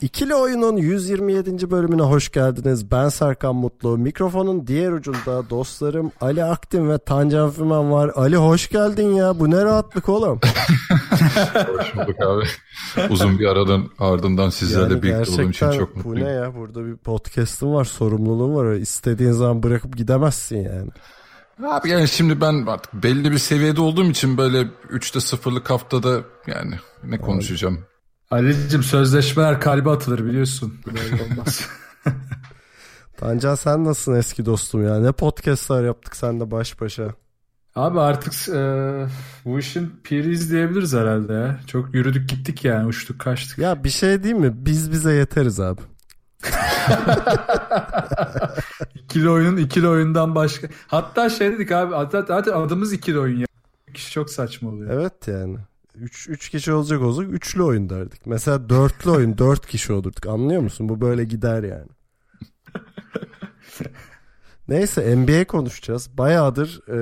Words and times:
İkili 0.00 0.34
Oyun'un 0.34 0.76
127. 0.76 1.70
bölümüne 1.70 2.02
hoş 2.02 2.28
geldiniz. 2.32 2.90
Ben 2.90 3.08
Serkan 3.08 3.56
Mutlu. 3.56 3.98
Mikrofonun 3.98 4.66
diğer 4.66 4.92
ucunda 4.92 5.50
dostlarım 5.50 6.12
Ali 6.20 6.44
Aktin 6.44 6.88
ve 6.90 6.98
Tancan 6.98 7.50
Fümen 7.50 7.92
var. 7.92 8.10
Ali 8.14 8.36
hoş 8.36 8.68
geldin 8.68 9.08
ya. 9.14 9.38
Bu 9.40 9.50
ne 9.50 9.64
rahatlık 9.64 10.08
oğlum. 10.08 10.40
Hoş 11.78 11.96
bulduk 11.96 12.16
abi. 12.22 12.44
Uzun 13.10 13.38
bir 13.38 13.46
aradan 13.46 13.90
ardından 13.98 14.50
sizlerle 14.50 14.92
Yani 14.94 15.02
birlikte 15.02 15.32
olduğum 15.32 15.50
için 15.50 15.70
çok 15.70 15.94
bu 15.94 15.98
mutluyum. 15.98 16.28
ne 16.28 16.32
ya? 16.32 16.54
Burada 16.54 16.86
bir 16.86 16.96
podcast'ın 16.96 17.74
var, 17.74 17.84
sorumluluğun 17.84 18.54
var. 18.54 18.72
İstediğin 18.74 19.32
zaman 19.32 19.62
bırakıp 19.62 19.96
gidemezsin 19.96 20.56
yani. 20.56 20.90
Abi 21.72 21.90
yani 21.90 22.08
şimdi 22.08 22.40
ben 22.40 22.66
artık 22.66 22.94
belli 22.94 23.32
bir 23.32 23.38
seviyede 23.38 23.80
olduğum 23.80 24.04
için 24.04 24.38
böyle 24.38 24.60
3'te 24.90 25.18
0'lık 25.18 25.70
haftada 25.70 26.20
yani 26.46 26.74
ne 27.04 27.18
konuşacağım? 27.18 27.78
Ali'cim 28.30 28.82
sözleşmeler 28.82 29.60
kalbe 29.60 29.90
atılır 29.90 30.24
biliyorsun. 30.24 30.74
Böyle 30.86 31.22
olmaz. 31.22 31.68
Tancan 33.16 33.54
sen 33.54 33.84
nasılsın 33.84 34.14
eski 34.14 34.46
dostum 34.46 34.84
ya? 34.84 35.00
Ne 35.00 35.12
podcast'lar 35.12 35.84
yaptık 35.84 36.16
seninle 36.16 36.50
baş 36.50 36.80
başa. 36.80 37.14
Abi 37.74 38.00
artık 38.00 38.48
e, 38.48 38.60
bu 39.44 39.58
işin 39.58 40.00
piriyiz 40.04 40.52
diyebiliriz 40.52 40.94
herhalde 40.94 41.32
ya. 41.32 41.60
Çok 41.66 41.94
yürüdük 41.94 42.28
gittik 42.28 42.64
yani 42.64 42.86
uçtuk 42.86 43.20
kaçtık. 43.20 43.58
Ya 43.58 43.84
bir 43.84 43.90
şey 43.90 44.22
değil 44.22 44.34
mi? 44.34 44.52
Biz 44.54 44.92
bize 44.92 45.12
yeteriz 45.12 45.60
abi. 45.60 45.80
İkili 48.94 49.30
oyunun 49.30 49.56
ikili 49.56 49.88
oyundan 49.88 50.34
başka. 50.34 50.68
Hatta 50.86 51.30
şey 51.30 51.52
dedik 51.52 51.72
abi 51.72 51.94
hatta, 51.94 52.22
zaten 52.22 52.52
adımız 52.52 52.92
ikili 52.92 53.18
oyun 53.18 53.38
ya. 53.38 53.46
Kişi 53.94 54.12
çok 54.12 54.30
saçma 54.30 54.70
oluyor. 54.70 54.90
Evet 54.90 55.28
yani. 55.28 55.58
3 56.00 56.28
3 56.28 56.48
kişi 56.48 56.72
olacak 56.72 57.02
olsak 57.02 57.26
üçlü 57.32 57.62
oyun 57.62 57.90
derdik. 57.90 58.26
Mesela 58.26 58.68
dörtlü 58.68 59.10
oyun 59.10 59.38
4 59.38 59.66
kişi 59.66 59.92
olurduk. 59.92 60.26
Anlıyor 60.26 60.62
musun? 60.62 60.88
Bu 60.88 61.00
böyle 61.00 61.24
gider 61.24 61.62
yani. 61.62 61.88
Neyse 64.68 65.16
NBA 65.16 65.46
konuşacağız. 65.46 66.18
Bayağıdır 66.18 66.80
e, 66.88 66.98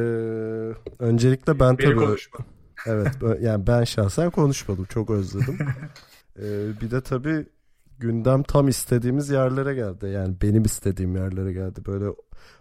öncelikle 0.98 1.60
ben 1.60 1.78
Beni 1.78 1.86
tabii 1.86 2.06
konuşma. 2.06 2.38
evet 2.86 3.08
yani 3.40 3.66
ben 3.66 3.84
şahsen 3.84 4.30
konuşmadım. 4.30 4.84
Çok 4.84 5.10
özledim. 5.10 5.58
E, 6.38 6.80
bir 6.80 6.90
de 6.90 7.00
tabii 7.00 7.46
gündem 7.98 8.42
tam 8.42 8.68
istediğimiz 8.68 9.30
yerlere 9.30 9.74
geldi. 9.74 10.06
Yani 10.06 10.36
benim 10.42 10.62
istediğim 10.62 11.16
yerlere 11.16 11.52
geldi. 11.52 11.80
Böyle 11.86 12.04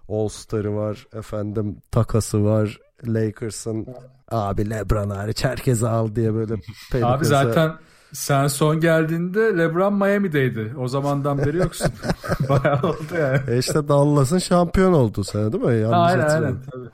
All 0.10 0.28
Star'ı 0.28 0.76
var, 0.76 1.08
efendim 1.14 1.78
takası 1.92 2.44
var, 2.46 2.80
Lakers'ın 3.08 3.88
abi 4.32 4.70
LeBron 4.70 5.10
hariç 5.10 5.44
herkesi 5.44 5.88
al 5.88 6.16
diye 6.16 6.34
böyle 6.34 6.54
Abi 6.54 6.62
Pelicans 6.92 7.28
zaten 7.28 7.72
sen 8.14 8.48
son 8.48 8.80
geldiğinde 8.80 9.40
LeBron 9.40 9.94
Miami'deydi. 9.94 10.74
O 10.80 10.88
zamandan 10.88 11.38
beri 11.38 11.58
yoksun. 11.58 11.88
Bayağı 12.50 12.82
oldu 12.82 13.16
yani. 13.20 13.40
E 13.50 13.58
işte 13.58 13.88
Dallas'ın 13.88 14.40
şampiyon 14.40 14.94
olduğu 14.94 15.24
sene 15.24 15.54
değil 15.54 15.64
mi? 15.64 15.76
Yanlış 15.76 15.98
Aynen 15.98 16.20
aynen. 16.20 16.22
hatırlamıyorum. 16.24 16.62
Tabii. 16.72 16.90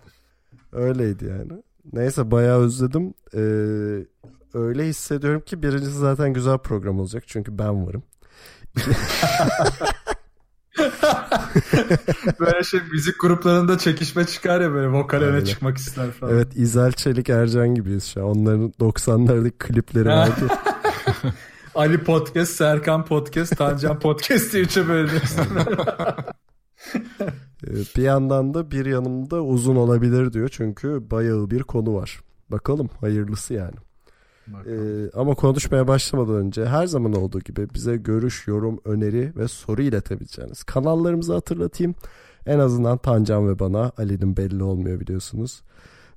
Öyleydi 0.84 1.26
yani. 1.26 1.64
Neyse 1.94 2.32
bayağı 2.32 2.60
özledim. 2.60 3.14
Ee, 3.34 3.40
öyle 4.54 4.86
hissediyorum 4.88 5.42
ki 5.42 5.64
birincisi 5.64 5.98
zaten 5.98 6.34
güzel 6.34 6.58
program 6.58 7.00
olacak. 7.00 7.24
Çünkü 7.28 7.58
ben 7.58 7.88
varım. 7.88 8.04
Böyle 12.40 12.64
şey 12.64 12.80
müzik 12.92 13.20
gruplarında 13.20 13.78
çekişme 13.78 14.26
çıkar 14.26 14.62
ya 14.62 14.72
böyle 14.72 14.88
vokal 14.88 15.18
öne 15.18 15.46
çıkmak 15.46 15.78
ister 15.78 16.12
falan. 16.12 16.34
Evet 16.34 16.48
İzel 16.56 16.92
Çelik 16.92 17.30
Ercan 17.30 17.76
gibiyiz 17.76 18.06
şu 18.06 18.22
an. 18.22 18.28
Onların 18.28 18.74
90'lardaki 18.80 19.58
klipleri 19.58 20.10
vardı. 20.10 20.48
Ali 21.76 22.04
Podcast, 22.04 22.52
Serkan 22.52 23.06
Podcast, 23.06 23.58
Tancan 23.58 24.00
Podcast 24.00 24.54
diye 24.54 24.64
üçe 24.64 24.88
bölünüyoruz. 24.88 25.36
Ee, 27.68 27.72
bir 27.98 28.04
yandan 28.04 28.54
da 28.54 28.72
bir 28.72 28.86
yanımda 28.86 29.42
uzun 29.44 29.76
olabilir 29.76 30.34
diyor. 30.34 30.50
Çünkü 30.50 31.12
bayağı 31.12 31.52
bir 31.52 31.64
konu 31.64 31.94
var. 31.96 32.20
Bakalım 32.50 32.90
hayırlısı 33.02 33.54
yani. 33.54 33.76
Ee, 34.48 35.10
ama 35.14 35.36
konuşmaya 35.36 35.88
başlamadan 35.88 36.36
önce 36.36 36.66
her 36.66 36.88
zaman 36.88 37.14
olduğu 37.14 37.40
gibi 37.40 37.68
bize 37.74 37.98
görüş, 37.98 38.48
yorum, 38.48 38.82
öneri 38.86 39.34
ve 39.38 39.48
soru 39.48 39.82
iletebileceğiniz 39.82 40.64
kanallarımızı 40.64 41.34
hatırlatayım. 41.34 41.96
En 42.46 42.60
azından 42.60 42.98
Tancan 42.98 43.50
ve 43.50 43.60
bana 43.60 43.92
Ali'nin 43.98 44.38
belli 44.38 44.64
olmuyor 44.64 45.00
biliyorsunuz. 45.00 45.62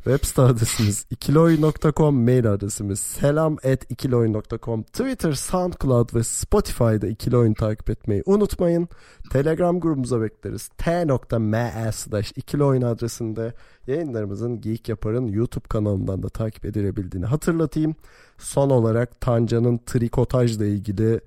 Web 0.04 0.24
site 0.24 0.42
adresimiz 0.42 1.06
ikiloyun.com, 1.10 2.24
mail 2.24 2.52
adresimiz 2.52 3.00
selam 3.00 3.56
at 3.64 3.90
ikiloyun.com, 3.90 4.82
Twitter, 4.82 5.32
SoundCloud 5.32 6.14
ve 6.14 6.24
Spotify'da 6.24 7.06
ikiloyun 7.06 7.54
takip 7.54 7.90
etmeyi 7.90 8.22
unutmayın. 8.26 8.88
Telegram 9.30 9.80
grubumuza 9.80 10.20
bekleriz. 10.20 10.68
t.me 10.68 11.92
slash 11.92 12.32
ikiloyun 12.36 12.82
adresinde 12.82 13.54
yayınlarımızın 13.86 14.60
Geek 14.60 14.88
Yapar'ın 14.88 15.26
YouTube 15.26 15.68
kanalından 15.68 16.22
da 16.22 16.28
takip 16.28 16.64
edilebildiğini 16.64 17.26
hatırlatayım. 17.26 17.94
Son 18.38 18.70
olarak 18.70 19.20
Tancan'ın 19.20 19.78
trikotajla 19.78 20.64
ilgili 20.64 21.20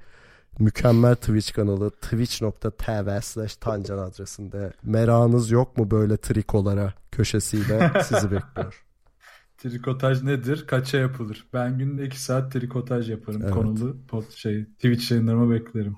mükemmel 0.60 1.16
Twitch 1.16 1.54
kanalı 1.54 1.92
twitch.tv 1.92 3.22
slash 3.22 3.56
tancan 3.56 3.98
adresinde. 3.98 4.74
Merakınız 4.84 5.52
yok 5.52 5.78
mu 5.78 5.92
böyle 5.92 6.18
trikolara 6.18 6.94
köşesiyle 7.12 7.92
sizi 8.04 8.32
bekliyor. 8.32 8.84
Trikotaj 9.58 10.24
nedir? 10.24 10.68
Kaça 10.68 10.98
yapılır? 10.98 11.48
Ben 11.54 11.78
günde 11.78 12.06
2 12.06 12.22
saat 12.22 12.52
trikotaj 12.54 13.10
yaparım. 13.10 13.42
Evet. 13.44 13.54
Konulu 13.54 13.98
pot 14.08 14.32
şey 14.32 14.66
Twitch 14.66 15.12
yayınlarıma 15.12 15.52
beklerim. 15.52 15.96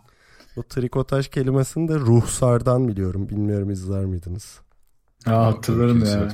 Bu 0.56 0.64
trikotaj 0.64 1.28
kelimesini 1.30 1.88
de 1.88 1.96
ruhsardan 1.96 2.88
biliyorum. 2.88 3.30
Bilmiyorum 3.30 3.70
izler 3.70 4.06
miydiniz? 4.06 4.60
Aa, 5.26 5.46
hatırlarım 5.46 6.06
ya. 6.06 6.30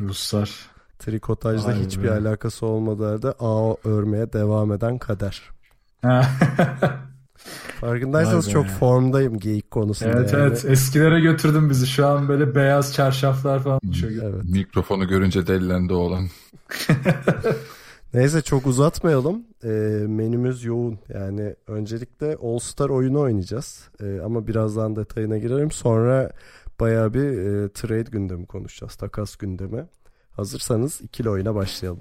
Ruslar. 0.00 0.50
Trikotajla 0.98 1.68
Vay 1.68 1.84
hiçbir 1.84 2.04
be. 2.04 2.10
alakası 2.12 2.66
olmadığı 2.66 3.08
halde 3.12 3.34
ağ 3.38 3.74
örmeye 3.84 4.32
devam 4.32 4.72
eden 4.72 4.98
kader. 4.98 5.50
Farkındaysanız 7.80 8.50
çok 8.50 8.66
formdayım 8.66 9.38
geyik 9.38 9.70
konusunda. 9.70 10.12
evet 10.12 10.32
yani. 10.32 10.42
evet 10.42 10.64
eskilere 10.64 11.20
götürdün 11.20 11.70
bizi. 11.70 11.86
Şu 11.86 12.06
an 12.06 12.28
böyle 12.28 12.54
beyaz 12.54 12.94
çarşaflar 12.94 13.62
falan 13.62 13.80
uçuyor. 13.88 14.34
Evet. 14.34 14.44
Mikrofonu 14.44 15.08
görünce 15.08 15.46
delilendi 15.46 15.92
oğlan. 15.92 16.28
Neyse 18.14 18.42
çok 18.42 18.66
uzatmayalım. 18.66 19.42
Ee, 19.64 19.68
menümüz 20.08 20.64
yoğun. 20.64 20.98
Yani 21.08 21.54
öncelikle 21.66 22.36
All 22.42 22.58
Star 22.58 22.88
oyunu 22.88 23.20
oynayacağız. 23.20 23.88
Ee, 24.02 24.20
ama 24.24 24.46
birazdan 24.46 24.96
detayına 24.96 25.38
girerim. 25.38 25.70
Sonra 25.70 26.30
bayağı 26.80 27.14
bir 27.14 27.20
e, 27.28 27.68
trade 27.72 28.10
gündemi 28.10 28.46
konuşacağız. 28.46 28.94
Takas 28.94 29.36
gündemi. 29.36 29.86
Hazırsanız 30.30 31.00
ikili 31.00 31.30
oyuna 31.30 31.54
başlayalım. 31.54 32.00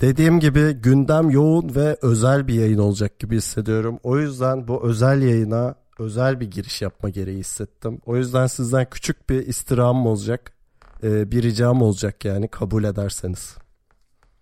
Dediğim 0.00 0.40
gibi 0.40 0.72
gündem 0.72 1.30
yoğun 1.30 1.74
ve 1.74 1.96
özel 2.02 2.48
bir 2.48 2.54
yayın 2.54 2.78
olacak 2.78 3.18
gibi 3.18 3.36
hissediyorum. 3.36 3.98
O 4.02 4.18
yüzden 4.18 4.68
bu 4.68 4.82
özel 4.84 5.22
yayına 5.22 5.74
özel 5.98 6.40
bir 6.40 6.50
giriş 6.50 6.82
yapma 6.82 7.08
gereği 7.08 7.38
hissettim. 7.38 8.00
O 8.06 8.16
yüzden 8.16 8.46
sizden 8.46 8.90
küçük 8.90 9.30
bir 9.30 9.46
istirhamım 9.46 10.06
olacak. 10.06 10.52
Ee, 11.02 11.30
bir 11.32 11.42
ricam 11.42 11.82
olacak 11.82 12.24
yani 12.24 12.48
kabul 12.48 12.84
ederseniz. 12.84 13.56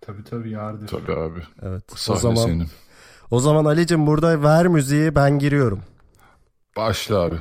Tabii 0.01 0.23
tabii 0.23 0.49
yardır. 0.51 0.87
Tabii 0.87 1.19
abi. 1.19 1.39
Evet. 1.61 1.83
Bu 2.07 2.13
O 2.13 2.15
zaman 2.15 2.45
senin. 2.45 2.67
o 3.31 3.39
zaman 3.39 3.65
Ali'cim 3.65 4.07
burada 4.07 4.43
ver 4.43 4.67
müziği 4.67 5.15
ben 5.15 5.39
giriyorum. 5.39 5.81
Başla 6.77 7.19
abi. 7.19 7.35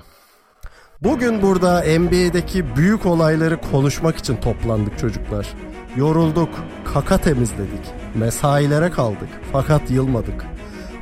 Bugün 1.00 1.42
burada 1.42 1.80
NBA'deki 1.98 2.76
büyük 2.76 3.06
olayları 3.06 3.60
konuşmak 3.60 4.16
için 4.16 4.36
toplandık 4.36 4.98
çocuklar. 4.98 5.54
Yorulduk, 5.96 6.48
kaka 6.94 7.18
temizledik, 7.18 7.80
mesailere 8.14 8.90
kaldık 8.90 9.28
fakat 9.52 9.90
yılmadık. 9.90 10.46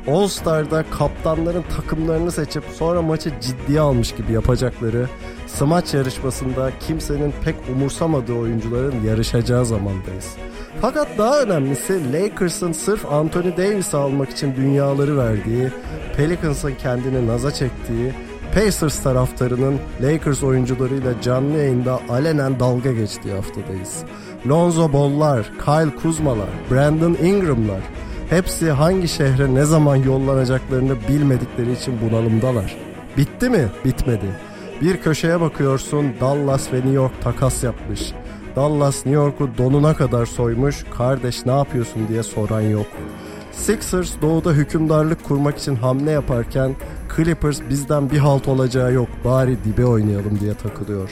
All 0.07 0.27
Star'da 0.27 0.83
kaptanların 0.91 1.63
takımlarını 1.75 2.31
seçip 2.31 2.63
sonra 2.75 3.01
maçı 3.01 3.31
ciddiye 3.41 3.79
almış 3.79 4.15
gibi 4.15 4.31
yapacakları 4.31 5.07
smaç 5.47 5.93
yarışmasında 5.93 6.71
kimsenin 6.79 7.33
pek 7.43 7.55
umursamadığı 7.75 8.33
oyuncuların 8.33 9.03
yarışacağı 9.03 9.65
zamandayız. 9.65 10.35
Fakat 10.81 11.07
daha 11.17 11.41
önemlisi 11.41 12.13
Lakers'ın 12.13 12.71
sırf 12.71 13.11
Anthony 13.11 13.57
Davis'i 13.57 13.97
almak 13.97 14.29
için 14.29 14.55
dünyaları 14.55 15.17
verdiği, 15.17 15.69
Pelicans'ın 16.17 16.75
kendini 16.75 17.27
naza 17.27 17.51
çektiği, 17.51 18.13
Pacers 18.53 19.03
taraftarının 19.03 19.79
Lakers 20.01 20.43
oyuncularıyla 20.43 21.21
canlı 21.21 21.57
yayında 21.57 21.99
alenen 22.09 22.59
dalga 22.59 22.91
geçtiği 22.91 23.33
haftadayız. 23.33 24.03
Lonzo 24.47 24.93
Ball'lar, 24.93 25.51
Kyle 25.65 25.95
Kuzma'lar, 25.95 26.49
Brandon 26.71 27.17
Ingram'lar 27.23 27.81
hepsi 28.29 28.71
hangi 28.71 29.07
şehre 29.07 29.55
ne 29.55 29.65
zaman 29.65 29.95
yollanacaklarını 29.95 30.95
bilmedikleri 31.09 31.71
için 31.71 31.93
bunalımdalar. 32.01 32.75
Bitti 33.17 33.49
mi? 33.49 33.67
Bitmedi. 33.85 34.25
Bir 34.81 34.97
köşeye 34.97 35.41
bakıyorsun 35.41 36.05
Dallas 36.21 36.73
ve 36.73 36.77
New 36.77 36.91
York 36.91 37.21
takas 37.21 37.63
yapmış. 37.63 38.13
Dallas 38.55 38.95
New 38.95 39.11
York'u 39.11 39.49
donuna 39.57 39.95
kadar 39.95 40.25
soymuş. 40.25 40.85
Kardeş 40.97 41.45
ne 41.45 41.51
yapıyorsun 41.51 42.07
diye 42.07 42.23
soran 42.23 42.61
yok. 42.61 42.87
Sixers 43.51 44.21
doğuda 44.21 44.51
hükümdarlık 44.51 45.23
kurmak 45.23 45.57
için 45.57 45.75
hamle 45.75 46.11
yaparken 46.11 46.75
Clippers 47.15 47.61
bizden 47.69 48.11
bir 48.11 48.17
halt 48.17 48.47
olacağı 48.47 48.93
yok 48.93 49.07
bari 49.25 49.57
dibe 49.63 49.85
oynayalım 49.85 50.39
diye 50.39 50.53
takılıyor. 50.53 51.09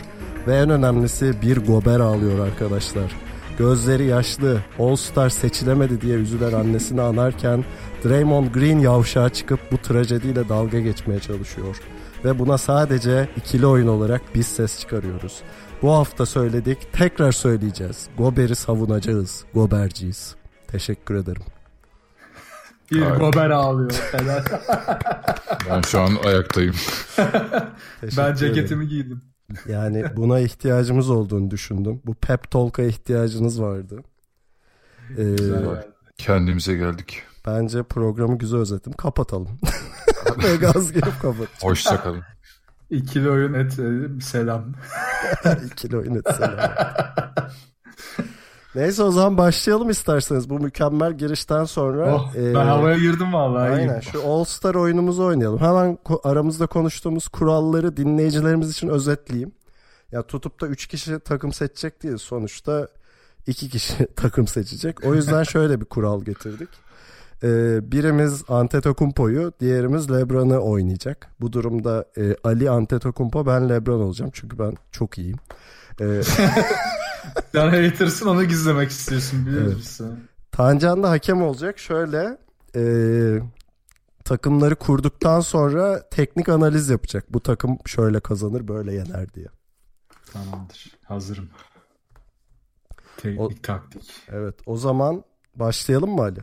Ve 0.47 0.55
en 0.55 0.69
önemlisi 0.69 1.41
bir 1.41 1.57
gober 1.57 1.99
ağlıyor 1.99 2.47
arkadaşlar. 2.47 3.15
Gözleri 3.57 4.05
yaşlı, 4.05 4.61
All 4.79 4.95
Star 4.95 5.29
seçilemedi 5.29 6.01
diye 6.01 6.15
üzülen 6.17 6.53
annesini 6.53 7.01
anarken 7.01 7.65
Draymond 8.05 8.47
Green 8.53 8.79
yavşağa 8.79 9.29
çıkıp 9.29 9.59
bu 9.71 9.77
trajediyle 9.77 10.49
dalga 10.49 10.79
geçmeye 10.79 11.19
çalışıyor. 11.19 11.77
Ve 12.25 12.39
buna 12.39 12.57
sadece 12.57 13.29
ikili 13.37 13.65
oyun 13.65 13.87
olarak 13.87 14.21
biz 14.35 14.47
ses 14.47 14.79
çıkarıyoruz. 14.79 15.39
Bu 15.81 15.91
hafta 15.91 16.25
söyledik, 16.25 16.77
tekrar 16.93 17.31
söyleyeceğiz. 17.31 18.07
Gober'i 18.17 18.55
savunacağız, 18.55 19.43
Goberciyiz. 19.53 20.35
Teşekkür 20.67 21.15
ederim. 21.15 21.43
Bir 22.91 23.01
Aynen. 23.01 23.19
gober 23.19 23.49
ağlıyor. 23.49 24.11
Ben 25.69 25.81
şu 25.81 26.01
an 26.01 26.11
ayaktayım. 26.25 26.75
Teşekkür 27.15 28.17
ben 28.17 28.31
ederim. 28.31 28.35
ceketimi 28.35 28.87
giydim. 28.87 29.21
Yani 29.69 30.03
buna 30.15 30.39
ihtiyacımız 30.39 31.09
olduğunu 31.09 31.51
düşündüm. 31.51 32.01
Bu 32.05 32.13
pep 32.13 32.51
talk'a 32.51 32.83
ihtiyacınız 32.83 33.61
vardı. 33.61 34.03
Ee, 35.17 35.23
Güzel. 35.23 35.83
Kendimize 36.17 36.73
geldik. 36.75 37.23
bence 37.45 37.83
programı 37.83 38.37
güzel 38.37 38.59
özettim. 38.59 38.93
Kapatalım. 38.93 39.49
Ve 40.43 40.55
gaz 40.55 40.91
gelip 40.91 41.21
kapat. 41.21 41.47
Hoşçakalın. 41.63 42.21
İkili 42.89 43.29
oyun 43.29 43.53
et 43.53 43.79
e, 43.79 44.21
selam. 44.21 44.65
İkili 45.71 45.97
oyun 45.97 46.15
etseler. 46.15 46.71
Neyse 48.75 49.03
o 49.03 49.11
zaman 49.11 49.37
başlayalım 49.37 49.89
isterseniz. 49.89 50.49
Bu 50.49 50.59
mükemmel 50.59 51.17
girişten 51.17 51.63
sonra. 51.63 52.15
Oh, 52.15 52.35
e, 52.35 52.53
ben 52.55 52.65
havaya 52.65 52.97
girdim 52.97 53.33
vallahi. 53.33 53.71
Aynen 53.71 53.99
şu 53.99 54.27
All 54.27 54.43
Star 54.43 54.75
oyunumuzu 54.75 55.23
oynayalım. 55.23 55.59
Hemen 55.59 55.97
aramızda 56.23 56.67
konuştuğumuz 56.67 57.27
kuralları 57.27 57.97
dinleyicilerimiz 57.97 58.71
için 58.71 58.87
özetleyeyim. 58.87 59.51
Ya 60.11 60.23
tutup 60.23 60.61
da 60.61 60.67
3 60.67 60.87
kişi 60.87 61.19
takım 61.19 61.53
seçecek 61.53 62.03
değil. 62.03 62.17
Sonuçta 62.17 62.87
2 63.47 63.69
kişi 63.69 64.07
takım 64.15 64.47
seçecek. 64.47 65.05
O 65.05 65.15
yüzden 65.15 65.43
şöyle 65.43 65.81
bir 65.81 65.85
kural 65.85 66.21
getirdik. 66.21 66.69
Ee, 67.43 67.91
birimiz 67.91 68.43
Antetokounmpo'yu, 68.49 69.53
diğerimiz 69.59 70.11
LeBron'u 70.11 70.71
oynayacak. 70.71 71.27
Bu 71.41 71.53
durumda 71.53 72.05
e, 72.17 72.35
Ali 72.43 72.69
Antetokounmpo, 72.69 73.45
ben 73.45 73.69
LeBron 73.69 74.01
olacağım. 74.01 74.31
Çünkü 74.33 74.59
ben 74.59 74.73
çok 74.91 75.17
iyiyim. 75.17 75.37
Ee, 76.01 76.21
Sen 77.51 77.69
hatersın 77.69 78.27
onu 78.27 78.43
gizlemek 78.43 78.89
istiyorsun 78.91 79.45
biliyor 79.45 79.63
Evet. 79.67 80.01
Tancan 80.51 81.03
da 81.03 81.09
hakem 81.09 81.41
olacak. 81.41 81.79
Şöyle 81.79 82.37
e, 82.75 82.83
takımları 84.25 84.75
kurduktan 84.75 85.39
sonra 85.39 86.09
teknik 86.09 86.49
analiz 86.49 86.89
yapacak. 86.89 87.33
Bu 87.33 87.39
takım 87.39 87.77
şöyle 87.85 88.19
kazanır 88.19 88.67
böyle 88.67 88.93
yener 88.93 89.33
diye. 89.33 89.47
Tamamdır. 90.33 90.91
Hazırım. 91.05 91.49
Teknik 93.17 93.41
O- 93.41 93.49
taktik. 93.63 94.11
Evet 94.29 94.55
o 94.65 94.77
zaman 94.77 95.23
başlayalım 95.55 96.09
mı 96.15 96.21
Ali? 96.21 96.39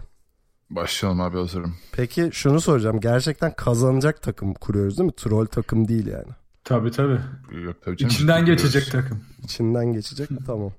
Başlayalım 0.71 1.21
abi 1.21 1.39
hazırım. 1.39 1.77
Peki 1.93 2.31
şunu 2.33 2.61
soracağım. 2.61 3.01
Gerçekten 3.01 3.53
kazanacak 3.57 4.23
takım 4.23 4.55
kuruyoruz 4.55 4.99
değil 4.99 5.07
mi? 5.07 5.17
Troll 5.17 5.47
takım 5.47 5.89
değil 5.89 6.07
yani. 6.07 6.33
Tabii 6.69 6.91
tabii. 6.91 7.21
Yok 7.63 7.83
tabii 7.83 7.97
canım. 7.97 8.15
İçinden 8.15 8.45
geçecek 8.45 8.87
biliyoruz. 8.87 9.09
takım. 9.09 9.25
İçinden 9.45 9.93
geçecek 9.93 10.31
mi? 10.31 10.39
Tamam. 10.47 10.73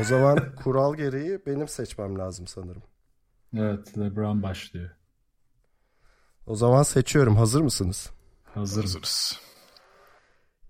O 0.00 0.04
zaman 0.04 0.54
kural 0.56 0.94
gereği 0.94 1.38
benim 1.46 1.68
seçmem 1.68 2.18
lazım 2.18 2.46
sanırım. 2.46 2.82
Evet 3.56 3.98
LeBron 3.98 4.42
başlıyor. 4.42 4.90
O 6.46 6.54
zaman 6.56 6.82
seçiyorum. 6.82 7.36
Hazır 7.36 7.60
mısınız? 7.60 8.10
Hazırım. 8.54 8.86
Hazırız. 8.86 9.40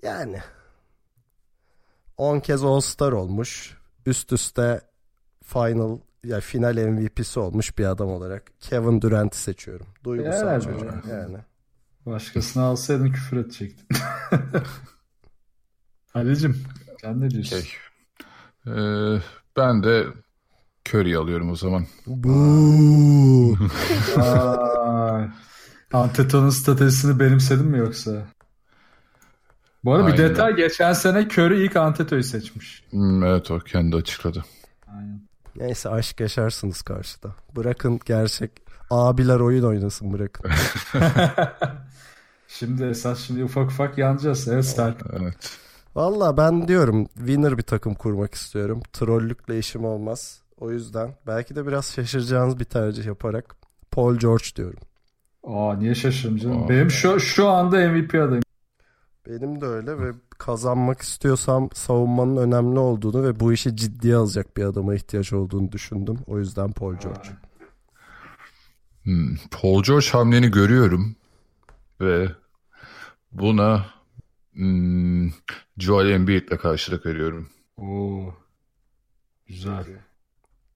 Yani 0.03 0.41
10 2.17 2.41
kez 2.41 2.65
All 2.65 2.81
Star 2.81 3.13
olmuş. 3.13 3.77
Üst 4.07 4.33
üste 4.33 4.81
final 5.45 5.99
ya 6.25 6.41
final 6.41 6.75
MVP'si 6.89 7.41
olmuş 7.41 7.79
bir 7.79 7.85
adam 7.85 8.09
olarak 8.09 8.61
Kevin 8.61 9.01
Durant'i 9.03 9.39
seçiyorum. 9.39 9.87
Duygusal 10.05 10.47
Yani. 10.47 10.65
çocuk 10.65 11.07
yani. 11.11 11.39
Başkasını 12.07 12.63
alsaydın 12.63 13.13
küfür 13.13 13.37
edecektin. 13.37 13.87
Ali'cim 16.15 16.65
sen 17.01 17.21
ne 17.21 17.31
diyorsun? 17.31 17.57
Okey. 17.57 17.71
Ee, 18.67 19.21
ben 19.57 19.83
de 19.83 20.07
Curry 20.89 21.17
alıyorum 21.17 21.51
o 21.51 21.57
zaman. 21.57 21.87
Bu. 22.07 23.57
Anteto'nun 25.93 26.51
statüsünü 26.51 27.21
benimsedin 27.21 27.67
mi 27.67 27.79
yoksa? 27.79 28.27
Bu 29.85 29.95
arada 29.95 30.07
bir 30.07 30.13
Aynen. 30.13 30.31
detay 30.31 30.57
geçen 30.57 30.93
sene 30.93 31.19
Curry 31.29 31.65
ilk 31.65 31.77
Anteto'yu 31.77 32.23
seçmiş. 32.23 32.85
Hmm, 32.91 33.25
evet 33.25 33.51
o 33.51 33.59
kendi 33.59 33.97
açıkladı. 33.97 34.45
Aynen. 34.89 35.21
Neyse 35.57 35.89
aşk 35.89 36.21
yaşarsınız 36.21 36.83
karşıda. 36.83 37.35
Bırakın 37.57 38.01
gerçek 38.05 38.51
abiler 38.91 39.41
oyun 39.41 39.65
oynasın 39.65 40.13
bırakın. 40.13 40.51
Şimdi 42.49 42.85
esas 42.85 43.19
şimdi 43.19 43.45
ufak 43.45 43.71
ufak 43.71 43.99
yanacağız. 43.99 44.49
Evet 44.49 44.65
Stark. 44.65 45.03
Evet. 45.21 45.59
Valla 45.95 46.37
ben 46.37 46.69
diyorum 46.69 47.07
winner 47.07 47.59
bir 47.59 47.63
takım 47.63 47.95
kurmak 47.95 48.35
istiyorum. 48.35 48.83
Trollükle 48.93 49.59
işim 49.59 49.85
olmaz. 49.85 50.43
O 50.61 50.71
yüzden 50.71 51.15
belki 51.27 51.57
de 51.57 51.67
biraz 51.67 51.93
şaşıracağınız 51.93 52.61
bir 52.61 52.65
tercih 52.65 53.05
yaparak 53.05 53.57
Paul 53.91 54.17
George 54.17 54.45
diyorum. 54.57 54.81
Aa 55.45 55.75
niye 55.75 55.95
şaşırdım 55.95 56.37
canım? 56.37 56.65
Aa. 56.65 56.69
Benim 56.69 56.91
şu 56.91 57.21
şu 57.21 57.49
anda 57.49 57.89
MVP 57.89 58.15
adayım. 58.15 58.43
Benim 59.27 59.61
de 59.61 59.67
öyle 59.67 59.99
ve 59.99 60.13
kazanmak 60.39 61.03
istiyorsam 61.03 61.69
savunmanın 61.75 62.37
önemli 62.37 62.79
olduğunu 62.79 63.23
ve 63.23 63.41
bu 63.41 63.53
işi 63.53 63.77
ciddiye 63.77 64.17
alacak 64.17 64.57
bir 64.57 64.65
adama 64.65 64.95
ihtiyaç 64.95 65.33
olduğunu 65.33 65.73
düşündüm. 65.73 66.19
O 66.27 66.39
yüzden 66.39 66.73
Paul 66.73 66.95
George. 66.95 67.29
Hmm, 69.11 69.37
Paul 69.51 69.83
George 69.83 70.07
hamleni 70.07 70.51
görüyorum 70.51 71.17
ve 72.01 72.29
buna 73.33 73.87
hmm, 74.53 75.29
Joel 75.79 76.11
Embiid'le 76.11 76.57
karşılık 76.59 77.07
veriyorum. 77.07 77.49
Oo. 77.77 78.35
Güzel. 79.47 79.85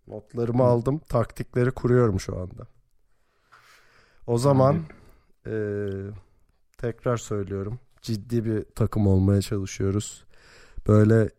Notlarımı 0.06 0.62
aldım. 0.62 0.98
Taktikleri 1.08 1.70
kuruyorum 1.70 2.20
şu 2.20 2.38
anda. 2.38 2.66
O 4.26 4.38
zaman 4.38 4.82
eee, 5.46 5.88
tekrar 6.78 7.16
söylüyorum. 7.16 7.78
Ciddi 8.02 8.44
bir 8.44 8.64
takım 8.74 9.06
olmaya 9.06 9.42
çalışıyoruz. 9.42 10.24
Böyle 10.88 11.30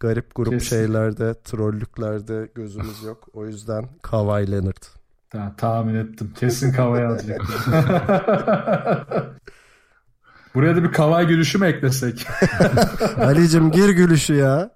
garip 0.00 0.34
grup 0.34 0.52
Kesin. 0.52 0.68
şeylerde, 0.68 1.34
trollüklerde 1.44 2.50
gözümüz 2.54 3.02
yok. 3.06 3.28
O 3.32 3.46
yüzden 3.46 3.88
Kawhi 4.02 4.52
Leonard. 4.52 5.05
Tamam, 5.30 5.56
tahmin 5.56 5.94
ettim. 5.94 6.32
Kesin 6.36 6.72
kavaya 6.72 7.08
alacak. 7.08 7.40
Buraya 10.54 10.76
da 10.76 10.84
bir 10.84 10.92
kavay 10.92 11.26
gülüşü 11.26 11.58
mü 11.58 11.66
eklesek? 11.66 12.26
Ali'cim 13.18 13.70
gir 13.70 13.88
gülüşü 13.88 14.34
ya. 14.34 14.70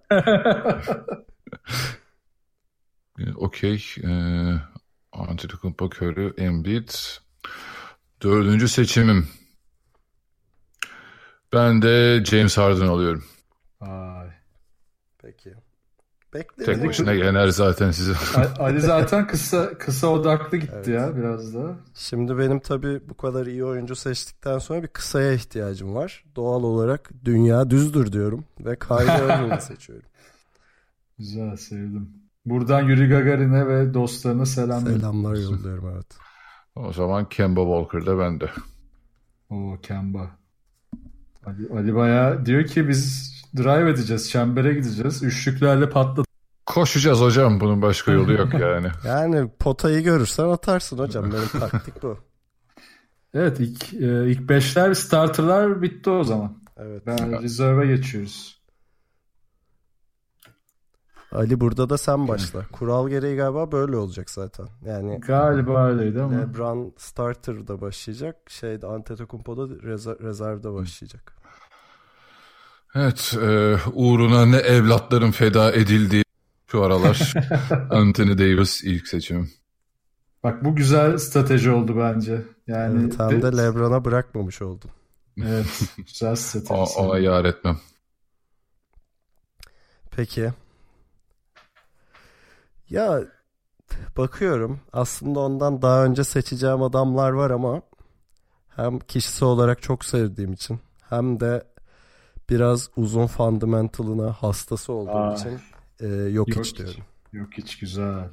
Ee, 3.19 3.33
Okey. 3.37 3.85
Ee, 4.05 4.53
Antetokounmpo, 5.13 5.85
Curry, 5.87 6.45
Embiid. 6.45 6.89
Dördüncü 8.23 8.69
seçimim. 8.69 9.29
Ben 11.53 11.83
de 11.83 12.25
James 12.25 12.59
Harden 12.59 12.87
alıyorum. 12.87 13.25
Ay. 13.81 14.29
Peki. 15.23 15.55
Tek 16.33 16.59
Bekledim. 16.59 16.89
başına 16.89 17.13
yener 17.13 17.49
zaten 17.49 17.91
sizi. 17.91 18.13
Ali 18.59 18.81
zaten 18.81 19.27
kısa 19.27 19.79
kısa 19.79 20.07
odaklı 20.07 20.59
gitti 20.59 20.91
ya 20.91 21.17
biraz 21.17 21.55
da. 21.55 21.77
Şimdi 21.95 22.39
benim 22.39 22.61
tabii 22.61 23.01
bu 23.09 23.17
kadar 23.17 23.47
iyi 23.47 23.65
oyuncu 23.65 23.97
seçtikten 23.97 24.59
sonra 24.59 24.83
bir 24.83 24.89
kısaya 24.89 25.33
ihtiyacım 25.33 25.95
var. 25.95 26.25
Doğal 26.37 26.63
olarak 26.63 27.11
dünya 27.25 27.71
düzdür 27.71 28.13
diyorum 28.13 28.45
ve 28.61 28.79
Kyrie 28.79 29.25
Irving'i 29.25 29.61
seçiyorum. 29.63 30.07
Güzel 31.19 31.57
sevdim. 31.57 32.09
Buradan 32.47 32.81
Yuri 32.83 33.09
Gagarin'e 33.09 33.69
ve 33.69 33.95
dostlarına 33.95 34.47
selam. 34.47 34.87
Selamlar 34.87 35.35
yolluyorum 35.35 35.93
evet. 35.95 36.07
O 36.75 36.93
zaman 36.93 37.29
Kemba 37.29 37.61
Walker 37.61 38.07
da 38.07 38.19
bende. 38.19 38.51
Oo 39.51 39.79
Kemba. 39.83 40.31
Ali, 41.47 41.69
Ali 41.79 41.95
bayağı 41.95 42.47
diyor 42.47 42.65
ki 42.65 42.89
biz 42.89 43.35
drive 43.57 43.91
edeceğiz, 43.91 44.31
çembere 44.31 44.75
gideceğiz. 44.75 45.23
Üçlüklerle 45.23 45.91
patlat. 45.91 46.27
Koşacağız 46.67 47.21
hocam. 47.21 47.61
Bunun 47.61 47.83
başka 47.83 48.13
yolu 48.13 48.33
yok 48.33 48.55
yani. 48.55 48.89
Yani 49.07 49.51
potayı 49.59 50.01
görürsen 50.03 50.45
atarsın 50.49 50.99
hocam. 50.99 51.33
Benim 51.33 51.71
taktik 51.71 52.03
bu. 52.03 52.19
Evet 53.35 53.61
ilk 53.61 53.95
e, 53.95 54.31
ilk 54.31 54.49
beşler 54.49 54.95
starterlar 54.95 55.83
bitti 55.83 56.11
o 56.11 56.25
zaman. 56.25 56.63
Evet. 56.77 57.07
Ben 57.07 57.43
reserve'e 57.43 57.87
geçiyoruz. 57.97 58.61
Ali 61.33 61.61
burada 61.61 61.91
da 61.91 61.99
sen 61.99 62.29
başla. 62.29 62.67
Kural 62.73 63.09
gereği 63.09 63.37
galiba 63.37 63.73
böyle 63.73 63.97
olacak 63.97 64.31
zaten. 64.31 64.67
Yani 64.87 65.21
Galiba 65.21 65.87
öyleydi 65.87 66.23
ama. 66.23 66.39
LeBron 66.39 66.95
starter'da 66.97 67.81
başlayacak. 67.81 68.37
Şeyde 68.49 68.87
Antetokounmpo 68.87 69.57
da 69.57 69.63
reza- 69.75 70.23
rezervde 70.23 70.73
başlayacak. 70.73 71.37
Evet. 72.95 73.35
e, 73.43 73.77
uğruna 73.93 74.47
ne 74.47 74.57
evlatların 74.57 75.31
feda 75.31 75.73
edildiği 75.73 76.25
şu 76.67 76.83
aralar. 76.83 77.35
Anthony 77.91 78.39
Davis 78.39 78.85
ilk 78.85 79.09
seçimim. 79.09 79.51
Bak 80.43 80.65
bu 80.65 80.77
güzel 80.77 81.19
strateji 81.19 81.71
oldu 81.71 81.97
bence. 81.99 82.43
Yani 82.67 83.03
Evet, 83.03 83.19
hem 83.19 83.43
de 83.43 83.57
LeBron'a 83.57 84.05
bırakmamış 84.05 84.63
oldun. 84.63 84.91
Evet, 85.43 85.67
güzel 85.97 86.35
strateji. 86.37 86.99
ona 86.99 87.19
yar 87.19 87.45
etmem. 87.45 87.79
Peki. 90.11 90.53
Ya 92.91 93.21
bakıyorum 94.17 94.81
aslında 94.93 95.41
ondan 95.41 95.83
daha 95.83 96.05
önce 96.05 96.25
seçeceğim 96.25 96.83
adamlar 96.83 97.31
var 97.31 97.51
ama 97.51 97.83
hem 98.69 98.99
kişisi 98.99 99.45
olarak 99.45 99.83
çok 99.83 100.05
sevdiğim 100.05 100.53
için 100.53 100.81
hem 101.09 101.41
de 101.41 101.65
biraz 102.51 102.91
uzun 102.97 103.27
fundamentalına 103.27 104.33
hastası 104.33 104.93
olduğum 104.93 105.11
Aa, 105.11 105.35
için 105.35 105.61
e, 106.01 106.07
yok 106.07 106.49
yok 106.49 106.65
hiç 106.65 106.79
diyorum. 106.79 107.05
Yok 107.33 107.49
hiç 107.53 107.79
güzel. 107.79 108.29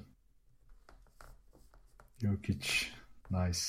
Yok 2.22 2.40
hiç. 2.44 2.94
Nice. 3.32 3.60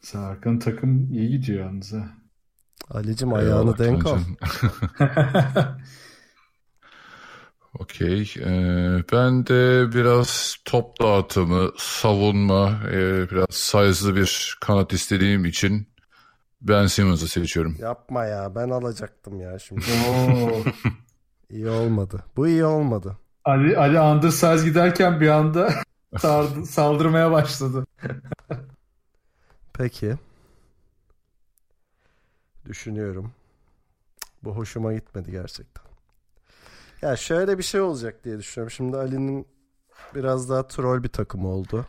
Serkan 0.00 0.58
takım 0.58 1.12
iyi 1.12 1.30
gidiyor 1.30 1.64
yalnız 1.66 1.92
ha. 1.92 2.08
Ali'cim 2.90 3.34
ayağını 3.34 3.60
Eyvallah 3.60 3.78
denk 3.78 4.06
al. 4.06 4.18
Okey. 7.78 8.34
Ee, 8.38 9.02
ben 9.12 9.46
de 9.46 9.92
biraz 9.94 10.56
top 10.64 11.00
dağıtımı, 11.00 11.70
savunma, 11.76 12.80
e, 12.92 13.30
biraz 13.30 13.46
size'lı 13.50 14.16
bir 14.16 14.58
kanat 14.60 14.92
istediğim 14.92 15.44
için 15.44 15.88
Ben 16.60 16.86
Simmons'ı 16.86 17.28
seçiyorum. 17.28 17.76
Yapma 17.80 18.24
ya 18.24 18.54
ben 18.54 18.70
alacaktım 18.70 19.40
ya 19.40 19.58
şimdi. 19.58 19.84
İyi 21.50 21.68
olmadı. 21.68 22.24
Bu 22.36 22.48
iyi 22.48 22.64
olmadı. 22.64 23.16
Ali, 23.44 23.78
Ali 23.78 24.00
undersize 24.00 24.64
giderken 24.68 25.20
bir 25.20 25.28
anda 25.28 25.70
sardı- 26.18 26.66
saldırmaya 26.66 27.30
başladı. 27.32 27.86
Peki. 29.72 30.16
Düşünüyorum. 32.66 33.32
Bu 34.44 34.56
hoşuma 34.56 34.92
gitmedi 34.92 35.30
gerçekten. 35.30 35.84
Ya 37.02 37.16
şöyle 37.16 37.58
bir 37.58 37.62
şey 37.62 37.80
olacak 37.80 38.24
diye 38.24 38.38
düşünüyorum. 38.38 38.70
Şimdi 38.70 38.96
Ali'nin 38.96 39.46
biraz 40.14 40.50
daha 40.50 40.66
troll 40.68 41.02
bir 41.02 41.08
takım 41.08 41.46
oldu. 41.46 41.86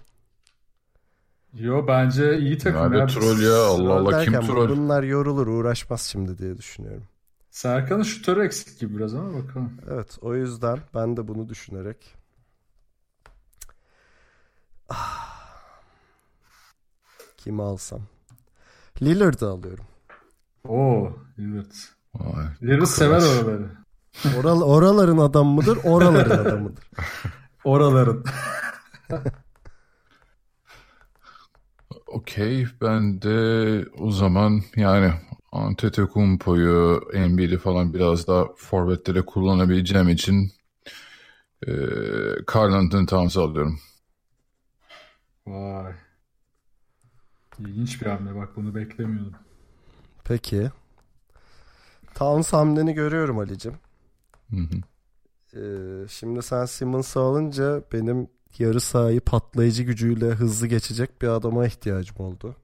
Yo 1.53 1.87
bence 1.87 2.37
iyi 2.39 2.57
takım 2.57 2.81
Nerede 2.81 2.97
ya. 2.97 3.07
troll 3.07 3.39
ya? 3.41 3.63
Allah 3.65 3.93
Allah 3.93 4.23
kim 4.25 4.33
troll? 4.41 4.69
bunlar 4.69 5.03
yorulur 5.03 5.47
uğraşmaz 5.47 6.01
şimdi 6.01 6.37
diye 6.37 6.57
düşünüyorum. 6.57 7.03
Serkan'ın 7.51 8.03
şutörü 8.03 8.45
eksik 8.45 8.79
gibi 8.79 8.97
biraz 8.97 9.13
ama 9.15 9.43
bakalım. 9.43 9.73
Evet 9.91 10.17
o 10.21 10.35
yüzden 10.35 10.79
ben 10.95 11.17
de 11.17 11.27
bunu 11.27 11.49
düşünerek 11.49 12.15
Ah. 14.89 15.39
kimi 17.37 17.63
alsam? 17.63 18.01
Lillard'ı 19.01 19.49
alıyorum. 19.49 19.85
Oo, 20.67 21.13
Lillard. 21.39 21.71
Vay. 22.15 22.45
Lillard 22.61 22.85
sever 22.85 23.21
oraları. 23.21 23.69
Oral, 24.39 24.61
oraların 24.61 25.17
adamı 25.17 25.51
mıdır? 25.51 25.77
Oraların 25.83 26.39
adamı 26.45 26.61
mıdır? 26.63 26.83
Oraların. 27.63 28.23
Okey 32.11 32.67
ben 32.81 33.21
de 33.21 33.85
o 33.97 34.11
zaman 34.11 34.61
yani 34.75 35.13
Antetokounmpo'yu, 35.51 37.01
Embiid'i 37.13 37.57
falan 37.57 37.93
biraz 37.93 38.27
daha 38.27 38.45
forvetlere 38.55 39.21
kullanabileceğim 39.21 40.09
için 40.09 40.51
e, 41.67 41.71
Karl 42.47 42.73
Anthony 42.73 43.05
Towns'ı 43.05 43.41
alıyorum. 43.41 43.79
Vay. 45.47 45.93
İlginç 47.59 48.01
bir 48.01 48.05
hamle 48.05 48.35
bak 48.35 48.55
bunu 48.55 48.75
beklemiyordum. 48.75 49.35
Peki. 50.23 50.71
Towns 52.15 52.53
hamleni 52.53 52.93
görüyorum 52.93 53.39
Ali'cim. 53.39 53.73
Hı 54.49 54.55
hı. 54.57 54.81
Ee, 55.53 56.07
şimdi 56.07 56.41
sen 56.41 56.65
Simmons'ı 56.65 57.19
alınca 57.19 57.83
benim 57.93 58.27
yarı 58.57 58.81
sahayı 58.81 59.21
patlayıcı 59.21 59.83
gücüyle 59.83 60.25
hızlı 60.25 60.67
geçecek 60.67 61.21
bir 61.21 61.27
adama 61.27 61.65
ihtiyacım 61.67 62.15
oldu. 62.19 62.55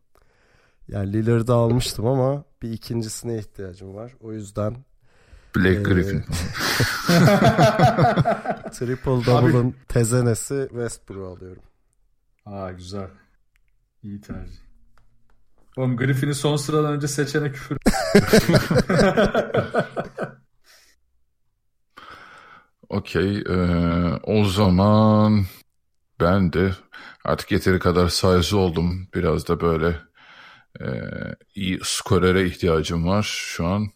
Yani 0.88 1.14
Lillard'ı 1.14 1.54
almıştım 1.54 2.06
ama 2.06 2.44
bir 2.62 2.72
ikincisine 2.72 3.38
ihtiyacım 3.38 3.96
var. 3.96 4.14
O 4.22 4.34
yüzden 4.34 4.76
Blake 5.56 5.70
Ee, 5.70 5.84
Griffin. 5.84 6.22
triple 8.72 9.26
double'ın 9.26 9.76
tezenesi 9.88 10.68
Westbrook'u 10.70 11.28
alıyorum. 11.28 11.64
Aa 12.46 12.72
güzel. 12.72 13.08
İyi 14.04 14.22
tercih. 14.22 14.60
Oğlum 15.78 15.98
Griffin'i 15.98 16.36
son 16.36 16.56
sıradan 16.56 16.94
önce 16.94 17.08
seçene 17.08 17.52
küfür. 17.52 17.78
Okey 22.90 23.38
e, 23.38 23.56
o 24.24 24.46
zaman 24.46 25.46
ben 26.20 26.54
de 26.54 26.72
artık 27.24 27.52
yeteri 27.52 27.80
kadar 27.80 28.08
sayısı 28.08 28.58
oldum. 28.58 29.08
Biraz 29.14 29.48
da 29.48 29.62
böyle 29.62 29.96
e, 30.82 30.86
iyi 31.56 31.80
skorere 31.84 32.46
ihtiyacım 32.46 33.08
var 33.08 33.24
şu 33.24 33.66
an. 33.66 33.88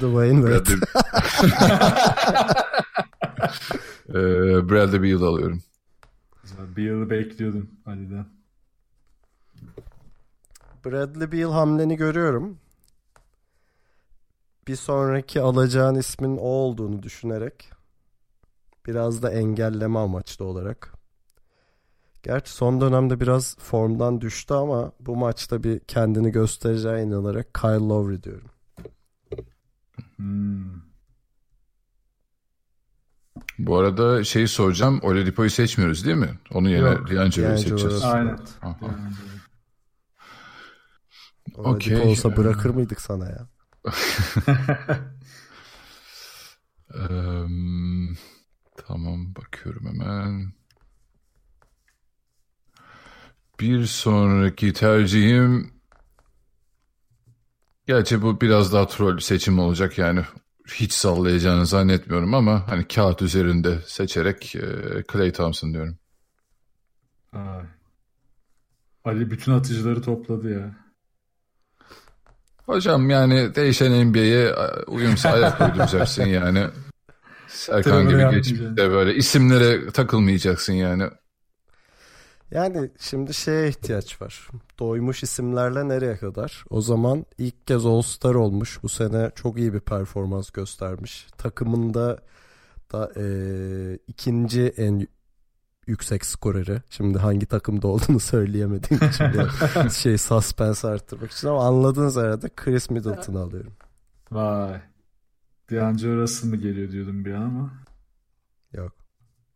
Dwayne 0.00 0.58
Wade. 0.58 0.80
Bradley, 4.08 4.58
e, 4.58 4.68
Bradley 4.68 5.02
Beal 5.02 5.22
alıyorum. 5.22 5.62
Yılı 6.76 7.10
bekliyordum 7.10 7.70
Ali'den. 7.86 8.26
Bradley 10.84 11.32
Beal 11.32 11.52
hamleni 11.52 11.96
görüyorum. 11.96 12.58
Bir 14.68 14.76
sonraki 14.76 15.40
alacağın 15.40 15.94
ismin 15.94 16.36
o 16.36 16.40
olduğunu 16.40 17.02
düşünerek 17.02 17.70
biraz 18.86 19.22
da 19.22 19.30
engelleme 19.30 19.98
amaçlı 19.98 20.44
olarak. 20.44 20.95
Gerçi 22.26 22.52
son 22.52 22.80
dönemde 22.80 23.20
biraz 23.20 23.56
formdan 23.58 24.20
düştü 24.20 24.54
ama 24.54 24.92
bu 25.00 25.16
maçta 25.16 25.62
bir 25.62 25.78
kendini 25.78 26.32
göstereceğine 26.32 27.02
inanarak 27.02 27.54
Kyle 27.54 27.70
Lowry 27.70 28.22
diyorum. 28.22 28.50
Hmm. 30.16 30.64
Bu 33.58 33.78
arada 33.78 34.24
şeyi 34.24 34.48
soracağım. 34.48 35.00
Oladipo'yu 35.02 35.50
seçmiyoruz 35.50 36.04
değil 36.04 36.16
mi? 36.16 36.38
Onun 36.52 36.68
yerine. 36.68 36.84
D'Angelo'yu 36.84 37.16
D'Angelo 37.16 37.56
seçeceğiz. 37.56 38.02
Aynen. 38.04 38.38
Oladipo 41.54 41.70
Okey. 41.70 41.96
olsa 41.96 42.36
bırakır 42.36 42.70
mıydık 42.70 43.00
sana 43.00 43.26
ya? 43.28 43.48
Eee, 46.94 47.46
tamam 48.76 49.34
bakıyorum 49.34 49.86
hemen. 49.86 50.52
Bir 53.60 53.86
sonraki 53.86 54.72
tercihim 54.72 55.76
Gerçi 57.86 58.22
bu 58.22 58.40
biraz 58.40 58.72
daha 58.72 58.86
troll 58.86 59.18
seçim 59.18 59.58
olacak 59.58 59.98
yani 59.98 60.20
hiç 60.74 60.92
sallayacağını 60.92 61.66
zannetmiyorum 61.66 62.34
ama 62.34 62.68
hani 62.68 62.88
kağıt 62.88 63.22
üzerinde 63.22 63.78
seçerek 63.86 64.54
eee 64.54 65.02
Klay 65.08 65.32
Thompson 65.32 65.72
diyorum. 65.72 65.98
Ay. 67.32 67.64
Ali 69.04 69.30
bütün 69.30 69.52
atıcıları 69.52 70.02
topladı 70.02 70.50
ya. 70.50 70.76
Hocam 72.66 73.10
yani 73.10 73.54
değişen 73.54 74.08
NBA'ye 74.08 74.54
uyum 74.86 75.16
sağlayarak 75.16 75.60
uyduracaksın 75.70 76.24
yani. 76.24 76.66
Serkan 77.48 78.02
gibi 78.08 78.18
Trevor 78.18 78.32
geçmişte 78.32 78.90
böyle 78.90 79.14
isimlere 79.14 79.90
takılmayacaksın 79.90 80.72
yani. 80.72 81.10
Yani 82.50 82.90
şimdi 82.98 83.34
şeye 83.34 83.68
ihtiyaç 83.68 84.22
var. 84.22 84.48
Doymuş 84.78 85.22
isimlerle 85.22 85.88
nereye 85.88 86.16
kadar? 86.16 86.64
O 86.70 86.80
zaman 86.80 87.26
ilk 87.38 87.66
kez 87.66 87.86
All-Star 87.86 88.34
olmuş. 88.34 88.82
Bu 88.82 88.88
sene 88.88 89.30
çok 89.34 89.58
iyi 89.58 89.74
bir 89.74 89.80
performans 89.80 90.50
göstermiş. 90.50 91.26
Takımında 91.38 92.18
da 92.92 93.12
eee, 93.16 93.98
ikinci 94.08 94.62
en 94.76 95.06
yüksek 95.86 96.24
skoreri. 96.26 96.82
Şimdi 96.90 97.18
hangi 97.18 97.46
takımda 97.46 97.88
olduğunu 97.88 98.20
söyleyemediğim 98.32 99.02
için 99.04 99.88
şey 99.88 100.18
suspense 100.18 100.88
arttırmak 100.88 101.30
için 101.30 101.48
ama 101.48 101.66
anladığınız 101.66 102.16
herhalde 102.16 102.48
Chris 102.56 102.90
Middleton'ı 102.90 103.40
alıyorum. 103.40 103.72
Vay. 104.30 104.80
D'Angelo 105.70 106.16
Russell 106.16 106.50
mı 106.50 106.56
geliyor 106.56 106.92
diyordum 106.92 107.24
bir 107.24 107.34
an 107.34 107.42
ama. 107.42 107.72
Yok. 108.72 108.92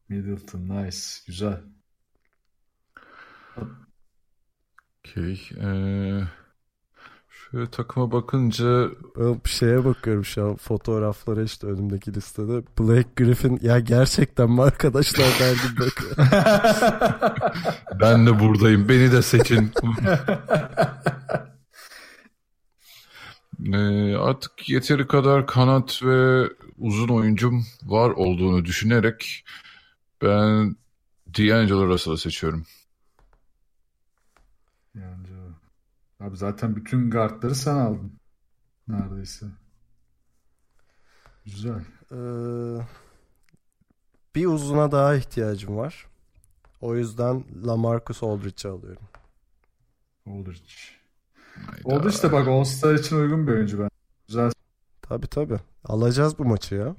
Middleton 0.09 0.61
nice. 0.61 0.99
Güzel. 1.27 1.61
Okey. 4.99 5.49
Ee, 5.61 6.21
şöyle 7.31 7.71
takıma 7.71 8.13
bakınca 8.13 8.91
bir 9.17 9.51
şeye 9.51 9.85
bakıyorum 9.85 10.25
şu 10.25 10.45
an 10.45 10.57
fotoğraflara 10.57 11.43
işte 11.43 11.67
önümdeki 11.67 12.15
listede. 12.15 12.63
Blake 12.79 13.09
Griffin 13.17 13.59
ya 13.63 13.79
gerçekten 13.81 14.51
mi 14.51 14.63
arkadaşlar 14.63 15.27
derdim 15.41 15.77
bakıyor. 15.81 16.17
ben 18.01 18.27
de 18.27 18.41
buradayım. 18.41 18.89
Beni 18.89 19.13
de 19.13 19.23
seçin. 19.23 19.73
Ee, 23.73 24.15
artık 24.17 24.69
yeteri 24.69 25.07
kadar 25.07 25.47
kanat 25.47 26.03
ve 26.03 26.49
uzun 26.79 27.09
oyuncum 27.09 27.67
var 27.83 28.11
olduğunu 28.11 28.65
düşünerek 28.65 29.45
ben 30.23 30.77
D'Angelo 31.39 31.87
Russell'ı 31.87 32.19
seçiyorum. 32.19 32.67
D'Angelo. 35.01 35.53
Abi 36.21 36.37
zaten 36.37 36.77
bütün 36.77 37.11
guardları 37.11 37.55
sen 37.55 37.77
aldın. 37.77 38.13
Neredeyse. 38.89 39.47
Güzel. 41.45 41.85
Ee, 42.13 42.87
bir 44.35 44.47
uzuna 44.47 44.93
daha 44.93 45.15
ihtiyacım 45.15 45.77
var. 45.77 46.07
O 46.81 46.97
yüzden 46.97 47.45
LaMarcus 47.67 48.23
Aldridge'i 48.23 48.73
alıyorum. 48.73 49.03
Aldridge. 50.27 50.75
Hayda. 51.67 51.97
Aldridge 51.97 52.23
de 52.23 52.33
bak 52.33 52.49
All-Star 52.49 52.95
için 52.95 53.17
uygun 53.17 53.47
bir 53.47 53.53
oyuncu 53.53 53.79
ben. 53.79 53.91
Güzel. 54.29 54.53
Tabi 55.03 55.27
tabi. 55.27 55.57
Alacağız 55.85 56.39
bu 56.39 56.45
maçı 56.45 56.75
ya. 56.75 56.97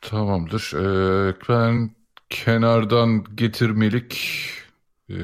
Tamamdır. 0.00 0.72
Ee, 0.74 1.36
ben 1.48 1.97
kenardan 2.30 3.24
getirmelik 3.34 4.40
ee, 5.10 5.14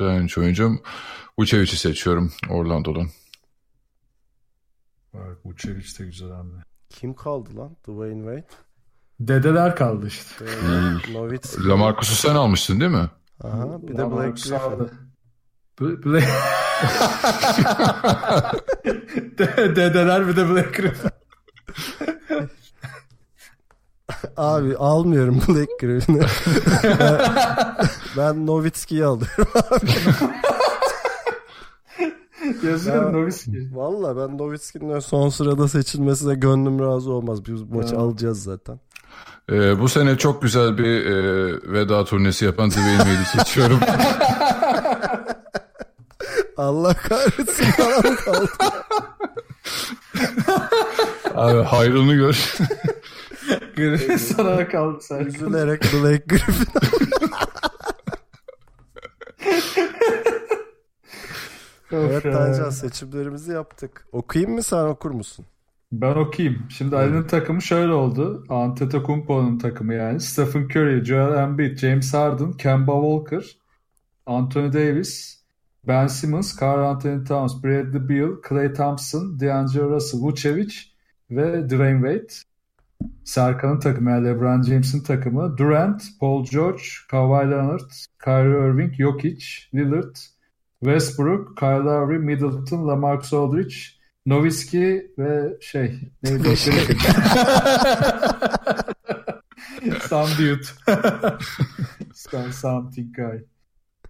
bench 0.00 0.38
oyuncum 0.38 0.82
Vucevic'i 1.38 1.76
seçiyorum 1.76 2.32
Orlando'dan. 2.50 3.08
Bak 5.14 5.38
Vucevic 5.44 5.98
de 5.98 6.04
güzel 6.04 6.30
hamle. 6.30 6.62
Kim 6.90 7.14
kaldı 7.14 7.56
lan? 7.56 7.76
Dwayne 7.88 8.18
Wade. 8.18 8.46
Dedeler 9.20 9.76
kaldı 9.76 10.06
işte. 10.06 10.44
Ee, 10.44 11.12
Nowitzki. 11.12 11.68
Lamarcus'u 11.68 12.14
sen 12.14 12.34
almıştın 12.34 12.80
değil 12.80 12.90
mi? 12.90 13.10
Aha, 13.44 13.82
bir 13.82 13.96
de 13.98 14.10
Blake 14.10 14.30
Griffin. 14.30 14.90
Blake... 15.80 16.26
De- 19.38 19.76
Dedeler 19.76 20.28
bir 20.28 20.36
de 20.36 20.48
Blake 20.48 20.82
Griffin. 20.82 21.10
Abi 24.36 24.76
almıyorum 24.76 25.40
Blake 25.48 25.72
Griffin'i. 25.80 26.20
ben, 27.00 27.20
ben 28.16 28.46
Nowitzki'yi 28.46 29.04
alıyorum. 29.04 29.46
Yazıyorum 32.70 33.04
Ya- 33.14 33.18
Nowitzki. 33.20 33.68
Valla 33.74 34.16
ben 34.16 34.38
Nowitzki'nin 34.38 34.98
son 35.00 35.28
sırada 35.28 35.68
seçilmesine 35.68 36.34
gönlüm 36.34 36.78
razı 36.80 37.12
olmaz. 37.12 37.46
Biz 37.46 37.70
bu 37.70 37.76
maçı 37.76 37.94
Ya. 37.94 38.00
alacağız 38.00 38.42
zaten. 38.42 38.80
Ee, 39.52 39.80
bu 39.80 39.88
sene 39.88 40.18
çok 40.18 40.42
güzel 40.42 40.78
bir 40.78 41.06
e, 41.06 41.14
veda 41.72 42.04
turnesi 42.04 42.44
yapan 42.44 42.70
Dwayne 42.70 42.98
Wade'i 42.98 43.24
seçiyorum. 43.38 43.80
Allah 46.56 46.94
kahretsin 46.94 47.70
kaldı? 48.24 48.48
Abi 51.34 51.62
hayrını 51.62 52.14
gör. 52.14 52.54
Griffin 53.76 54.16
sana 54.16 54.68
kaldı 54.68 55.00
Serkan. 55.00 55.26
Üzülerek 55.26 55.82
Blake 55.82 56.24
Griffin. 56.26 56.66
evet. 61.92 62.22
Tancan 62.22 62.70
seçimlerimizi 62.70 63.52
yaptık. 63.52 64.06
Okuyayım 64.12 64.54
mı 64.54 64.62
sen 64.62 64.84
okur 64.84 65.10
musun? 65.10 65.46
Ben 65.92 66.16
okuyayım. 66.16 66.66
Şimdi 66.68 66.96
Ali'nin 66.96 67.22
takımı 67.22 67.62
şöyle 67.62 67.92
oldu. 67.92 68.44
Antetokounmpo'nun 68.48 69.58
takımı 69.58 69.94
yani. 69.94 70.20
Stephen 70.20 70.64
Curry, 70.64 71.04
Joel 71.04 71.38
Embiid, 71.38 71.78
James 71.78 72.14
Harden, 72.14 72.52
Kemba 72.52 72.92
Walker, 72.92 73.56
Anthony 74.26 74.72
Davis, 74.72 75.40
Ben 75.86 76.06
Simmons, 76.06 76.56
Karl 76.56 76.84
Anthony 76.84 77.24
Towns, 77.24 77.64
Bradley 77.64 78.08
Beal, 78.08 78.40
Klay 78.42 78.72
Thompson, 78.72 79.40
D'Angelo 79.40 79.90
Russell, 79.90 80.20
Vucevic 80.20 80.74
ve 81.30 81.70
Dwayne 81.70 82.00
Wade. 82.00 82.49
Serkan'ın 83.24 83.80
takımı 83.80 84.10
yani 84.10 84.26
LeBron 84.26 84.62
James'in 84.62 85.02
takımı. 85.02 85.58
Durant, 85.58 86.02
Paul 86.20 86.44
George, 86.44 86.82
Kawhi 87.10 87.50
Leonard, 87.50 87.90
Kyrie 88.24 88.68
Irving, 88.68 88.94
Jokic, 88.94 89.44
Lillard, 89.74 90.16
Westbrook, 90.80 91.56
Kyle 91.58 91.68
Lowry, 91.68 92.18
Middleton, 92.18 92.88
LaMarcus 92.88 93.32
Aldridge, 93.32 93.74
Nowitzki 94.26 95.12
ve 95.18 95.56
şey 95.60 96.00
neydi? 96.22 96.56
Some 100.08 100.30
dude. 100.38 100.62
Some, 102.14 102.52
something 102.52 103.16
guy. 103.16 103.38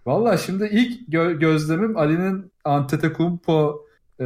Valla 0.05 0.37
şimdi 0.37 0.69
ilk 0.71 1.09
gö- 1.09 1.39
gözlemim 1.39 1.97
Ali'nin 1.97 2.51
Antetokounmpo 2.63 3.85
e, 4.19 4.25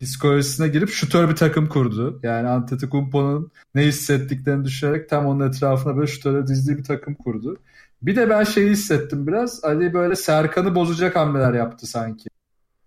psikolojisine 0.00 0.68
girip 0.68 0.88
şutör 0.88 1.28
bir 1.28 1.36
takım 1.36 1.68
kurdu. 1.68 2.20
Yani 2.22 2.48
Antetokounmpo'nun 2.48 3.52
ne 3.74 3.82
hissettiklerini 3.82 4.64
düşünerek 4.64 5.08
tam 5.08 5.26
onun 5.26 5.48
etrafına 5.48 5.96
böyle 5.96 6.06
şutörleri 6.06 6.46
dizdiği 6.46 6.78
bir 6.78 6.84
takım 6.84 7.14
kurdu. 7.14 7.56
Bir 8.02 8.16
de 8.16 8.30
ben 8.30 8.44
şeyi 8.44 8.70
hissettim 8.70 9.26
biraz. 9.26 9.64
Ali 9.64 9.94
böyle 9.94 10.16
Serkan'ı 10.16 10.74
bozacak 10.74 11.16
hamleler 11.16 11.54
yaptı 11.54 11.86
sanki. 11.86 12.28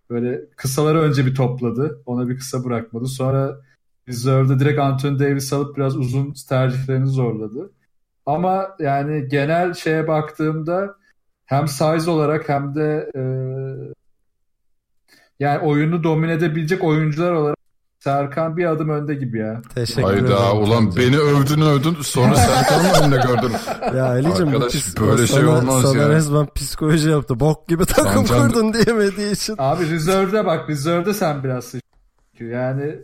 Böyle 0.09 0.41
kısaları 0.55 1.01
önce 1.01 1.25
bir 1.25 1.35
topladı. 1.35 2.01
Ona 2.05 2.29
bir 2.29 2.37
kısa 2.37 2.63
bırakmadı. 2.63 3.07
Sonra 3.07 3.61
Reserve'de 4.07 4.59
direkt 4.59 4.79
Anthony 4.79 5.19
Davis 5.19 5.53
alıp 5.53 5.77
biraz 5.77 5.97
uzun 5.97 6.33
tercihlerini 6.49 7.07
zorladı. 7.07 7.71
Ama 8.25 8.75
yani 8.79 9.27
genel 9.27 9.73
şeye 9.73 10.07
baktığımda 10.07 10.95
hem 11.45 11.67
size 11.67 12.11
olarak 12.11 12.49
hem 12.49 12.75
de 12.75 13.11
e, 13.15 13.23
yani 15.39 15.59
oyunu 15.59 16.03
domine 16.03 16.31
edebilecek 16.33 16.83
oyuncular 16.83 17.31
olarak 17.31 17.57
Serkan 17.99 18.57
bir 18.57 18.65
adım 18.65 18.89
önde 18.89 19.15
gibi 19.15 19.37
ya. 19.37 19.61
Teşekkür 19.75 20.01
ederim. 20.13 20.25
Hayda 20.25 20.53
ulan 20.53 20.89
Tancan. 20.89 20.95
beni 20.97 21.17
övdün 21.17 21.61
övdün 21.61 21.95
sonra 22.01 22.35
Serkan'ın 22.35 23.03
önünde 23.03 23.15
gördün. 23.27 23.51
Ya 23.97 24.05
Ali'cim 24.05 24.45
bu 24.45 24.49
Arkadaş, 24.55 24.73
pis- 24.75 24.99
böyle 25.01 25.27
şey 25.27 25.39
sana, 25.39 25.57
olmaz 25.57 25.81
sana 25.81 26.01
ya. 26.01 26.09
resmen 26.09 26.47
psikoloji 26.55 27.09
yaptı. 27.09 27.39
Bok 27.39 27.67
gibi 27.67 27.85
takım 27.85 28.23
Tancan- 28.25 28.47
kurdun 28.47 28.73
diyemediği 28.73 29.31
için. 29.31 29.55
Abi 29.57 29.89
Reserve'de 29.89 30.45
bak 30.45 30.69
Reserve'de 30.69 31.13
sen 31.13 31.43
biraz 31.43 31.63
sıçrıyor. 31.65 32.51
Yani 32.61 32.95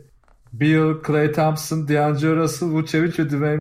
Bill, 0.54 1.04
Clay 1.08 1.32
Thompson, 1.32 1.88
D'Angelo 1.88 2.36
Russell, 2.36 2.70
Vucevic 2.70 3.14
ve 3.24 3.30
Dwayne 3.30 3.60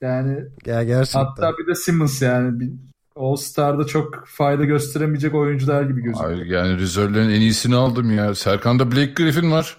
yani 0.00 0.38
Ya 0.66 0.82
gerçekten. 0.82 1.24
hatta 1.24 1.52
bir 1.58 1.66
de 1.66 1.74
Simmons 1.74 2.22
yani 2.22 2.60
bir 2.60 2.70
All 3.18 3.36
Star'da 3.36 3.86
çok 3.86 4.26
fayda 4.26 4.64
gösteremeyecek 4.64 5.34
oyuncular 5.34 5.82
gibi 5.82 6.00
gözüküyor. 6.02 6.36
Yani 6.46 6.78
Reserve'lerin 6.80 7.30
en 7.30 7.40
iyisini 7.40 7.76
aldım 7.76 8.16
ya. 8.16 8.34
Serkan'da 8.34 8.92
Blake 8.92 9.12
Griffin 9.12 9.50
var. 9.50 9.76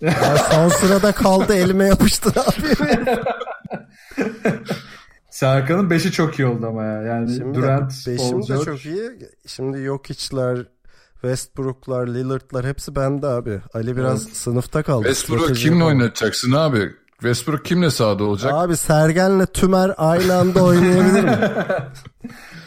Ya 0.00 0.36
son 0.52 0.68
sırada 0.68 1.12
kaldı 1.12 1.54
elime 1.54 1.84
yapıştı 1.84 2.30
abi. 2.40 2.96
Serkan'ın 5.30 5.90
5'i 5.90 6.12
çok 6.12 6.38
iyi 6.38 6.46
oldu 6.46 6.66
ama 6.66 6.84
ya. 6.84 7.02
Yani 7.02 7.34
Şimdi 7.36 7.58
Durant, 7.58 7.92
Paul 8.18 8.42
de 8.42 8.46
George. 8.46 8.64
çok 8.64 8.84
iyi. 8.84 9.10
Şimdi 9.46 9.84
Jokic'ler, 9.84 10.66
Westbrook'lar, 11.12 12.06
Lillard'lar 12.06 12.66
hepsi 12.66 12.96
bende 12.96 13.26
abi. 13.26 13.60
Ali 13.74 13.96
biraz 13.96 14.22
sınıfta 14.22 14.82
kaldı. 14.82 15.04
Westbrook'u 15.04 15.44
Strateji 15.44 15.68
kimle 15.68 15.84
oynatacaksın 15.84 16.52
abi? 16.52 16.90
Westbrook 17.12 17.64
kimle 17.64 17.90
sahada 17.90 18.24
olacak? 18.24 18.52
Abi 18.54 18.76
Sergen'le 18.76 19.46
Tümer 19.46 19.94
aynı 19.96 20.34
anda 20.34 20.64
oynayabilir 20.64 21.24
mi? 21.24 21.38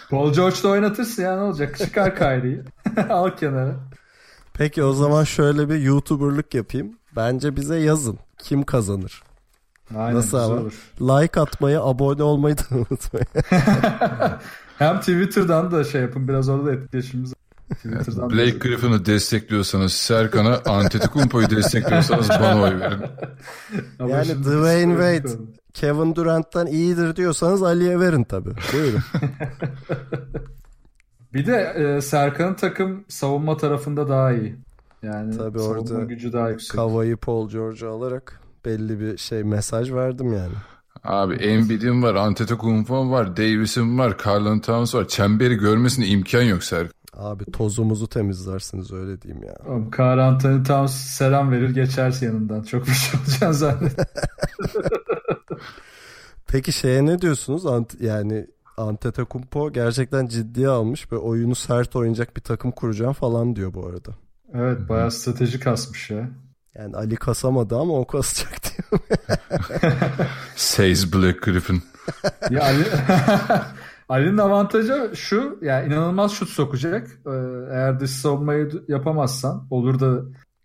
Paul 0.10 0.34
George'da 0.34 0.67
oynatırsın 0.67 1.24
ya 1.24 1.36
ne 1.36 1.41
olacak? 1.41 1.78
Çıkar 1.78 2.15
Kyrie'yi. 2.15 2.62
Al 3.10 3.30
kenara. 3.30 3.76
Peki 4.54 4.84
o 4.84 4.93
zaman 4.93 5.24
şöyle 5.24 5.70
bir 5.70 5.80
YouTuber'lık 5.80 6.54
yapayım. 6.54 6.91
Bence 7.15 7.56
bize 7.56 7.76
yazın. 7.80 8.20
Kim 8.38 8.63
kazanır? 8.63 9.24
Aynen, 9.98 10.15
Nasıl 10.15 10.38
ama? 10.38 10.56
olur. 10.62 10.74
Like 11.02 11.39
atmayı, 11.39 11.82
abone 11.82 12.24
olmayı 12.24 12.58
da 12.58 12.62
unutmayın. 12.72 13.28
Hem 14.78 15.00
Twitter'dan 15.00 15.72
da 15.72 15.84
şey 15.84 16.02
yapın 16.02 16.28
biraz 16.28 16.50
orada 16.50 16.72
etkileşimimiz. 16.74 17.34
Twitter'dan 17.76 18.30
Blake 18.30 18.58
Griffin'ı 18.58 19.06
destekliyorsanız 19.06 19.94
Serkan'a, 19.94 20.62
Antetokounmpo'yu 20.66 21.50
destekliyorsanız 21.50 22.30
bana 22.30 22.62
oy 22.62 22.80
verin. 22.80 23.02
Yani 24.00 24.44
Dwayne 24.44 24.92
Wade. 24.92 25.42
Kevin 25.74 26.16
Durant'tan 26.16 26.68
iyidir 26.68 27.16
diyorsanız 27.16 27.64
Ali'ye 27.64 28.00
verin 28.00 28.24
tabii. 28.24 28.54
Buyurun. 28.74 29.00
Bir 31.34 31.46
de 31.46 31.56
e, 31.56 32.02
Serkan'ın 32.02 32.54
takım 32.54 33.06
savunma 33.08 33.58
tarafında 33.58 34.10
daha 34.10 34.34
iyi. 34.34 34.56
Yani 35.04 35.38
Tabii 35.38 35.60
savunma 35.60 35.80
orada 35.80 36.04
gücü 36.04 36.34
daha 36.34 36.50
yüksek. 36.50 36.72
Kavayı 36.72 37.18
Paul 37.18 37.50
George'u 37.50 37.90
alarak 37.90 38.42
belli 38.66 39.00
bir 39.00 39.18
şey 39.18 39.44
mesaj 39.44 39.92
verdim 39.92 40.34
yani. 40.34 40.54
Abi 41.04 41.36
Embiid'im 41.36 42.04
var, 42.04 42.16
Antetokounmpo'm 42.16 43.12
var, 43.12 43.38
Davis'im 43.38 44.00
var, 44.00 44.18
Carlton 44.26 44.60
Towns 44.60 44.96
var. 44.96 45.08
Çemberi 45.08 45.56
görmesine 45.56 46.08
imkan 46.08 46.42
yok 46.42 46.64
Serkan. 46.64 46.92
Abi 47.18 47.46
tozumuzu 47.46 48.08
temizlersiniz 48.08 48.92
öyle 48.94 49.22
diyeyim 49.22 49.44
ya. 49.44 49.56
Oğlum, 49.68 49.90
Karl 49.92 50.20
Anthony 50.20 50.64
Towns 50.64 50.96
selam 50.96 51.52
verir 51.52 51.70
geçerse 51.70 52.26
yanından. 52.26 52.64
Çok 52.64 52.88
bir 52.88 52.92
şey 52.92 53.20
olacağını 53.20 53.54
zannet. 53.54 53.96
Peki 56.48 56.74
şeye 56.74 57.06
ne 57.06 57.22
diyorsunuz? 57.22 57.66
Ant 57.66 58.02
yani 58.02 58.48
Antetokounmpo 58.78 59.72
gerçekten 59.72 60.28
ciddiye 60.28 60.68
almış 60.68 61.12
ve 61.12 61.18
oyunu 61.18 61.56
sert 61.56 61.96
oynayacak 61.96 62.36
bir 62.38 62.42
takım 62.42 62.72
kuracağım 62.72 63.14
falan 63.14 63.56
diyor 63.56 63.74
bu 63.74 63.86
arada. 63.88 64.12
evet 64.54 64.90
bayağı 64.90 65.12
strateji 65.12 65.60
kasmış 65.60 66.10
ya. 66.10 66.30
Yani 66.76 66.96
Ali 66.96 67.16
kasamadı 67.16 67.78
ama 67.78 67.94
o 67.94 68.08
kasacak 68.08 68.54
diyor. 68.64 69.02
Says 70.56 71.14
Blake 71.14 71.40
Griffin. 71.52 71.84
Ya 72.50 72.64
Ali... 72.64 72.84
Ali'nin 74.10 74.38
avantajı 74.38 75.12
şu 75.15 75.60
yani 75.62 75.88
inanılmaz 75.88 76.32
şut 76.32 76.50
sokacak. 76.50 77.08
Ee, 77.26 77.30
Eğer 77.72 78.00
dış 78.00 78.12
savunmayı 78.12 78.84
yapamazsan 78.88 79.67
olur 79.70 80.00
da 80.00 80.22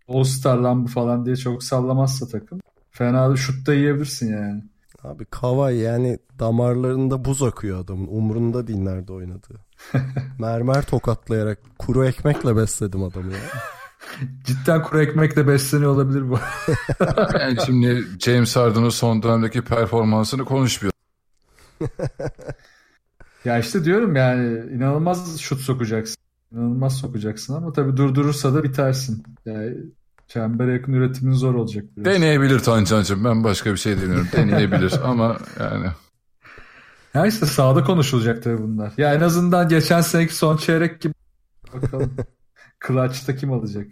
All 0.09 0.25
Star 0.25 0.57
lan 0.59 0.85
bu 0.85 0.89
falan 0.89 1.27
diye 1.27 1.37
çok 1.37 1.63
sallamazsa 1.63 2.27
takım. 2.27 2.61
Fena 2.91 3.31
da 3.31 3.37
şut 3.37 3.67
da 3.67 3.75
yiyebilirsin 3.75 4.33
yani. 4.33 4.63
Abi 5.05 5.25
Kavay 5.25 5.77
yani 5.77 6.19
damarlarında 6.39 7.25
buz 7.25 7.43
akıyor 7.43 7.81
adamın. 7.85 8.07
Umrunda 8.07 8.67
değil 8.67 8.79
nerede 8.79 9.13
oynadığı. 9.13 9.61
Mermer 10.39 10.83
tokatlayarak 10.83 11.59
kuru 11.79 12.05
ekmekle 12.07 12.57
besledim 12.57 13.03
adamı 13.03 13.33
ya. 13.33 13.39
Cidden 14.45 14.83
kuru 14.83 15.01
ekmekle 15.01 15.47
besleniyor 15.49 15.95
olabilir 15.95 16.31
bu. 16.31 16.39
Yani 17.41 17.57
şimdi 17.67 18.05
James 18.19 18.57
Harden'ın 18.57 18.89
son 18.89 19.23
dönemdeki 19.23 19.63
performansını 19.63 20.45
konuşmuyor. 20.45 20.93
Ya 23.45 23.59
işte 23.59 23.85
diyorum 23.85 24.17
yani 24.17 24.71
inanılmaz 24.75 25.41
şut 25.41 25.61
sokacaksın. 25.61 26.17
İnanılmaz 26.53 26.99
sokacaksın 26.99 27.55
ama 27.55 27.73
tabii 27.73 27.97
durdurursa 27.97 28.55
da 28.55 28.63
bitersin. 28.65 29.23
Yani 29.45 29.77
çembere 30.29 30.73
yakın 30.73 30.93
üretimin 30.93 31.33
zor 31.33 31.55
olacak 31.55 31.85
biraz. 31.97 32.15
Deneyebilir 32.15 32.59
Tancancığım. 32.59 33.25
Ben 33.25 33.45
başka 33.45 33.73
bir 33.73 33.77
şey 33.77 34.01
demiyorum. 34.01 34.29
Deneyebilir 34.33 34.95
ama 35.05 35.37
yani 35.61 35.87
Ya 37.15 37.27
işte 37.27 37.47
sahada 37.47 37.85
konuşulacak 37.85 38.43
tabii 38.43 38.63
bunlar. 38.63 38.93
Ya 38.97 39.15
en 39.15 39.21
azından 39.21 39.69
geçen 39.69 40.01
seneki 40.01 40.35
son 40.35 40.57
çeyrek 40.57 41.01
gibi 41.01 41.15
bakalım. 41.75 42.17
Clutch'ta 42.87 43.37
kim 43.37 43.53
alacak? 43.53 43.87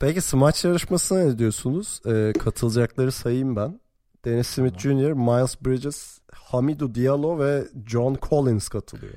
Peki 0.00 0.20
smaç 0.20 0.64
yarışmasına 0.64 1.18
ne 1.18 1.38
diyorsunuz? 1.38 2.00
Ee, 2.06 2.32
katılacakları 2.38 3.12
sayayım 3.12 3.56
ben. 3.56 3.80
Dennis 4.24 4.46
Smith 4.46 4.78
Jr., 4.78 5.12
Miles 5.12 5.56
Bridges, 5.64 6.18
Hamidou 6.52 6.94
Diallo 6.94 7.38
ve 7.38 7.64
John 7.86 8.16
Collins 8.22 8.68
katılıyor. 8.68 9.14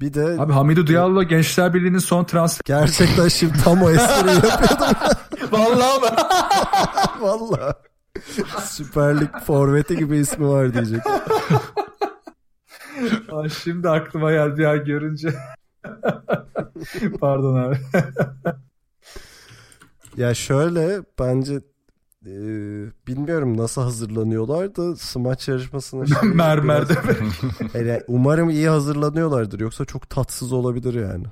Bir 0.00 0.14
de 0.14 0.36
Abi 0.38 0.52
Hamidou 0.52 0.86
Diallo 0.86 1.22
Gençler 1.22 1.74
Birliği'nin 1.74 1.98
son 1.98 2.24
transfer. 2.24 2.62
gerçekten 2.64 3.28
şimdi 3.28 3.58
tam 3.64 3.82
o 3.82 3.90
espriyi 3.90 4.34
yapıyordum. 4.34 4.96
Vallahi 5.50 6.00
mı? 6.00 6.06
Valla. 7.20 7.74
Süper 8.64 9.20
Lig 9.20 9.30
forveti 9.46 9.96
gibi 9.96 10.16
ismi 10.18 10.48
var 10.48 10.74
diyecek. 10.74 11.00
Ay, 13.32 13.48
şimdi 13.48 13.88
aklıma 13.88 14.32
geldi 14.32 14.62
ya 14.62 14.76
görünce. 14.76 15.34
Pardon 17.20 17.54
abi. 17.56 17.78
Ya 20.16 20.34
şöyle 20.34 21.02
bence 21.18 21.60
e, 22.26 22.32
bilmiyorum 23.06 23.56
nasıl 23.56 23.82
hazırlanıyorlar 23.82 24.76
da 24.76 24.96
smaç 24.96 25.48
yarışmasına 25.48 26.06
şey 26.20 26.28
Mermerde. 26.28 26.92
biraz- 26.92 27.74
Yani 27.86 28.02
umarım 28.08 28.50
iyi 28.50 28.68
hazırlanıyorlardır 28.68 29.60
yoksa 29.60 29.84
çok 29.84 30.10
tatsız 30.10 30.52
olabilir 30.52 30.94
yani. 30.94 31.24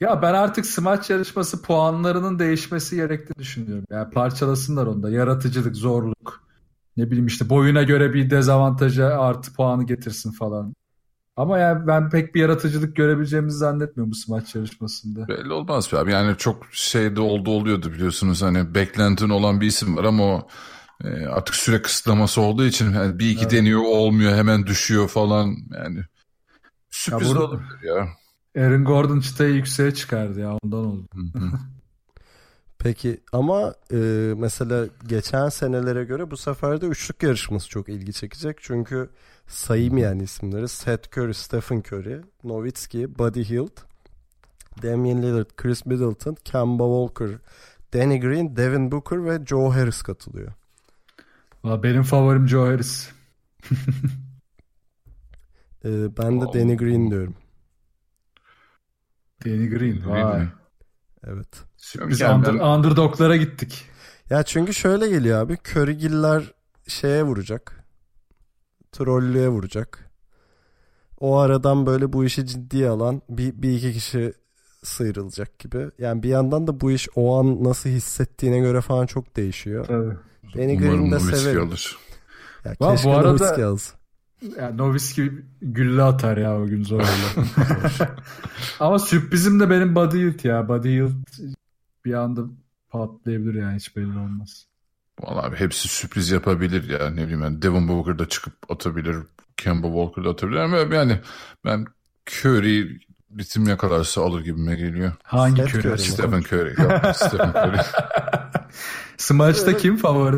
Ya 0.00 0.22
ben 0.22 0.34
artık 0.34 0.66
smaç 0.66 1.10
yarışması 1.10 1.62
puanlarının 1.62 2.38
değişmesi 2.38 2.96
gerektiğini 2.96 3.38
düşünüyorum. 3.38 3.84
Yani 3.90 4.10
parçalasınlar 4.10 4.86
onu 4.86 5.02
da. 5.02 5.10
Yaratıcılık, 5.10 5.76
zorluk. 5.76 6.40
Ne 6.96 7.06
bileyim 7.06 7.26
işte 7.26 7.50
boyuna 7.50 7.82
göre 7.82 8.14
bir 8.14 8.30
dezavantaja 8.30 9.06
artı 9.06 9.52
puanı 9.54 9.86
getirsin 9.86 10.32
falan. 10.32 10.74
Ama 11.36 11.58
yani 11.58 11.86
ben 11.86 12.10
pek 12.10 12.34
bir 12.34 12.40
yaratıcılık 12.40 12.96
görebileceğimizi 12.96 13.58
zannetmiyorum 13.58 14.10
bu 14.10 14.14
smaç 14.16 14.54
yarışmasında. 14.54 15.28
belli 15.28 15.52
olmaz 15.52 15.92
be 15.92 15.98
abi. 15.98 16.12
Yani 16.12 16.36
çok 16.36 16.66
şeyde 16.72 17.20
oldu 17.20 17.50
oluyordu 17.50 17.92
biliyorsunuz. 17.92 18.42
Hani 18.42 18.74
beklentin 18.74 19.28
olan 19.28 19.60
bir 19.60 19.66
isim 19.66 19.96
var 19.96 20.04
ama 20.04 20.22
o 20.24 20.48
e, 21.04 21.26
artık 21.26 21.54
süre 21.54 21.82
kısıtlaması 21.82 22.40
olduğu 22.40 22.64
için 22.64 22.92
yani 22.92 23.18
bir 23.18 23.30
iki 23.30 23.40
Evet. 23.42 23.52
deniyor 23.52 23.80
olmuyor 23.82 24.32
hemen 24.36 24.66
düşüyor 24.66 25.08
falan. 25.08 25.56
Yani 25.74 26.00
sürpriz 26.90 27.28
Ya 27.28 27.34
de 27.34 27.38
bu- 27.38 27.42
olabilir 27.44 27.82
ya. 27.82 28.08
Aaron 28.62 28.84
Gordon 28.84 29.20
çıtayı 29.20 29.54
yükseğe 29.54 29.94
çıkardı 29.94 30.40
ya 30.40 30.58
ondan 30.62 30.84
oldu. 30.86 31.08
Peki 32.78 33.20
ama 33.32 33.74
e, 33.92 33.96
mesela 34.36 34.86
geçen 35.06 35.48
senelere 35.48 36.04
göre 36.04 36.30
bu 36.30 36.36
sefer 36.36 36.80
de 36.80 36.86
üçlük 36.86 37.22
yarışması 37.22 37.68
çok 37.68 37.88
ilgi 37.88 38.12
çekecek. 38.12 38.56
Çünkü 38.60 39.10
sayayım 39.46 39.98
yani 39.98 40.22
isimleri. 40.22 40.68
Seth 40.68 41.18
Curry, 41.18 41.34
Stephen 41.34 41.78
Curry, 41.78 42.20
Nowitzki, 42.44 43.18
Buddy 43.18 43.44
Hield, 43.44 43.76
Damian 44.82 45.22
Lillard, 45.22 45.50
Chris 45.56 45.86
Middleton, 45.86 46.36
Kemba 46.44 46.84
Walker, 46.84 47.38
Danny 47.94 48.20
Green, 48.20 48.56
Devin 48.56 48.92
Booker 48.92 49.24
ve 49.24 49.46
Joe 49.46 49.70
Harris 49.70 50.02
katılıyor. 50.02 50.52
Benim 51.64 52.02
favorim 52.02 52.48
Joe 52.48 52.66
Harris. 52.66 53.10
E, 55.84 56.16
ben 56.16 56.40
de 56.40 56.44
Oo. 56.44 56.54
Danny 56.54 56.76
Green 56.76 57.10
diyorum. 57.10 57.34
Danny 59.44 59.68
Green. 59.68 60.02
Vay. 60.06 60.48
Evet. 61.26 61.48
Biz 62.08 62.20
Yani 62.20 62.48
under, 62.48 62.52
underdoglara 62.76 63.36
gittik. 63.36 63.84
Ya 64.30 64.42
çünkü 64.42 64.74
şöyle 64.74 65.08
geliyor 65.08 65.40
abi. 65.40 65.56
Currygiller 65.64 66.52
şeye 66.88 67.22
vuracak. 67.22 67.84
Trollüğe 68.92 69.48
vuracak. 69.48 70.10
O 71.20 71.36
aradan 71.36 71.86
böyle 71.86 72.12
bu 72.12 72.24
işi 72.24 72.46
ciddiye 72.46 72.88
alan 72.88 73.22
bir, 73.28 73.62
bir 73.62 73.72
iki 73.76 73.92
kişi 73.92 74.32
sıyrılacak 74.84 75.58
gibi. 75.58 75.90
Yani 75.98 76.22
bir 76.22 76.28
yandan 76.28 76.66
da 76.66 76.80
bu 76.80 76.90
iş 76.90 77.08
o 77.16 77.38
an 77.40 77.64
nasıl 77.64 77.90
hissettiğine 77.90 78.58
göre 78.58 78.80
falan 78.80 79.06
çok 79.06 79.36
değişiyor. 79.36 79.84
Tabii. 79.86 80.14
Beni 80.56 80.72
Umarım 80.72 80.78
Green 81.00 81.10
de 81.10 81.14
Nowitzki 81.14 81.36
severim. 81.38 81.68
alır. 81.68 81.96
Ya 82.64 82.70
Lan 82.82 82.92
bu 82.92 82.96
keşke 82.96 83.10
arada- 83.14 83.66
alsın. 83.66 83.95
Yani 84.42 84.76
Nowitzki 84.78 85.32
gülle 85.62 86.02
atar 86.02 86.36
ya 86.36 86.60
o 86.60 86.66
gün 86.66 86.84
zor 86.84 87.00
olur. 87.00 87.48
Ama 88.80 88.98
sürprizim 88.98 89.60
de 89.60 89.70
benim 89.70 89.94
Buddy 89.94 90.18
Hield 90.18 90.44
ya. 90.44 90.68
Buddy 90.68 90.88
Hield 90.88 91.12
bir 92.04 92.14
anda 92.14 92.40
patlayabilir 92.90 93.54
yani 93.54 93.76
hiç 93.76 93.96
belli 93.96 94.18
olmaz. 94.18 94.66
Vallahi 95.20 95.46
abi 95.46 95.56
hepsi 95.56 95.88
sürpriz 95.88 96.30
yapabilir 96.30 96.88
ya. 97.00 97.10
Ne 97.10 97.22
bileyim 97.22 97.42
yani 97.42 97.62
Devin 97.62 97.88
Booker 97.88 98.18
da 98.18 98.28
çıkıp 98.28 98.70
atabilir. 98.70 99.16
Kemba 99.56 99.86
Walker 99.86 100.24
da 100.24 100.30
atabilir. 100.30 100.58
Ama 100.58 100.76
yani 100.76 101.20
ben 101.64 101.86
Curry 102.30 103.00
ritim 103.38 103.68
yakalarsa 103.68 104.22
alır 104.22 104.44
gibime 104.44 104.74
geliyor. 104.76 105.12
Hangi 105.22 105.62
Steph 105.62 105.84
Curry? 105.84 105.98
Stephen 105.98 106.42
Curry. 106.42 106.74
Stephen 107.14 107.50
Curry. 107.50 107.78
Smaç'ta 109.16 109.76
kim 109.76 109.96
favori? 109.96 110.36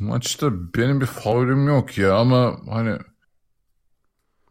Maçta 0.00 0.50
benim 0.76 1.00
bir 1.00 1.06
favorim 1.06 1.66
yok 1.66 1.98
ya 1.98 2.16
ama 2.16 2.58
hani 2.70 2.98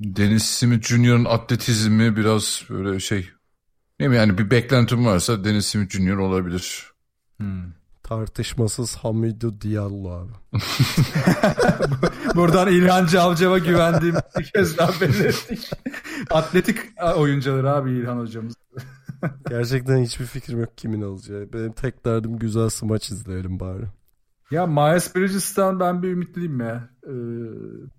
Dennis 0.01 0.43
Smith 0.43 0.88
Jr.'ın 0.88 1.25
atletizmi 1.25 2.15
biraz 2.15 2.63
böyle 2.69 2.99
şey 2.99 3.29
ne 3.99 4.07
mi 4.07 4.15
yani 4.15 4.38
bir 4.38 4.51
beklentim 4.51 5.05
varsa 5.05 5.43
Dennis 5.43 5.65
Smith 5.65 5.91
Jr. 5.91 6.17
olabilir. 6.17 6.91
Hmm. 7.38 7.63
Tartışmasız 8.03 8.95
Hamidou 8.95 9.62
Diallo 9.62 10.12
abi. 10.12 10.31
Buradan 12.36 12.67
İlhan 12.67 13.05
Cavcav'a 13.05 13.57
güvendiğim 13.57 14.15
bir 14.39 14.45
kez 14.45 14.77
daha 14.77 15.01
belirttik. 15.01 15.69
Atletik 16.29 16.79
oyuncuları 17.15 17.71
abi 17.71 17.91
İlhan 17.91 18.17
hocamız. 18.17 18.55
Gerçekten 19.49 20.03
hiçbir 20.03 20.25
fikrim 20.25 20.60
yok 20.60 20.77
kimin 20.77 21.01
alacağı. 21.01 21.53
Benim 21.53 21.71
tek 21.71 22.05
derdim 22.05 22.39
güzel 22.39 22.69
smaç 22.69 23.10
izleyelim 23.10 23.60
bari. 23.60 23.86
Ya 24.51 24.67
Miles 24.67 25.15
Bridges'ten 25.15 25.79
ben 25.79 26.03
bir 26.03 26.10
ümitliyim 26.10 26.60
ya. 26.60 26.89
Ee, 27.07 27.12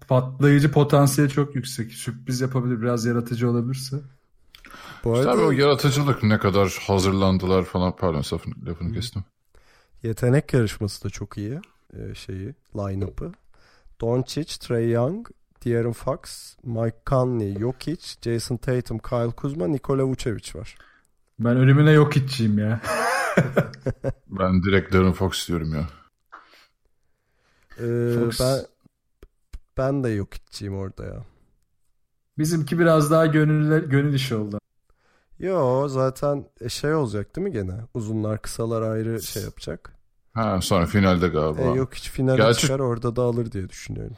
patlayıcı 0.08 0.72
potansiyeli 0.72 1.32
çok 1.32 1.54
yüksek. 1.54 1.92
Sürpriz 1.92 2.40
yapabilir, 2.40 2.82
biraz 2.82 3.04
yaratıcı 3.04 3.50
olabilirse. 3.50 3.96
Bu 5.04 5.14
İşte 5.16 5.28
arada 5.30 5.40
abi 5.40 5.46
o 5.46 5.50
yaratıcılık 5.50 6.22
ne 6.22 6.38
kadar 6.38 6.78
hazırlandılar 6.86 7.64
falan 7.64 7.96
pardon 7.96 8.18
lafını, 8.32 8.54
lafını 8.66 8.92
kestim. 8.92 9.24
yetenek 10.02 10.52
yarışması 10.52 11.04
da 11.04 11.10
çok 11.10 11.38
iyi. 11.38 11.60
Ee, 11.94 12.14
şeyi, 12.14 12.54
line-up'ı. 12.76 13.32
Doncic, 14.00 14.58
Trey 14.58 14.90
Young, 14.90 15.28
De'Aaron 15.64 15.92
Fox, 15.92 16.18
Mike 16.64 16.96
Conley, 17.06 17.58
Jokic, 17.58 18.02
Jason 18.22 18.56
Tatum, 18.56 18.98
Kyle 18.98 19.30
Kuzma, 19.30 19.66
Nikola 19.66 20.04
Vucevic 20.04 20.54
var. 20.54 20.74
Ben 21.38 21.56
ölümüne 21.56 21.90
yok 21.92 22.16
içeceğim 22.16 22.58
ya. 22.58 22.80
Ben 24.28 24.62
direkt 24.62 24.92
Darren 24.94 25.12
Fox 25.12 25.48
diyorum 25.48 25.74
ya. 25.74 25.88
Ee, 27.80 28.14
Fox. 28.24 28.40
ben 28.40 28.58
ben 29.76 30.04
de 30.04 30.16
Jokic'ciyim 30.16 30.76
orada 30.76 31.04
ya. 31.04 31.24
Bizimki 32.38 32.78
biraz 32.78 33.10
daha 33.10 33.26
gönül, 33.26 33.84
gönül 33.90 34.14
işi 34.14 34.34
oldu. 34.34 34.58
Yo 35.38 35.88
zaten 35.88 36.44
şey 36.68 36.94
olacak 36.94 37.36
değil 37.36 37.46
mi 37.46 37.52
gene? 37.52 37.80
Uzunlar 37.94 38.42
kısalar 38.42 38.82
ayrı 38.82 39.22
şey 39.22 39.42
yapacak. 39.42 39.92
Ha 40.34 40.60
sonra 40.60 40.86
finalde 40.86 41.28
galiba. 41.28 41.60
E, 41.62 41.64
yok 41.76 41.94
hiç 41.94 42.10
finale 42.10 42.36
Gerçi- 42.36 42.60
çıkar 42.60 42.78
orada 42.78 43.16
da 43.16 43.22
alır 43.22 43.52
diye 43.52 43.68
düşünüyorum. 43.68 44.16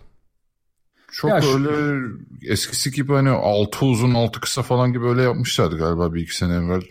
Çok 1.12 1.30
Ya 1.30 1.40
şu- 1.40 1.48
öyle 1.70 2.06
eskisi 2.42 2.90
gibi 2.90 3.12
hani 3.12 3.30
altı 3.30 3.86
uzun 3.86 4.14
altı 4.14 4.40
kısa 4.40 4.62
falan 4.62 4.92
gibi 4.92 5.06
öyle 5.06 5.22
yapmışlardı 5.22 5.78
galiba 5.78 6.14
bir 6.14 6.22
iki 6.22 6.36
sene 6.36 6.54
evvel. 6.54 6.82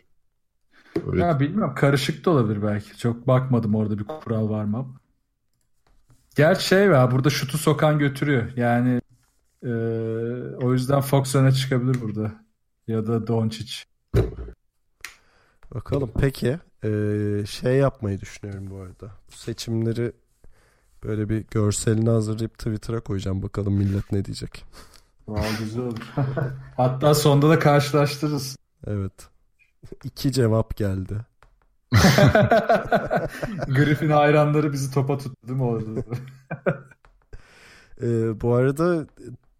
Öyle 1.07 1.21
Ya 1.21 1.39
bilmiyorum 1.39 1.75
karışık 1.75 2.25
da 2.25 2.29
olabilir 2.31 2.63
belki. 2.63 2.97
Çok 2.97 3.27
bakmadım 3.27 3.75
orada 3.75 3.97
bir 3.99 4.03
kural 4.03 4.49
var 4.49 4.63
mı. 4.63 4.98
Gerçi 6.39 6.67
şey 6.67 6.91
var 6.91 7.11
burada 7.11 7.29
şutu 7.29 7.57
sokan 7.57 7.99
götürüyor. 7.99 8.51
Yani 8.55 9.01
e, 9.63 9.71
o 10.61 10.73
yüzden 10.73 11.01
Fox 11.01 11.35
öne 11.35 11.51
çıkabilir 11.51 12.01
burada. 12.01 12.31
Ya 12.87 13.07
da 13.07 13.27
Doncic. 13.27 13.73
Bakalım 15.73 16.11
peki 16.19 16.59
ee, 16.83 17.43
şey 17.45 17.77
yapmayı 17.77 18.19
düşünüyorum 18.19 18.69
bu 18.69 18.77
arada. 18.77 19.15
Bu 19.31 19.35
seçimleri 19.35 20.11
böyle 21.03 21.29
bir 21.29 21.45
görselini 21.51 22.09
hazırlayıp 22.09 22.57
Twitter'a 22.57 22.99
koyacağım. 22.99 23.43
Bakalım 23.43 23.73
millet 23.73 24.11
ne 24.11 24.25
diyecek. 24.25 24.65
Vallahi 25.27 25.57
güzel 25.59 25.83
olur. 25.83 26.13
Hatta 26.77 27.13
sonda 27.13 27.49
da 27.49 27.59
karşılaştırırız. 27.59 28.57
Evet. 28.87 29.29
İki 30.03 30.31
cevap 30.31 30.77
geldi. 30.77 31.28
Griffin 33.67 34.09
hayranları 34.09 34.73
bizi 34.73 34.93
topa 34.93 35.17
tuttu 35.17 35.47
değil 35.47 35.57
mi 35.59 35.63
orada? 35.63 35.89
Ee, 38.01 38.41
bu 38.41 38.53
arada 38.53 39.07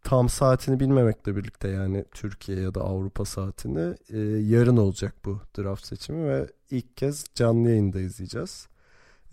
tam 0.03 0.29
saatini 0.29 0.79
bilmemekle 0.79 1.35
birlikte 1.35 1.67
yani 1.67 2.05
Türkiye 2.11 2.59
ya 2.59 2.75
da 2.75 2.81
Avrupa 2.81 3.25
saatini 3.25 3.95
e, 4.09 4.19
yarın 4.19 4.77
olacak 4.77 5.15
bu 5.25 5.41
draft 5.57 5.85
seçimi 5.85 6.29
ve 6.29 6.47
ilk 6.71 6.97
kez 6.97 7.25
canlı 7.35 7.69
yayında 7.69 7.99
izleyeceğiz. 7.99 8.67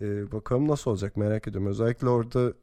Ee, 0.01 0.31
bakalım 0.31 0.67
nasıl 0.67 0.91
olacak 0.91 1.17
merak 1.17 1.47
ediyorum. 1.47 1.69
Özellikle 1.69 2.09
orada 2.09 2.53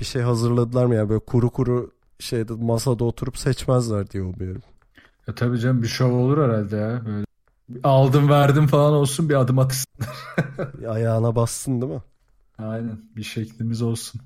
bir 0.00 0.04
şey 0.04 0.22
hazırladılar 0.22 0.86
mı 0.86 0.94
ya 0.94 1.08
böyle 1.08 1.20
kuru 1.20 1.50
kuru 1.50 1.90
şeyde 2.18 2.52
masada 2.52 3.04
oturup 3.04 3.38
seçmezler 3.38 4.10
diye 4.10 4.22
umuyorum. 4.22 4.62
Ya 5.26 5.34
tabii 5.34 5.58
canım 5.58 5.82
bir 5.82 5.88
şov 5.88 6.12
olur 6.12 6.38
herhalde 6.44 6.76
ya. 6.76 7.02
Böyle 7.06 7.26
aldım 7.84 8.28
verdim 8.28 8.66
falan 8.66 8.92
olsun 8.92 9.28
bir 9.28 9.34
adım 9.34 9.58
atsın. 9.58 9.92
Ayağına 10.88 11.36
bassın 11.36 11.80
değil 11.80 11.92
mi? 11.92 12.02
Aynen 12.58 12.98
bir 13.16 13.22
şeklimiz 13.22 13.82
olsun. 13.82 14.20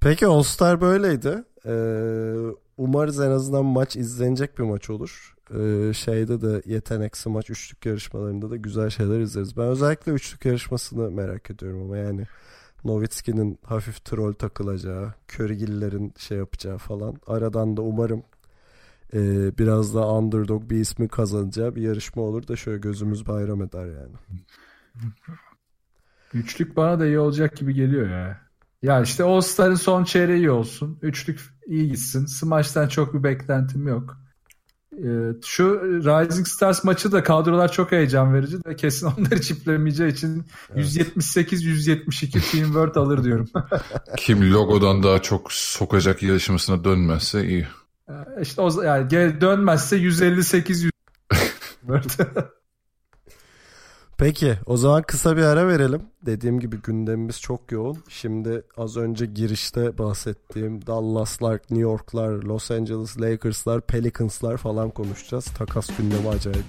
Peki 0.00 0.26
All 0.26 0.42
Star 0.42 0.80
böyleydi. 0.80 1.44
Ee, 1.66 2.54
umarız 2.76 3.20
en 3.20 3.30
azından 3.30 3.64
maç 3.64 3.96
izlenecek 3.96 4.58
bir 4.58 4.62
maç 4.64 4.90
olur. 4.90 5.34
Ee, 5.50 5.92
şeyde 5.94 6.40
de 6.40 6.62
yeteneksi 6.66 7.28
maç 7.28 7.50
üçlük 7.50 7.86
yarışmalarında 7.86 8.50
da 8.50 8.56
güzel 8.56 8.90
şeyler 8.90 9.20
izleriz. 9.20 9.56
Ben 9.56 9.64
özellikle 9.64 10.12
üçlük 10.12 10.44
yarışmasını 10.44 11.10
merak 11.10 11.50
ediyorum 11.50 11.82
ama 11.82 11.96
yani 11.96 12.26
Nowitzki'nin 12.84 13.58
hafif 13.64 14.04
troll 14.04 14.32
takılacağı, 14.32 15.14
Körigillerin 15.28 16.14
şey 16.18 16.38
yapacağı 16.38 16.78
falan. 16.78 17.16
Aradan 17.26 17.76
da 17.76 17.82
umarım 17.82 18.22
e, 19.14 19.52
biraz 19.58 19.94
daha 19.94 20.18
underdog 20.18 20.70
bir 20.70 20.76
ismi 20.76 21.08
kazanacağı 21.08 21.74
bir 21.74 21.82
yarışma 21.82 22.22
olur 22.22 22.48
da 22.48 22.56
şöyle 22.56 22.78
gözümüz 22.78 23.26
bayram 23.26 23.62
eder 23.62 23.86
yani. 23.86 24.14
Üçlük 26.34 26.76
bana 26.76 27.00
da 27.00 27.06
iyi 27.06 27.18
olacak 27.18 27.56
gibi 27.56 27.74
geliyor 27.74 28.10
ya. 28.10 28.40
Ya 28.82 29.02
işte 29.02 29.24
All 29.24 29.40
Star'ın 29.40 29.74
son 29.74 30.04
çeyreği 30.04 30.38
iyi 30.38 30.50
olsun. 30.50 30.98
Üçlük 31.02 31.40
iyi 31.66 31.88
gitsin. 31.88 32.26
Smash'tan 32.26 32.88
çok 32.88 33.14
bir 33.14 33.22
beklentim 33.22 33.88
yok. 33.88 34.16
Ee, 34.98 35.32
şu 35.44 35.80
Rising 35.82 36.46
Stars 36.46 36.84
maçı 36.84 37.12
da 37.12 37.22
kadrolar 37.22 37.72
çok 37.72 37.92
heyecan 37.92 38.34
verici 38.34 38.64
de 38.64 38.76
kesin 38.76 39.06
onları 39.18 39.40
çiplemeyeceği 39.40 40.12
için 40.12 40.44
178-172 40.76 42.52
Team 42.52 42.64
World 42.64 42.94
alır 42.94 43.24
diyorum. 43.24 43.48
kim 44.16 44.52
logodan 44.52 45.02
daha 45.02 45.22
çok 45.22 45.52
sokacak 45.52 46.22
yarışmasına 46.22 46.84
dönmezse 46.84 47.46
iyi. 47.46 47.66
İşte 48.40 48.62
o 48.62 48.82
yani 48.82 49.08
gel 49.08 49.40
dönmezse 49.40 49.96
158 49.96 50.90
World. 51.80 52.10
Peki 54.18 54.54
o 54.66 54.76
zaman 54.76 55.02
kısa 55.02 55.36
bir 55.36 55.42
ara 55.42 55.68
verelim. 55.68 56.02
Dediğim 56.26 56.60
gibi 56.60 56.76
gündemimiz 56.76 57.40
çok 57.40 57.72
yoğun. 57.72 57.98
Şimdi 58.08 58.62
az 58.76 58.96
önce 58.96 59.26
girişte 59.26 59.98
bahsettiğim 59.98 60.86
Dallas'lar, 60.86 61.52
New 61.54 61.80
York'lar, 61.80 62.30
Los 62.30 62.70
Angeles 62.70 63.20
Lakers'lar, 63.20 63.80
Pelicans'lar 63.80 64.56
falan 64.56 64.90
konuşacağız. 64.90 65.44
Takas 65.44 65.96
gündemi 65.98 66.28
acayip. 66.28 66.64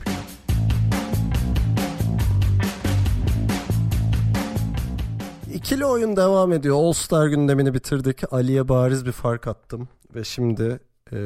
İkili 5.53 5.85
oyun 5.85 6.15
devam 6.15 6.53
ediyor. 6.53 6.75
All 6.75 6.93
Star 6.93 7.27
gündemini 7.27 7.73
bitirdik. 7.73 8.33
Ali'ye 8.33 8.69
bariz 8.69 9.05
bir 9.05 9.11
fark 9.11 9.47
attım. 9.47 9.87
Ve 10.15 10.23
şimdi 10.23 10.79
e, 11.13 11.17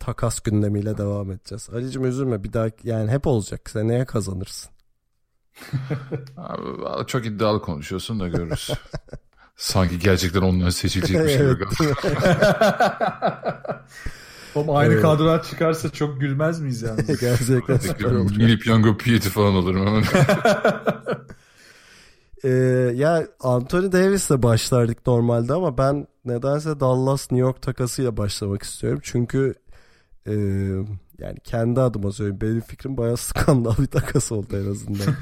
takas 0.00 0.40
gündemiyle 0.40 0.98
devam 0.98 1.30
edeceğiz. 1.30 1.68
Ali'cim 1.74 2.04
üzülme 2.04 2.44
bir 2.44 2.52
daha 2.52 2.68
yani 2.84 3.10
hep 3.10 3.26
olacak. 3.26 3.70
Seneye 3.70 4.04
kazanırsın. 4.04 4.70
Abi, 6.36 7.06
çok 7.06 7.26
iddialı 7.26 7.62
konuşuyorsun 7.62 8.20
da 8.20 8.28
görürüz. 8.28 8.70
Sanki 9.56 9.98
gerçekten 9.98 10.40
onlar 10.42 10.70
seçilecekmiş 10.70 11.32
gibi. 11.32 11.42
Evet, 11.42 11.58
Oğlum 14.54 14.76
aynı 14.76 14.92
Evet. 14.92 15.02
kadrolar 15.02 15.42
çıkarsa 15.42 15.90
çok 15.90 16.20
gülmez 16.20 16.60
miyiz 16.60 16.82
yalnız? 16.82 17.20
Gerçekten 17.20 17.76
süper 17.78 18.10
olacak. 18.10 18.38
Mini 18.38 18.58
piyango 18.58 18.96
piyeti 18.96 19.28
falan 19.30 19.54
olurum 19.54 19.86
hemen. 19.86 20.04
Ee, 22.44 22.48
ya 22.94 23.28
Anthony 23.40 23.92
Davis'le 23.92 24.42
başlardık 24.42 25.06
normalde 25.06 25.52
ama 25.52 25.78
ben 25.78 26.06
nedense 26.24 26.80
Dallas 26.80 27.32
New 27.32 27.46
York 27.46 27.62
takasıyla 27.62 28.16
başlamak 28.16 28.62
istiyorum. 28.62 29.00
Çünkü 29.02 29.54
e, 30.26 30.32
yani 31.18 31.38
kendi 31.44 31.80
adıma 31.80 32.12
söyleyeyim 32.12 32.40
benim 32.40 32.60
fikrim 32.60 32.96
bayağı 32.96 33.16
skandal 33.16 33.78
bir 33.78 33.86
takas 33.86 34.32
oldu 34.32 34.56
en 34.56 34.70
azından 34.70 35.14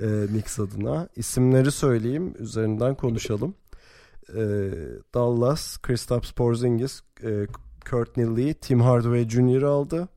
e, 0.00 0.26
Knicks 0.26 0.58
adına. 0.58 1.08
İsimleri 1.16 1.70
söyleyeyim 1.70 2.34
üzerinden 2.38 2.94
konuşalım. 2.94 3.54
E, 4.34 4.42
Dallas, 5.14 5.78
Kristaps 5.78 6.30
Porzingis, 6.30 7.00
e, 7.22 7.46
Courtney 7.90 8.36
Lee, 8.36 8.54
Tim 8.54 8.80
Hardaway 8.80 9.28
Jr. 9.28 9.62
aldı. 9.62 10.08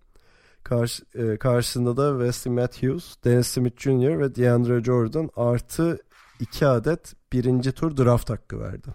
Karşı, 0.63 1.03
e, 1.15 1.37
karşısında 1.37 1.97
da 1.97 2.25
Wesley 2.25 2.55
Matthews, 2.55 3.15
Dennis 3.23 3.47
Smith 3.47 3.81
Jr. 3.81 4.19
ve 4.19 4.35
DeAndre 4.35 4.83
Jordan 4.83 5.29
artı 5.35 5.99
2 6.41 6.67
adet 6.67 7.13
birinci 7.33 7.71
tur 7.71 7.97
draft 7.97 8.29
hakkı 8.29 8.59
verdi. 8.59 8.87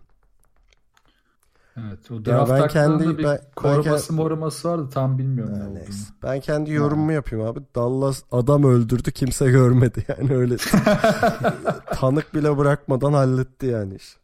Evet, 1.77 2.11
o 2.11 2.15
Ya 2.15 2.25
draft 2.25 2.51
ben 2.51 2.61
hakkında 2.61 2.69
kendi- 2.69 3.05
da 3.05 3.19
bir 3.19 3.25
ben- 3.25 3.39
ben 3.39 3.51
koruması 3.57 4.13
kend- 4.13 4.17
moruması 4.17 4.69
vardı 4.69 4.89
tam 4.93 5.19
bilmiyorum 5.19 5.55
olduğunu. 5.55 5.75
neyse. 5.75 6.13
Ben 6.23 6.41
kendi 6.41 6.73
yorumumu 6.73 7.13
yapayım 7.13 7.45
abi. 7.47 7.61
Dallas 7.75 8.23
adam 8.33 8.65
öldürdü 8.65 9.13
kimse 9.13 9.51
görmedi 9.51 10.05
yani 10.19 10.35
öyle 10.37 10.57
tanık 11.93 12.35
bile 12.35 12.59
bırakmadan 12.59 13.13
halletti 13.13 13.67
yani 13.67 13.95
iş. 13.95 14.17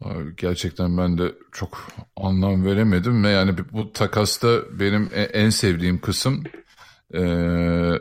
Abi 0.00 0.36
Gerçekten 0.36 0.98
ben 0.98 1.18
de 1.18 1.34
çok 1.52 1.78
anlam 2.16 2.64
veremedim 2.64 3.24
ve 3.24 3.28
yani 3.28 3.54
bu 3.72 3.92
takasta 3.92 4.60
benim 4.80 5.10
e- 5.12 5.22
en 5.22 5.50
sevdiğim 5.50 6.00
kısım 6.00 6.42
eee, 7.14 8.00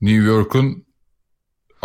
New 0.00 0.24
York'un 0.24 0.85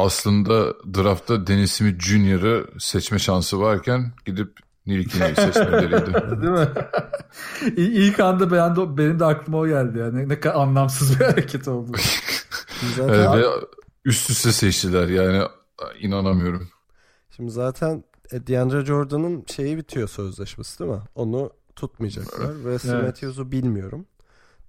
aslında 0.06 0.74
draftta 0.74 1.48
Dennis 1.48 1.72
Smith 1.72 2.04
Jr.'ı 2.04 2.68
seçme 2.80 3.20
şansı 3.20 3.60
varken 3.60 4.12
gidip 4.26 4.60
Nilkin'i 4.86 5.36
seçmeleriydi. 5.36 6.14
Değil 6.42 6.54
mi? 6.54 6.68
İlk 7.78 8.20
anda 8.20 8.52
ben 8.52 8.76
de, 8.76 8.98
benim 8.98 9.20
de 9.20 9.26
aklıma 9.26 9.58
o 9.58 9.68
geldi. 9.68 10.00
Yani. 10.00 10.30
Ne 10.30 10.40
kadar 10.40 10.56
anlamsız 10.56 11.20
bir 11.20 11.26
hareket 11.26 11.68
oldu. 11.68 11.92
Zaten... 12.96 13.14
Evet, 13.14 13.30
ve 13.30 13.46
üst 14.06 14.30
üste 14.30 14.52
seçtiler 14.52 15.08
yani 15.08 15.48
inanamıyorum. 16.00 16.70
Şimdi 17.36 17.52
zaten 17.52 18.04
e, 18.32 18.48
DeAndre 18.48 18.86
Jordan'ın 18.86 19.44
şeyi 19.48 19.78
bitiyor 19.78 20.08
sözleşmesi 20.08 20.80
değil 20.80 20.92
mi? 20.92 21.02
Onu 21.16 21.52
tutmayacaklar. 21.76 22.46
Evet. 22.46 22.66
Ve 22.66 22.80
Smith 22.80 23.04
Matthews'u 23.04 23.52
bilmiyorum. 23.52 24.06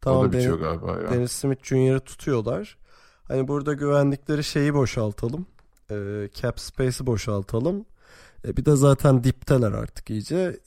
Tamam, 0.01 0.21
o 0.21 0.25
da 0.25 0.33
bitiyor 0.33 0.61
Dennis, 0.61 0.81
galiba 0.81 1.03
ya. 1.03 1.11
Dennis 1.11 1.33
Smith 1.33 1.65
Jr.'ı 1.65 2.01
tutuyorlar. 2.01 2.79
Hani 3.33 3.49
burada 3.49 3.73
güvendikleri 3.73 4.45
şeyi 4.45 4.75
boşaltalım. 4.75 5.47
E, 5.91 6.29
cap 6.35 6.61
space'i 6.61 7.07
boşaltalım. 7.07 7.85
E, 8.45 8.57
bir 8.57 8.65
de 8.65 8.77
zaten 8.77 9.25
dipteler 9.25 9.73
artık 9.73 10.11
iyice. 10.11 10.61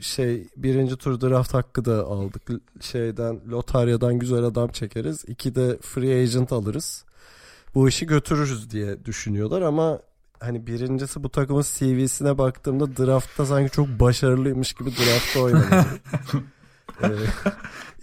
Şey 0.00 0.48
birinci 0.56 0.96
tur 0.96 1.20
draft 1.20 1.54
hakkı 1.54 1.84
da 1.84 2.04
aldık. 2.04 2.42
Şeyden 2.80 3.40
lotaryadan 3.50 4.18
güzel 4.18 4.42
adam 4.44 4.68
çekeriz. 4.68 5.24
İki 5.28 5.54
de 5.54 5.78
free 5.82 6.22
agent 6.22 6.52
alırız. 6.52 7.04
Bu 7.74 7.88
işi 7.88 8.06
götürürüz 8.06 8.70
diye 8.70 9.04
düşünüyorlar 9.04 9.62
ama 9.62 10.00
hani 10.40 10.66
birincisi 10.66 11.22
bu 11.22 11.28
takımın 11.28 11.62
CV'sine 11.62 12.38
baktığımda 12.38 12.96
draftta 12.96 13.46
sanki 13.46 13.72
çok 13.72 13.88
başarılıymış 13.88 14.72
gibi 14.72 14.90
draftta 14.90 15.40
oynadı. 15.40 15.86
ee, 17.02 17.06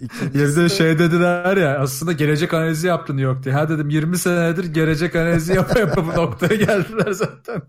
İkincisi... 0.00 0.70
şey 0.70 0.98
dediler 0.98 1.56
ya 1.56 1.78
aslında 1.78 2.12
gelecek 2.12 2.54
analizi 2.54 2.86
yaptın 2.86 3.18
yok 3.18 3.44
diye. 3.44 3.54
Ha 3.54 3.68
dedim 3.68 3.90
20 3.90 4.18
senedir 4.18 4.64
gelecek 4.64 5.16
analizi 5.16 5.52
yapa 5.52 5.78
yapa 5.78 6.06
bu 6.06 6.10
noktaya 6.10 6.56
geldiler 6.56 7.12
zaten. 7.12 7.62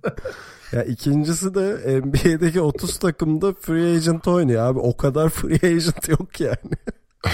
ya 0.72 0.84
ikincisi 0.84 1.56
de 1.56 2.00
NBA'deki 2.02 2.62
30 2.62 3.00
takımda 3.00 3.54
free 3.54 3.96
agent 3.96 4.28
oynuyor 4.28 4.66
abi. 4.66 4.80
O 4.80 4.98
kadar 4.98 5.30
free 5.30 5.76
agent 5.76 6.10
yok 6.10 6.40
yani. 6.40 6.58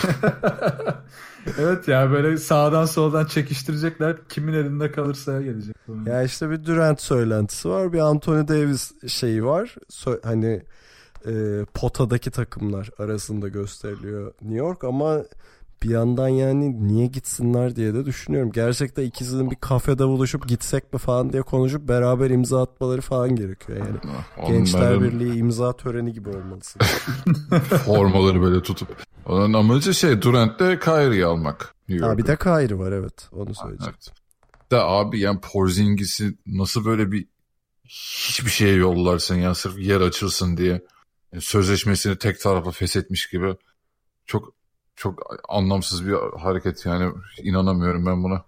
evet 1.59 1.87
ya 1.87 2.11
böyle 2.11 2.37
sağdan 2.37 2.85
soldan 2.85 3.25
çekiştirecekler. 3.25 4.15
Kimin 4.29 4.53
elinde 4.53 4.91
kalırsa 4.91 5.41
gelecek. 5.41 5.75
Ya 6.05 6.23
işte 6.23 6.49
bir 6.49 6.65
Durant 6.65 7.01
söylentisi 7.01 7.69
var. 7.69 7.93
Bir 7.93 7.99
Anthony 7.99 8.47
Davis 8.47 8.91
şeyi 9.07 9.45
var. 9.45 9.75
Hani 10.23 10.61
e, 11.25 11.65
potadaki 11.73 12.31
takımlar 12.31 12.89
arasında 12.97 13.47
gösteriliyor 13.47 14.33
New 14.41 14.57
York 14.57 14.83
ama 14.83 15.23
bir 15.83 15.89
yandan 15.89 16.27
yani 16.27 16.87
niye 16.87 17.07
gitsinler 17.07 17.75
diye 17.75 17.93
de 17.93 18.05
düşünüyorum. 18.05 18.51
Gerçekten 18.51 19.03
ikisinin 19.03 19.51
bir 19.51 19.55
kafede 19.55 20.07
buluşup 20.07 20.47
gitsek 20.47 20.93
mi 20.93 20.99
falan 20.99 21.33
diye 21.33 21.41
konuşup 21.41 21.87
beraber 21.87 22.29
imza 22.29 22.61
atmaları 22.61 23.01
falan 23.01 23.35
gerekiyor 23.35 23.77
yani. 23.77 23.97
Onların... 24.37 24.53
Gençler 24.53 25.01
Birliği 25.01 25.37
imza 25.37 25.77
töreni 25.77 26.13
gibi 26.13 26.29
olmalısın. 26.29 26.81
Formaları 27.85 28.41
böyle 28.41 28.61
tutup. 28.61 28.97
Onun 29.25 29.53
amacı 29.53 29.93
şey 29.93 30.21
Durant'te 30.21 30.79
Kyrie'yi 30.79 31.25
almak. 31.25 31.75
Ha, 32.01 32.17
bir 32.17 32.27
de 32.27 32.37
Kyrie 32.37 32.77
var 32.77 32.91
evet. 32.91 33.29
Onu 33.31 33.55
söyleyeceğim. 33.55 33.93
Evet. 33.93 34.11
Da 34.71 34.87
abi 34.87 35.19
yani 35.19 35.39
Porzingis'i 35.41 36.37
nasıl 36.47 36.85
böyle 36.85 37.11
bir 37.11 37.27
hiçbir 37.85 38.49
şeye 38.49 38.75
yollarsın 38.75 39.35
ya 39.35 39.55
sırf 39.55 39.79
yer 39.79 40.01
açılsın 40.01 40.57
diye 40.57 40.81
sözleşmesini 41.39 42.17
tek 42.17 42.39
taraflı 42.39 42.71
feshetmiş 42.71 43.29
gibi 43.29 43.55
çok 44.25 44.53
çok 44.95 45.37
anlamsız 45.49 46.07
bir 46.07 46.15
hareket 46.39 46.85
yani 46.85 47.13
inanamıyorum 47.43 48.05
ben 48.05 48.23
buna. 48.23 48.43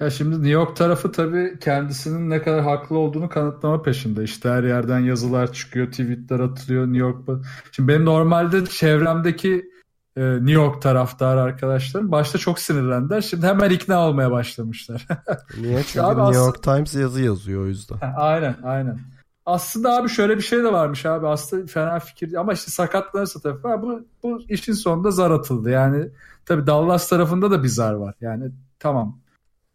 Ya 0.00 0.10
şimdi 0.10 0.34
New 0.34 0.48
York 0.48 0.76
tarafı 0.76 1.12
tabii 1.12 1.58
kendisinin 1.60 2.30
ne 2.30 2.42
kadar 2.42 2.62
haklı 2.62 2.98
olduğunu 2.98 3.28
kanıtlama 3.28 3.82
peşinde. 3.82 4.24
İşte 4.24 4.48
her 4.48 4.64
yerden 4.64 4.98
yazılar 4.98 5.52
çıkıyor, 5.52 5.86
tweetler 5.86 6.40
atılıyor 6.40 6.86
New 6.86 6.98
York. 6.98 7.42
Şimdi 7.72 7.88
benim 7.88 8.04
normalde 8.04 8.66
çevremdeki 8.66 9.70
e, 10.16 10.22
New 10.22 10.52
York 10.52 10.82
taraftarı 10.82 11.40
arkadaşlarım 11.40 12.12
başta 12.12 12.38
çok 12.38 12.58
sinirlendiler. 12.58 13.20
Şimdi 13.20 13.46
hemen 13.46 13.70
ikna 13.70 14.08
olmaya 14.08 14.30
başlamışlar. 14.30 15.06
Niye? 15.60 15.82
Çünkü 15.82 16.06
New 16.06 16.22
aslında... 16.22 16.34
York 16.34 16.62
Times 16.62 16.94
yazı 16.94 17.22
yazıyor 17.22 17.62
o 17.62 17.66
yüzden. 17.66 17.98
aynen, 18.16 18.56
aynen. 18.64 19.00
Aslında 19.46 19.96
abi 19.96 20.08
şöyle 20.08 20.36
bir 20.36 20.42
şey 20.42 20.58
de 20.58 20.72
varmış 20.72 21.06
abi. 21.06 21.26
Aslında 21.26 21.66
fena 21.66 21.98
fikir 21.98 22.34
ama 22.34 22.52
işte 22.52 22.70
sakatlanırsa 22.70 23.40
tabii. 23.40 23.82
Bu, 23.82 24.04
bu 24.22 24.40
işin 24.48 24.72
sonunda 24.72 25.10
zar 25.10 25.30
atıldı. 25.30 25.70
Yani 25.70 26.08
tabii 26.44 26.66
Dallas 26.66 27.08
tarafında 27.08 27.50
da 27.50 27.62
bir 27.62 27.68
zar 27.68 27.92
var. 27.92 28.14
Yani 28.20 28.50
tamam 28.78 29.18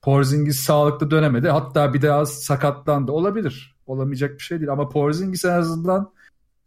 Porzingis 0.01 0.59
sağlıklı 0.59 1.11
dönemedi. 1.11 1.49
Hatta 1.49 1.93
bir 1.93 2.01
daha 2.01 2.25
sakatlandı. 2.25 3.11
Olabilir. 3.11 3.75
Olamayacak 3.87 4.33
bir 4.33 4.43
şey 4.43 4.59
değil. 4.59 4.71
Ama 4.71 4.89
Porzingis 4.89 5.45
en 5.45 5.49
azından 5.49 6.11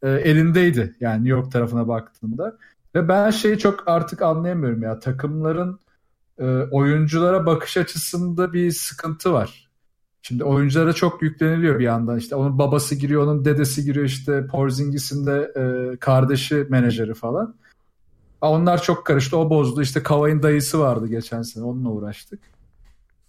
e, 0.02 0.10
elindeydi. 0.10 0.96
Yani 1.00 1.16
New 1.16 1.30
York 1.30 1.52
tarafına 1.52 1.88
baktığımda. 1.88 2.58
Ve 2.94 3.08
ben 3.08 3.30
şeyi 3.30 3.58
çok 3.58 3.88
artık 3.88 4.22
anlayamıyorum 4.22 4.82
ya. 4.82 4.98
Takımların 4.98 5.80
e, 6.38 6.44
oyunculara 6.70 7.46
bakış 7.46 7.76
açısında 7.76 8.52
bir 8.52 8.70
sıkıntı 8.70 9.32
var. 9.32 9.63
Şimdi 10.26 10.44
oyunculara 10.44 10.92
çok 10.92 11.22
yükleniliyor 11.22 11.78
bir 11.78 11.84
yandan. 11.84 12.18
İşte 12.18 12.36
onun 12.36 12.58
babası 12.58 12.94
giriyor, 12.94 13.22
onun 13.22 13.44
dedesi 13.44 13.84
giriyor 13.84 14.06
işte 14.06 14.46
Porzingis'in 14.46 15.26
de 15.26 15.52
e, 15.56 15.96
kardeşi 15.96 16.66
menajeri 16.68 17.14
falan. 17.14 17.54
Onlar 18.40 18.82
çok 18.82 19.06
karıştı. 19.06 19.36
O 19.36 19.50
bozdu. 19.50 19.82
İşte 19.82 20.02
Kavay'ın 20.02 20.42
dayısı 20.42 20.80
vardı 20.80 21.06
geçen 21.06 21.42
sene. 21.42 21.64
Onunla 21.64 21.88
uğraştık. 21.88 22.40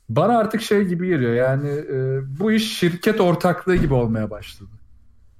Bana 0.09 0.37
artık 0.37 0.61
şey 0.61 0.83
gibi 0.83 1.07
geliyor. 1.07 1.33
Yani 1.33 1.69
e, 1.69 2.19
bu 2.39 2.51
iş 2.51 2.77
şirket 2.77 3.21
ortaklığı 3.21 3.75
gibi 3.75 3.93
olmaya 3.93 4.29
başladı. 4.29 4.69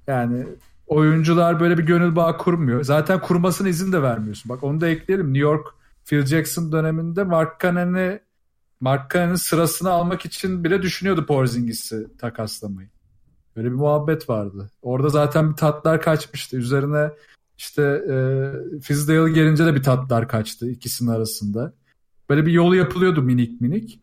Yani 0.06 0.46
oyuncular 0.86 1.60
böyle 1.60 1.78
bir 1.78 1.86
gönül 1.86 2.16
bağı 2.16 2.38
kurmuyor. 2.38 2.84
Zaten 2.84 3.20
kurmasına 3.20 3.68
izin 3.68 3.92
de 3.92 4.02
vermiyorsun. 4.02 4.48
Bak 4.48 4.64
onu 4.64 4.80
da 4.80 4.88
ekleyelim. 4.88 5.26
New 5.26 5.38
York 5.38 5.66
Phil 6.04 6.26
Jackson 6.26 6.72
döneminde 6.72 7.24
Mark 7.24 7.60
Cannon'i 7.60 8.25
Mark 8.80 9.16
sırasını 9.36 9.90
almak 9.90 10.24
için 10.26 10.64
bile 10.64 10.82
düşünüyordu 10.82 11.26
Porzingis'i 11.26 12.06
takaslamayı. 12.18 12.88
Böyle 13.56 13.68
bir 13.68 13.74
muhabbet 13.74 14.28
vardı. 14.28 14.70
Orada 14.82 15.08
zaten 15.08 15.50
bir 15.50 15.56
tatlar 15.56 16.00
kaçmıştı. 16.00 16.56
Üzerine 16.56 17.10
işte 17.58 17.82
e, 17.82 18.80
Fizdale 18.80 19.32
gelince 19.32 19.66
de 19.66 19.74
bir 19.74 19.82
tatlar 19.82 20.28
kaçtı 20.28 20.70
ikisinin 20.70 21.10
arasında. 21.10 21.72
Böyle 22.30 22.46
bir 22.46 22.52
yol 22.52 22.74
yapılıyordu 22.74 23.22
minik 23.22 23.60
minik. 23.60 24.00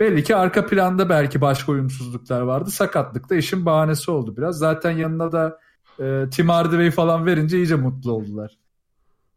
Belli 0.00 0.24
ki 0.24 0.36
arka 0.36 0.66
planda 0.66 1.08
belki 1.08 1.40
başka 1.40 1.72
uyumsuzluklar 1.72 2.40
vardı. 2.40 2.70
Sakatlık 2.70 3.30
da 3.30 3.34
işin 3.34 3.66
bahanesi 3.66 4.10
oldu 4.10 4.36
biraz. 4.36 4.58
Zaten 4.58 4.90
yanına 4.90 5.32
da 5.32 5.58
e, 6.00 6.24
Tim 6.30 6.48
Hardaway 6.48 6.90
falan 6.90 7.26
verince 7.26 7.58
iyice 7.58 7.74
mutlu 7.74 8.12
oldular. 8.12 8.58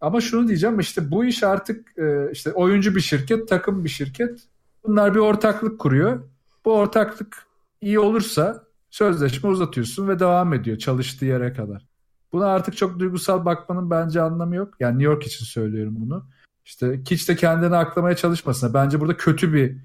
Ama 0.02 0.22
şunu 0.22 0.48
diyeceğim 0.48 0.80
işte 0.80 1.12
bu 1.12 1.26
iş 1.26 1.44
artık 1.44 1.98
e, 1.98 2.32
işte 2.32 2.52
oyuncu 2.52 2.96
bir 2.96 3.02
şirket, 3.02 3.48
takım 3.48 3.84
bir 3.84 3.90
şirket. 3.90 4.40
Bunlar 4.86 5.16
bir 5.16 5.20
ortaklık 5.20 5.80
kuruyor. 5.80 6.24
Bu 6.66 6.74
ortaklık 6.74 7.46
iyi 7.82 8.00
olursa 8.00 8.64
sözleşme 8.90 9.50
uzatıyorsun 9.50 10.08
ve 10.08 10.20
devam 10.20 10.54
ediyor 10.54 10.78
çalıştığı 10.78 11.26
yere 11.26 11.54
kadar. 11.54 11.86
Buna 12.34 12.46
artık 12.48 12.78
çok 12.78 13.00
duygusal 13.00 13.46
bakmanın 13.46 13.90
bence 13.90 14.22
anlamı 14.22 14.56
yok. 14.56 14.74
Yani 14.80 15.00
New 15.00 15.14
York 15.14 15.24
için 15.28 15.46
söylüyorum 15.46 15.96
bunu. 15.98 16.26
İşte 16.66 17.02
hiç 17.10 17.30
de 17.30 17.36
kendini 17.36 17.76
aklamaya 17.76 18.16
çalışmasına. 18.16 18.74
Bence 18.74 19.00
burada 19.00 19.18
kötü 19.18 19.54
bir 19.54 19.76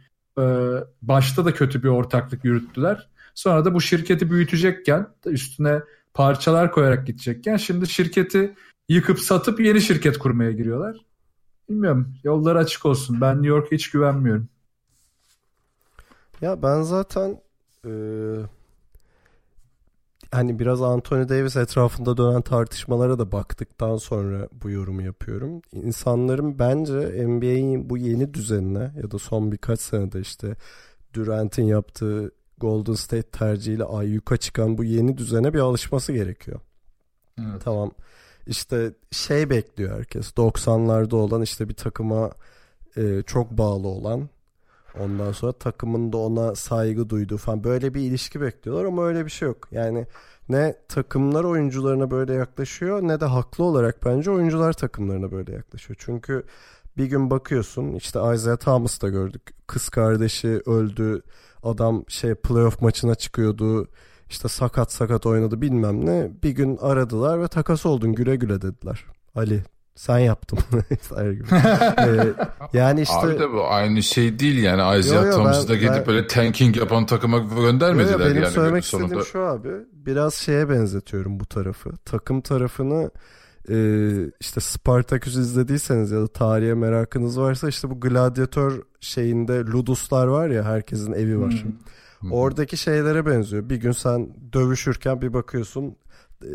e, 0.43 0.75
başta 1.03 1.45
da 1.45 1.55
kötü 1.55 1.83
bir 1.83 1.89
ortaklık 1.89 2.45
yürüttüler. 2.45 3.09
Sonra 3.35 3.65
da 3.65 3.75
bu 3.75 3.81
şirketi 3.81 4.31
büyütecekken 4.31 5.07
üstüne 5.27 5.83
parçalar 6.15 6.73
koyarak 6.73 7.07
gidecekken 7.07 7.57
şimdi 7.57 7.89
şirketi 7.89 8.55
yıkıp 8.89 9.21
satıp 9.21 9.61
yeni 9.61 9.81
şirket 9.81 10.19
kurmaya 10.19 10.53
giriyorlar. 10.53 10.97
Bilmiyorum. 11.69 12.15
Yolları 12.25 12.59
açık 12.59 12.87
olsun. 12.87 13.21
Ben 13.21 13.35
New 13.35 13.49
York'a 13.49 13.71
hiç 13.71 13.91
güvenmiyorum. 13.91 14.49
Ya 16.41 16.63
ben 16.63 16.83
zaten 16.83 17.41
e, 17.87 17.91
hani 20.33 20.59
biraz 20.59 20.83
Anthony 20.83 21.29
Davis 21.29 21.57
etrafında 21.57 22.17
dönen 22.17 22.43
tartışmalara 22.43 23.19
da 23.19 23.33
baktıktan 23.33 23.97
sonra 23.97 24.49
bu 24.53 24.71
yorumu 24.71 25.03
yapıyorum. 25.03 25.63
İnsanların 25.73 26.59
bence 26.59 27.27
NBA'in 27.27 27.91
bu 27.91 27.99
yeni 27.99 28.35
düzenine 28.35 28.93
ya 29.03 29.11
da 29.11 29.19
son 29.19 29.53
birkaç 29.53 29.81
senede 29.81 30.21
işte 30.21 30.55
Durant'in 31.15 31.65
yaptığı 31.65 32.33
Golden 32.59 32.95
State 32.95 33.31
tercihiyle 33.31 33.85
ayyuka 33.85 34.37
çıkan 34.37 34.79
bu 34.79 34.85
yeni 34.85 35.19
düzene 35.19 35.55
bir 35.55 35.59
alışması 35.59 36.13
gerekiyor. 36.13 36.61
Evet. 37.39 37.63
Tamam. 37.65 37.91
İşte 38.47 38.93
şey 39.11 39.51
bekliyor 39.51 39.99
herkes. 39.99 40.31
90'larda 40.31 41.17
olan 41.17 41.43
işte 41.43 41.69
bir 41.69 41.75
takıma 41.75 42.31
e, 42.97 43.23
çok 43.27 43.51
bağlı 43.51 43.89
olan 43.89 44.29
Ondan 45.01 45.33
sonra 45.33 45.53
takımın 45.53 46.13
da 46.13 46.17
ona 46.17 46.55
saygı 46.55 47.11
duyduğu 47.11 47.37
falan 47.37 47.65
böyle 47.65 47.95
bir 47.95 48.01
ilişki 48.01 48.41
bekliyorlar 48.41 48.85
ama 48.85 49.07
öyle 49.07 49.25
bir 49.25 49.31
şey 49.31 49.49
yok. 49.49 49.69
Yani 49.73 50.07
ne 50.49 50.75
takımlar 50.89 51.45
oyuncularına 51.45 52.11
böyle 52.11 52.35
yaklaşıyor 52.35 53.03
ne 53.03 53.21
de 53.21 53.25
haklı 53.25 53.65
olarak 53.65 54.05
bence 54.05 54.31
oyuncular 54.31 54.73
takımlarına 54.73 55.33
böyle 55.33 55.53
yaklaşıyor. 55.53 55.97
Çünkü 56.01 56.45
bir 56.97 57.07
gün 57.07 57.31
bakıyorsun 57.31 57.93
işte 57.93 58.35
Isaiah 58.35 58.57
Thomas 58.57 59.03
da 59.03 59.09
gördük. 59.09 59.43
Kız 59.67 59.89
kardeşi 59.89 60.49
öldü. 60.67 61.23
Adam 61.63 62.05
şey 62.09 62.35
playoff 62.35 62.83
maçına 62.83 63.15
çıkıyordu. 63.15 63.89
işte 64.31 64.49
sakat 64.49 64.93
sakat 64.93 65.27
oynadı 65.27 65.61
bilmem 65.61 66.07
ne. 66.07 66.31
Bir 66.43 66.51
gün 66.51 66.77
aradılar 66.77 67.41
ve 67.43 67.49
takas 67.49 67.87
oldun 67.87 68.13
güle 68.13 68.37
güle 68.37 68.63
dediler. 68.63 69.05
Ali 69.35 69.65
sen 69.99 70.19
yaptın. 70.19 70.59
ee, 71.19 72.35
yani 72.73 73.01
işte 73.01 73.17
Abi 73.17 73.39
de 73.39 73.53
bu 73.53 73.69
aynı 73.69 74.03
şey 74.03 74.39
değil 74.39 74.63
yani 74.63 74.99
Isaiah 74.99 75.23
Yo, 75.23 75.29
yo, 75.29 75.35
Thomas'ı 75.35 75.69
da 75.69 75.75
gidip 75.75 75.91
ben- 75.91 76.07
böyle 76.07 76.27
tanking 76.27 76.77
yapan 76.77 77.07
takıma 77.07 77.39
göndermediler 77.39 78.13
Yo, 78.13 78.19
yo, 78.19 78.31
benim 78.31 78.43
yani. 78.43 78.53
söylemek 78.53 78.85
sonunda. 78.85 79.07
istediğim 79.07 79.27
şu 79.27 79.41
abi 79.41 79.69
biraz 79.93 80.35
şeye 80.35 80.69
benzetiyorum 80.69 81.41
bu 81.41 81.47
tarafı. 81.47 81.91
Takım 82.05 82.41
tarafını 82.41 83.11
e, 83.71 83.77
işte 84.41 84.61
Spartaküs 84.61 85.37
izlediyseniz 85.37 86.11
ya 86.11 86.21
da 86.21 86.27
tarihe 86.27 86.75
merakınız 86.75 87.41
varsa 87.41 87.69
işte 87.69 87.91
bu 87.91 88.01
gladyatör 88.01 88.83
şeyinde 89.01 89.59
luduslar 89.59 90.27
var 90.27 90.49
ya 90.49 90.65
herkesin 90.65 91.13
evi 91.13 91.41
var. 91.41 91.65
Hmm. 92.21 92.33
Oradaki 92.33 92.77
şeylere 92.77 93.27
benziyor. 93.27 93.69
Bir 93.69 93.77
gün 93.77 93.93
sen 93.93 94.29
dövüşürken 94.53 95.23
bir 95.23 95.33
bakıyorsun 95.33 95.97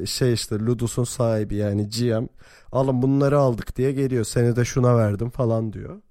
şey 0.05 0.33
işte 0.33 0.59
Ludus'un 0.59 1.03
sahibi 1.03 1.55
yani 1.55 1.89
GM 1.89 2.27
alın 2.71 3.01
bunları 3.01 3.39
aldık 3.39 3.75
diye 3.75 3.91
geliyor. 3.91 4.23
Seni 4.23 4.55
de 4.55 4.65
şuna 4.65 4.97
verdim 4.97 5.29
falan 5.29 5.73
diyor. 5.73 6.01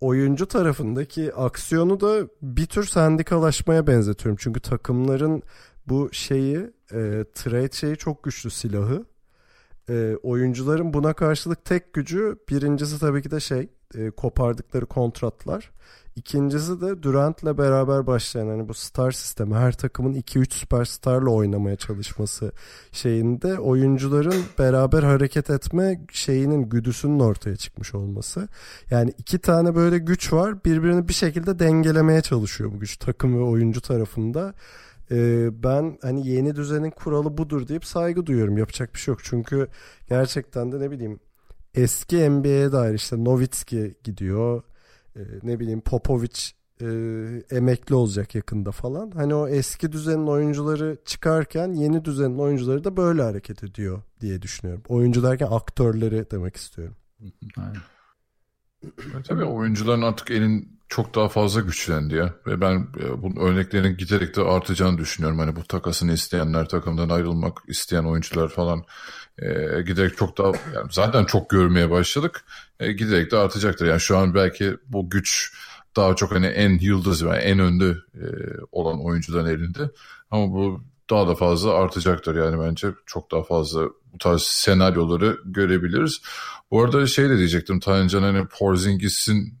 Oyuncu 0.00 0.46
tarafındaki 0.46 1.34
aksiyonu 1.34 2.00
da 2.00 2.28
bir 2.42 2.66
tür 2.66 2.84
sendikalaşmaya 2.84 3.86
benzetiyorum. 3.86 4.36
Çünkü 4.40 4.60
takımların 4.60 5.42
bu 5.86 6.08
şeyi 6.12 6.56
e, 6.92 7.24
trade 7.34 7.72
şeyi 7.72 7.96
çok 7.96 8.22
güçlü 8.24 8.50
silahı. 8.50 9.04
E, 9.88 10.16
oyuncuların 10.22 10.92
buna 10.92 11.12
karşılık 11.12 11.64
tek 11.64 11.92
gücü 11.92 12.38
birincisi 12.48 13.00
tabii 13.00 13.22
ki 13.22 13.30
de 13.30 13.40
şey 13.40 13.68
e, 13.94 14.10
kopardıkları 14.10 14.86
kontratlar. 14.86 15.70
İkincisi 16.16 16.80
de 16.80 17.02
Durant'la 17.02 17.58
beraber 17.58 18.06
başlayan 18.06 18.46
hani 18.46 18.68
bu 18.68 18.74
star 18.74 19.12
sistemi 19.12 19.54
her 19.54 19.72
takımın 19.72 20.14
2-3 20.14 20.52
süperstarla 20.54 21.30
oynamaya 21.30 21.76
çalışması 21.76 22.52
şeyinde 22.92 23.58
oyuncuların 23.58 24.42
beraber 24.58 25.02
hareket 25.02 25.50
etme 25.50 26.00
şeyinin 26.12 26.68
güdüsünün 26.68 27.20
ortaya 27.20 27.56
çıkmış 27.56 27.94
olması. 27.94 28.48
Yani 28.90 29.12
iki 29.18 29.38
tane 29.38 29.74
böyle 29.74 29.98
güç 29.98 30.32
var 30.32 30.64
birbirini 30.64 31.08
bir 31.08 31.12
şekilde 31.12 31.58
dengelemeye 31.58 32.20
çalışıyor 32.20 32.72
bu 32.72 32.80
güç 32.80 32.96
takım 32.96 33.38
ve 33.38 33.42
oyuncu 33.42 33.80
tarafında. 33.80 34.54
Ee, 35.10 35.48
ben 35.62 35.98
hani 36.02 36.28
yeni 36.28 36.56
düzenin 36.56 36.90
kuralı 36.90 37.38
budur 37.38 37.68
deyip 37.68 37.84
saygı 37.84 38.26
duyuyorum. 38.26 38.58
Yapacak 38.58 38.94
bir 38.94 38.98
şey 38.98 39.12
yok. 39.12 39.20
Çünkü 39.24 39.68
gerçekten 40.08 40.72
de 40.72 40.80
ne 40.80 40.90
bileyim 40.90 41.20
eski 41.74 42.30
NBA'ye 42.30 42.72
dair 42.72 42.94
işte 42.94 43.24
Nowitzki 43.24 43.94
gidiyor. 44.04 44.62
Ee, 45.16 45.20
ne 45.42 45.60
bileyim 45.60 45.80
Popovic 45.80 46.40
e, 46.80 46.86
emekli 47.50 47.94
olacak 47.94 48.34
yakında 48.34 48.72
falan. 48.72 49.10
Hani 49.10 49.34
o 49.34 49.48
eski 49.48 49.92
düzenin 49.92 50.26
oyuncuları 50.26 50.96
çıkarken 51.04 51.72
yeni 51.72 52.04
düzenin 52.04 52.38
oyuncuları 52.38 52.84
da 52.84 52.96
böyle 52.96 53.22
hareket 53.22 53.64
ediyor 53.64 54.02
diye 54.20 54.42
düşünüyorum. 54.42 54.82
Oyuncu 54.88 55.22
derken 55.22 55.48
aktörleri 55.50 56.30
demek 56.30 56.56
istiyorum. 56.56 56.96
Aynen. 57.56 57.80
E, 58.84 59.22
Tabii 59.28 59.44
oyuncuların 59.44 60.02
artık 60.02 60.30
elin 60.30 60.80
çok 60.88 61.14
daha 61.14 61.28
fazla 61.28 61.60
güçlendi 61.60 62.14
ya. 62.14 62.34
Ve 62.46 62.60
ben 62.60 62.88
e, 63.00 63.22
bunun 63.22 63.36
örneklerinin 63.36 63.96
giderek 63.96 64.36
de 64.36 64.42
artacağını 64.42 64.98
düşünüyorum. 64.98 65.38
Hani 65.38 65.56
bu 65.56 65.64
takasını 65.64 66.12
isteyenler, 66.12 66.68
takımdan 66.68 67.08
ayrılmak 67.08 67.62
isteyen 67.68 68.04
oyuncular 68.04 68.48
falan 68.48 68.84
e, 69.38 69.82
giderek 69.82 70.16
çok 70.16 70.38
daha 70.38 70.46
yani 70.74 70.88
zaten 70.90 71.24
çok 71.24 71.50
görmeye 71.50 71.90
başladık. 71.90 72.44
E, 72.80 72.92
giderek 72.92 73.30
de 73.30 73.36
artacaktır. 73.36 73.86
Yani 73.86 74.00
şu 74.00 74.18
an 74.18 74.34
belki 74.34 74.76
bu 74.88 75.10
güç 75.10 75.52
daha 75.96 76.16
çok 76.16 76.32
hani 76.32 76.46
en 76.46 76.78
yıldız 76.78 77.26
ve 77.26 77.36
en 77.36 77.58
önde 77.58 77.96
e, 78.14 78.26
olan 78.72 79.04
oyuncuların 79.04 79.46
elinde. 79.46 79.90
Ama 80.30 80.52
bu 80.52 80.84
daha 81.10 81.28
da 81.28 81.34
fazla 81.34 81.74
artacaktır 81.74 82.36
yani 82.36 82.68
bence 82.68 82.88
çok 83.06 83.30
daha 83.30 83.42
fazla 83.42 83.88
bu 84.12 84.18
tarz 84.18 84.42
senaryoları 84.42 85.38
görebiliriz. 85.44 86.22
Bu 86.70 86.82
arada 86.82 87.06
şey 87.06 87.28
de 87.28 87.38
diyecektim 87.38 87.80
Tancan 87.80 88.22
hani 88.22 88.46
Porzingis'in 88.46 89.58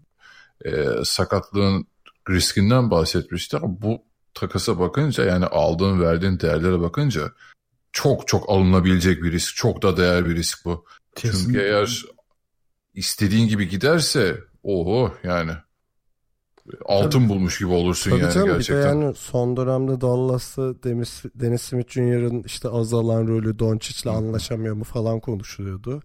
e, 0.64 0.86
sakatlığın 1.04 1.86
riskinden 2.30 2.90
bahsetmişti 2.90 3.56
ama 3.56 3.82
bu 3.82 4.02
takasa 4.34 4.78
bakınca 4.78 5.24
yani 5.24 5.46
aldığın 5.46 6.00
verdiğin 6.00 6.40
değerlere 6.40 6.80
bakınca 6.80 7.30
çok 7.94 8.28
çok 8.28 8.50
alınabilecek 8.50 9.22
bir 9.22 9.32
risk. 9.32 9.56
Çok 9.56 9.82
da 9.82 9.96
değer 9.96 10.26
bir 10.26 10.34
risk 10.36 10.64
bu. 10.64 10.84
Çünkü 11.16 11.36
Kesinlikle. 11.36 11.62
eğer 11.62 12.04
istediğin 12.94 13.48
gibi 13.48 13.68
giderse 13.68 14.40
oho 14.62 15.14
yani 15.24 15.52
altın 16.84 17.28
bulmuş 17.28 17.58
gibi 17.58 17.68
olursun 17.68 18.10
Tabii 18.10 18.20
yani 18.22 18.32
canım 18.32 18.48
gerçekten. 18.48 18.78
bir 18.78 19.00
de 19.00 19.04
yani 19.04 19.14
son 19.14 19.56
dönemde 19.56 20.00
Dallas'ta 20.00 20.82
Dennis 21.34 21.62
Smith 21.62 21.90
Jr.'ın 21.90 22.42
işte 22.42 22.68
azalan 22.68 23.26
rolü 23.26 23.58
Doncic'le 23.58 24.06
anlaşamıyor 24.06 24.74
mu 24.74 24.84
falan 24.84 25.20
konuşuluyordu. 25.20 26.02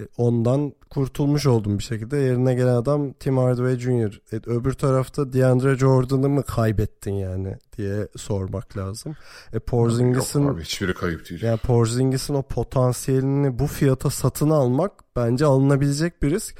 E, 0.00 0.02
Ondan 0.16 0.72
kurtulmuş 0.90 1.46
oldum 1.46 1.78
bir 1.78 1.82
şekilde. 1.84 2.16
Yerine 2.16 2.54
gelen 2.54 2.74
adam 2.74 3.12
Tim 3.12 3.38
Hardaway 3.38 3.78
Jr. 3.78 4.20
E, 4.32 4.40
öbür 4.46 4.72
tarafta 4.72 5.32
DeAndre 5.32 5.78
Jordan'ı 5.78 6.28
mı 6.28 6.42
kaybettin 6.42 7.12
yani 7.14 7.56
diye 7.76 8.08
sormak 8.16 8.76
lazım. 8.76 9.12
E, 9.52 9.54
Yok 9.56 9.66
Porzingis'in 9.66 10.46
abi 10.46 10.62
hiçbiri 10.62 10.94
kayıp 10.94 11.30
değil. 11.30 11.42
yani 11.42 11.58
Porzingis'in 11.58 12.34
o 12.34 12.42
potansiyelini 12.42 13.58
bu 13.58 13.66
fiyata 13.66 14.10
satın 14.10 14.50
almak 14.50 14.92
bence 15.16 15.44
alınabilecek 15.44 16.22
bir 16.22 16.30
risk. 16.30 16.56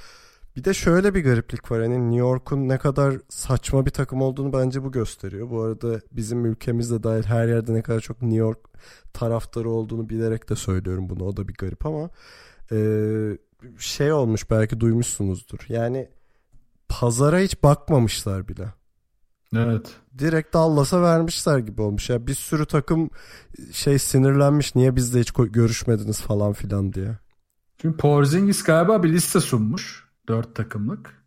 Bir 0.57 0.65
de 0.65 0.75
şöyle 0.75 1.15
bir 1.15 1.25
gariplik 1.25 1.71
var. 1.73 1.83
Hani 1.83 2.01
New 2.11 2.17
York'un 2.19 2.69
ne 2.69 2.79
kadar 2.79 3.15
saçma 3.29 3.87
bir 3.87 3.91
takım 3.91 4.23
olduğunu 4.23 4.53
bence 4.53 4.85
bu 4.85 4.93
gösteriyor. 4.93 5.51
Bu 5.51 5.63
arada 5.63 6.01
bizim 6.13 6.45
ülkemizde 6.47 7.03
dahil 7.03 7.23
her 7.23 7.49
yerde 7.49 7.75
ne 7.75 7.83
kadar 7.83 8.01
çok 8.01 8.23
New 8.23 8.39
York 8.39 8.59
taraftarı 9.13 9.71
olduğunu 9.71 10.09
bilerek 10.09 10.49
de 10.51 10.57
söylüyorum 10.57 11.11
bunu. 11.11 11.25
O 11.25 11.37
da 11.37 11.49
bir 11.49 11.55
garip 11.55 11.87
ama 11.87 12.11
şey 13.79 14.13
olmuş 14.13 14.51
belki 14.51 14.81
duymuşsunuzdur. 14.81 15.59
Yani 15.69 16.09
pazara 16.89 17.39
hiç 17.39 17.63
bakmamışlar 17.63 18.49
bile 18.49 18.69
Evet. 19.57 19.97
direkt 20.19 20.55
Dallas'a 20.55 21.03
vermişler 21.03 21.59
gibi 21.59 21.83
olmuş. 21.83 22.11
Ya 22.11 22.27
bir 22.27 22.35
sürü 22.35 22.67
takım 22.67 23.11
şey 23.73 23.99
sinirlenmiş 23.99 24.75
niye 24.75 24.97
bizle 24.97 25.21
hiç 25.21 25.33
görüşmediniz 25.33 26.21
falan 26.21 26.53
filan 26.53 26.93
diye. 26.93 27.19
Çünkü 27.79 27.97
Porzingis 27.97 28.63
galiba 28.63 29.03
bir 29.03 29.13
liste 29.13 29.41
sunmuş. 29.41 30.09
Dört 30.29 30.55
takımlık. 30.55 31.23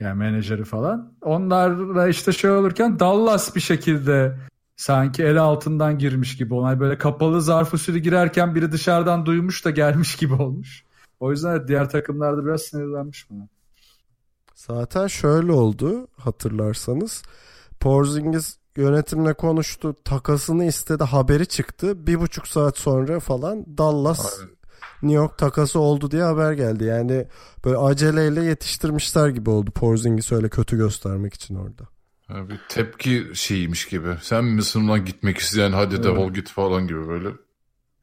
Yani 0.00 0.18
menajeri 0.18 0.64
falan. 0.64 1.12
Onlarla 1.22 2.08
işte 2.08 2.32
şey 2.32 2.50
olurken 2.50 2.98
Dallas 3.00 3.54
bir 3.56 3.60
şekilde 3.60 4.38
sanki 4.78 5.22
el 5.22 5.36
altından 5.36 5.98
girmiş 5.98 6.36
gibi. 6.36 6.54
Onlar 6.54 6.80
böyle 6.80 6.98
kapalı 6.98 7.42
zarf 7.42 7.74
usulü 7.74 7.98
girerken 7.98 8.54
biri 8.54 8.72
dışarıdan 8.72 9.26
duymuş 9.26 9.64
da 9.64 9.70
gelmiş 9.70 10.16
gibi 10.16 10.34
olmuş. 10.34 10.84
O 11.20 11.30
yüzden 11.30 11.68
diğer 11.68 11.90
takımlar 11.90 12.36
da 12.36 12.46
biraz 12.46 12.62
sinirlenmiş 12.62 13.30
buna. 13.30 13.48
Zaten 14.54 15.06
şöyle 15.06 15.52
oldu 15.52 16.08
hatırlarsanız. 16.16 17.22
Porzingis 17.80 18.56
yönetimle 18.76 19.34
konuştu. 19.34 19.94
Takasını 20.04 20.64
istedi. 20.64 21.04
Haberi 21.04 21.46
çıktı. 21.46 22.06
Bir 22.06 22.20
buçuk 22.20 22.48
saat 22.48 22.78
sonra 22.78 23.20
falan 23.20 23.78
Dallas 23.78 24.38
Aynen. 24.40 24.58
New 25.02 25.16
York 25.16 25.38
takası 25.38 25.80
oldu 25.80 26.10
diye 26.10 26.22
haber 26.22 26.52
geldi. 26.52 26.84
Yani 26.84 27.26
böyle 27.64 27.76
aceleyle 27.76 28.44
yetiştirmişler 28.44 29.28
gibi 29.28 29.50
oldu 29.50 29.70
Porzingis'i 29.70 30.34
öyle 30.34 30.48
kötü 30.48 30.76
göstermek 30.76 31.34
için 31.34 31.54
orada. 31.54 31.97
Ha, 32.28 32.48
bir 32.48 32.60
tepki 32.68 33.26
şeyiymiş 33.34 33.88
gibi. 33.88 34.16
Sen 34.20 34.44
misin 34.44 34.88
lan 34.88 35.04
gitmek 35.04 35.38
isteyen 35.38 35.72
hadi 35.72 36.02
defol 36.02 36.32
git 36.32 36.48
falan 36.50 36.86
gibi 36.86 37.08
böyle. 37.08 37.28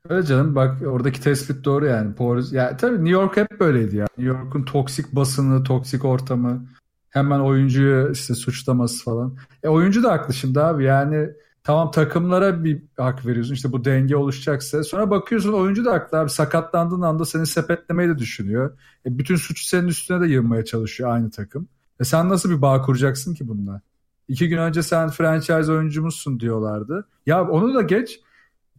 Öyle 0.10 0.26
canım 0.26 0.56
bak 0.56 0.82
oradaki 0.88 1.22
tespit 1.22 1.66
doğru 1.66 1.86
yani. 1.86 2.16
Porz 2.16 2.54
ya 2.54 2.78
tabii 2.78 2.96
New 2.96 3.10
York 3.10 3.38
hep 3.38 3.60
böyleydi 3.60 3.96
ya. 3.96 4.08
New 4.18 4.38
York'un 4.38 4.64
toksik 4.64 5.12
basını, 5.16 5.64
toksik 5.64 6.06
ortamı, 6.06 6.66
hemen 7.10 7.40
oyuncuyu 7.40 8.12
işte 8.12 8.36
suçlaması 8.36 9.04
falan. 9.04 9.38
E 9.64 9.68
oyuncu 9.68 10.04
da 10.04 10.12
haklı 10.12 10.34
şimdi 10.34 10.62
abi. 10.62 10.84
Yani 10.84 11.30
tamam 11.64 11.92
takımlara 11.92 12.64
bir 12.64 12.82
hak 12.98 13.26
veriyorsun. 13.26 13.54
İşte 13.54 13.72
bu 13.72 13.86
denge 13.86 14.16
oluşacaksa. 14.16 14.84
Sonra 14.84 15.10
bakıyorsun 15.10 15.54
oyuncu 15.54 15.86
da 15.86 15.94
haklı 15.94 16.20
abi. 16.20 16.30
Sakatlandığın 16.30 17.02
anda 17.02 17.26
seni 17.26 17.46
sepetlemeyi 17.46 18.10
de 18.10 18.18
düşünüyor. 18.18 18.78
E 19.06 19.18
bütün 19.18 19.36
suçu 19.36 19.66
senin 19.66 19.88
üstüne 19.88 20.22
de 20.22 20.28
yığmaya 20.28 20.66
çalışıyor 20.66 21.10
aynı 21.10 21.32
takım. 21.32 21.68
E 22.00 22.04
sen 22.04 22.30
nasıl 22.30 22.50
bir 22.50 22.62
bağ 22.62 22.82
kuracaksın 22.82 23.34
ki 23.34 23.48
bununla? 23.48 23.82
İki 24.28 24.50
gün 24.50 24.58
önce 24.58 24.84
sen 24.84 25.10
franchise 25.10 25.72
oyuncumuzsun 25.72 26.40
diyorlardı. 26.40 27.08
Ya 27.26 27.48
onu 27.50 27.74
da 27.74 27.82
geç. 27.82 28.20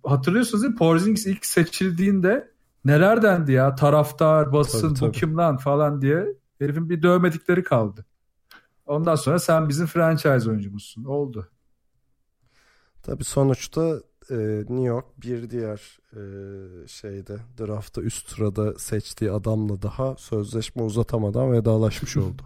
Hatırlıyorsunuz 0.04 0.62
değil 0.62 0.72
mi? 0.72 0.78
Porzingis 0.78 1.26
ilk 1.26 1.46
seçildiğinde 1.46 2.50
neler 2.84 3.22
dendi 3.22 3.52
ya? 3.52 3.74
Taraftar, 3.74 4.52
basın, 4.52 4.80
Tabii, 4.80 4.94
bu 4.94 5.12
tabii. 5.12 5.12
kim 5.12 5.36
lan 5.36 5.56
falan 5.56 6.00
diye. 6.02 6.26
Herifin 6.58 6.90
bir 6.90 7.02
dövmedikleri 7.02 7.64
kaldı. 7.64 8.06
Ondan 8.86 9.14
sonra 9.14 9.38
sen 9.38 9.68
bizim 9.68 9.86
franchise 9.86 10.50
oyuncumuzsun. 10.50 11.04
Oldu. 11.04 11.48
Tabii 13.02 13.24
sonuçta 13.24 14.00
e, 14.30 14.34
New 14.58 14.84
York 14.84 15.06
bir 15.22 15.50
diğer 15.50 15.98
e, 16.12 16.20
şeyde 16.88 17.36
draftta 17.58 18.02
üst 18.02 18.28
sırada 18.28 18.78
seçtiği 18.78 19.30
adamla 19.30 19.82
daha 19.82 20.16
sözleşme 20.16 20.82
uzatamadan 20.82 21.52
vedalaşmış 21.52 22.16
oldu. 22.16 22.42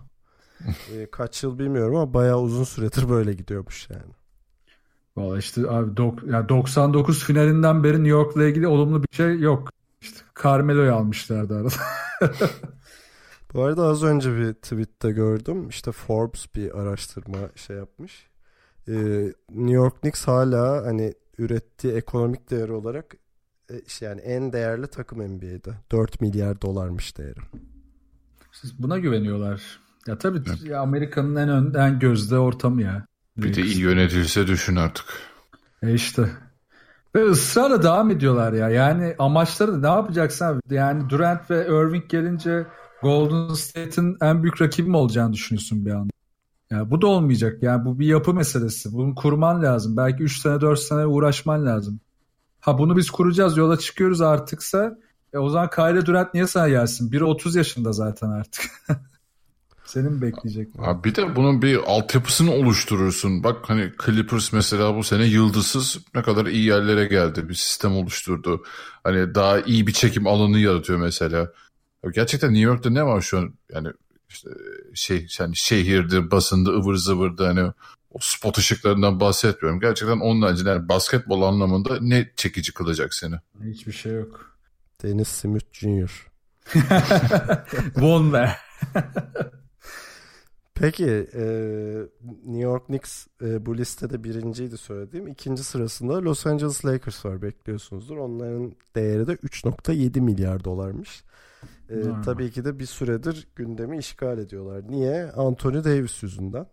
E, 0.94 1.06
kaç 1.10 1.42
yıl 1.42 1.58
bilmiyorum 1.58 1.96
ama 1.96 2.14
bayağı 2.14 2.40
uzun 2.40 2.64
süredir 2.64 3.08
böyle 3.08 3.32
gidiyormuş 3.32 3.90
yani. 3.90 4.12
Valla 5.16 5.38
işte 5.38 5.70
abi 5.70 5.96
dok, 5.96 6.22
yani 6.22 6.48
99 6.48 7.24
finalinden 7.24 7.84
beri 7.84 7.92
New 7.92 8.08
York'la 8.08 8.44
ilgili 8.44 8.66
olumlu 8.66 9.02
bir 9.02 9.16
şey 9.16 9.38
yok. 9.38 9.70
İşte 10.00 10.20
Carmelo'yu 10.42 10.94
almışlardı 10.94 11.56
arada. 11.56 11.74
Bu 13.54 13.62
arada 13.62 13.82
az 13.82 14.02
önce 14.02 14.36
bir 14.36 14.52
tweette 14.52 15.10
gördüm. 15.10 15.68
İşte 15.68 15.92
Forbes 15.92 16.54
bir 16.54 16.78
araştırma 16.78 17.38
şey 17.56 17.76
yapmış. 17.76 18.30
Ee, 18.88 18.92
New 19.50 19.72
York 19.72 20.00
Knicks 20.00 20.24
hala 20.24 20.86
hani 20.86 21.14
ürettiği 21.38 21.92
ekonomik 21.92 22.50
değer 22.50 22.68
olarak 22.68 23.16
işte 23.86 24.06
yani 24.06 24.20
en 24.20 24.52
değerli 24.52 24.86
takım 24.86 25.18
NBA'de. 25.18 25.74
4 25.92 26.20
milyar 26.20 26.62
dolarmış 26.62 27.18
değeri. 27.18 27.40
Siz 28.52 28.82
buna 28.82 28.98
güveniyorlar. 28.98 29.80
Ya 30.06 30.18
tabii 30.18 30.42
ya 30.62 30.80
Amerika'nın 30.80 31.36
en 31.36 31.48
ön, 31.48 31.74
en 31.74 31.98
gözde 31.98 32.38
ortamı 32.38 32.82
ya. 32.82 33.06
Bir 33.36 33.54
de 33.54 33.62
iyi 33.62 33.78
yönetilse 33.78 34.46
düşün 34.46 34.76
artık. 34.76 35.04
E 35.82 35.94
işte. 35.94 36.30
Ve 37.16 37.24
ısrarla 37.24 37.82
devam 37.82 38.10
ediyorlar 38.10 38.52
ya. 38.52 38.68
Yani 38.68 39.14
amaçları 39.18 39.72
da 39.72 39.78
ne 39.78 39.96
yapacaksın? 39.96 40.60
Yani 40.70 41.10
Durant 41.10 41.50
ve 41.50 41.66
Irving 41.66 42.08
gelince 42.08 42.66
Golden 43.02 43.54
State'in 43.54 44.16
en 44.20 44.42
büyük 44.42 44.62
rakibim 44.62 44.94
olacağını 44.94 45.32
düşünüyorsun 45.32 45.86
bir 45.86 45.90
anda. 45.90 46.10
Ya 46.70 46.90
bu 46.90 47.02
da 47.02 47.06
olmayacak. 47.06 47.62
Yani 47.62 47.84
bu 47.84 47.98
bir 47.98 48.06
yapı 48.06 48.34
meselesi. 48.34 48.92
Bunu 48.92 49.14
kurman 49.14 49.62
lazım. 49.62 49.96
Belki 49.96 50.22
3 50.22 50.40
sene 50.40 50.60
4 50.60 50.78
sene 50.78 51.06
uğraşman 51.06 51.66
lazım. 51.66 52.00
Ha 52.60 52.78
bunu 52.78 52.96
biz 52.96 53.10
kuracağız 53.10 53.56
yola 53.56 53.78
çıkıyoruz 53.78 54.20
artıksa 54.20 54.98
e 55.32 55.38
o 55.38 55.48
zaman 55.48 55.70
Kyrie 55.70 56.06
Durant 56.06 56.34
niye 56.34 56.46
sana 56.46 56.68
gelsin? 56.68 57.12
Biri 57.12 57.24
30 57.24 57.56
yaşında 57.56 57.92
zaten 57.92 58.30
artık. 58.30 58.64
Senin 59.90 60.22
bekleyecek. 60.22 60.68
Abi 60.78 61.04
bir 61.04 61.14
de 61.14 61.36
bunun 61.36 61.62
bir 61.62 61.76
altyapısını 61.86 62.52
oluşturursun. 62.52 63.44
Bak 63.44 63.70
hani 63.70 63.92
Clippers 64.06 64.52
mesela 64.52 64.96
bu 64.96 65.04
sene 65.04 65.24
yıldızsız 65.24 65.98
ne 66.14 66.22
kadar 66.22 66.46
iyi 66.46 66.64
yerlere 66.64 67.04
geldi. 67.04 67.48
Bir 67.48 67.54
sistem 67.54 67.96
oluşturdu. 67.96 68.64
Hani 69.04 69.34
daha 69.34 69.60
iyi 69.60 69.86
bir 69.86 69.92
çekim 69.92 70.26
alanı 70.26 70.58
yaratıyor 70.58 70.98
mesela. 70.98 71.52
Gerçekten 72.14 72.50
New 72.50 72.66
York'ta 72.66 72.90
ne 72.90 73.06
var 73.06 73.20
şu 73.20 73.38
an? 73.38 73.54
Yani 73.72 73.88
işte 74.28 74.50
şey 74.94 75.26
yani 75.38 75.56
şehirdir, 75.56 76.30
basında 76.30 76.70
ıvır 76.70 76.94
zıvırdı 76.94 77.46
hani 77.46 77.72
o 78.10 78.18
spot 78.20 78.58
ışıklarından 78.58 79.20
bahsetmiyorum. 79.20 79.80
Gerçekten 79.80 80.20
onun 80.20 80.42
haricinde 80.42 80.70
yani 80.70 80.88
basketbol 80.88 81.42
anlamında 81.42 81.98
ne 82.00 82.30
çekici 82.36 82.74
kılacak 82.74 83.14
seni? 83.14 83.34
Hiçbir 83.64 83.92
şey 83.92 84.12
yok. 84.12 84.56
Dennis 85.02 85.28
Smith 85.28 85.72
Jr. 85.72 86.26
Von 87.96 88.32
be. 88.32 88.50
Peki 90.80 91.28
e, 91.34 91.44
New 92.44 92.60
York 92.60 92.86
Knicks 92.86 93.26
e, 93.42 93.66
bu 93.66 93.78
listede 93.78 94.24
birinciydi 94.24 94.76
söylediğim. 94.76 95.28
İkinci 95.28 95.64
sırasında 95.64 96.22
Los 96.22 96.46
Angeles 96.46 96.84
Lakers 96.84 97.24
var 97.24 97.42
bekliyorsunuzdur. 97.42 98.16
Onların 98.16 98.72
değeri 98.96 99.26
de 99.26 99.32
3.7 99.32 100.20
milyar 100.20 100.64
dolarmış. 100.64 101.24
E, 101.90 101.94
hmm. 101.94 102.22
Tabii 102.22 102.50
ki 102.50 102.64
de 102.64 102.78
bir 102.78 102.86
süredir 102.86 103.48
gündemi 103.56 103.98
işgal 103.98 104.38
ediyorlar. 104.38 104.82
Niye? 104.90 105.32
Anthony 105.32 105.84
Davis 105.84 106.22
yüzünden. 106.22 106.66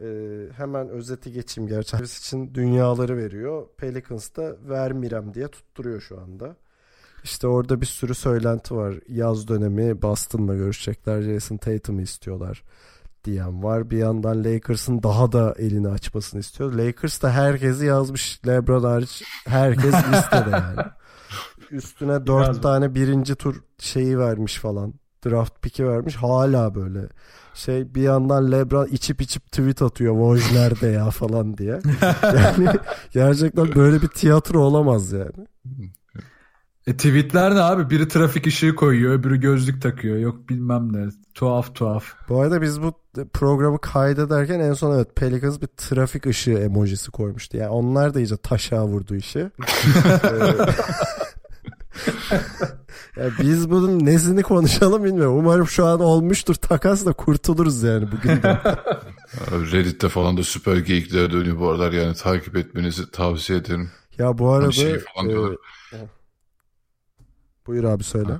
E, 0.00 0.06
hemen 0.56 0.88
özeti 0.88 1.32
geçeyim 1.32 1.68
gerçi. 1.68 1.92
Davis 1.92 2.18
için 2.18 2.54
dünyaları 2.54 3.16
veriyor. 3.16 3.66
Pelicans 3.76 4.36
da 4.36 4.56
vermirem 4.68 5.34
diye 5.34 5.48
tutturuyor 5.48 6.00
şu 6.00 6.20
anda. 6.20 6.56
İşte 7.24 7.46
orada 7.46 7.80
bir 7.80 7.86
sürü 7.86 8.14
söylenti 8.14 8.74
var. 8.74 8.94
Yaz 9.08 9.48
dönemi 9.48 10.02
Boston'la 10.02 10.54
görüşecekler. 10.54 11.22
Jason 11.22 11.56
Tatum'u 11.56 12.00
istiyorlar 12.00 12.62
diyen 13.24 13.62
var. 13.62 13.90
Bir 13.90 13.98
yandan 13.98 14.44
Lakers'ın 14.44 15.02
daha 15.02 15.32
da 15.32 15.54
elini 15.58 15.88
açmasını 15.88 16.40
istiyor. 16.40 16.72
Lakers 16.72 17.22
da 17.22 17.30
herkesi 17.30 17.86
yazmış. 17.86 18.40
LeBron 18.46 18.82
hariç 18.82 19.22
herkes 19.46 19.94
listede 20.12 20.50
yani. 20.50 20.80
Üstüne 21.70 22.26
dört 22.26 22.46
Biraz 22.46 22.60
tane 22.60 22.94
birinci 22.94 23.34
tur 23.34 23.62
şeyi 23.78 24.18
vermiş 24.18 24.58
falan. 24.58 24.94
Draft 25.26 25.62
pick'i 25.62 25.88
vermiş. 25.88 26.16
Hala 26.16 26.74
böyle 26.74 27.08
şey 27.54 27.94
bir 27.94 28.02
yandan 28.02 28.52
LeBron 28.52 28.86
içip 28.86 29.22
içip 29.22 29.52
tweet 29.52 29.82
atıyor 29.82 30.14
Woj 30.14 30.52
nerede 30.58 30.86
ya 30.86 31.10
falan 31.10 31.56
diye. 31.56 31.80
Yani 32.22 32.68
gerçekten 33.10 33.74
böyle 33.74 34.02
bir 34.02 34.08
tiyatro 34.08 34.60
olamaz 34.60 35.12
yani. 35.12 35.46
E 36.90 36.96
tweetler 36.96 37.54
ne 37.54 37.60
abi? 37.60 37.90
Biri 37.90 38.08
trafik 38.08 38.46
ışığı 38.46 38.74
koyuyor, 38.74 39.12
öbürü 39.12 39.40
gözlük 39.40 39.82
takıyor. 39.82 40.16
Yok 40.16 40.48
bilmem 40.48 40.92
ne. 40.92 41.08
Tuhaf 41.34 41.74
tuhaf. 41.74 42.04
Bu 42.28 42.40
arada 42.40 42.62
biz 42.62 42.82
bu 42.82 42.94
programı 43.32 43.80
kaydederken 43.80 44.60
en 44.60 44.72
son 44.72 44.96
evet 44.96 45.16
Pelicans 45.16 45.60
bir 45.60 45.66
trafik 45.66 46.26
ışığı 46.26 46.52
emojisi 46.58 47.10
koymuştu. 47.10 47.56
Yani 47.56 47.70
onlar 47.70 48.14
da 48.14 48.20
iyice 48.20 48.36
taşa 48.36 48.86
vurdu 48.86 49.14
işi. 49.14 49.38
yani 53.16 53.32
biz 53.42 53.70
bunun 53.70 54.06
nesini 54.06 54.42
konuşalım 54.42 55.04
bilmiyorum. 55.04 55.38
Umarım 55.38 55.66
şu 55.66 55.86
an 55.86 56.00
olmuştur 56.00 56.54
takas 56.54 57.06
da 57.06 57.12
kurtuluruz 57.12 57.82
yani 57.82 58.12
bugün 58.12 58.42
de. 58.42 58.60
Reddit'te 59.72 60.08
falan 60.08 60.36
da 60.36 60.42
süper 60.42 60.76
geyikler 60.76 61.32
dönüyor 61.32 61.60
bu 61.60 61.68
aralar 61.68 61.92
yani 61.92 62.14
takip 62.14 62.56
etmenizi 62.56 63.10
tavsiye 63.10 63.58
ederim. 63.58 63.90
Ya 64.18 64.38
bu 64.38 64.50
arada 64.52 64.72
şey 64.72 64.98
falan 64.98 65.30
e, 65.30 65.56
Buyur 67.66 67.84
abi 67.84 68.04
söyle. 68.04 68.32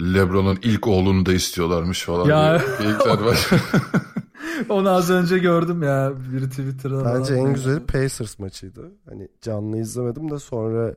Lebron'un 0.00 0.58
ilk 0.62 0.86
oğlunu 0.86 1.26
da 1.26 1.32
istiyorlarmış 1.32 2.02
falan. 2.04 2.28
Ya. 2.28 2.62
Geyikler 2.80 3.18
var. 3.18 3.48
Onu 4.68 4.90
az 4.90 5.10
önce 5.10 5.38
gördüm 5.38 5.82
ya 5.82 6.12
bir 6.32 6.50
Twitter'da. 6.50 7.14
Bence 7.14 7.34
en 7.34 7.54
güzeli 7.54 7.80
Pacers 7.80 8.38
maçıydı. 8.38 8.92
Hani 9.08 9.28
canlı 9.42 9.78
izlemedim 9.78 10.30
de 10.30 10.38
sonra 10.38 10.94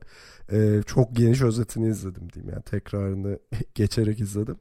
e, 0.52 0.82
çok 0.86 1.16
geniş 1.16 1.42
özetini 1.42 1.88
izledim 1.88 2.32
diyeyim 2.32 2.52
yani 2.52 2.62
tekrarını 2.62 3.38
geçerek 3.74 4.20
izledim. 4.20 4.56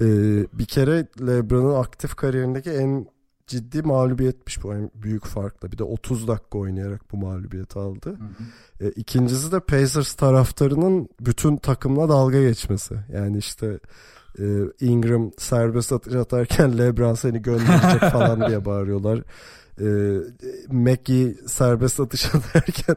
E, 0.00 0.06
bir 0.52 0.64
kere 0.64 1.06
LeBron'un 1.20 1.74
aktif 1.74 2.14
kariyerindeki 2.14 2.70
en 2.70 3.06
ciddi 3.50 3.82
mağlubiyetmiş 3.82 4.62
bu 4.62 4.74
en 4.74 4.90
büyük 4.94 5.26
farkla. 5.26 5.72
Bir 5.72 5.78
de 5.78 5.84
30 5.84 6.28
dakika 6.28 6.58
oynayarak 6.58 7.12
bu 7.12 7.16
mağlubiyeti 7.16 7.78
aldı. 7.78 8.10
Hı 8.10 8.84
hı. 8.84 8.86
E, 8.86 8.90
ikincisi 8.90 9.52
de 9.52 9.60
Pacers 9.60 10.14
taraftarının 10.14 11.08
bütün 11.20 11.56
takımla 11.56 12.08
dalga 12.08 12.42
geçmesi. 12.42 12.94
Yani 13.12 13.38
işte 13.38 13.78
e, 14.38 14.44
Ingram 14.80 15.30
serbest 15.38 15.92
atış 15.92 16.14
atarken 16.14 16.78
LeBron 16.78 17.14
seni 17.14 17.42
gönderecek 17.42 18.00
falan 18.00 18.48
diye 18.48 18.64
bağırıyorlar 18.64 19.22
e, 19.80 19.88
Mackie 20.68 21.36
serbest 21.46 22.00
atış 22.00 22.26
atarken 22.34 22.96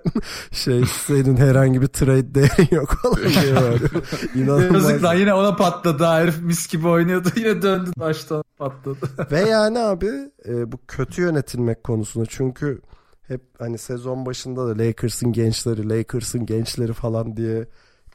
şey 0.51 0.84
senin 0.86 1.38
herhangi 1.38 1.81
bir 1.81 1.88
trade 1.88 2.36
değerin 2.36 2.75
yok 2.75 2.97
falan 3.01 3.17
diye 3.43 3.55
var. 3.55 3.81
İnanılmaz. 4.36 4.84
Yazık 4.84 5.03
lan 5.03 5.15
yine 5.15 5.34
ona 5.34 5.55
patladı. 5.55 6.05
Herif 6.05 6.41
mis 6.41 6.67
gibi 6.67 6.88
oynuyordu. 6.88 7.29
Yine 7.36 7.61
döndü 7.61 7.91
baştan 7.97 8.43
patladı. 8.57 9.09
Ve 9.31 9.39
yani 9.39 9.79
abi 9.79 10.09
e, 10.47 10.71
bu 10.71 10.77
kötü 10.88 11.21
yönetilmek 11.21 11.84
konusunda 11.84 12.25
çünkü 12.25 12.81
hep 13.27 13.41
hani 13.59 13.77
sezon 13.77 14.25
başında 14.25 14.67
da 14.67 14.84
Lakers'ın 14.84 15.31
gençleri, 15.31 15.89
Lakers'ın 15.89 16.45
gençleri 16.45 16.93
falan 16.93 17.38
diye 17.38 17.67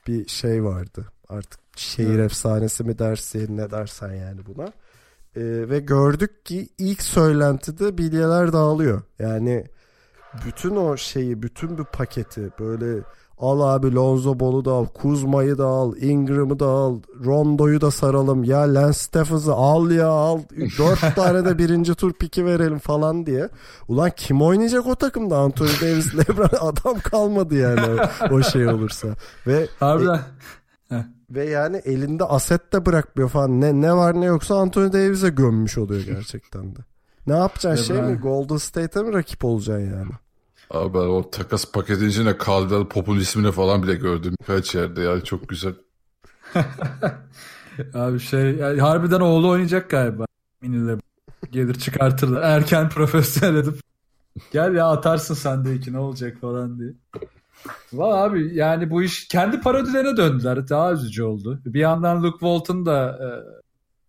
bir 0.06 0.28
şey 0.28 0.64
vardı. 0.64 1.06
Artık 1.28 1.60
şehir 1.76 2.08
evet. 2.08 2.30
efsanesi 2.30 2.84
mi 2.84 2.98
dersin 2.98 3.56
ne 3.56 3.70
dersen 3.70 4.14
yani 4.14 4.40
buna. 4.46 4.72
E, 5.36 5.40
ve 5.68 5.78
gördük 5.78 6.44
ki 6.44 6.68
ilk 6.78 7.02
söylentide 7.02 7.98
bilyeler 7.98 8.52
dağılıyor. 8.52 9.02
Yani 9.18 9.64
bütün 10.46 10.76
o 10.76 10.96
şeyi, 10.96 11.42
bütün 11.42 11.78
bir 11.78 11.84
paketi 11.84 12.50
böyle 12.60 13.02
al 13.40 13.60
abi 13.60 13.94
Lonzo 13.94 14.40
Ball'u 14.40 14.64
da 14.64 14.72
al, 14.72 14.86
Kuzma'yı 14.86 15.58
da 15.58 15.66
al, 15.66 15.96
Ingram'ı 15.96 16.58
da 16.58 16.66
al, 16.66 17.00
Rondo'yu 17.24 17.80
da 17.80 17.90
saralım. 17.90 18.44
Ya 18.44 18.74
Lance 18.74 18.98
Stephens'ı 18.98 19.52
al 19.52 19.90
ya 19.90 20.08
al. 20.08 20.40
Dört 20.78 21.14
tane 21.16 21.44
de 21.44 21.58
birinci 21.58 21.94
tur 21.94 22.12
piki 22.12 22.46
verelim 22.46 22.78
falan 22.78 23.26
diye. 23.26 23.48
Ulan 23.88 24.10
kim 24.16 24.42
oynayacak 24.42 24.86
o 24.86 24.94
takımda? 24.94 25.38
Anthony 25.38 25.70
Davis, 25.82 26.14
LeBron 26.18 26.68
adam 26.68 26.98
kalmadı 26.98 27.54
yani 27.54 28.00
o, 28.30 28.42
şey 28.42 28.66
olursa. 28.66 29.08
Ve 29.46 29.66
Harbiden. 29.80 30.14
E, 30.14 30.20
ve 31.30 31.44
yani 31.44 31.76
elinde 31.76 32.24
aset 32.24 32.72
de 32.72 32.86
bırakmıyor 32.86 33.28
falan. 33.28 33.60
Ne 33.60 33.80
ne 33.80 33.92
var 33.92 34.20
ne 34.20 34.24
yoksa 34.24 34.54
Anthony 34.54 34.92
Davis'e 34.92 35.28
gömmüş 35.28 35.78
oluyor 35.78 36.02
gerçekten 36.06 36.76
de. 36.76 36.80
Ne 37.26 37.36
yapacaksın 37.36 37.84
şey 37.84 38.02
mi? 38.02 38.14
Golden 38.16 38.56
State'e 38.56 39.02
mi 39.02 39.12
rakip 39.12 39.44
olacaksın 39.44 39.96
yani? 39.96 40.10
Abi 40.70 40.94
ben 40.94 40.98
o 40.98 41.30
takas 41.30 41.72
paketin 41.72 42.08
içinde 42.08 42.36
Caldwell 42.46 42.88
Pop'un 42.88 43.18
ismini 43.18 43.52
falan 43.52 43.82
bile 43.82 43.94
gördüm 43.94 44.34
kaç 44.46 44.74
yerde 44.74 45.02
yani 45.02 45.24
çok 45.24 45.48
güzel. 45.48 45.74
Abi 47.94 48.20
şey 48.20 48.54
yani 48.54 48.80
harbiden 48.80 49.20
oğlu 49.20 49.48
oynayacak 49.48 49.90
galiba. 49.90 50.26
Miniler 50.62 50.98
gelir 51.50 51.74
çıkartırlar. 51.74 52.42
Erken 52.42 52.88
profesyonel 52.94 53.56
edip 53.56 53.80
gel 54.52 54.74
ya 54.74 54.86
atarsın 54.86 55.34
sen 55.34 55.64
de 55.64 55.74
iki 55.74 55.92
ne 55.92 55.98
olacak 55.98 56.38
falan 56.40 56.78
diye. 56.78 56.92
Valla 57.92 58.16
abi 58.16 58.54
yani 58.54 58.90
bu 58.90 59.02
iş 59.02 59.28
kendi 59.28 59.60
parodilerine 59.60 60.16
döndüler. 60.16 60.68
Daha 60.68 60.92
üzücü 60.92 61.22
oldu. 61.22 61.60
Bir 61.64 61.80
yandan 61.80 62.22
Luke 62.22 62.38
Walton 62.38 62.86
da 62.86 63.18
e, 63.22 63.28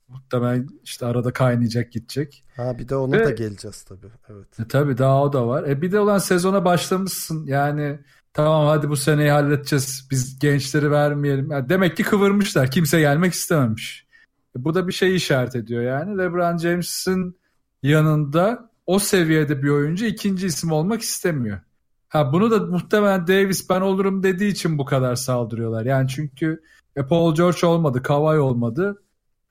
Muhtemelen 0.10 0.68
işte 0.84 1.06
arada 1.06 1.34
kaynayacak 1.34 1.92
gidecek. 1.92 2.44
Ha 2.56 2.80
bir 2.80 2.90
de 2.90 2.96
ona 2.96 3.12
Ve- 3.12 3.26
da 3.26 3.32
geleceğiz 3.32 3.84
tabii. 3.84 4.08
Evet. 4.30 4.60
E, 4.60 4.68
tabii 4.68 4.98
daha 4.98 5.24
o 5.24 5.34
da 5.34 5.48
var. 5.48 5.64
E 5.64 5.82
bir 5.82 5.92
de 5.92 6.00
olan 6.00 6.18
sezona 6.18 6.66
başlamışsın. 6.66 7.46
Yani 7.46 8.00
tamam 8.34 8.68
hadi 8.68 8.90
bu 8.90 8.96
seneyi 8.96 9.32
halledeceğiz. 9.32 10.08
Biz 10.12 10.40
gençleri 10.40 10.92
vermeyelim. 10.92 11.52
Yani 11.52 11.70
demek 11.70 11.98
ki 11.98 12.04
kıvırmışlar. 12.04 12.72
Kimse 12.72 13.00
gelmek 13.00 13.34
istememiş. 13.34 14.08
E, 14.56 14.64
bu 14.64 14.74
da 14.76 14.88
bir 14.88 14.94
şey 14.94 15.16
işaret 15.16 15.56
ediyor 15.56 15.84
yani. 15.84 16.18
LeBron 16.18 16.58
James'in 16.58 17.38
yanında 17.84 18.70
o 18.86 19.00
seviyede 19.00 19.64
bir 19.64 19.70
oyuncu 19.70 20.06
ikinci 20.06 20.48
isim 20.48 20.72
olmak 20.72 21.02
istemiyor. 21.02 21.60
Ha 22.10 22.34
bunu 22.34 22.52
da 22.52 22.60
muhtemelen 22.60 23.28
Davis 23.28 23.70
ben 23.70 23.82
olurum 23.82 24.24
dediği 24.24 24.52
için 24.52 24.78
bu 24.78 24.86
kadar 24.86 25.16
saldırıyorlar. 25.16 25.86
Yani 25.86 26.08
çünkü 26.08 26.62
e, 26.96 27.08
Paul 27.08 27.36
George 27.36 27.68
olmadı, 27.68 28.04
Kawhi 28.04 28.40
olmadı. 28.40 29.02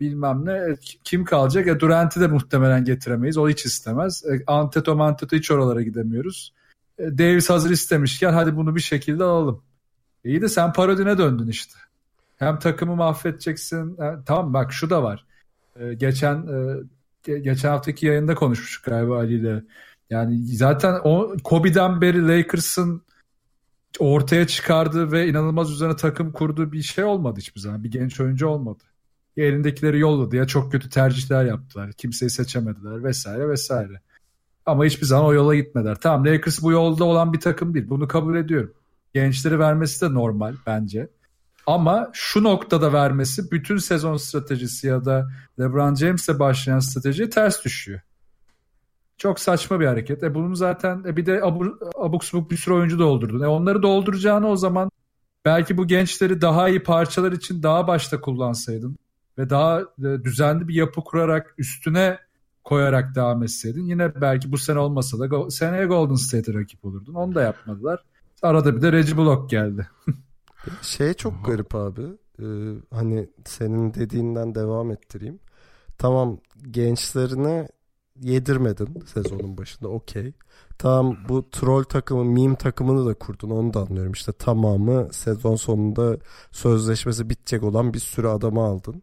Bilmem 0.01 0.47
ne. 0.47 0.53
E, 0.53 0.77
Kim 1.05 1.25
kalacak? 1.25 1.67
E, 1.67 1.81
Durant'i 1.81 2.21
de 2.21 2.27
muhtemelen 2.27 2.85
getiremeyiz. 2.85 3.39
O 3.39 3.49
hiç 3.49 3.67
istemez. 3.67 4.25
E, 4.27 4.45
Anteto 4.47 5.13
hiç 5.33 5.51
oralara 5.51 5.83
gidemiyoruz. 5.83 6.55
E, 6.99 7.19
Davis 7.19 7.51
hazır 7.51 7.71
istemişken 7.71 8.33
hadi 8.33 8.57
bunu 8.57 8.77
bir 8.77 8.81
şekilde 8.81 9.25
alalım. 9.25 9.63
İyi 10.25 10.43
de 10.43 10.49
sen 10.49 10.73
parodine 10.73 11.19
döndün 11.19 11.49
işte. 11.49 11.75
Hem 12.37 12.59
takımı 12.59 12.97
mahvedeceksin. 12.97 13.93
E, 14.03 14.15
tamam 14.27 14.55
bak 14.55 14.73
şu 14.73 14.91
da 14.91 15.03
var. 15.03 15.27
E, 15.81 15.95
geçen 15.95 16.37
e, 16.37 16.77
ge- 17.27 17.39
geçen 17.39 17.69
haftaki 17.69 18.07
yayında 18.07 18.35
konuşmuştuk 18.35 18.85
galiba 18.85 19.17
Ali 19.17 19.35
ile. 19.35 19.65
Yani 20.11 20.47
zaten 20.47 21.01
o 21.05 21.37
Kobe'den 21.45 22.01
beri 22.01 22.29
Lakers'ın 22.29 23.03
ortaya 23.99 24.47
çıkardığı 24.47 25.13
ve 25.13 25.29
inanılmaz 25.29 25.71
üzerine 25.71 25.97
takım 25.97 26.33
kurduğu 26.33 26.73
bir 26.73 26.83
şey 26.83 27.05
olmadı 27.05 27.41
hiçbir 27.41 27.61
zaman. 27.61 27.85
Bir 27.85 27.91
genç 27.91 28.21
oyuncu 28.21 28.47
olmadı. 28.47 28.85
Ya 29.37 29.47
elindekileri 29.47 29.99
yolladı 29.99 30.37
ya 30.37 30.47
çok 30.47 30.73
kötü 30.73 30.89
tercihler 30.89 31.45
yaptılar. 31.45 31.93
Kimseyi 31.93 32.31
seçemediler 32.31 33.05
vesaire 33.05 33.49
vesaire. 33.49 34.01
Ama 34.67 34.85
hiçbir 34.85 35.07
zaman 35.07 35.25
o 35.25 35.35
yola 35.35 35.55
gitmediler. 35.55 35.97
Tamam 36.01 36.27
Lakers 36.27 36.63
bu 36.63 36.73
yolda 36.73 37.05
olan 37.05 37.33
bir 37.33 37.41
takım 37.41 37.75
değil. 37.75 37.89
Bunu 37.89 38.09
kabul 38.09 38.37
ediyorum. 38.37 38.75
Gençleri 39.15 39.59
vermesi 39.59 40.01
de 40.01 40.15
normal 40.15 40.55
bence. 40.67 41.09
Ama 41.67 42.11
şu 42.13 42.45
noktada 42.45 42.93
vermesi 42.93 43.51
bütün 43.51 43.77
sezon 43.77 44.17
stratejisi 44.17 44.87
ya 44.87 45.05
da 45.05 45.31
LeBron 45.61 45.95
James'le 45.95 46.39
başlayan 46.39 46.79
stratejiye 46.79 47.31
ters 47.31 47.65
düşüyor. 47.65 48.01
Çok 49.19 49.41
saçma 49.41 49.81
bir 49.81 49.87
hareket. 49.87 50.23
E 50.23 50.35
bunun 50.35 50.55
zaten 50.55 51.05
e 51.07 51.17
bir 51.17 51.27
de 51.27 51.41
abu, 51.43 51.79
abuk 51.97 52.25
subuk 52.25 52.51
bir 52.51 52.57
sürü 52.57 52.75
oyuncu 52.75 52.99
doldurdun. 52.99 53.41
E 53.41 53.47
onları 53.47 53.83
dolduracağını 53.83 54.49
o 54.49 54.57
zaman 54.57 54.91
belki 55.45 55.77
bu 55.77 55.87
gençleri 55.87 56.41
daha 56.41 56.69
iyi 56.69 56.83
parçalar 56.83 57.33
için 57.33 57.63
daha 57.63 57.87
başta 57.87 58.21
kullansaydın 58.21 58.97
ve 59.39 59.51
daha 59.51 59.81
e, 59.81 60.25
düzenli 60.25 60.69
bir 60.69 60.75
yapı 60.75 61.05
kurarak 61.05 61.55
üstüne 61.59 62.19
koyarak 62.65 63.15
devam 63.15 63.43
etseydin 63.43 63.85
yine 63.85 64.21
belki 64.21 64.53
bu 64.53 64.59
sene 64.59 64.79
olmasa 64.79 65.19
da 65.19 65.27
go- 65.27 65.51
seneye 65.51 65.85
Golden 65.87 66.15
State'e 66.15 66.55
rakip 66.55 66.85
olurdun. 66.85 67.15
Onu 67.15 67.35
da 67.35 67.43
yapmadılar. 67.43 68.05
Arada 68.43 68.77
bir 68.77 68.83
de 68.83 68.93
Reggie 68.93 69.17
Block 69.17 69.51
geldi. 69.51 69.89
Şey 70.83 71.15
çok 71.15 71.47
garip 71.47 71.75
abi. 71.75 72.03
Ee, 72.43 72.47
hani 72.95 73.29
senin 73.45 73.95
dediğinden 73.95 74.55
devam 74.55 74.91
ettireyim. 74.91 75.39
Tamam 75.99 76.39
gençlerine 76.71 77.69
yedirmedin 78.23 79.03
sezonun 79.07 79.59
başında 79.59 79.89
okey. 79.89 80.33
Tamam 80.79 81.17
bu 81.29 81.51
troll 81.51 81.85
takımı, 81.85 82.25
meme 82.25 82.57
takımını 82.57 83.07
da 83.07 83.15
kurdun 83.15 83.51
onu 83.51 83.75
da 83.75 83.81
anlıyorum. 83.81 84.13
İşte 84.13 84.33
tamamı 84.33 85.09
sezon 85.13 85.57
sonunda 85.57 86.17
sözleşmesi 86.53 87.31
bitecek 87.31 87.63
olan 87.63 87.95
bir 87.95 87.99
sürü 87.99 88.29
adamı 88.29 88.61
aldın. 88.63 89.03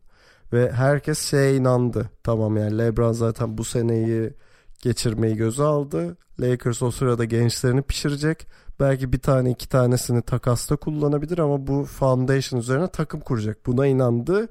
Ve 0.53 0.72
herkes 0.72 1.20
şeye 1.20 1.55
inandı. 1.55 2.09
Tamam 2.24 2.57
yani 2.57 2.78
LeBron 2.78 3.11
zaten 3.11 3.57
bu 3.57 3.63
seneyi 3.63 4.34
geçirmeyi 4.82 5.36
göze 5.36 5.63
aldı. 5.63 6.18
Lakers 6.39 6.82
o 6.82 6.91
sırada 6.91 7.26
gençlerini 7.26 7.82
pişirecek. 7.82 8.47
Belki 8.80 9.13
bir 9.13 9.20
tane 9.20 9.51
iki 9.51 9.70
tanesini 9.70 10.22
takasta 10.22 10.76
kullanabilir 10.76 11.38
ama 11.38 11.68
bu 11.68 11.84
foundation 11.84 12.59
üzerine 12.59 12.88
takım 12.88 13.20
kuracak. 13.20 13.66
Buna 13.66 13.88
inandı. 13.88 14.47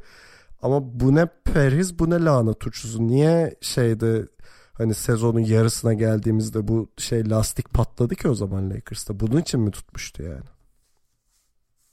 Ama 0.62 1.00
bu 1.00 1.14
ne 1.14 1.26
perhiz 1.44 1.98
bu 1.98 2.10
ne 2.10 2.24
lanet 2.24 2.66
uçuzu. 2.66 3.06
Niye 3.06 3.56
şeyde 3.60 4.26
hani 4.74 4.94
sezonun 4.94 5.40
yarısına 5.40 5.94
geldiğimizde 5.94 6.68
bu 6.68 6.88
şey 6.98 7.30
lastik 7.30 7.74
patladı 7.74 8.14
ki 8.14 8.28
o 8.28 8.34
zaman 8.34 8.70
Lakers'ta. 8.70 9.20
Bunun 9.20 9.40
için 9.40 9.60
mi 9.60 9.70
tutmuştu 9.70 10.22
yani? 10.22 10.44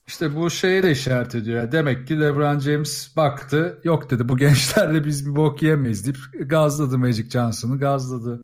İşte 0.07 0.35
bu 0.35 0.49
şeye 0.49 0.83
de 0.83 0.91
işaret 0.91 1.35
ediyor. 1.35 1.71
Demek 1.71 2.07
ki 2.07 2.19
LeBron 2.19 2.59
James 2.59 3.15
baktı. 3.15 3.81
Yok 3.83 4.11
dedi 4.11 4.29
bu 4.29 4.37
gençlerle 4.37 5.05
biz 5.05 5.29
bir 5.29 5.35
bok 5.35 5.61
yemeyiz 5.61 6.05
deyip 6.05 6.49
gazladı 6.49 6.97
Magic 6.97 7.29
Johnson'ı. 7.29 7.79
Gazladı 7.79 8.43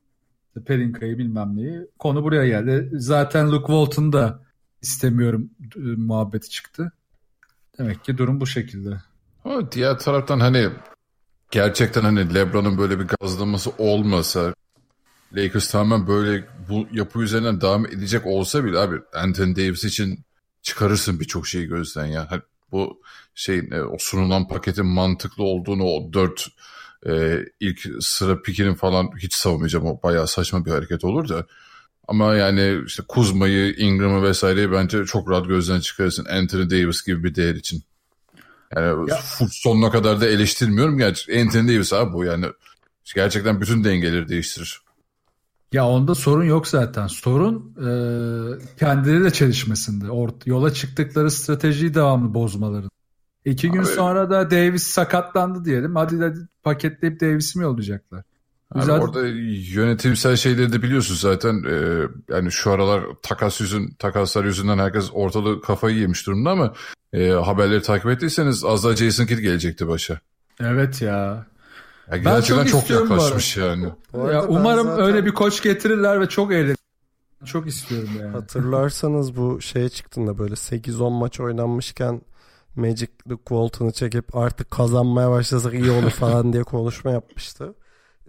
Perinka'yı 0.65 1.17
bilmem 1.17 1.55
neyi. 1.55 1.87
Konu 1.99 2.23
buraya 2.23 2.47
geldi. 2.47 2.89
Zaten 2.93 3.51
Luke 3.51 3.67
Walton 3.67 4.13
da 4.13 4.43
istemiyorum 4.81 5.49
e, 5.75 5.79
muhabbeti 5.79 6.49
çıktı. 6.49 6.91
Demek 7.77 8.03
ki 8.03 8.17
durum 8.17 8.41
bu 8.41 8.47
şekilde. 8.47 8.97
Ama 9.45 9.71
diğer 9.71 9.99
taraftan 9.99 10.39
hani 10.39 10.69
gerçekten 11.51 12.01
hani 12.01 12.33
LeBron'un 12.33 12.77
böyle 12.77 12.99
bir 12.99 13.05
gazlaması 13.05 13.71
olmasa 13.77 14.53
Lakers 15.33 15.71
tamamen 15.71 16.07
böyle 16.07 16.47
bu 16.69 16.87
yapı 16.91 17.19
üzerinden 17.21 17.61
devam 17.61 17.85
edecek 17.85 18.25
olsa 18.25 18.65
bile 18.65 18.79
abi 18.79 18.95
Anthony 19.13 19.55
Davis 19.55 19.83
için 19.83 20.25
çıkarırsın 20.61 21.19
birçok 21.19 21.47
şeyi 21.47 21.67
gözden 21.67 22.05
ya. 22.05 22.31
Hani 22.31 22.41
bu 22.71 23.01
şeyin 23.35 23.71
e, 23.71 23.81
o 23.81 23.97
sunulan 23.99 24.47
paketin 24.47 24.85
mantıklı 24.85 25.43
olduğunu 25.43 25.83
o 25.83 26.13
dört 26.13 26.47
e, 27.07 27.39
ilk 27.59 27.81
sıra 27.99 28.41
pikinin 28.41 28.73
falan 28.73 29.09
hiç 29.17 29.33
savunmayacağım. 29.33 29.85
O 29.85 30.03
bayağı 30.03 30.27
saçma 30.27 30.65
bir 30.65 30.71
hareket 30.71 31.03
olur 31.03 31.29
da. 31.29 31.45
Ama 32.07 32.35
yani 32.35 32.83
işte 32.85 33.03
Kuzma'yı, 33.07 33.75
Ingram'ı 33.75 34.23
vesaireyi 34.23 34.71
bence 34.71 35.05
çok 35.05 35.29
rahat 35.29 35.47
gözden 35.47 35.79
çıkarırsın. 35.79 36.25
Anthony 36.25 36.69
Davis 36.69 37.05
gibi 37.05 37.23
bir 37.23 37.35
değer 37.35 37.55
için. 37.55 37.83
Yani 38.75 39.09
Ya- 39.09 39.17
full 39.17 39.47
sonuna 39.51 39.91
kadar 39.91 40.21
da 40.21 40.27
eleştirmiyorum. 40.27 40.97
Gerçi 40.97 41.41
Anthony 41.41 41.67
Davis 41.67 41.93
abi 41.93 42.13
bu 42.13 42.23
yani 42.23 42.45
gerçekten 43.15 43.61
bütün 43.61 43.83
dengeleri 43.83 44.29
değiştirir. 44.29 44.81
Ya 45.73 45.87
onda 45.87 46.15
sorun 46.15 46.43
yok 46.43 46.67
zaten. 46.67 47.07
Sorun 47.07 47.75
e, 47.77 47.89
kendileriyle 48.79 49.31
çelişmesinde. 49.33 50.05
Ort- 50.05 50.41
yola 50.49 50.73
çıktıkları 50.73 51.31
stratejiyi 51.31 51.93
devamlı 51.93 52.33
bozmaları. 52.33 52.89
İki 53.45 53.71
gün 53.71 53.79
Abi- 53.79 53.87
sonra 53.87 54.29
da 54.29 54.51
Davis 54.51 54.83
sakatlandı 54.83 55.65
diyelim. 55.65 55.95
Hadi 55.95 56.19
de 56.19 56.33
paketleyip 56.63 57.21
Davis'i 57.21 57.57
mi 57.59 57.63
yollayacaklar? 57.63 58.23
Abi 58.71 58.85
Zaten- 58.85 59.01
orada 59.01 59.27
yönetimsel 59.73 60.35
şeyleri 60.35 60.73
de 60.73 60.81
biliyorsun 60.81 61.15
zaten. 61.15 61.63
Ee, 61.69 62.07
yani 62.33 62.51
şu 62.51 62.71
aralar 62.71 63.03
takas 63.21 63.61
yüzün 63.61 63.95
takaslar 63.99 64.45
yüzünden 64.45 64.77
herkes 64.77 65.09
ortalığı 65.13 65.61
kafayı 65.61 65.97
yemiş 65.97 66.27
durumda 66.27 66.51
ama 66.51 66.73
e, 67.13 67.29
haberleri 67.29 67.81
takip 67.81 68.09
ettiyseniz 68.09 68.65
az 68.65 68.83
daha 68.83 68.95
Jason 68.95 69.25
Kidd 69.25 69.39
gelecekti 69.39 69.87
başa. 69.87 70.19
Evet 70.59 71.01
ya. 71.01 71.45
Ya 72.11 72.17
gerçekten 72.17 72.63
çok 72.63 72.71
çok, 72.71 72.81
istiyorum 72.81 73.09
bu 73.09 73.13
yaklaşmış 73.13 73.57
yani. 73.57 73.83
Ya 73.83 73.93
ben 74.13 74.45
umarım 74.47 74.87
zaten- 74.87 75.05
öyle 75.05 75.25
bir 75.25 75.31
koç 75.31 75.63
getirirler 75.63 76.21
ve 76.21 76.29
çok 76.29 76.53
eğlenir. 76.53 76.77
Çok 77.45 77.67
istiyorum 77.67 78.09
yani. 78.19 78.31
Hatırlarsanız 78.31 79.37
bu 79.37 79.61
şeye 79.61 79.89
çıktığında 79.89 80.37
böyle 80.37 80.55
8-10 80.55 81.13
maç 81.13 81.39
oynanmışken 81.39 82.21
Magic 82.75 83.09
Luke 83.29 83.43
Walton'ı 83.47 83.91
çekip 83.91 84.35
artık 84.35 84.71
kazanmaya 84.71 85.31
başlasak 85.31 85.73
iyi 85.73 85.91
olur 85.91 86.09
falan 86.09 86.53
diye 86.53 86.63
konuşma 86.63 87.11
yapmıştı. 87.11 87.73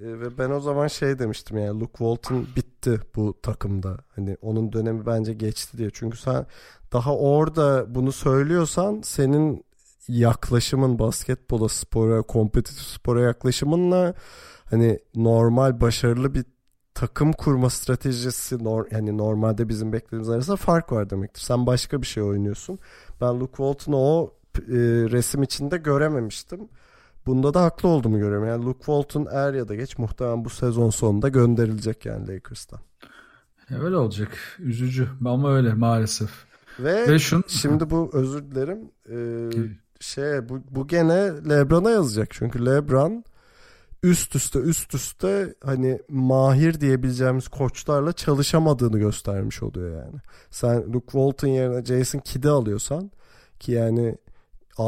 Ee, 0.02 0.20
ve 0.20 0.38
ben 0.38 0.50
o 0.50 0.60
zaman 0.60 0.86
şey 0.86 1.18
demiştim 1.18 1.58
yani 1.58 1.80
Luke 1.80 1.98
Walton 1.98 2.46
bitti 2.56 3.00
bu 3.16 3.40
takımda. 3.42 3.96
Hani 4.16 4.36
onun 4.42 4.72
dönemi 4.72 5.06
bence 5.06 5.34
geçti 5.34 5.78
diye. 5.78 5.90
Çünkü 5.92 6.18
sen 6.18 6.46
daha 6.92 7.16
orada 7.16 7.94
bunu 7.94 8.12
söylüyorsan 8.12 9.00
senin 9.04 9.64
yaklaşımın 10.08 10.98
basketbola, 10.98 11.68
spora, 11.68 12.22
kompetitif 12.22 12.86
spora 12.86 13.22
yaklaşımınla 13.22 14.14
hani 14.64 14.98
normal 15.14 15.80
başarılı 15.80 16.34
bir 16.34 16.44
takım 16.94 17.32
kurma 17.32 17.70
stratejisi 17.70 18.58
yani 18.90 19.18
normalde 19.18 19.68
bizim 19.68 19.92
beklediğimiz 19.92 20.28
arasında 20.28 20.56
fark 20.56 20.92
var 20.92 21.10
demektir. 21.10 21.42
Sen 21.42 21.66
başka 21.66 22.02
bir 22.02 22.06
şey 22.06 22.22
oynuyorsun. 22.22 22.78
Ben 23.20 23.40
Luke 23.40 23.56
Walton'u 23.56 23.96
o 23.96 24.34
e, 24.58 24.76
resim 25.10 25.42
içinde 25.42 25.76
görememiştim. 25.76 26.68
Bunda 27.28 27.54
da 27.54 27.62
haklı 27.62 27.88
olduğumu 27.88 28.18
görüyorum. 28.18 28.48
Yani 28.48 28.64
Luke 28.64 28.78
Walton 28.78 29.26
er 29.30 29.54
ya 29.54 29.68
da 29.68 29.74
geç 29.74 29.98
muhtemelen 29.98 30.44
bu 30.44 30.50
sezon 30.50 30.90
sonunda 30.90 31.28
gönderilecek 31.28 32.06
yani 32.06 32.28
Lakers'tan. 32.28 32.80
Öyle 33.82 33.96
olacak. 33.96 34.28
Üzücü 34.58 35.08
ama 35.26 35.56
öyle 35.56 35.74
maalesef. 35.74 36.30
Ve, 36.80 37.08
Ve 37.08 37.18
şun 37.18 37.44
şimdi 37.48 37.90
bu 37.90 38.10
özür 38.12 38.42
dilerim 38.42 38.90
e, 39.10 39.18
şey 40.00 40.48
bu, 40.48 40.60
bu 40.70 40.86
gene 40.86 41.30
LeBron'a 41.48 41.90
yazacak. 41.90 42.28
Çünkü 42.30 42.66
LeBron 42.66 43.24
üst 44.02 44.36
üste 44.36 44.58
üst 44.58 44.94
üste 44.94 45.54
hani 45.64 45.98
mahir 46.08 46.80
diyebileceğimiz 46.80 47.48
koçlarla 47.48 48.12
çalışamadığını 48.12 48.98
göstermiş 48.98 49.62
oluyor 49.62 50.04
yani. 50.04 50.16
Sen 50.50 50.92
Luke 50.92 51.12
Walton 51.12 51.48
yerine 51.48 51.84
Jason 51.84 52.18
Kidd'i 52.18 52.48
alıyorsan 52.48 53.10
ki 53.60 53.72
yani 53.72 54.18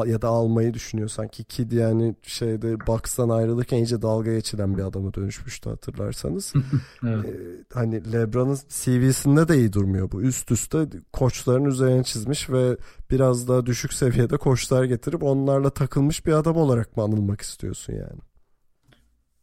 ya 0.06 0.22
da 0.22 0.28
almayı 0.28 0.74
düşünüyorsan 0.74 1.28
ki 1.28 1.44
Kid 1.44 1.72
yani 1.72 2.14
şeyde 2.22 2.86
Bucks'tan 2.86 3.28
ayrılırken 3.28 3.76
iyice 3.76 4.02
dalga 4.02 4.32
geçilen 4.32 4.78
bir 4.78 4.82
adama 4.82 5.14
dönüşmüştü 5.14 5.70
hatırlarsanız. 5.70 6.52
evet. 7.06 7.24
ee, 7.24 7.64
hani 7.74 8.12
LeBron'un 8.12 8.58
CV'sinde 8.68 9.48
de 9.48 9.56
iyi 9.56 9.72
durmuyor 9.72 10.10
bu. 10.10 10.22
Üst 10.22 10.50
üste 10.50 10.86
koçların 11.12 11.64
üzerine 11.64 12.04
çizmiş 12.04 12.50
ve 12.50 12.76
biraz 13.10 13.48
daha 13.48 13.66
düşük 13.66 13.92
seviyede 13.92 14.36
koçlar 14.36 14.84
getirip 14.84 15.22
onlarla 15.22 15.70
takılmış 15.70 16.26
bir 16.26 16.32
adam 16.32 16.56
olarak 16.56 16.96
mı 16.96 17.02
anılmak 17.02 17.40
istiyorsun 17.40 17.92
yani? 17.92 18.20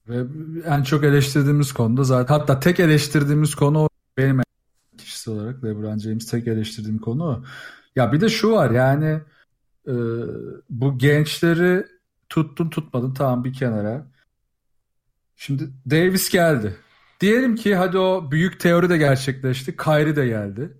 Ve 0.09 0.25
en 0.65 0.83
çok 0.83 1.03
eleştirdiğimiz 1.03 1.73
konuda 1.73 2.03
zaten 2.03 2.39
hatta 2.39 2.59
tek 2.59 2.79
eleştirdiğimiz 2.79 3.55
konu 3.55 3.89
benim 4.17 4.41
kişisel 4.97 5.33
olarak 5.33 5.63
LeBron 5.63 5.97
James 5.97 6.25
tek 6.25 6.47
eleştirdiğim 6.47 6.99
konu 6.99 7.23
o. 7.23 7.43
Ya 7.95 8.11
bir 8.11 8.21
de 8.21 8.29
şu 8.29 8.51
var 8.51 8.71
yani 8.71 9.21
e, 9.87 9.93
bu 10.69 10.97
gençleri 10.97 11.85
tuttun 12.29 12.69
tutmadın 12.69 13.13
tamam 13.13 13.43
bir 13.43 13.53
kenara. 13.53 14.07
Şimdi 15.35 15.69
Davis 15.89 16.29
geldi. 16.29 16.75
Diyelim 17.19 17.55
ki 17.55 17.75
hadi 17.75 17.97
o 17.97 18.31
büyük 18.31 18.59
teori 18.59 18.89
de 18.89 18.97
gerçekleşti. 18.97 19.77
Kyrie 19.77 20.15
de 20.15 20.27
geldi. 20.27 20.77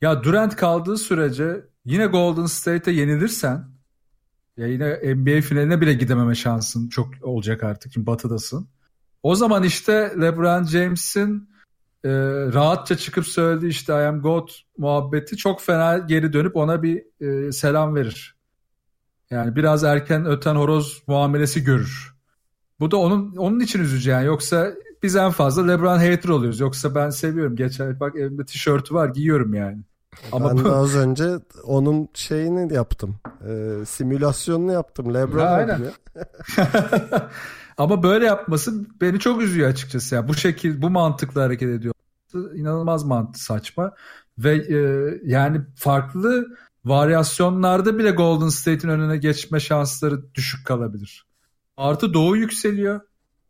Ya 0.00 0.24
Durant 0.24 0.56
kaldığı 0.56 0.96
sürece 0.96 1.64
yine 1.84 2.06
Golden 2.06 2.46
State'e 2.46 2.94
yenilirsen 2.94 3.64
ya 4.56 4.66
yine 4.66 5.14
NBA 5.14 5.40
finaline 5.40 5.80
bile 5.80 5.92
gidememe 5.92 6.34
şansın 6.34 6.88
çok 6.88 7.08
olacak 7.22 7.62
artık. 7.64 7.92
Çünkü 7.92 8.06
batıdasın. 8.06 8.68
O 9.22 9.34
zaman 9.34 9.62
işte 9.62 10.12
LeBron 10.20 10.64
James'in 10.64 11.50
e, 12.04 12.10
rahatça 12.52 12.96
çıkıp 12.96 13.26
söylediği 13.26 13.70
işte 13.70 13.92
I 13.92 14.06
am 14.06 14.20
God 14.20 14.48
muhabbeti 14.78 15.36
çok 15.36 15.62
fena 15.62 15.98
geri 15.98 16.32
dönüp 16.32 16.56
ona 16.56 16.82
bir 16.82 17.04
e, 17.20 17.52
selam 17.52 17.94
verir. 17.94 18.37
Yani 19.30 19.56
biraz 19.56 19.84
erken 19.84 20.26
öten 20.26 20.54
horoz 20.54 21.02
muamelesi 21.06 21.64
görür. 21.64 22.14
Bu 22.80 22.90
da 22.90 22.96
onun 22.96 23.36
onun 23.36 23.60
için 23.60 23.80
üzücü 23.80 24.10
yani. 24.10 24.26
Yoksa 24.26 24.72
biz 25.02 25.16
en 25.16 25.30
fazla 25.30 25.66
LeBron 25.66 25.98
hater 25.98 26.28
oluyoruz. 26.28 26.60
Yoksa 26.60 26.94
ben 26.94 27.10
seviyorum. 27.10 27.56
Geçen 27.56 28.00
bak 28.00 28.16
elimde 28.16 28.44
tişörtü 28.44 28.94
var 28.94 29.08
giyiyorum 29.08 29.54
yani. 29.54 29.78
Ama 30.32 30.50
ben 30.50 30.64
bu... 30.64 30.68
az 30.68 30.96
önce 30.96 31.24
onun 31.64 32.08
şeyini 32.14 32.74
yaptım. 32.74 33.16
E, 33.48 33.84
simülasyonunu 33.86 34.72
yaptım. 34.72 35.14
LeBron 35.14 35.40
ya, 35.40 35.50
aynen. 35.50 35.80
Ama 37.78 38.02
böyle 38.02 38.24
yapması 38.24 38.84
beni 39.00 39.18
çok 39.18 39.42
üzüyor 39.42 39.68
açıkçası. 39.68 40.14
Yani 40.14 40.28
bu 40.28 40.34
şekil 40.34 40.82
bu 40.82 40.90
mantıkla 40.90 41.42
hareket 41.42 41.68
ediyor. 41.68 41.94
İnanılmaz 42.54 43.04
mantı 43.04 43.44
saçma 43.44 43.92
ve 44.38 44.56
e, 44.56 44.78
yani 45.24 45.60
farklı 45.76 46.46
varyasyonlarda 46.84 47.98
bile 47.98 48.10
Golden 48.10 48.48
State'in 48.48 48.92
önüne 48.92 49.16
geçme 49.16 49.60
şansları 49.60 50.34
düşük 50.34 50.66
kalabilir. 50.66 51.26
Artı 51.76 52.14
Doğu 52.14 52.36
yükseliyor. 52.36 53.00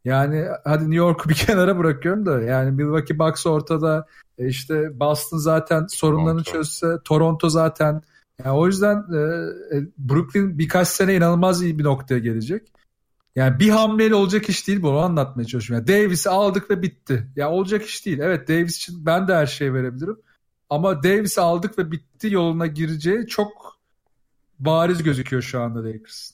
Yani 0.05 0.47
hadi 0.65 0.83
New 0.83 0.97
York'u 0.97 1.29
bir 1.29 1.35
kenara 1.47 1.79
bırakıyorum 1.79 2.27
da 2.27 2.41
yani 2.41 2.71
Milwaukee 2.71 3.19
Bucks 3.19 3.47
ortada 3.47 4.07
e 4.39 4.49
işte 4.49 5.01
Boston 5.01 5.39
zaten 5.39 5.87
sorunlarını 5.87 6.43
Toronto. 6.43 6.53
çözse 6.53 6.97
Toronto 7.05 7.49
zaten 7.49 8.03
yani 8.45 8.57
o 8.57 8.67
yüzden 8.67 8.97
e, 8.97 9.19
e, 9.77 9.83
Brooklyn 9.99 10.59
birkaç 10.59 10.89
sene 10.89 11.15
inanılmaz 11.15 11.63
iyi 11.63 11.79
bir 11.79 11.85
noktaya 11.85 12.19
gelecek. 12.19 12.73
Yani 13.37 13.61
bir 13.61 13.69
hamleyle 13.69 14.15
olacak 14.15 14.49
iş 14.49 14.69
değil 14.69 14.83
bunu 14.83 14.99
anlatmaya 14.99 15.45
çalışıyorum. 15.45 15.87
Yani 15.89 16.05
Davis'i 16.05 16.31
aldık 16.31 16.71
ve 16.71 16.83
bitti. 16.83 17.13
Ya 17.15 17.31
yani 17.37 17.55
olacak 17.55 17.85
iş 17.85 18.07
değil. 18.07 18.19
Evet 18.19 18.49
Davis 18.49 18.77
için 18.77 19.07
ben 19.07 19.29
de 19.29 19.35
her 19.35 19.47
şeyi 19.47 19.75
verebilirim. 19.75 20.17
Ama 20.71 21.03
Davis'i 21.03 21.41
aldık 21.41 21.79
ve 21.79 21.91
bitti 21.91 22.29
yoluna 22.33 22.67
gireceği 22.67 23.27
çok 23.27 23.79
bariz 24.59 25.03
gözüküyor 25.03 25.43
şu 25.43 25.61
anda 25.61 25.85
Lakers. 25.85 26.31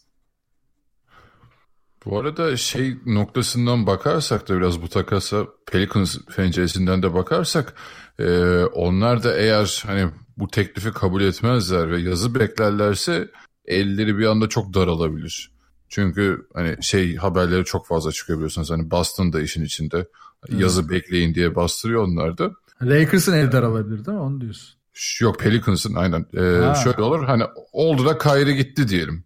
Bu 2.05 2.19
arada 2.19 2.57
şey 2.57 2.97
noktasından 3.07 3.87
bakarsak 3.87 4.49
da 4.49 4.57
biraz 4.57 4.83
bu 4.83 4.89
takasa 4.89 5.47
Pelicans 5.67 6.19
penceresinden 6.37 7.03
de 7.03 7.15
bakarsak 7.15 7.75
e, 8.19 8.29
onlar 8.65 9.23
da 9.23 9.37
eğer 9.37 9.83
hani 9.87 10.11
bu 10.37 10.49
teklifi 10.49 10.93
kabul 10.93 11.23
etmezler 11.23 11.91
ve 11.91 12.01
yazı 12.01 12.35
beklerlerse 12.35 13.31
elleri 13.67 14.19
bir 14.19 14.27
anda 14.27 14.49
çok 14.49 14.75
daralabilir. 14.75 15.51
Çünkü 15.89 16.47
hani 16.55 16.77
şey 16.83 17.17
haberleri 17.17 17.65
çok 17.65 17.87
fazla 17.87 18.13
çıkıyor 18.13 18.39
biliyorsunuz. 18.39 18.71
Hani 18.71 18.91
Boston 18.91 19.33
da 19.33 19.41
işin 19.41 19.65
içinde. 19.65 20.09
Yazı 20.49 20.91
bekleyin 20.91 21.35
diye 21.35 21.55
bastırıyor 21.55 22.03
onlar 22.03 22.39
da. 22.39 22.53
Lakers'ın 22.83 23.33
el 23.35 23.53
daralabilir 23.53 24.05
değil 24.07 24.19
mi? 24.19 24.23
Onu 24.25 24.41
diyorsun. 24.41 24.75
Yok 25.21 25.39
Pelicans'ın 25.41 25.95
aynen. 25.95 26.27
Ee, 26.35 26.75
şöyle 26.85 27.03
olur 27.03 27.25
hani 27.25 27.45
oldu 27.73 28.07
da 28.07 28.19
Kyrie 28.19 28.55
gitti 28.55 28.89
diyelim. 28.89 29.25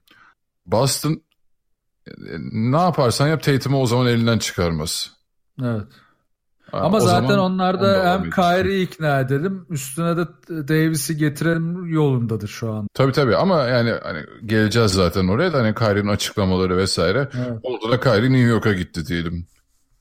Boston 0.67 1.23
e, 2.07 2.11
ne 2.53 2.77
yaparsan 2.81 3.29
yap 3.29 3.43
Tatum'u 3.43 3.81
o 3.83 3.87
zaman 3.87 4.07
elinden 4.07 4.39
çıkarmaz. 4.39 5.11
Evet. 5.63 5.87
Ha, 6.71 6.79
Ama 6.79 7.01
zaten 7.01 7.39
onlarda 7.39 8.13
hem 8.13 8.31
Kyrie'yi 8.31 8.87
ikna 8.87 9.21
edelim 9.21 9.67
üstüne 9.71 10.17
de 10.17 10.27
Davis'i 10.69 11.17
getirelim 11.17 11.87
yolundadır 11.87 12.49
şu 12.49 12.73
an. 12.73 12.89
Tabii 12.95 13.13
tabii 13.13 13.37
ama 13.37 13.63
yani 13.63 13.91
hani 14.03 14.25
geleceğiz 14.47 14.93
zaten 14.93 15.29
oraya 15.29 15.53
da 15.53 15.59
hani 15.59 15.75
Kyrie'nin 15.75 16.09
açıklamaları 16.09 16.77
vesaire. 16.77 17.29
Evet. 17.37 17.59
Oldu 17.63 17.91
da 17.91 18.01
Kyrie 18.01 18.33
New 18.33 18.49
York'a 18.49 18.73
gitti 18.73 19.07
diyelim. 19.07 19.47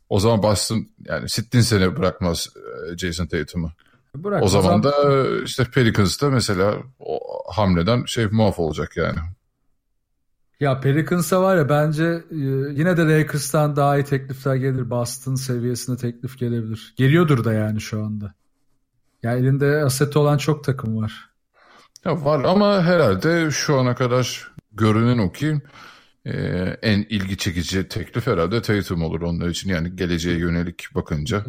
O 0.09 0.19
zaman 0.19 0.43
Boston 0.43 0.87
yani 1.05 1.29
sittin 1.29 1.61
sene 1.61 1.97
bırakmaz 1.97 2.47
e, 2.93 2.97
Jason 2.97 3.25
Tatum'u. 3.25 3.71
O 4.41 4.47
zaman 4.47 4.83
da 4.83 4.93
işte 5.43 5.63
Pelicans'ta 5.63 6.29
mesela 6.29 6.75
o 6.99 7.19
hamleden 7.51 8.05
şey 8.05 8.25
muaf 8.25 8.59
olacak 8.59 8.97
yani. 8.97 9.17
Ya 10.59 10.79
Pelicans'a 10.79 11.41
var 11.41 11.57
ya 11.57 11.69
bence 11.69 12.03
e, 12.31 12.35
yine 12.71 12.97
de 12.97 13.01
Lakers'tan 13.01 13.75
daha 13.75 13.97
iyi 13.97 14.03
teklifler 14.03 14.55
gelir. 14.55 14.89
Boston 14.89 15.35
seviyesinde 15.35 15.97
teklif 15.97 16.39
gelebilir. 16.39 16.93
Geliyordur 16.97 17.43
da 17.43 17.53
yani 17.53 17.81
şu 17.81 18.03
anda. 18.03 18.33
Ya 19.23 19.33
elinde 19.33 19.83
aseti 19.83 20.19
olan 20.19 20.37
çok 20.37 20.63
takım 20.63 20.97
var. 21.01 21.29
Ya 22.05 22.25
var 22.25 22.43
ama 22.43 22.83
herhalde 22.83 23.51
şu 23.51 23.77
ana 23.79 23.95
kadar 23.95 24.51
görünen 24.71 25.17
o 25.17 25.31
ki 25.31 25.61
e, 26.27 26.33
en 26.81 27.05
ilgi 27.09 27.37
çekici 27.37 27.87
teklif 27.87 28.27
herhalde 28.27 28.61
Tatum 28.61 29.03
olur 29.03 29.21
onlar 29.21 29.47
için. 29.47 29.69
Yani 29.69 29.95
geleceğe 29.95 30.37
yönelik 30.37 30.85
bakınca. 30.95 31.45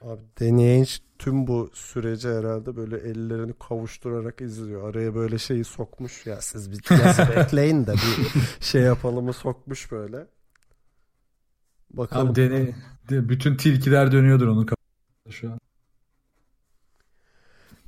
Abi 0.00 0.20
Danny 0.40 0.84
tüm 1.18 1.46
bu 1.46 1.70
süreci 1.74 2.28
herhalde 2.28 2.76
böyle 2.76 2.96
ellerini 2.96 3.52
kavuşturarak 3.68 4.40
izliyor. 4.40 4.90
Araya 4.90 5.14
böyle 5.14 5.38
şeyi 5.38 5.64
sokmuş 5.64 6.26
ya 6.26 6.40
siz 6.40 6.70
bir 6.70 6.76
bekleyin 7.36 7.86
de 7.86 7.92
bir 7.92 8.40
şey 8.60 8.82
yapalımı 8.82 9.32
sokmuş 9.32 9.92
böyle. 9.92 10.26
Bakalım. 11.90 12.28
Abi 12.28 12.34
dene, 12.34 12.74
de, 13.10 13.28
bütün 13.28 13.56
tilkiler 13.56 14.12
dönüyordur 14.12 14.46
onun 14.48 14.66
kafasında 14.66 15.30
şu 15.30 15.52
an. 15.52 15.60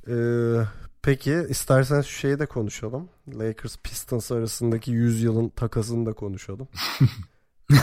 Ee, 0.07 0.65
peki 1.05 1.45
isterseniz 1.49 2.05
şu 2.05 2.19
şeyi 2.19 2.39
de 2.39 2.45
konuşalım. 2.45 3.09
Lakers 3.33 3.77
Pistons 3.77 4.31
arasındaki 4.31 4.91
100 4.91 5.23
yılın 5.23 5.49
takasını 5.49 6.05
da 6.05 6.13
konuşalım. 6.13 6.67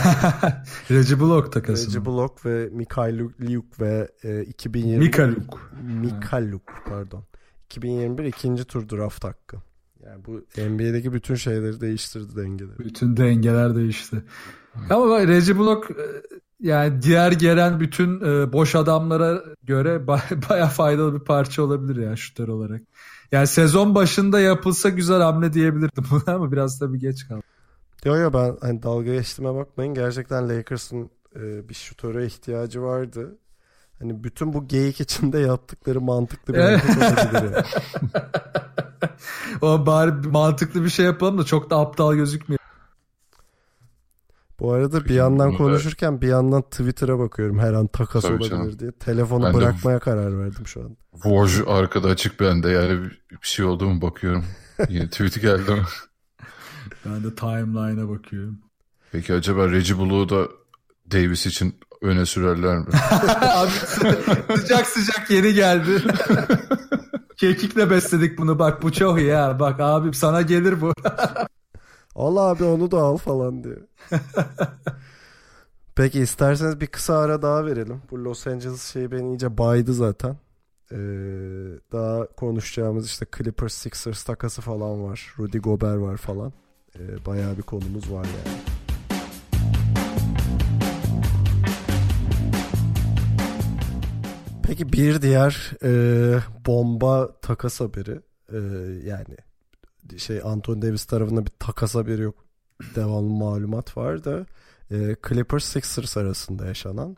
Reggie 0.91 1.19
Block 1.19 1.51
takası. 1.51 1.87
Reggie 1.87 2.05
Block 2.05 2.45
ve 2.45 2.69
Mikhailuk 2.71 3.79
ve 3.79 4.11
e, 4.23 4.41
2020 4.41 5.05
Mikhailuk. 5.05 5.71
Mikhailuk 6.01 6.61
pardon. 6.85 7.23
2021 7.65 8.23
ikinci 8.23 8.65
tur 8.65 8.89
draft 8.89 9.23
hakkı. 9.23 9.57
Yani 10.05 10.25
bu 10.25 10.31
NBA'deki 10.57 11.13
bütün 11.13 11.35
şeyleri 11.35 11.81
değiştirdi 11.81 12.35
dengeleri. 12.35 12.79
Bütün 12.79 13.17
dengeler 13.17 13.75
değişti. 13.75 14.23
Ama 14.89 15.09
bak 15.09 15.27
Reggie 15.27 15.57
Block 15.57 15.91
e, 15.91 16.05
yani 16.59 17.01
diğer 17.01 17.31
gelen 17.31 17.79
bütün 17.79 18.21
e, 18.21 18.53
boş 18.53 18.75
adamlara 18.75 19.43
göre 19.63 20.07
baya 20.49 20.67
faydalı 20.67 21.13
bir 21.19 21.25
parça 21.25 21.63
olabilir 21.63 21.95
ya 21.95 22.15
şutör 22.15 22.47
olarak. 22.47 22.81
Yani 23.33 23.47
sezon 23.47 23.95
başında 23.95 24.39
yapılsa 24.39 24.89
güzel 24.89 25.21
hamle 25.21 25.53
diyebilirdim 25.53 26.03
buna 26.11 26.35
ama 26.35 26.51
biraz 26.51 26.79
tabii 26.79 26.99
geç 26.99 27.27
kaldı. 27.27 27.41
Yo 28.05 28.15
yo 28.15 28.33
ben 28.33 28.57
hani 28.61 28.83
dalga 28.83 29.13
geçtiğime 29.13 29.55
bakmayın. 29.55 29.93
Gerçekten 29.93 30.49
Lakers'ın 30.49 31.09
e, 31.35 31.69
bir 31.69 31.73
şutöre 31.73 32.25
ihtiyacı 32.25 32.81
vardı. 32.81 33.37
Hani 33.99 34.23
bütün 34.23 34.53
bu 34.53 34.67
geyik 34.67 35.01
içinde 35.01 35.39
yaptıkları 35.39 36.01
mantıklı 36.01 36.53
bir 36.53 36.59
hareket 36.59 36.97
olabilir. 36.97 37.65
o 39.61 39.85
bari 39.85 40.11
mantıklı 40.11 40.83
bir 40.83 40.89
şey 40.89 41.05
yapalım 41.05 41.37
da 41.37 41.43
çok 41.43 41.69
da 41.69 41.77
aptal 41.77 42.13
gözükmüyor. 42.13 42.62
Bu 44.63 44.73
arada 44.73 45.05
bir 45.05 45.13
yandan 45.13 45.57
konuşurken 45.57 46.21
bir 46.21 46.27
yandan 46.27 46.61
Twitter'a 46.61 47.19
bakıyorum 47.19 47.59
her 47.59 47.73
an 47.73 47.87
takas 47.87 48.23
Tabii 48.23 48.33
olabilir 48.33 48.49
canım. 48.49 48.79
diye. 48.79 48.91
Telefonu 48.91 49.45
ben 49.45 49.53
bırakmaya 49.53 49.95
de, 49.95 49.99
karar 49.99 50.39
verdim 50.39 50.67
şu 50.67 50.81
an. 50.81 50.97
Woj 51.13 51.61
arkada 51.67 52.07
açık 52.07 52.39
bende 52.39 52.69
yani 52.69 52.99
bir 53.31 53.37
şey 53.47 53.65
oldu 53.65 53.89
mu 53.89 54.01
bakıyorum. 54.01 54.45
Yine 54.89 55.09
tweet 55.09 55.41
geldi 55.41 55.71
mi? 55.71 55.81
Ben 57.05 57.23
de 57.23 57.35
timeline'a 57.35 58.09
bakıyorum. 58.09 58.59
Peki 59.11 59.33
acaba 59.33 59.71
Reggie 59.71 59.97
Blue'u 59.97 60.29
da 60.29 60.47
Davis 61.11 61.45
için 61.45 61.79
öne 62.01 62.25
sürerler 62.25 62.77
mi? 62.77 62.85
Abi 63.41 63.71
sıcak 64.57 64.87
sıcak 64.87 65.29
yeni 65.29 65.53
geldi. 65.53 66.03
Kekikle 67.37 67.89
besledik 67.89 68.37
bunu 68.37 68.59
bak 68.59 68.83
bu 68.83 68.91
çok 68.91 69.19
iyi 69.19 69.27
ya. 69.27 69.59
Bak 69.59 69.79
abim 69.79 70.13
sana 70.13 70.41
gelir 70.41 70.81
bu. 70.81 70.93
Al 72.15 72.37
abi 72.37 72.63
onu 72.63 72.91
da 72.91 72.97
al 72.97 73.17
falan 73.17 73.63
diyor. 73.63 73.81
Peki 75.95 76.19
isterseniz 76.19 76.81
bir 76.81 76.87
kısa 76.87 77.17
ara 77.17 77.41
daha 77.41 77.65
verelim. 77.65 78.01
Bu 78.11 78.23
Los 78.23 78.47
Angeles 78.47 78.93
şeyi 78.93 79.11
beni 79.11 79.29
iyice 79.29 79.57
baydı 79.57 79.93
zaten. 79.93 80.37
Ee, 80.91 80.97
daha 81.91 82.27
konuşacağımız 82.27 83.05
işte 83.05 83.25
Clippers 83.37 83.73
Sixers 83.73 84.23
takası 84.23 84.61
falan 84.61 85.03
var. 85.03 85.33
Rudy 85.39 85.57
Gobert 85.57 86.01
var 86.01 86.17
falan. 86.17 86.53
Ee, 86.99 87.25
bayağı 87.25 87.57
bir 87.57 87.61
konumuz 87.61 88.11
var 88.11 88.25
yani. 88.25 88.57
Peki 94.63 94.93
bir 94.93 95.21
diğer 95.21 95.71
e, 95.83 95.91
bomba 96.65 97.39
takas 97.41 97.79
haberi 97.79 98.19
e, 98.51 98.57
yani 99.09 99.37
şey 100.17 100.41
Anthony 100.43 100.81
Davis 100.81 101.05
tarafında 101.05 101.45
bir 101.45 101.51
takas 101.59 101.95
haberi 101.95 102.21
yok. 102.21 102.35
Devamlı 102.95 103.33
malumat 103.33 103.97
var 103.97 104.23
da 104.23 104.45
e, 104.91 105.15
Clippers 105.29 105.63
Sixers 105.63 106.17
arasında 106.17 106.65
yaşanan. 106.65 107.17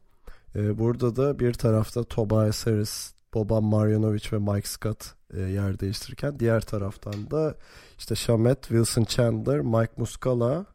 E, 0.56 0.80
burada 0.80 1.16
da 1.16 1.40
bir 1.40 1.54
tarafta 1.54 2.04
Tobias 2.04 2.68
Harris, 2.68 3.14
Boban 3.34 3.64
Marjanovic 3.64 4.32
ve 4.32 4.38
Mike 4.38 4.68
Scott 4.68 5.06
e, 5.34 5.42
yer 5.42 5.80
değiştirirken 5.80 6.40
diğer 6.40 6.62
taraftan 6.62 7.32
da 7.32 7.58
işte 7.98 8.16
Shamet, 8.16 8.62
Wilson 8.62 9.04
Chandler, 9.04 9.60
Mike 9.60 9.94
Muscala 9.98 10.66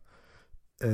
e, 0.84 0.90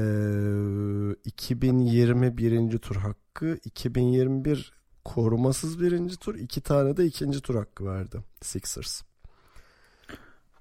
2021. 1.24 2.78
tur 2.78 2.96
hakkı 2.96 3.58
2021 3.64 4.72
korumasız 5.04 5.80
birinci 5.80 6.16
tur 6.16 6.34
iki 6.34 6.60
tane 6.60 6.96
de 6.96 7.06
ikinci 7.06 7.40
tur 7.40 7.54
hakkı 7.54 7.86
verdi 7.86 8.18
Sixers. 8.42 9.02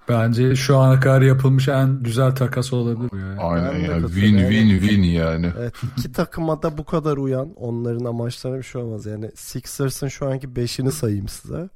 Bence 0.10 0.56
şu 0.56 0.78
ana 0.78 1.00
kadar 1.00 1.22
yapılmış 1.22 1.68
en 1.68 2.04
güzel 2.04 2.36
takas 2.36 2.74
olabilir. 2.74 3.10
Yani. 3.14 3.42
Aynen 3.42 3.74
ya. 3.74 4.08
Win 4.08 4.38
win 4.38 4.80
win 4.80 5.04
yani. 5.04 5.52
Evet 5.60 5.74
iki 5.98 6.12
takıma 6.12 6.62
da 6.62 6.78
bu 6.78 6.86
kadar 6.86 7.18
uyan 7.18 7.54
onların 7.56 8.06
amaçlarına 8.06 8.58
bir 8.58 8.64
şey 8.64 8.82
olmaz. 8.82 9.06
Yani 9.06 9.32
Sixers'ın 9.36 10.08
şu 10.08 10.28
anki 10.28 10.56
beşini 10.56 10.92
sayayım 10.92 11.28
size. 11.28 11.70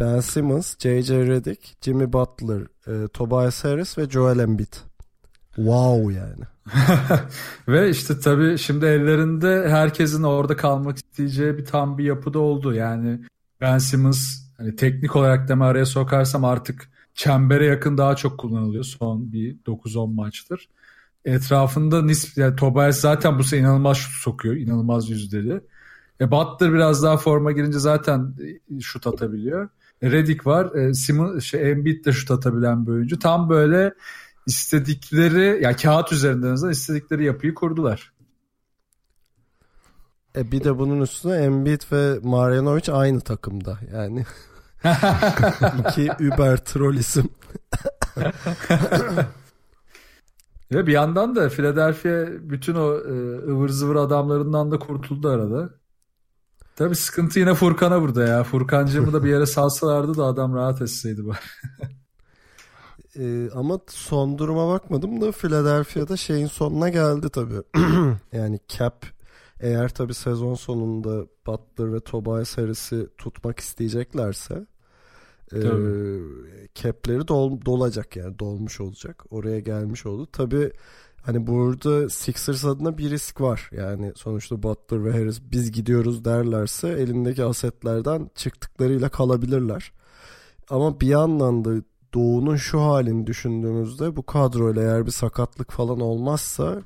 Ben 0.00 0.20
Simmons, 0.20 0.78
J.J. 0.78 1.26
Redick, 1.26 1.84
Jimmy 1.84 2.12
Butler, 2.12 2.60
e, 2.86 3.08
Tobias 3.08 3.64
Harris 3.64 3.98
ve 3.98 4.10
Joel 4.10 4.38
Embiid. 4.38 4.74
Wow 5.56 6.14
yani. 6.14 6.44
ve 7.68 7.90
işte 7.90 8.20
tabii 8.20 8.58
şimdi 8.58 8.86
ellerinde 8.86 9.68
herkesin 9.68 10.22
orada 10.22 10.56
kalmak 10.56 10.96
isteyeceği 10.96 11.58
bir 11.58 11.64
tam 11.64 11.98
bir 11.98 12.04
yapıda 12.04 12.38
oldu. 12.38 12.74
Yani 12.74 13.20
Ben 13.60 13.78
Simmons 13.78 14.48
hani 14.56 14.76
teknik 14.76 15.16
olarak 15.16 15.48
da 15.48 15.64
araya 15.64 15.86
sokarsam 15.86 16.44
artık 16.44 16.90
çembere 17.18 17.66
yakın 17.66 17.98
daha 17.98 18.16
çok 18.16 18.38
kullanılıyor 18.38 18.84
son 18.84 19.32
bir 19.32 19.56
9-10 19.66 20.14
maçtır. 20.14 20.68
Etrafında 21.24 22.02
nisp 22.02 22.38
yani 22.38 22.56
Tobias 22.56 23.00
zaten 23.00 23.38
bu 23.38 23.44
sene 23.44 23.60
inanılmaz 23.60 23.96
şut 23.96 24.22
sokuyor. 24.22 24.56
inanılmaz 24.56 25.10
yüzdeli. 25.10 25.60
E 26.20 26.30
Butler 26.30 26.72
biraz 26.72 27.02
daha 27.02 27.16
forma 27.16 27.52
girince 27.52 27.78
zaten 27.78 28.34
şut 28.80 29.06
atabiliyor. 29.06 29.68
E 30.02 30.10
Redick 30.10 30.46
var. 30.46 30.74
E 30.74 30.94
Simon, 30.94 31.38
şey, 31.38 31.70
Embiid 31.70 32.04
de 32.04 32.12
şut 32.12 32.30
atabilen 32.30 32.86
bir 32.86 32.92
oyuncu. 32.92 33.18
Tam 33.18 33.48
böyle 33.48 33.94
istedikleri 34.46 35.44
ya 35.44 35.54
yani 35.54 35.76
kağıt 35.76 36.12
üzerinden 36.12 36.52
azından 36.52 36.72
istedikleri 36.72 37.24
yapıyı 37.24 37.54
kurdular. 37.54 38.12
E 40.36 40.52
bir 40.52 40.64
de 40.64 40.78
bunun 40.78 41.00
üstüne 41.00 41.36
Embiid 41.36 41.80
ve 41.92 42.18
Marjanovic 42.22 42.92
aynı 42.92 43.20
takımda. 43.20 43.78
Yani 43.92 44.24
iki 45.90 46.12
Uber 46.12 46.56
troll 46.64 46.94
isim. 46.94 47.28
Ve 50.72 50.86
bir 50.86 50.92
yandan 50.92 51.36
da 51.36 51.48
Philadelphia 51.48 52.26
bütün 52.40 52.74
o 52.74 52.94
e, 52.94 53.38
ıvır 53.52 53.68
zıvır 53.68 53.96
adamlarından 53.96 54.70
da 54.70 54.78
kurtuldu 54.78 55.28
arada. 55.28 55.70
Tabi 56.76 56.96
sıkıntı 56.96 57.38
yine 57.38 57.54
Furkan'a 57.54 58.02
burada 58.02 58.24
ya. 58.24 58.44
Furkancığımı 58.44 59.12
da 59.12 59.24
bir 59.24 59.30
yere 59.30 59.46
salsalardı 59.46 60.16
da 60.16 60.24
adam 60.24 60.54
rahat 60.54 60.82
etseydi 60.82 61.26
bari. 61.26 61.38
ee, 63.16 63.50
ama 63.54 63.80
son 63.88 64.38
duruma 64.38 64.68
bakmadım 64.68 65.20
da 65.20 65.32
Philadelphia'da 65.32 66.16
şeyin 66.16 66.46
sonuna 66.46 66.88
geldi 66.88 67.28
tabii. 67.28 67.62
yani 68.32 68.60
cap 68.68 69.06
eğer 69.60 69.88
tabii 69.88 70.14
sezon 70.14 70.54
sonunda 70.54 71.26
Butler 71.46 71.92
ve 71.92 72.00
Tobias 72.00 72.58
Harris'i 72.58 73.08
tutmak 73.18 73.60
isteyeceklerse 73.60 74.66
e, 75.52 75.60
cap'leri 76.74 77.28
dol, 77.28 77.60
dolacak 77.64 78.16
yani 78.16 78.38
dolmuş 78.38 78.80
olacak. 78.80 79.24
Oraya 79.30 79.60
gelmiş 79.60 80.06
oldu. 80.06 80.28
Tabii 80.32 80.72
hani 81.22 81.46
burada 81.46 82.08
Sixers 82.08 82.64
adına 82.64 82.98
bir 82.98 83.10
risk 83.10 83.40
var. 83.40 83.70
Yani 83.72 84.12
sonuçta 84.16 84.62
Butler 84.62 85.04
ve 85.04 85.12
Harris 85.12 85.40
biz 85.52 85.72
gidiyoruz 85.72 86.24
derlerse 86.24 86.88
elindeki 86.88 87.44
asetlerden 87.44 88.30
çıktıklarıyla 88.34 89.08
kalabilirler. 89.08 89.92
Ama 90.70 91.00
bir 91.00 91.06
yandan 91.06 91.64
da 91.64 91.70
Doğu'nun 92.14 92.56
şu 92.56 92.80
halini 92.80 93.26
düşündüğümüzde 93.26 94.16
bu 94.16 94.26
kadroyla 94.26 94.82
eğer 94.82 95.06
bir 95.06 95.10
sakatlık 95.10 95.72
falan 95.72 96.00
olmazsa 96.00 96.82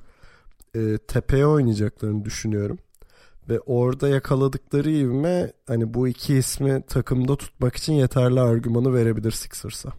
e, 0.74 0.98
tepeye 1.08 1.46
oynayacaklarını 1.46 2.24
düşünüyorum. 2.24 2.78
Ve 3.48 3.60
orada 3.60 4.08
yakaladıkları 4.08 4.90
ivme 4.90 5.52
hani 5.66 5.94
bu 5.94 6.08
iki 6.08 6.34
ismi 6.34 6.82
takımda 6.86 7.36
tutmak 7.36 7.76
için 7.76 7.92
yeterli 7.92 8.40
argümanı 8.40 8.94
verebilir 8.94 9.30
Sixers'a. 9.30 9.92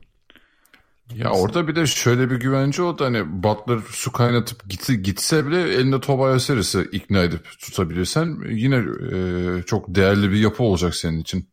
Ya 1.16 1.32
orada 1.32 1.68
bir 1.68 1.76
de 1.76 1.86
şöyle 1.86 2.30
bir 2.30 2.36
güvence 2.36 2.82
oldu 2.82 3.06
hani 3.06 3.44
Butler 3.44 3.80
su 3.90 4.12
kaynatıp 4.12 4.70
gitse, 4.70 4.96
gitse 4.96 5.48
bile 5.48 5.62
elinde 5.74 6.00
Tobias 6.00 6.50
Harris'i 6.50 6.82
ikna 6.92 7.20
edip 7.20 7.46
tutabilirsen 7.60 8.38
yine 8.50 8.76
e, 9.12 9.64
çok 9.64 9.96
değerli 9.96 10.32
bir 10.32 10.38
yapı 10.38 10.64
olacak 10.64 10.96
senin 10.96 11.20
için. 11.20 11.48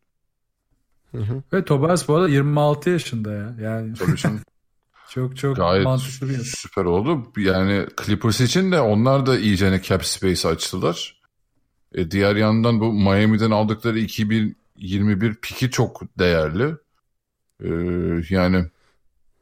Hı 1.10 1.18
hı. 1.18 1.42
Ve 1.52 1.64
Tobias 1.64 2.08
bu 2.08 2.14
arada 2.14 2.28
26 2.28 2.90
yaşında 2.90 3.32
ya. 3.32 3.56
Yani 3.60 3.94
Tabii 3.94 4.16
canım. 4.16 4.40
çok 5.10 5.36
çok 5.36 5.56
Gayet 5.56 5.84
mantıklı 5.84 6.28
bir 6.28 6.38
süper 6.38 6.84
oldu. 6.84 7.32
Yani 7.36 7.86
Clippers 8.04 8.40
için 8.40 8.72
de 8.72 8.80
onlar 8.80 9.26
da 9.26 9.38
iyice 9.38 9.82
cap 9.82 10.04
space 10.04 10.48
açtılar. 10.48 11.20
E, 11.94 12.10
diğer 12.10 12.36
yandan 12.36 12.80
bu 12.80 12.92
Miami'den 12.92 13.50
aldıkları 13.50 13.98
2021 13.98 15.34
piki 15.34 15.70
çok 15.70 16.18
değerli. 16.18 16.74
E, 17.60 17.68
yani 18.34 18.66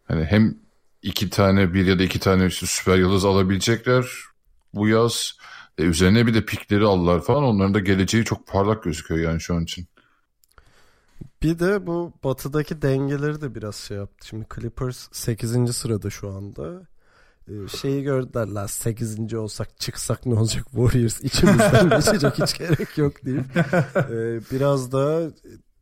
hani 0.09 0.25
hem 0.25 0.59
iki 1.03 1.31
tane 1.31 1.75
bir 1.75 1.87
ya 1.87 1.99
da 1.99 2.03
iki 2.03 2.21
tane 2.21 2.47
işte 2.47 2.67
süper 2.67 2.99
yıldız 2.99 3.25
alabilecekler 3.25 4.07
bu 4.75 4.89
yaz. 4.89 5.39
E, 5.79 5.83
üzerine 5.83 6.27
bir 6.27 6.35
de 6.35 6.45
pikleri 6.45 6.85
aldılar 6.85 7.25
falan. 7.25 7.45
Onların 7.45 7.75
da 7.75 7.81
geleceği 7.81 8.25
çok 8.25 8.47
parlak 8.47 8.83
gözüküyor 8.85 9.31
yani 9.31 9.41
şu 9.41 9.55
an 9.55 9.63
için. 9.65 9.87
Bir 11.43 11.59
de 11.59 11.87
bu 11.87 12.13
batıdaki 12.25 12.83
dengeleri 12.83 13.41
de 13.41 13.55
biraz 13.55 13.77
şey 13.77 13.97
yaptı. 13.97 14.27
Şimdi 14.27 14.47
Clippers 14.55 15.09
8. 15.13 15.77
sırada 15.77 16.11
şu 16.11 16.31
anda. 16.31 16.87
Ee, 17.49 17.69
şeyi 17.69 18.03
gördüler 18.03 18.47
la 18.47 18.69
8. 18.69 19.35
olsak 19.35 19.81
çıksak 19.81 20.27
ne 20.27 20.35
olacak 20.35 20.65
Warriors 20.71 21.21
içimizden 21.21 21.91
geçecek 21.97 22.39
hiç 22.39 22.59
gerek 22.59 22.99
yok 22.99 23.25
deyip 23.25 23.45
ee, 23.97 24.41
biraz 24.53 24.93
da 24.93 25.31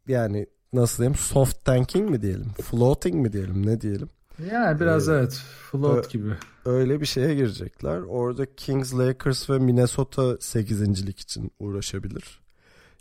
yani 0.08 0.46
nasıl 0.72 0.98
diyeyim 0.98 1.18
soft 1.18 1.64
tanking 1.64 2.10
mi 2.10 2.22
diyelim 2.22 2.48
floating 2.62 3.14
mi 3.14 3.32
diyelim 3.32 3.66
ne 3.66 3.80
diyelim 3.80 4.08
yani 4.52 4.80
biraz 4.80 5.08
ee, 5.08 5.12
evet 5.12 5.42
float 5.70 6.10
gibi 6.10 6.32
öyle 6.64 7.00
bir 7.00 7.06
şeye 7.06 7.34
girecekler 7.34 7.98
orada 7.98 8.54
Kings 8.54 8.94
Lakers 8.94 9.50
ve 9.50 9.58
Minnesota 9.58 10.36
8. 10.40 11.06
lik 11.06 11.20
için 11.20 11.52
uğraşabilir 11.58 12.45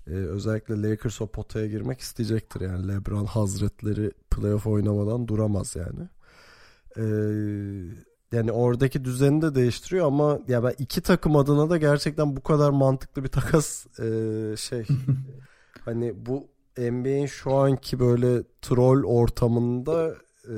ee, 0.07 0.11
özellikle 0.11 0.89
Lakers 0.89 1.21
o 1.21 1.27
potaya 1.27 1.67
girmek 1.67 1.99
isteyecektir 1.99 2.61
yani 2.61 2.87
LeBron 2.87 3.25
hazretleri 3.25 4.11
playoff 4.31 4.67
oynamadan 4.67 5.27
duramaz 5.27 5.75
yani 5.75 6.09
ee, 6.97 7.03
yani 8.31 8.51
oradaki 8.51 9.05
düzeni 9.05 9.41
de 9.41 9.55
değiştiriyor 9.55 10.07
ama 10.07 10.39
ya 10.47 10.63
ben 10.63 10.73
iki 10.79 11.01
takım 11.01 11.35
adına 11.35 11.69
da 11.69 11.77
gerçekten 11.77 12.35
bu 12.35 12.43
kadar 12.43 12.69
mantıklı 12.69 13.23
bir 13.23 13.29
takas 13.29 13.85
e, 13.99 14.07
şey 14.57 14.85
hani 15.85 16.13
bu 16.25 16.47
NBA'in 16.77 17.25
şu 17.25 17.53
anki 17.53 17.99
böyle 17.99 18.43
troll 18.61 19.03
ortamında 19.03 20.15
e, 20.45 20.53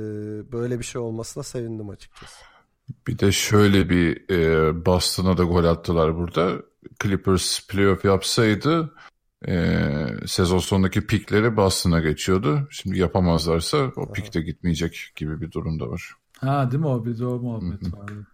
böyle 0.52 0.80
bir 0.80 0.84
şey 0.84 1.02
olmasına 1.02 1.43
sevindim 1.43 1.89
açıkçası. 1.89 2.36
Bir 3.08 3.20
de 3.20 3.32
şöyle 3.32 3.89
bir 3.89 4.30
e, 4.30 4.86
Boston'a 4.86 5.38
da 5.38 5.43
gol 5.43 5.64
attılar 5.64 6.18
burada. 6.18 6.54
Clippers 7.04 7.68
playoff 7.68 8.06
yapsaydı 8.06 8.93
e, 9.48 9.86
sezon 10.26 10.60
sonundaki 10.60 11.08
pikleri 11.08 11.58
Boston'a 11.58 12.00
geçiyordu. 12.00 12.68
Şimdi 12.72 13.00
yapamazlarsa 13.00 13.78
o 13.96 14.12
pik 14.12 14.34
de 14.34 14.42
gitmeyecek 14.42 15.12
gibi 15.16 15.42
bir 15.42 15.52
durum 15.52 15.80
da 15.80 15.90
var. 15.90 16.14
Ha 16.38 16.72
değil 16.72 16.82
mi 16.82 16.88
o 16.88 17.06
bir 17.06 17.20
de 17.20 17.26
o 17.26 17.40
muhabbet 17.40 17.94
vardı. 17.94 18.28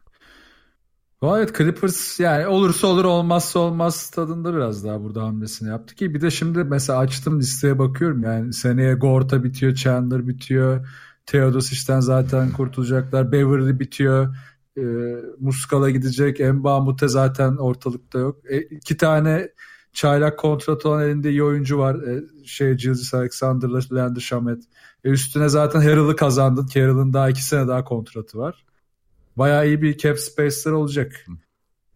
Evet 1.23 1.57
Clippers 1.57 2.19
yani 2.19 2.47
olursa 2.47 2.87
olur 2.87 3.05
olmazsa 3.05 3.59
olmaz 3.59 4.09
tadında 4.09 4.55
biraz 4.55 4.85
daha 4.85 5.03
burada 5.03 5.23
hamlesini 5.23 5.69
yaptı 5.69 5.95
ki 5.95 6.13
bir 6.13 6.21
de 6.21 6.31
şimdi 6.31 6.63
mesela 6.63 6.99
açtım 6.99 7.39
listeye 7.39 7.79
bakıyorum 7.79 8.23
yani 8.23 8.53
seneye 8.53 8.93
Gorta 8.93 9.43
bitiyor, 9.43 9.75
Chandler 9.75 10.27
bitiyor, 10.27 10.87
Theodosic'ten 11.25 11.99
zaten 11.99 12.51
kurtulacaklar, 12.51 13.31
Beverly 13.31 13.79
bitiyor. 13.79 14.35
E, 14.77 14.81
Muskala 15.39 15.89
gidecek. 15.89 16.39
Emba 16.39 16.79
Mute 16.79 17.07
zaten 17.07 17.55
ortalıkta 17.55 18.19
yok. 18.19 18.37
E, 18.49 18.61
iki 18.61 18.97
tane 18.97 19.49
çaylak 19.93 20.39
kontrat 20.39 20.85
olan 20.85 21.03
elinde 21.03 21.29
iyi 21.29 21.43
oyuncu 21.43 21.77
var. 21.77 21.95
E, 21.95 22.23
şey 22.45 22.73
Gilles 22.73 23.13
Alexander'la 23.13 23.79
Leander 23.91 24.21
Shamet. 24.21 24.63
E, 25.03 25.09
üstüne 25.09 25.49
zaten 25.49 25.81
Harrell'ı 25.81 26.15
kazandın. 26.15 26.67
Harrell'ın 26.73 27.13
daha 27.13 27.29
iki 27.29 27.43
sene 27.43 27.67
daha 27.67 27.83
kontratı 27.83 28.37
var. 28.37 28.65
Bayağı 29.37 29.67
iyi 29.67 29.81
bir 29.81 29.97
cap 29.97 30.19
space'ler 30.19 30.71
olacak. 30.71 31.25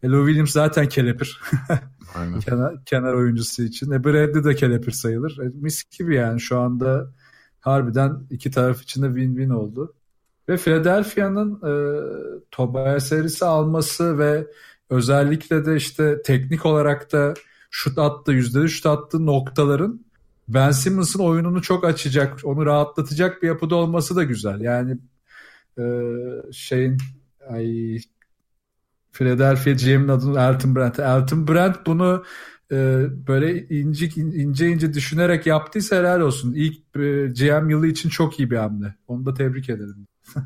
E, 0.03 0.07
Lou 0.07 0.25
Williams 0.25 0.51
zaten 0.51 0.89
kelepir. 0.89 1.41
Aynen. 2.15 2.39
kenar, 2.39 2.85
kenar 2.85 3.13
oyuncusu 3.13 3.63
için. 3.63 3.91
E, 3.91 4.03
Bradley 4.03 4.43
de 4.43 4.55
kelepir 4.55 4.91
sayılır. 4.91 5.39
E, 5.39 5.51
mis 5.53 5.83
gibi 5.97 6.15
yani 6.15 6.39
şu 6.39 6.59
anda 6.59 7.11
harbiden 7.59 8.27
iki 8.29 8.51
taraf 8.51 8.81
için 8.81 9.03
de 9.03 9.05
win-win 9.05 9.53
oldu. 9.53 9.93
Ve 10.49 10.57
Philadelphia'nın 10.57 11.53
e, 11.55 11.73
Tobias 12.51 13.11
Harris'i 13.11 13.45
alması 13.45 14.17
ve 14.17 14.47
özellikle 14.89 15.65
de 15.65 15.75
işte 15.75 16.21
teknik 16.21 16.65
olarak 16.65 17.11
da 17.11 17.33
şut 17.69 17.97
attı, 17.97 18.31
yüzde 18.31 18.67
şut 18.67 18.85
attığı 18.85 19.25
noktaların 19.25 20.07
Ben 20.47 20.71
Simmons'ın 20.71 21.19
oyununu 21.19 21.61
çok 21.61 21.85
açacak, 21.85 22.39
onu 22.43 22.65
rahatlatacak 22.65 23.43
bir 23.43 23.47
yapıda 23.47 23.75
olması 23.75 24.15
da 24.15 24.23
güzel. 24.23 24.61
Yani 24.61 24.97
e, 25.79 25.83
şeyin 26.51 26.97
ay 27.49 27.97
Philadelphia 29.11 29.71
GM'in 29.71 30.07
adını 30.07 30.39
Elton 30.39 30.75
Brand. 30.75 30.95
Elton 30.95 31.47
Brand 31.47 31.75
bunu 31.85 32.23
e, 32.71 32.75
böyle 33.27 33.67
ince, 33.67 34.05
ince 34.15 34.69
ince 34.69 34.93
düşünerek 34.93 35.45
yaptıysa 35.45 35.95
helal 35.95 36.19
olsun. 36.21 36.53
İlk 36.53 36.77
e, 36.95 37.27
GM 37.27 37.69
yılı 37.69 37.87
için 37.87 38.09
çok 38.09 38.39
iyi 38.39 38.51
bir 38.51 38.57
hamle. 38.57 38.95
Onu 39.07 39.25
da 39.25 39.33
tebrik 39.33 39.69
ederim. 39.69 40.07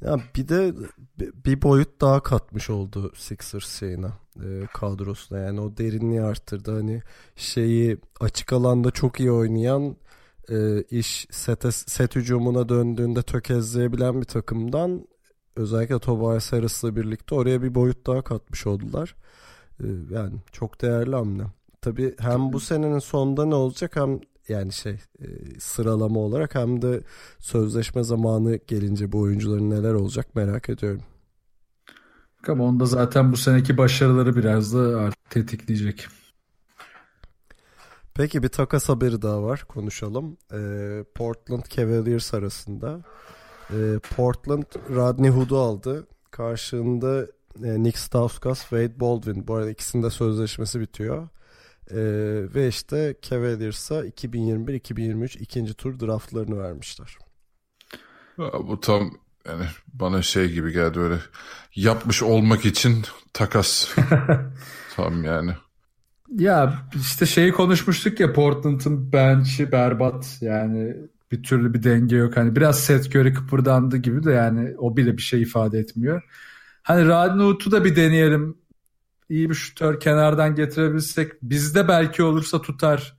ya 0.00 0.20
bir 0.36 0.48
de 0.48 0.74
bir 1.18 1.62
boyut 1.62 2.00
daha 2.00 2.22
katmış 2.22 2.70
oldu 2.70 3.12
Sixers 3.16 3.78
şeyine 3.78 4.06
e, 4.36 4.66
kadrosuna. 4.74 5.38
Yani 5.38 5.60
o 5.60 5.76
derinliği 5.76 6.22
arttırdı. 6.22 6.74
Hani 6.74 7.02
şeyi 7.36 7.98
açık 8.20 8.52
alanda 8.52 8.90
çok 8.90 9.20
iyi 9.20 9.32
oynayan 9.32 9.96
e, 10.50 10.82
iş 10.82 11.26
sete, 11.30 11.72
set 11.72 12.16
hücumuna 12.16 12.68
döndüğünde 12.68 13.22
tökezleyebilen 13.22 14.20
bir 14.20 14.26
takımdan 14.26 15.06
özellikle 15.56 15.98
Tobias 15.98 16.52
Harris'la 16.52 16.96
birlikte 16.96 17.34
oraya 17.34 17.62
bir 17.62 17.74
boyut 17.74 18.06
daha 18.06 18.22
katmış 18.22 18.66
oldular. 18.66 19.16
E, 19.80 19.86
yani 20.10 20.34
çok 20.52 20.82
değerli 20.82 21.16
hamle. 21.16 21.44
Tabii 21.80 22.14
hem 22.18 22.52
bu 22.52 22.60
senenin 22.60 22.98
sonunda 22.98 23.46
ne 23.46 23.54
olacak 23.54 23.96
hem 23.96 24.20
yani 24.48 24.72
şey 24.72 24.92
e, 24.92 25.26
sıralama 25.60 26.20
olarak 26.20 26.54
hem 26.54 26.82
de 26.82 27.02
sözleşme 27.38 28.02
zamanı 28.02 28.58
gelince 28.66 29.12
bu 29.12 29.20
oyuncuların 29.20 29.70
neler 29.70 29.94
olacak 29.94 30.34
merak 30.34 30.68
ediyorum. 30.68 31.02
Ama 32.48 32.64
onda 32.64 32.86
zaten 32.86 33.32
bu 33.32 33.36
seneki 33.36 33.78
başarıları 33.78 34.36
biraz 34.36 34.74
da 34.74 34.98
artık 35.00 35.30
tetikleyecek. 35.30 36.06
Peki 38.14 38.42
bir 38.42 38.48
takas 38.48 38.88
haberi 38.88 39.22
daha 39.22 39.42
var 39.42 39.64
konuşalım. 39.68 40.36
Ee, 40.52 41.04
Portland 41.14 41.62
Cavaliers 41.70 42.34
arasında. 42.34 43.04
Ee, 43.70 43.98
Portland 44.16 44.64
Rodney 44.90 45.30
Hood'u 45.30 45.58
aldı. 45.58 46.06
Karşılığında 46.30 47.26
e, 47.64 47.82
Nick 47.82 47.98
Stauskas, 47.98 48.60
Wade 48.60 49.00
Baldwin. 49.00 49.48
Bu 49.48 49.54
arada 49.54 49.70
ikisinin 49.70 50.08
sözleşmesi 50.08 50.80
bitiyor. 50.80 51.28
Ee, 51.90 51.96
ve 52.54 52.68
işte 52.68 53.14
Cavaliers'a 53.22 54.06
2021-2023 54.06 55.38
ikinci 55.38 55.74
tur 55.74 56.00
draftlarını 56.00 56.58
vermişler. 56.58 57.18
Bu 58.38 58.80
tam 58.80 59.10
yani 59.50 59.64
bana 59.92 60.22
şey 60.22 60.52
gibi 60.52 60.72
geldi 60.72 60.98
öyle 61.00 61.18
yapmış 61.74 62.22
olmak 62.22 62.64
için 62.64 63.04
takas. 63.32 63.88
tam 64.96 65.24
yani. 65.24 65.52
Ya 66.30 66.82
işte 66.94 67.26
şeyi 67.26 67.52
konuşmuştuk 67.52 68.20
ya 68.20 68.32
Portland'ın 68.32 69.12
bench'i 69.12 69.72
berbat 69.72 70.38
yani 70.40 70.96
bir 71.32 71.42
türlü 71.42 71.74
bir 71.74 71.82
denge 71.82 72.16
yok. 72.16 72.36
Hani 72.36 72.56
biraz 72.56 72.80
set 72.80 73.12
göre 73.12 73.32
kıpırdandı 73.32 73.96
gibi 73.96 74.24
de 74.24 74.32
yani 74.32 74.74
o 74.78 74.96
bile 74.96 75.16
bir 75.16 75.22
şey 75.22 75.42
ifade 75.42 75.78
etmiyor. 75.78 76.22
Hani 76.82 77.06
Radnut'u 77.06 77.70
da 77.70 77.84
bir 77.84 77.96
deneyelim. 77.96 78.56
İyi 79.28 79.50
bir 79.50 79.54
şutör 79.54 80.00
kenardan 80.00 80.54
getirebilsek 80.54 81.32
bizde 81.42 81.88
belki 81.88 82.22
olursa 82.22 82.62
tutar. 82.62 83.18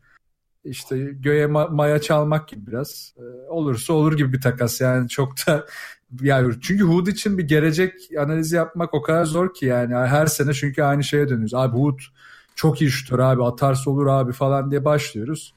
İşte 0.64 0.98
göğe 0.98 1.46
ma- 1.46 1.76
maya 1.76 2.02
çalmak 2.02 2.48
gibi 2.48 2.68
biraz. 2.68 3.14
Ee, 3.18 3.22
olursa 3.50 3.94
olur 3.94 4.18
gibi 4.18 4.34
bir 4.34 4.42
takas 4.42 4.82
yani 4.82 5.10
çok 5.10 5.48
da 5.48 5.66
yani 6.22 6.54
çünkü 6.62 6.84
Hood 6.84 7.08
için 7.08 7.38
bir 7.38 7.44
gelecek 7.44 7.94
analizi 8.20 8.56
yapmak 8.56 8.94
o 8.94 9.02
kadar 9.02 9.26
zor 9.26 9.54
ki 9.54 9.66
yani 9.66 9.96
her 9.96 10.26
sene 10.26 10.54
çünkü 10.54 10.84
aynı 10.84 11.04
şeye 11.04 11.30
dönüyoruz. 11.30 11.54
Abi 11.54 11.78
Hood 11.78 12.00
çok 12.56 12.82
iyi 12.82 12.92
şutör 12.92 13.20
abi 13.20 13.44
atarsa 13.44 13.92
olur 13.92 14.08
abi 14.08 14.32
falan 14.32 14.72
diye 14.72 14.86
başlıyoruz. 14.86 15.54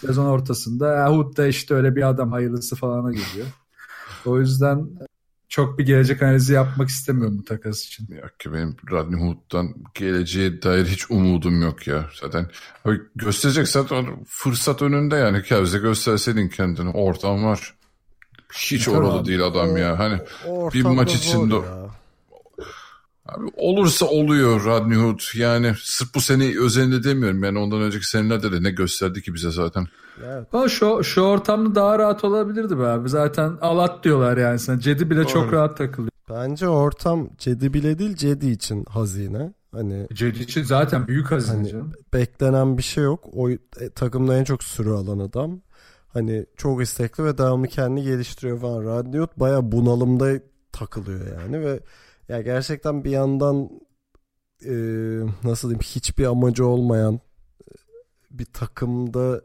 Sezon 0.00 0.26
ortasında 0.26 0.92
Yahut 0.92 1.36
da 1.36 1.46
işte 1.46 1.74
öyle 1.74 1.96
bir 1.96 2.08
adam 2.08 2.32
hayırlısı 2.32 2.76
falana 2.76 3.10
geliyor. 3.10 3.46
O 4.26 4.40
yüzden 4.40 4.88
çok 5.48 5.78
bir 5.78 5.86
gelecek 5.86 6.22
analizi 6.22 6.52
yapmak 6.52 6.88
istemiyorum 6.88 7.38
bu 7.38 7.44
takas 7.44 7.84
için. 7.84 8.08
Yok 8.14 8.40
ki 8.40 8.52
benim 8.52 8.76
Rodney 8.90 9.20
Hood'dan 9.20 9.74
geleceğe 9.94 10.62
dair 10.62 10.86
hiç 10.86 11.10
umudum 11.10 11.62
yok 11.62 11.86
ya. 11.86 12.10
Zaten 12.20 12.50
gösterecek 13.16 13.68
zaten 13.68 14.06
fırsat 14.28 14.82
önünde 14.82 15.16
yani 15.16 15.42
Kevze 15.42 15.78
gösterseydin 15.78 16.48
kendini. 16.48 16.90
Ortam 16.90 17.44
var. 17.44 17.74
Hiç 18.54 18.84
tamam. 18.84 19.00
oralı 19.00 19.24
değil 19.24 19.44
adam 19.44 19.76
ya. 19.76 19.98
Hani 19.98 20.18
bir 20.74 20.82
maç 20.82 21.14
içinde. 21.14 21.54
Abi 23.28 23.46
olursa 23.56 24.06
oluyor 24.06 24.64
Rodney 24.64 24.98
Hood. 24.98 25.20
Yani 25.34 25.72
sırf 25.82 26.14
bu 26.14 26.20
sene 26.20 26.58
özelinde 26.60 27.04
demiyorum. 27.04 27.44
Yani 27.44 27.58
ondan 27.58 27.80
önceki 27.80 28.06
senelerde 28.06 28.52
de 28.52 28.62
ne 28.62 28.70
gösterdi 28.70 29.22
ki 29.22 29.34
bize 29.34 29.50
zaten. 29.50 29.86
Evet. 30.24 30.46
Ama 30.52 30.68
şu, 30.68 31.04
şu 31.04 31.20
ortamda 31.20 31.74
daha 31.74 31.98
rahat 31.98 32.24
olabilirdi 32.24 32.78
be 32.78 32.86
abi. 32.86 33.08
Zaten 33.08 33.58
alat 33.60 34.04
diyorlar 34.04 34.36
yani 34.36 34.58
sana. 34.58 34.80
Cedi 34.80 35.10
bile 35.10 35.18
Doğru. 35.18 35.28
çok 35.28 35.52
rahat 35.52 35.78
takılıyor. 35.78 36.10
Bence 36.30 36.68
ortam 36.68 37.28
Cedi 37.38 37.74
bile 37.74 37.98
değil 37.98 38.16
Cedi 38.16 38.50
için 38.50 38.84
hazine. 38.84 39.52
Hani 39.72 40.06
Cedi 40.12 40.42
için 40.42 40.62
zaten 40.62 41.08
büyük 41.08 41.30
hazine 41.30 41.72
hani. 41.72 41.84
Beklenen 42.14 42.78
bir 42.78 42.82
şey 42.82 43.04
yok. 43.04 43.24
O 43.32 43.50
e, 43.50 43.58
takımda 43.94 44.36
en 44.36 44.44
çok 44.44 44.64
süre 44.64 44.90
alan 44.90 45.18
adam. 45.18 45.60
Hani 46.16 46.46
çok 46.56 46.82
istekli 46.82 47.24
ve 47.24 47.38
devamlı 47.38 47.68
kendini 47.68 48.02
geliştiriyor 48.02 48.60
falan. 48.60 48.84
Radyo 48.84 49.26
baya 49.36 49.72
bunalımda 49.72 50.40
takılıyor 50.72 51.40
yani 51.40 51.60
ve 51.60 51.80
ya 52.28 52.42
gerçekten 52.42 53.04
bir 53.04 53.10
yandan 53.10 53.70
e, 54.64 54.74
nasıl 55.44 55.68
diyeyim 55.68 55.82
hiçbir 55.82 56.24
amacı 56.24 56.66
olmayan 56.66 57.20
bir 58.30 58.44
takımda 58.44 59.40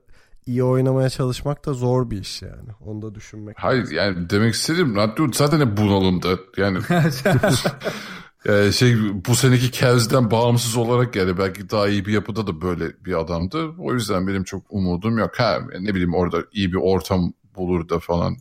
iyi 0.45 0.63
oynamaya 0.63 1.09
çalışmak 1.09 1.65
da 1.65 1.73
zor 1.73 2.09
bir 2.09 2.21
iş 2.21 2.41
yani. 2.41 2.69
Onu 2.85 3.01
da 3.01 3.15
düşünmek. 3.15 3.57
Hayır 3.59 3.81
lazım. 3.81 3.95
yani 3.95 4.29
demek 4.29 4.53
istedim 4.53 4.95
radyo 4.95 5.27
zaten 5.33 5.59
hep 5.59 5.77
bunalımda. 5.77 6.29
Yani 6.57 6.79
yani 8.45 8.73
şey 8.73 8.95
bu 9.25 9.35
seneki 9.35 9.71
Cavs'den 9.71 10.31
bağımsız 10.31 10.77
olarak 10.77 11.15
yani 11.15 11.37
belki 11.37 11.69
daha 11.69 11.87
iyi 11.87 12.05
bir 12.05 12.13
yapıda 12.13 12.47
da 12.47 12.61
böyle 12.61 13.05
bir 13.05 13.19
adamdı. 13.19 13.69
O 13.79 13.93
yüzden 13.93 14.27
benim 14.27 14.43
çok 14.43 14.63
umudum 14.69 15.17
yok. 15.17 15.39
Ha 15.39 15.59
ne 15.79 15.89
bileyim 15.89 16.13
orada 16.13 16.43
iyi 16.51 16.71
bir 16.71 16.77
ortam 16.77 17.33
bulur 17.55 17.89
da 17.89 17.99
falan 17.99 18.37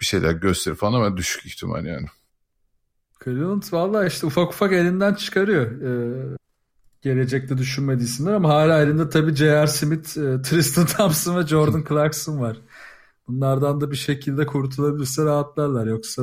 bir 0.00 0.06
şeyler 0.06 0.32
gösterir 0.32 0.76
falan 0.76 0.92
ama 0.92 1.16
düşük 1.16 1.46
ihtimal 1.46 1.86
yani. 1.86 2.06
Cleveland 3.24 3.62
valla 3.72 4.06
işte 4.06 4.26
ufak 4.26 4.48
ufak 4.48 4.72
elinden 4.72 5.14
çıkarıyor. 5.14 5.82
Ee, 5.82 6.36
gelecekte 7.02 7.58
düşünmediği 7.58 8.08
isimler 8.08 8.32
ama 8.32 8.48
hala 8.48 8.82
elinde 8.82 9.08
tabii 9.08 9.34
J.R. 9.34 9.66
Smith, 9.66 10.18
e, 10.18 10.42
Tristan 10.42 10.86
Thompson 10.86 11.36
ve 11.36 11.46
Jordan 11.46 11.84
Clarkson 11.88 12.40
var. 12.40 12.56
Bunlardan 13.28 13.80
da 13.80 13.90
bir 13.90 13.96
şekilde 13.96 14.46
kurtulabilirse 14.46 15.24
rahatlarlar. 15.24 15.86
Yoksa 15.86 16.22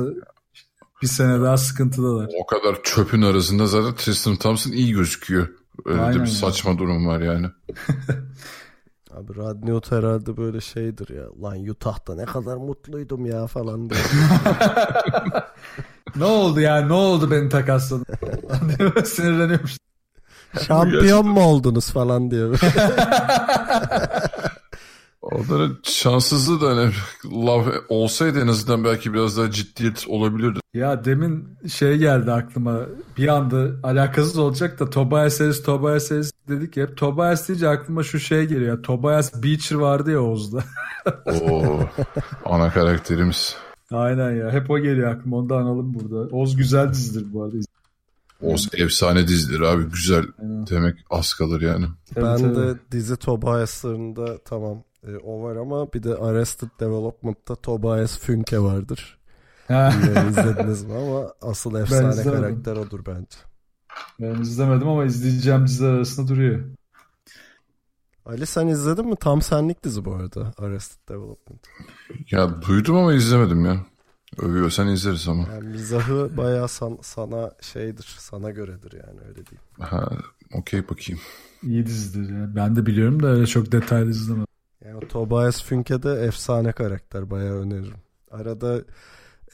bir 1.02 1.06
sene 1.06 1.40
daha 1.40 1.56
sıkıntıdalar. 1.56 2.28
O 2.42 2.46
kadar 2.46 2.82
çöpün 2.82 3.22
arasında 3.22 3.66
zaten 3.66 3.94
Tristan 3.94 4.36
Thompson 4.36 4.72
iyi 4.72 4.92
gözüküyor. 4.92 5.48
Öyle 5.84 6.00
Aynen 6.00 6.20
de 6.20 6.22
bir 6.22 6.26
saçma 6.26 6.78
durum 6.78 7.06
var 7.06 7.20
yani. 7.20 7.46
Abi 9.16 9.36
Radniot 9.36 9.92
herhalde 9.92 10.36
böyle 10.36 10.60
şeydir 10.60 11.14
ya. 11.14 11.24
Lan 11.42 11.68
Utah'ta 11.68 12.14
ne 12.14 12.24
kadar 12.24 12.56
mutluydum 12.56 13.26
ya 13.26 13.46
falan 13.46 13.90
diye. 13.90 14.00
ne 16.16 16.24
oldu 16.24 16.60
ya? 16.60 16.86
Ne 16.86 16.92
oldu 16.92 17.30
beni 17.30 17.48
takasladın? 17.48 18.06
Sinirleniyormuş. 19.04 19.76
Şampiyon 20.66 21.26
mu 21.26 21.40
oldunuz 21.40 21.90
falan 21.90 22.30
diyor. 22.30 22.60
Onların 25.22 25.78
şanssızlığı 25.82 26.60
da 26.60 26.68
hani 26.68 26.92
love 27.46 27.72
olsaydı 27.88 28.40
en 28.40 28.46
azından 28.46 28.84
belki 28.84 29.14
biraz 29.14 29.36
daha 29.36 29.50
ciddiyet 29.50 30.04
olabilirdi. 30.08 30.60
Ya 30.74 31.04
demin 31.04 31.58
şey 31.68 31.96
geldi 31.98 32.32
aklıma 32.32 32.80
bir 33.18 33.28
anda 33.28 33.88
alakasız 33.88 34.38
olacak 34.38 34.80
da 34.80 34.90
Tobias 34.90 35.40
Harris, 35.40 35.62
Tobias 35.62 36.10
Harris 36.10 36.32
dedik 36.48 36.76
ya. 36.76 36.86
Hep 36.86 36.96
Tobias 36.96 37.48
deyince 37.48 37.68
aklıma 37.68 38.02
şu 38.02 38.20
şey 38.20 38.44
geliyor. 38.44 38.82
Tobias 38.82 39.42
Beecher 39.42 39.76
vardı 39.76 40.10
ya 40.10 40.20
Oğuz'da. 40.20 40.64
Oo, 41.26 41.80
ana 42.44 42.72
karakterimiz. 42.72 43.56
Aynen 43.90 44.30
ya. 44.30 44.50
Hep 44.50 44.70
o 44.70 44.78
geliyor 44.78 45.14
aklıma. 45.14 45.36
Onu 45.36 45.48
da 45.48 45.56
analım 45.56 45.94
burada. 45.94 46.36
Oz 46.36 46.56
güzel 46.56 46.88
dizidir 46.88 47.26
bu 47.32 47.44
arada. 47.44 47.56
Oz 48.42 48.68
efsane 48.72 49.28
dizidir 49.28 49.60
abi. 49.60 49.84
Güzel 49.84 50.24
Aynen. 50.42 50.66
demek 50.66 50.98
az 51.10 51.34
kalır 51.34 51.60
yani. 51.60 51.86
Ben 52.16 52.54
de 52.54 52.78
dizi 52.92 53.16
Tobias'larında 53.16 54.38
tamam 54.44 54.82
e, 55.06 55.16
o 55.16 55.42
var 55.42 55.56
ama 55.56 55.92
bir 55.92 56.02
de 56.02 56.14
Arrested 56.16 56.68
Development'ta 56.80 57.54
Tobias 57.56 58.18
Funke 58.18 58.60
vardır. 58.60 59.18
İzlediniz 60.30 60.84
mi 60.84 60.94
ama 60.94 61.32
asıl 61.42 61.74
efsane 61.74 62.08
izlemedim. 62.10 62.42
karakter 62.42 62.76
odur 62.76 63.00
bence. 63.06 63.36
ben 64.20 64.40
izlemedim 64.42 64.88
ama 64.88 65.04
izleyeceğim 65.04 65.66
diziler 65.66 65.90
arasında 65.92 66.28
duruyor. 66.28 66.64
Ali 68.26 68.46
sen 68.46 68.66
izledin 68.66 69.06
mi? 69.08 69.16
Tam 69.16 69.42
senlik 69.42 69.84
dizi 69.84 70.04
bu 70.04 70.14
arada 70.14 70.52
Arrested 70.58 71.08
Development. 71.08 71.66
Ya 72.30 72.62
duydum 72.62 72.96
ama 72.96 73.12
izlemedim 73.14 73.64
ya. 73.64 73.86
Övüyorsan 74.38 74.88
izleriz 74.88 75.28
ama. 75.28 75.42
Yani 75.52 75.68
mizahı 75.68 76.36
bayağı 76.36 76.68
san- 76.68 76.98
sana 77.02 77.50
şeydir, 77.60 78.16
sana 78.18 78.50
göredir 78.50 78.92
yani 78.92 79.20
öyle 79.20 79.46
diyeyim. 79.46 79.64
Ha, 79.80 80.10
okey 80.54 80.88
bakayım. 80.88 81.20
İyi 81.62 81.86
dizidir 81.86 82.30
ya. 82.38 82.56
Ben 82.56 82.76
de 82.76 82.86
biliyorum 82.86 83.22
da 83.22 83.26
öyle 83.26 83.46
çok 83.46 83.72
detaylı 83.72 84.10
izlemedim. 84.10 84.46
Yani 84.84 84.96
o 84.96 85.00
Tobias 85.00 85.62
Funke 85.62 86.02
de 86.02 86.12
efsane 86.12 86.72
karakter 86.72 87.30
bayağı 87.30 87.56
öneririm. 87.56 88.00
Arada 88.30 88.80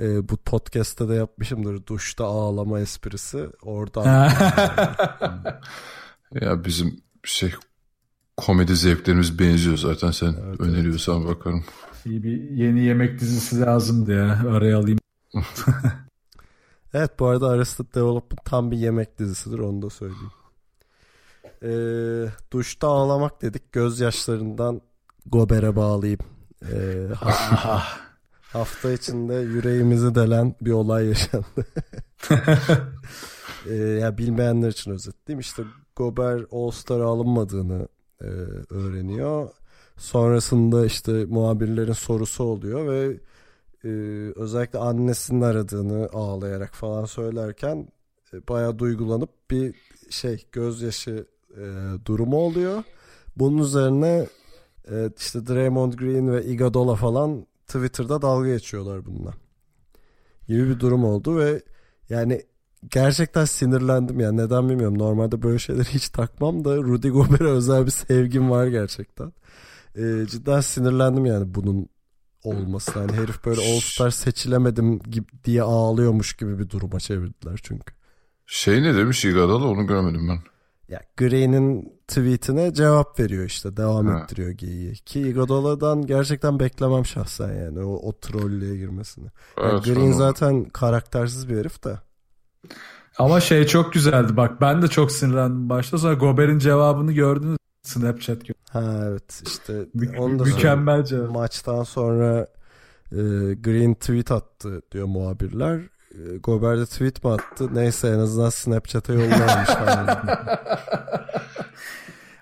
e, 0.01 0.29
bu 0.29 0.37
podcast'te 0.37 1.09
de 1.09 1.15
yapmışımdır 1.15 1.87
duşta 1.87 2.25
ağlama 2.25 2.81
esprisi. 2.81 3.47
Oradan 3.63 4.05
Ya 6.41 6.65
bizim 6.65 7.01
şey 7.25 7.55
komedi 8.37 8.77
zevklerimiz 8.77 9.39
benziyor 9.39 9.77
zaten 9.77 10.11
sen 10.11 10.35
Evet, 10.47 10.61
öneriyorsan 10.61 11.27
bakarım. 11.29 11.65
İyi 12.05 12.23
bir 12.23 12.51
yeni 12.51 12.81
yemek 12.85 13.21
dizisi 13.21 13.61
lazımdı 13.61 14.13
ya. 14.13 14.43
Araya 14.51 14.79
alayım. 14.79 14.99
Evet 16.95 17.19
bu 17.19 17.27
arada 17.27 17.49
Arrested 17.49 17.95
Development 17.95 18.45
tam 18.45 18.71
bir 18.71 18.77
yemek 18.77 19.19
dizisidir 19.19 19.59
onu 19.59 19.83
da 19.83 19.91
söyleyeyim. 19.91 20.31
Ee, 21.63 22.31
duşta 22.53 22.89
ağlamak 22.89 23.43
dedik 23.43 23.73
gözyaşlarından 23.73 24.81
Gober'e 25.33 25.77
bağlayayım. 25.77 26.21
Ee, 26.63 27.09
ha- 27.15 27.83
hafta 28.43 28.93
içinde 28.93 29.35
yüreğimizi 29.35 30.15
delen 30.15 30.55
bir 30.61 30.73
olay 30.73 31.07
yaşandı. 31.07 31.67
ee, 33.71 33.75
ya 34.01 34.19
bilmeyenler 34.19 34.69
için 34.69 34.91
özetleyeyim 34.91 35.41
işte 35.41 35.63
Gober 35.97 36.45
All 36.51 36.71
Star'a 36.71 37.07
alınmadığını 37.07 37.89
e, 38.21 38.27
öğreniyor. 38.71 39.49
Sonrasında 39.97 40.87
işte 40.87 41.25
muhabirlerin 41.25 41.93
sorusu 41.93 42.45
oluyor 42.45 42.87
ve 42.87 43.21
e, 43.85 43.89
özellikle 44.37 44.79
annesinin 44.79 45.41
aradığını 45.41 46.09
ağlayarak 46.13 46.75
falan 46.75 47.05
söylerken 47.05 47.89
e, 48.33 48.49
bayağı 48.49 48.79
duygulanıp 48.79 49.31
bir 49.51 49.75
şey 50.11 50.47
gözyaşı 50.53 51.27
e, 51.51 51.65
durumu 52.05 52.37
oluyor. 52.37 52.83
Bunun 53.37 53.59
üzerine 53.59 54.27
e, 54.91 55.11
işte 55.19 55.47
Draymond 55.47 55.93
Green 55.93 56.33
ve 56.33 56.45
Iguodala 56.45 56.95
falan 56.95 57.47
Twitter'da 57.67 58.23
dalga 58.23 58.49
geçiyorlar 58.49 59.07
bununla. 59.07 59.35
Gibi 60.49 60.69
bir 60.69 60.81
durum 60.81 61.05
oldu 61.05 61.39
ve 61.39 61.63
yani 62.09 62.43
gerçekten 62.91 63.45
sinirlendim 63.45 64.21
yani 64.21 64.37
neden 64.37 64.69
bilmiyorum. 64.69 64.99
Normalde 64.99 65.43
böyle 65.43 65.59
şeyleri 65.59 65.85
hiç 65.85 66.09
takmam 66.09 66.65
da 66.65 66.77
Rudy 66.77 67.09
Gobert'e 67.09 67.45
özel 67.45 67.87
bir 67.87 67.91
sevgim 67.91 68.51
var 68.51 68.67
gerçekten. 68.67 69.33
E, 69.95 70.27
cidden 70.31 70.61
sinirlendim 70.61 71.27
yani 71.27 71.55
bunun 71.55 71.89
olması. 72.45 72.99
Yani 72.99 73.13
herif 73.13 73.45
böyle 73.45 73.61
All 73.61 73.81
Star 73.81 74.11
seçilemedim 74.11 74.99
gibi 74.99 75.27
diye 75.45 75.63
ağlıyormuş 75.63 76.37
gibi 76.37 76.59
bir 76.59 76.71
duruma 76.71 77.01
çevirdiler 77.01 77.61
çünkü. 77.63 77.95
Şey 78.47 78.83
ne 78.83 78.95
demiş 78.95 79.25
Iguodala 79.25 79.65
onu 79.65 79.87
görmedim 79.87 80.29
ben. 80.29 80.39
Ya 80.89 81.01
Green'in 81.17 81.93
tweetine 82.09 82.75
cevap 82.75 83.21
veriyor 83.21 83.45
işte 83.45 83.77
devam 83.77 84.07
Ha. 84.07 84.19
ettiriyor 84.19 84.51
geyiği. 84.51 84.93
Ki 84.95 85.21
Iguodala'dan 85.21 86.07
gerçekten 86.07 86.61
beklemem 86.61 87.07
şahsen 87.07 87.53
yani 87.55 87.85
o, 87.85 88.09
o 88.09 88.13
trollüğe 88.13 88.77
girmesini. 88.77 89.27
Yani 89.59 89.71
Evet, 89.73 89.85
Green 89.85 90.07
onu- 90.07 90.15
zaten 90.15 90.65
karaktersiz 90.65 91.49
bir 91.49 91.57
herif 91.57 91.85
de. 91.85 91.99
Ama 93.19 93.41
şey 93.41 93.67
çok 93.67 93.93
güzeldi 93.93 94.37
bak 94.37 94.61
ben 94.61 94.83
de 94.83 94.89
çok 94.89 95.13
sinirlendim 95.13 95.69
başta 95.69 95.99
sonra 95.99 96.15
Gober'in 96.15 96.59
cevabını 96.59 97.13
gördünüz 97.13 97.59
Snapchat 97.83 98.43
gö- 98.49 98.55
Ha 98.71 99.05
evet 99.09 99.43
işte 99.47 99.87
onu 100.19 100.39
da 100.39 100.45
mükemmel 100.45 101.05
cevap. 101.05 101.31
Maçtan 101.31 101.83
sonra 101.83 102.47
e, 103.13 103.17
Green 103.55 103.95
tweet 103.95 104.31
attı 104.33 104.83
diyor 104.93 105.07
muhabirler. 105.07 105.81
E, 106.17 106.37
Gober 106.37 106.79
de 106.79 106.87
tweet 106.87 107.25
mi 107.25 107.31
attı? 107.31 107.69
Neyse 107.75 108.09
en 108.09 108.19
azından 108.19 108.51
Snapchat'e 108.51 109.13
yollamış 109.13 109.69
falan. 109.69 110.09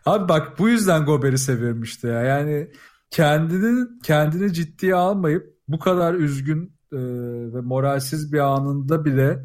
Abi 0.06 0.28
bak 0.28 0.58
bu 0.58 0.68
yüzden 0.68 1.04
Gober'i 1.04 1.38
seviyorum 1.38 1.82
işte 1.82 2.08
ya. 2.08 2.22
Yani 2.22 2.70
kendini 3.10 3.86
kendini 4.02 4.52
ciddiye 4.52 4.94
almayıp 4.94 5.54
bu 5.68 5.78
kadar 5.78 6.14
üzgün 6.14 6.72
e, 6.92 6.98
ve 7.54 7.60
moralsiz 7.60 8.32
bir 8.32 8.38
anında 8.38 9.04
bile 9.04 9.44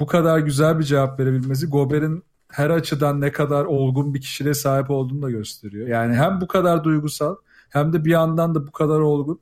bu 0.00 0.06
kadar 0.06 0.38
güzel 0.38 0.78
bir 0.78 0.84
cevap 0.84 1.20
verebilmesi 1.20 1.66
Gober'in 1.66 2.22
her 2.48 2.70
açıdan 2.70 3.20
ne 3.20 3.32
kadar 3.32 3.64
olgun 3.64 4.14
bir 4.14 4.20
kişiliğe 4.20 4.54
sahip 4.54 4.90
olduğunu 4.90 5.22
da 5.22 5.30
gösteriyor. 5.30 5.88
Yani 5.88 6.14
hem 6.14 6.40
bu 6.40 6.46
kadar 6.46 6.84
duygusal 6.84 7.36
hem 7.70 7.92
de 7.92 8.04
bir 8.04 8.10
yandan 8.10 8.54
da 8.54 8.66
bu 8.66 8.72
kadar 8.72 9.00
olgun. 9.00 9.40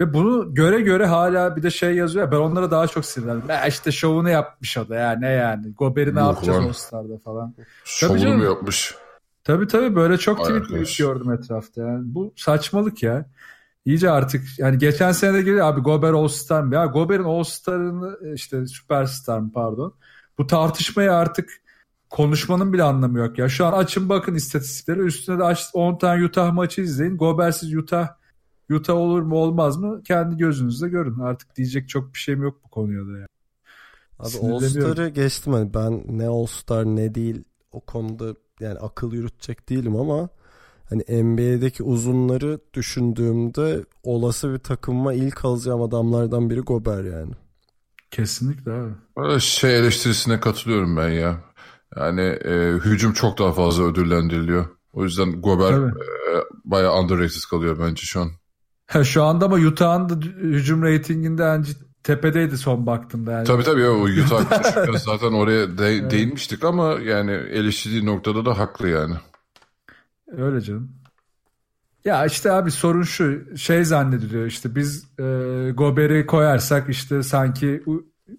Ve 0.00 0.14
bunu 0.14 0.54
göre 0.54 0.80
göre 0.80 1.06
hala 1.06 1.56
bir 1.56 1.62
de 1.62 1.70
şey 1.70 1.94
yazıyor 1.94 2.24
ya 2.24 2.32
ben 2.32 2.36
onlara 2.36 2.70
daha 2.70 2.86
çok 2.86 3.04
sinirlendim. 3.04 3.48
Ya 3.48 3.66
işte 3.66 3.92
şovunu 3.92 4.30
yapmış 4.30 4.76
o 4.76 4.88
da 4.88 4.94
ya 4.94 5.12
ne 5.12 5.28
yani. 5.28 5.72
Gober'i 5.74 6.14
ne 6.14 6.20
Yok 6.20 6.28
yapacağız. 6.28 6.90
All 6.92 7.18
falan. 7.24 7.54
Şovunu 7.84 8.18
canım. 8.18 8.38
mu 8.38 8.44
yapmış? 8.44 8.94
Tabii 9.44 9.66
tabii 9.66 9.94
böyle 9.94 10.18
çok 10.18 10.44
tweet 10.44 10.98
gördüm 10.98 11.32
etrafta 11.32 11.80
yani. 11.80 12.00
Bu 12.04 12.32
saçmalık 12.36 13.02
ya. 13.02 13.26
İyice 13.84 14.10
artık 14.10 14.58
yani 14.58 14.78
geçen 14.78 15.12
sene 15.12 15.34
de 15.34 15.42
geliyor 15.42 15.66
abi 15.66 15.80
Gober 15.80 16.12
All 16.12 16.28
Star 16.28 16.62
mı? 16.62 16.74
Ya 16.74 16.86
Gober'in 16.86 17.24
All 17.24 17.42
Star'ını 17.42 18.34
işte 18.34 18.66
Superstar 18.66 19.38
mı 19.38 19.50
pardon. 19.54 19.94
Bu 20.38 20.46
tartışmayı 20.46 21.12
artık 21.12 21.50
konuşmanın 22.10 22.72
bile 22.72 22.82
anlamı 22.82 23.18
yok 23.18 23.38
ya. 23.38 23.48
Şu 23.48 23.66
an 23.66 23.72
açın 23.72 24.08
bakın 24.08 24.34
istatistikleri 24.34 25.00
üstüne 25.00 25.38
de 25.38 25.44
aç 25.44 25.66
10 25.72 25.98
tane 25.98 26.24
Utah 26.24 26.52
maçı 26.52 26.80
izleyin. 26.80 27.16
Gober'siz 27.16 27.74
Utah 27.74 28.08
Utah 28.70 28.94
olur 28.94 29.22
mu 29.22 29.36
olmaz 29.36 29.76
mı? 29.76 30.02
Kendi 30.02 30.36
gözünüzle 30.36 30.88
görün. 30.88 31.18
Artık 31.18 31.56
diyecek 31.56 31.88
çok 31.88 32.14
bir 32.14 32.18
şeyim 32.18 32.42
yok 32.42 32.60
bu 32.64 32.68
konuya 32.68 33.06
da 33.06 33.18
ya. 33.18 33.26
Abi 34.18 34.26
All 34.26 34.28
Sinirleniyorum. 34.30 34.92
Star'ı 34.92 35.08
geçtim 35.08 35.52
hani 35.52 35.74
ben 35.74 36.04
ne 36.08 36.26
All 36.26 36.46
Star 36.46 36.84
ne 36.86 37.14
değil 37.14 37.44
o 37.72 37.80
konuda 37.80 38.34
yani 38.60 38.78
akıl 38.78 39.12
yürütecek 39.12 39.68
değilim 39.68 39.96
ama 39.96 40.28
hani 40.90 41.02
NBA'deki 41.22 41.82
uzunları 41.82 42.60
düşündüğümde 42.74 43.84
olası 44.02 44.52
bir 44.52 44.58
takımıma 44.58 45.14
ilk 45.14 45.44
alacağım 45.44 45.82
adamlardan 45.82 46.50
biri 46.50 46.60
Gober 46.60 47.04
yani. 47.04 47.32
Kesinlikle 48.10 48.72
abi. 48.72 48.92
Böyle 49.16 49.40
Şey 49.40 49.78
eleştirisine 49.78 50.40
katılıyorum 50.40 50.96
ben 50.96 51.08
ya. 51.08 51.40
Yani 51.96 52.20
e, 52.20 52.72
hücum 52.72 53.12
çok 53.12 53.38
daha 53.38 53.52
fazla 53.52 53.84
ödüllendiriliyor. 53.84 54.66
O 54.92 55.04
yüzden 55.04 55.42
Gober 55.42 55.70
Tabii. 55.70 55.86
e, 55.88 56.44
bayağı 56.64 56.98
underrated 57.00 57.42
kalıyor 57.50 57.78
bence 57.80 58.02
şu 58.02 58.20
an. 58.20 58.30
Ha, 58.88 59.04
şu 59.04 59.22
anda 59.24 59.44
ama 59.44 59.56
Utah'ın 59.56 60.08
da 60.08 60.14
hücum 60.26 60.82
reytinginde 60.82 61.44
en 61.44 61.64
tepedeydi 62.02 62.58
son 62.58 62.86
baktığımda 62.86 63.32
yani. 63.32 63.44
Tabii 63.44 63.62
tabii 63.62 63.84
o 63.86 64.02
Utah 64.24 64.98
zaten 64.98 65.32
oraya 65.32 65.78
de- 65.78 66.10
değinmiştik 66.10 66.64
ama 66.64 66.92
yani 66.92 67.30
eleştirdiği 67.30 68.06
noktada 68.06 68.44
da 68.44 68.58
haklı 68.58 68.88
yani. 68.88 69.14
Öyle 70.36 70.60
canım. 70.60 70.92
Ya 72.04 72.26
işte 72.26 72.52
abi 72.52 72.70
sorun 72.70 73.02
şu 73.02 73.56
şey 73.56 73.84
zannediliyor 73.84 74.46
işte 74.46 74.74
biz 74.74 75.04
e, 75.18 75.22
Gober'i 75.74 76.26
koyarsak 76.26 76.88
işte 76.88 77.22
sanki 77.22 77.82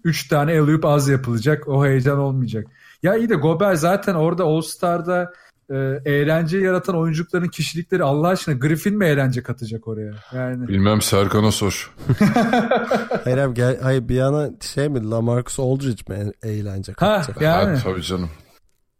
3 0.04 0.28
tane 0.28 0.52
eleyip 0.52 0.84
az 0.84 1.08
yapılacak 1.08 1.68
o 1.68 1.86
heyecan 1.86 2.18
olmayacak. 2.18 2.66
Ya 3.02 3.16
iyi 3.16 3.28
de 3.28 3.34
Gober 3.34 3.74
zaten 3.74 4.14
orada 4.14 4.44
All 4.44 4.60
Star'da 4.60 5.32
e, 5.70 6.02
eğlence 6.04 6.58
yaratan 6.58 6.96
oyuncuların 6.96 7.48
kişilikleri 7.48 8.02
Allah 8.04 8.28
aşkına 8.28 8.54
Griffin 8.54 8.96
mi 8.98 9.04
eğlence 9.04 9.42
katacak 9.42 9.88
oraya? 9.88 10.12
Yani 10.34 10.68
Bilmem 10.68 11.00
Serkan'a 11.00 11.50
sor. 11.52 11.94
Hayır 13.24 13.38
abi 13.38 13.54
gel, 13.54 13.80
hayır 13.82 14.08
bir 14.08 14.14
yana 14.14 14.50
şey 14.60 14.88
mi 14.88 15.10
Lamarcus 15.10 15.60
Aldridge 15.60 16.02
mi 16.08 16.32
e- 16.42 16.48
eğlence 16.48 16.92
ha 16.92 17.16
katacak? 17.16 17.42
yani 17.42 17.76
Ha, 17.76 17.82
tabii 17.84 18.02
canım. 18.02 18.30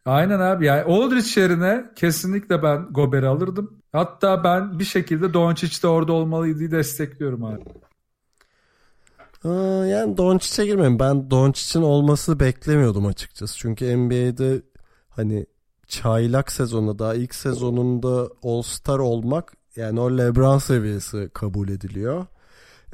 aynen 0.07 0.41
abi 0.41 0.67
yani 0.67 0.83
Aldridge 0.83 1.41
yerine 1.41 1.85
kesinlikle 1.97 2.63
ben 2.63 2.87
Gober'i 2.91 3.27
alırdım. 3.27 3.81
Hatta 3.93 4.45
ben 4.45 4.79
bir 4.79 4.85
şekilde 4.85 5.35
Doncic 5.35 5.83
de 5.83 5.87
orada 5.87 6.13
olmalıydı 6.13 6.71
destekliyorum 6.71 7.45
abi. 7.45 7.61
Aa, 9.45 9.87
yani 9.87 10.17
Doncic'e 10.17 10.67
girmeyeyim. 10.67 10.99
Ben 10.99 11.31
Doncic'in 11.31 11.83
olması 11.85 12.41
beklemiyordum 12.41 13.07
açıkçası. 13.07 13.59
Çünkü 13.59 13.97
NBA'de 13.97 14.63
hani 15.09 15.47
çaylak 15.91 16.53
sezonunda 16.53 16.99
daha 16.99 17.15
ilk 17.15 17.35
sezonunda 17.35 18.29
All 18.43 18.63
Star 18.63 18.99
olmak 18.99 19.53
yani 19.77 20.01
o 20.01 20.19
LeBron 20.19 20.59
seviyesi 20.59 21.31
kabul 21.35 21.69
ediliyor. 21.69 22.27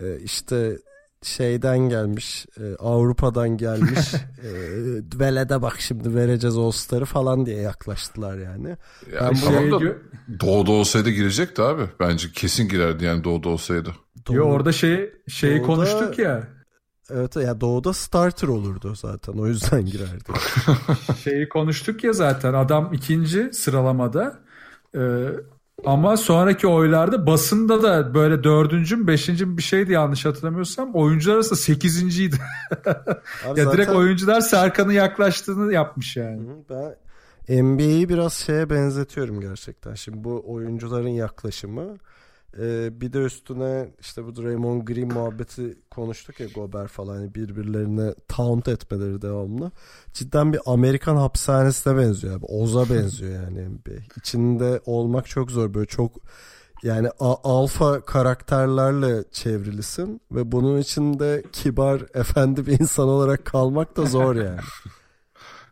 Ee, 0.03 0.19
işte 0.25 0.79
şeyden 1.23 1.79
gelmiş, 1.79 2.47
e, 2.61 2.77
Avrupa'dan 2.77 3.57
gelmiş. 3.57 4.15
e, 4.15 4.51
velede 5.21 5.63
bak 5.63 5.77
şimdi 5.81 6.15
vereceğiz 6.15 6.57
All-Star'ı 6.59 7.05
falan 7.05 7.47
diye 7.47 7.61
yaklaştılar 7.61 8.39
yani. 8.39 8.69
Ya 9.13 9.21
Ben 9.21 9.31
bu 9.35 9.41
tamam 9.41 9.63
Şey 9.63 9.71
da 9.71 9.79
doğuda 10.41 10.73
olsaydı 10.73 11.11
girecekti 11.11 11.63
abi. 11.63 11.83
Bence 12.01 12.29
kesin 12.33 12.69
girerdi 12.69 13.05
yani 13.05 13.25
doğuda 13.25 13.49
olsaydı. 13.49 13.91
Yo, 14.31 14.45
orada 14.45 14.73
şey 14.73 15.11
şeyi 15.29 15.59
Doğuda- 15.59 15.67
konuştuk 15.67 16.19
ya. 16.19 16.49
Evet 17.11 17.37
ya 17.37 17.61
doğuda 17.61 17.93
starter 17.93 18.49
olurdu 18.49 18.95
zaten 18.95 19.33
o 19.33 19.47
yüzden 19.47 19.85
girerdi. 19.87 20.33
Şeyi 21.25 21.49
konuştuk 21.49 22.05
ya 22.05 22.13
zaten. 22.13 22.55
Adam 22.55 22.93
ikinci 22.93 23.51
sıralamada. 23.53 24.39
Ee, 24.97 25.27
ama 25.85 26.17
sonraki 26.17 26.67
oylarda 26.67 27.27
basında 27.27 27.83
da 27.83 28.15
böyle 28.15 28.45
dördüncü 28.45 28.97
mü 28.97 29.07
beşinci 29.07 29.47
mi 29.47 29.57
bir 29.59 29.63
şeydi 29.63 29.93
yanlış 29.93 30.25
hatırlamıyorsam. 30.25 30.95
Oyuncular 30.95 31.35
arasında 31.35 31.59
sekizinciydi. 31.59 32.37
Abi 33.47 33.61
ya 33.61 33.73
direkt 33.73 33.87
zaten- 33.89 33.95
oyuncular 33.95 34.41
Serkan'ın 34.41 34.93
yaklaştığını 34.93 35.73
yapmış 35.73 36.17
yani. 36.17 36.49
Ben 36.71 36.97
NBA'yi 37.65 38.09
biraz 38.09 38.33
şeye 38.35 38.71
benzetiyorum 38.71 39.41
gerçekten. 39.41 39.95
Şimdi 39.95 40.25
bu 40.25 40.45
oyuncuların 40.47 41.09
yaklaşımı 41.09 41.97
e, 42.59 43.01
bir 43.01 43.13
de 43.13 43.19
üstüne 43.19 43.89
işte 44.01 44.25
bu 44.25 44.37
Draymond 44.37 44.83
Green 44.83 45.13
muhabbeti 45.13 45.79
konuştuk 45.91 46.41
ya 46.41 46.47
Gober 46.55 46.87
falan 46.89 47.17
hani 47.17 47.35
birbirlerine 47.35 48.15
taunt 48.29 48.69
etmeleri 48.69 49.23
devamlı. 49.23 49.71
Cidden 50.13 50.53
bir 50.53 50.61
Amerikan 50.67 51.17
hapishanesine 51.17 51.97
benziyor 51.97 52.37
abi. 52.37 52.45
Oza 52.45 52.89
benziyor 52.95 53.33
yani 53.33 53.69
NBA. 53.69 54.03
İçinde 54.17 54.81
olmak 54.87 55.27
çok 55.27 55.51
zor 55.51 55.75
böyle 55.75 55.87
çok 55.87 56.13
yani 56.83 57.09
alfa 57.19 58.01
karakterlerle 58.01 59.25
çevrilisin 59.33 60.21
ve 60.33 60.53
bunun 60.53 60.79
içinde 60.79 61.43
kibar, 61.53 62.03
efendi 62.15 62.67
bir 62.67 62.81
insan 62.81 63.09
olarak 63.09 63.45
kalmak 63.45 63.97
da 63.97 64.05
zor 64.05 64.37
yani. 64.37 64.61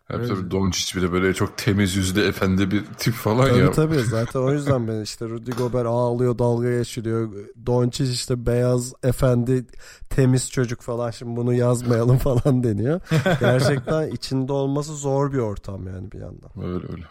Hep 0.05 0.17
Evet. 0.17 0.29
tabii 0.29 0.51
Doncic 0.51 1.01
bile 1.01 1.13
böyle 1.13 1.35
çok 1.35 1.59
temiz 1.59 1.97
yüzlü 1.97 2.21
efendi 2.29 2.71
bir 2.71 2.85
tip 2.99 3.15
falan 3.15 3.49
Tabii 3.49 3.59
ya. 3.59 3.71
tabii 3.71 3.99
zaten 3.99 4.41
o 4.41 4.53
yüzden 4.53 4.89
ben 4.89 5.01
işte 5.01 5.29
Rudy 5.29 5.51
Gobert 5.51 5.87
ağlıyor 5.87 6.39
dalga 6.39 6.79
geçiliyor. 6.79 7.33
Doncic 7.67 8.13
işte 8.13 8.47
beyaz 8.47 8.93
efendi 9.03 9.67
temiz 10.11 10.51
çocuk 10.51 10.81
falan 10.81 11.11
şimdi 11.11 11.37
bunu 11.37 11.55
yazmayalım 11.55 12.19
falan 12.19 12.65
deniyor. 12.65 13.01
Gerçekten 13.41 14.09
içinde 14.09 14.53
olması 14.53 14.95
zor 14.97 15.33
bir 15.33 15.39
ortam 15.39 15.87
yani 15.87 16.13
bir 16.13 16.19
yandan. 16.19 16.51
Öyle 16.65 16.87
öyle. 16.93 17.05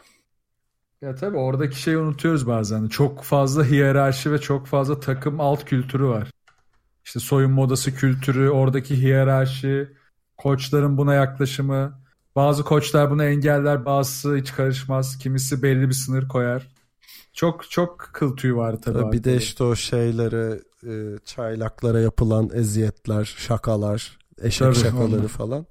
Ya 1.01 1.15
tabii 1.15 1.37
oradaki 1.37 1.81
şeyi 1.81 1.97
unutuyoruz 1.97 2.47
bazen. 2.47 2.87
Çok 2.87 3.23
fazla 3.23 3.65
hiyerarşi 3.65 4.31
ve 4.31 4.37
çok 4.41 4.67
fazla 4.67 4.99
takım 4.99 5.39
alt 5.39 5.65
kültürü 5.65 6.05
var. 6.05 6.31
İşte 7.05 7.19
soyunma 7.19 7.61
odası 7.61 7.95
kültürü, 7.95 8.49
oradaki 8.49 8.97
hiyerarşi, 8.97 9.89
koçların 10.37 10.97
buna 10.97 11.13
yaklaşımı. 11.13 12.02
Bazı 12.35 12.63
koçlar 12.63 13.11
bunu 13.11 13.23
engeller, 13.23 13.85
bazısı 13.85 14.35
hiç 14.35 14.51
karışmaz. 14.53 15.17
Kimisi 15.17 15.63
belli 15.63 15.89
bir 15.89 15.93
sınır 15.93 16.27
koyar. 16.27 16.67
Çok 17.33 17.69
çok 17.71 18.09
kıl 18.13 18.37
tüyü 18.37 18.55
var 18.55 18.81
tabii. 18.81 18.97
Bir 18.97 19.01
de 19.23 19.29
arkada. 19.29 19.31
işte 19.31 19.63
o 19.63 19.75
şeylere 19.75 20.59
e, 20.87 21.17
çaylaklara 21.25 21.99
yapılan 21.99 22.49
eziyetler, 22.53 23.35
şakalar, 23.37 24.17
eşek 24.41 24.59
Tabii, 24.67 24.75
şakaları 24.75 25.19
onlar- 25.19 25.27
falan. 25.27 25.65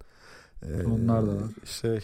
E, 0.63 0.87
Onlar 0.87 1.27
da 1.27 1.31
var. 1.35 1.43
Şey 1.65 1.97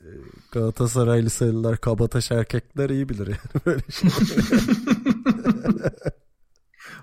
e, 0.00 0.08
Galatasaraylı 0.52 1.30
sayılar 1.30 1.76
kabataş 1.76 2.30
erkekler 2.30 2.90
iyi 2.90 3.08
bilir 3.08 3.26
yani 3.26 3.38
böyle 3.66 3.82
şey. 3.90 4.10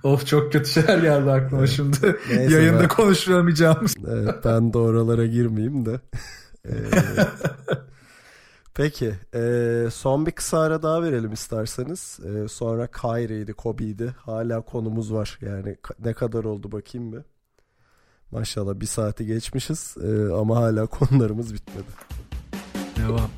Of 0.04 0.28
çok 0.28 0.52
kötü 0.54 0.70
şeyler 0.70 0.98
geldi 0.98 1.32
aklıma 1.32 1.68
şimdi. 1.68 2.16
Neyse 2.30 2.54
Yayında 2.56 2.80
ben- 2.80 2.88
konuşamayacağımız. 2.88 3.96
Evet, 4.08 4.36
ben 4.46 4.74
de 4.74 4.78
oralara 4.78 5.26
girmeyeyim 5.26 5.86
de. 5.86 6.00
Ee, 6.66 6.72
peki 8.74 9.14
e, 9.36 9.88
son 9.92 10.26
bir 10.26 10.32
kısa 10.32 10.60
ara 10.60 10.84
daha 10.84 11.04
verelim 11.04 11.34
isterseniz. 11.34 12.20
E, 12.26 12.48
sonra 12.48 12.88
Kyrie'ydi, 12.88 13.54
Kobe'ydi. 13.54 14.16
Hala 14.18 14.62
konumuz 14.62 15.14
var. 15.14 15.40
Yani 15.42 15.78
ne 16.00 16.14
kadar 16.14 16.44
oldu 16.44 16.72
bakayım 16.72 17.14
bir. 17.14 17.22
Maşallah 18.32 18.80
bir 18.80 18.86
saati 18.86 19.26
geçmişiz 19.26 19.96
e, 20.04 20.34
ama 20.34 20.56
hala 20.56 20.86
konularımız 20.88 21.54
bitmedi. 21.54 21.88
Devam. 22.98 23.30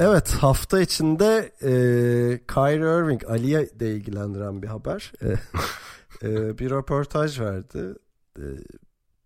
Evet 0.00 0.30
hafta 0.30 0.80
içinde 0.80 1.52
e, 1.62 1.70
Kyrie 2.54 2.98
Irving 2.98 3.24
Ali'ye 3.24 3.70
de 3.80 3.94
ilgilendiren 3.94 4.62
bir 4.62 4.68
haber. 4.68 5.12
E, 5.22 5.26
e, 6.22 6.58
bir 6.58 6.70
röportaj 6.70 7.40
verdi. 7.40 7.94
E, 8.38 8.44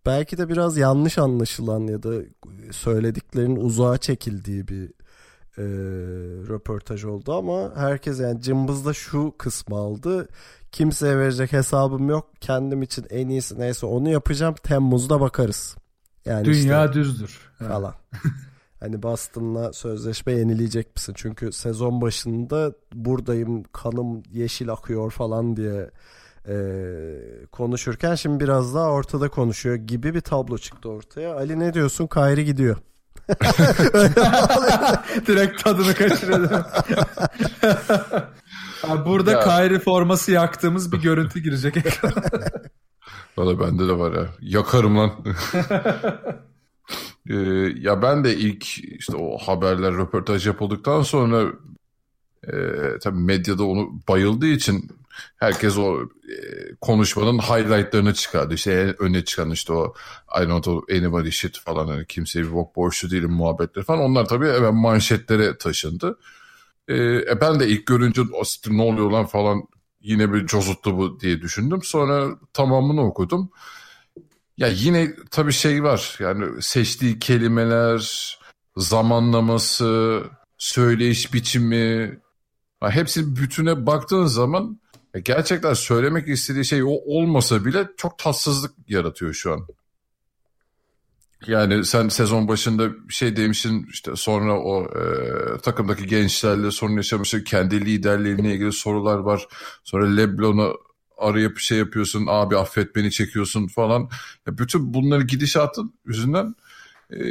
belki 0.05 0.37
de 0.37 0.49
biraz 0.49 0.77
yanlış 0.77 1.17
anlaşılan 1.17 1.79
ya 1.87 2.03
da 2.03 2.13
söylediklerinin 2.71 3.55
uzağa 3.55 3.97
çekildiği 3.97 4.67
bir 4.67 4.91
e, 5.57 5.63
röportaj 6.47 7.03
oldu 7.03 7.33
ama 7.33 7.71
herkes 7.75 8.19
yani 8.19 8.41
cımbızda 8.41 8.93
şu 8.93 9.33
kısmı 9.37 9.75
aldı. 9.75 10.27
Kimseye 10.71 11.17
verecek 11.17 11.53
hesabım 11.53 12.09
yok. 12.09 12.29
Kendim 12.41 12.81
için 12.81 13.05
en 13.09 13.27
iyisi 13.27 13.59
neyse 13.59 13.85
onu 13.85 14.09
yapacağım. 14.09 14.55
Temmuz'da 14.63 15.21
bakarız. 15.21 15.75
Yani 16.25 16.49
işte- 16.49 16.63
Dünya 16.63 16.93
düzdür. 16.93 17.39
Evet. 17.61 17.71
falan. 17.71 17.93
hani 18.79 19.03
Boston'la 19.03 19.73
sözleşme 19.73 20.33
yenileyecek 20.33 20.95
misin? 20.95 21.13
Çünkü 21.17 21.51
sezon 21.51 22.01
başında 22.01 22.73
buradayım 22.93 23.63
kanım 23.63 24.23
yeşil 24.31 24.69
akıyor 24.71 25.11
falan 25.11 25.57
diye 25.57 25.89
e, 26.47 26.55
konuşurken 27.51 28.15
şimdi 28.15 28.43
biraz 28.43 28.75
daha 28.75 28.89
ortada 28.89 29.29
konuşuyor 29.29 29.75
gibi 29.75 30.13
bir 30.13 30.21
tablo 30.21 30.57
çıktı 30.57 30.89
ortaya. 30.89 31.35
Ali 31.35 31.59
ne 31.59 31.73
diyorsun? 31.73 32.07
Kayri 32.07 32.45
gidiyor. 32.45 32.77
Direkt 35.27 35.63
tadını 35.63 35.93
kaçırdı. 35.93 36.65
Abi 38.83 39.05
burada 39.09 39.31
Ya. 39.31 39.39
Kyrie 39.39 39.79
forması 39.79 40.31
yaktığımız 40.31 40.91
bir 40.91 40.97
görüntü 40.97 41.39
girecek 41.39 41.77
ekrana. 41.77 42.13
Valla 43.37 43.59
bende 43.59 43.87
de 43.87 43.97
var 43.97 44.11
ya. 44.11 44.27
Yakarım 44.41 44.97
lan. 44.97 45.11
Ee, 47.29 47.35
ya 47.79 48.01
ben 48.01 48.23
de 48.23 48.35
ilk 48.35 48.79
işte 48.79 49.17
o 49.17 49.37
haberler, 49.37 49.93
röportaj 49.93 50.47
yapıldıktan 50.47 51.01
sonra 51.01 51.51
e, 52.43 52.53
tabii 53.01 53.19
medyada 53.19 53.63
onu 53.63 53.99
bayıldığı 54.07 54.47
için 54.47 54.91
herkes 55.37 55.77
o 55.77 56.01
e, 56.03 56.35
konuşmanın 56.81 57.39
highlightlarını 57.39 58.13
çıkardı. 58.13 58.53
İşte 58.53 58.95
öne 58.99 59.25
çıkan 59.25 59.51
işte 59.51 59.73
o 59.73 59.93
I 60.41 60.49
don't 60.49 60.63
know 60.63 60.97
anybody 60.97 61.31
shit 61.31 61.59
falan 61.59 61.87
hani 61.87 62.05
kimseye 62.05 62.45
bir 62.45 62.53
bok 62.53 62.75
borçlu 62.75 63.11
değilim 63.11 63.31
muhabbetleri 63.31 63.85
falan. 63.85 63.99
Onlar 64.01 64.25
tabii 64.25 64.47
hemen 64.47 64.75
manşetlere 64.75 65.57
taşındı. 65.57 66.19
E, 66.87 66.95
e, 66.97 67.41
ben 67.41 67.59
de 67.59 67.67
ilk 67.67 67.87
görünce 67.87 68.21
"O 68.33 68.43
siktir, 68.43 68.71
ne 68.71 68.81
oluyor 68.81 69.11
lan 69.11 69.25
falan 69.25 69.63
yine 70.01 70.33
bir 70.33 70.47
cozuttu 70.47 70.97
bu 70.97 71.19
diye 71.19 71.41
düşündüm. 71.41 71.79
Sonra 71.83 72.27
tamamını 72.53 73.01
okudum. 73.01 73.51
Ya 74.57 74.67
yine 74.67 75.15
tabii 75.31 75.53
şey 75.53 75.83
var 75.83 76.17
yani 76.19 76.61
seçtiği 76.61 77.19
kelimeler, 77.19 78.37
zamanlaması, 78.77 80.23
söyleyiş 80.57 81.33
biçimi 81.33 82.19
ha, 82.79 82.91
hepsi 82.91 83.35
bütüne 83.35 83.85
baktığın 83.85 84.25
zaman 84.25 84.79
ya 85.13 85.19
gerçekten 85.19 85.73
söylemek 85.73 86.27
istediği 86.27 86.65
şey 86.65 86.83
o 86.83 86.87
olmasa 86.87 87.65
bile 87.65 87.87
çok 87.97 88.17
tatsızlık 88.17 88.73
yaratıyor 88.87 89.33
şu 89.33 89.53
an. 89.53 89.67
Yani 91.47 91.85
sen 91.85 92.07
sezon 92.07 92.47
başında 92.47 92.89
şey 93.09 93.35
demişsin 93.35 93.87
işte 93.91 94.15
sonra 94.15 94.59
o 94.59 94.83
e, 94.83 95.57
takımdaki 95.57 96.07
gençlerle 96.07 96.71
sorun 96.71 96.95
yaşamışsın. 96.95 97.43
Kendi 97.43 97.85
liderliğine 97.85 98.53
ilgili 98.53 98.71
sorular 98.71 99.17
var. 99.17 99.47
Sonra 99.83 100.07
Lebron'a 100.15 100.73
arayıp 101.17 101.59
şey 101.59 101.77
yapıyorsun 101.77 102.25
abi 102.29 102.57
affet 102.57 102.95
beni 102.95 103.11
çekiyorsun 103.11 103.67
falan. 103.67 104.09
Ya 104.47 104.57
bütün 104.57 104.93
bunları 104.93 105.23
gidişatın 105.23 105.93
yüzünden 106.05 106.55
e, 107.09 107.25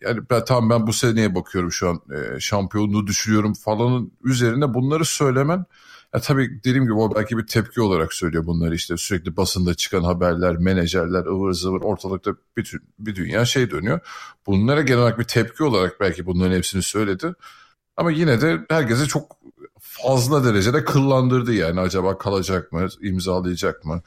yani 0.00 0.20
ben 0.30 0.44
tamam 0.44 0.70
ben 0.70 0.86
bu 0.86 0.92
seneye 0.92 1.34
bakıyorum 1.34 1.72
şu 1.72 1.88
an 1.88 2.00
e, 2.16 2.40
şampiyonluğu 2.40 3.06
düşünüyorum 3.06 3.54
falanın 3.54 4.12
üzerine 4.24 4.74
bunları 4.74 5.04
söylemen 5.04 5.64
ya 6.14 6.20
tabii 6.20 6.60
dediğim 6.64 6.84
gibi 6.84 6.94
o 6.94 7.14
belki 7.14 7.38
bir 7.38 7.46
tepki 7.46 7.80
olarak 7.80 8.14
söylüyor 8.14 8.46
bunları 8.46 8.74
işte 8.74 8.96
sürekli 8.96 9.36
basında 9.36 9.74
çıkan 9.74 10.02
haberler, 10.02 10.56
menajerler, 10.56 11.26
ıvır 11.26 11.52
zıvır 11.52 11.80
ortalıkta 11.80 12.30
tü- 12.56 12.80
bir 12.98 13.16
dünya 13.16 13.44
şey 13.44 13.70
dönüyor. 13.70 14.00
Bunlara 14.46 14.82
genel 14.82 15.00
olarak 15.00 15.18
bir 15.18 15.24
tepki 15.24 15.64
olarak 15.64 16.00
belki 16.00 16.26
bunların 16.26 16.56
hepsini 16.56 16.82
söyledi. 16.82 17.34
Ama 17.96 18.10
yine 18.10 18.40
de 18.40 18.66
herkese 18.70 19.06
çok 19.06 19.36
fazla 19.80 20.44
derecede 20.44 20.84
kıllandırdı 20.84 21.54
yani 21.54 21.80
acaba 21.80 22.18
kalacak 22.18 22.72
mı, 22.72 22.88
imzalayacak 23.02 23.84
mı? 23.84 24.02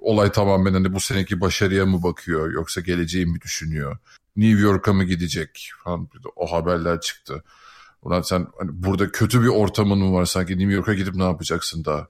Olay 0.00 0.32
tamamen 0.32 0.72
hani 0.72 0.92
bu 0.94 1.00
seneki 1.00 1.40
başarıya 1.40 1.86
mı 1.86 2.02
bakıyor 2.02 2.52
yoksa 2.52 2.80
geleceği 2.80 3.26
mi 3.26 3.40
düşünüyor? 3.40 3.98
New 4.36 4.60
York'a 4.60 4.92
mı 4.92 5.04
gidecek 5.04 5.70
falan 5.84 6.08
o 6.36 6.52
haberler 6.52 7.00
çıktı. 7.00 7.44
Ulan 8.02 8.22
sen 8.22 8.46
hani 8.58 8.70
burada 8.72 9.12
kötü 9.12 9.42
bir 9.42 9.48
ortamın 9.48 9.98
mı 9.98 10.12
var 10.12 10.24
sanki 10.24 10.58
New 10.58 10.74
York'a 10.74 10.94
gidip 10.94 11.14
ne 11.14 11.24
yapacaksın 11.24 11.84
daha? 11.84 12.08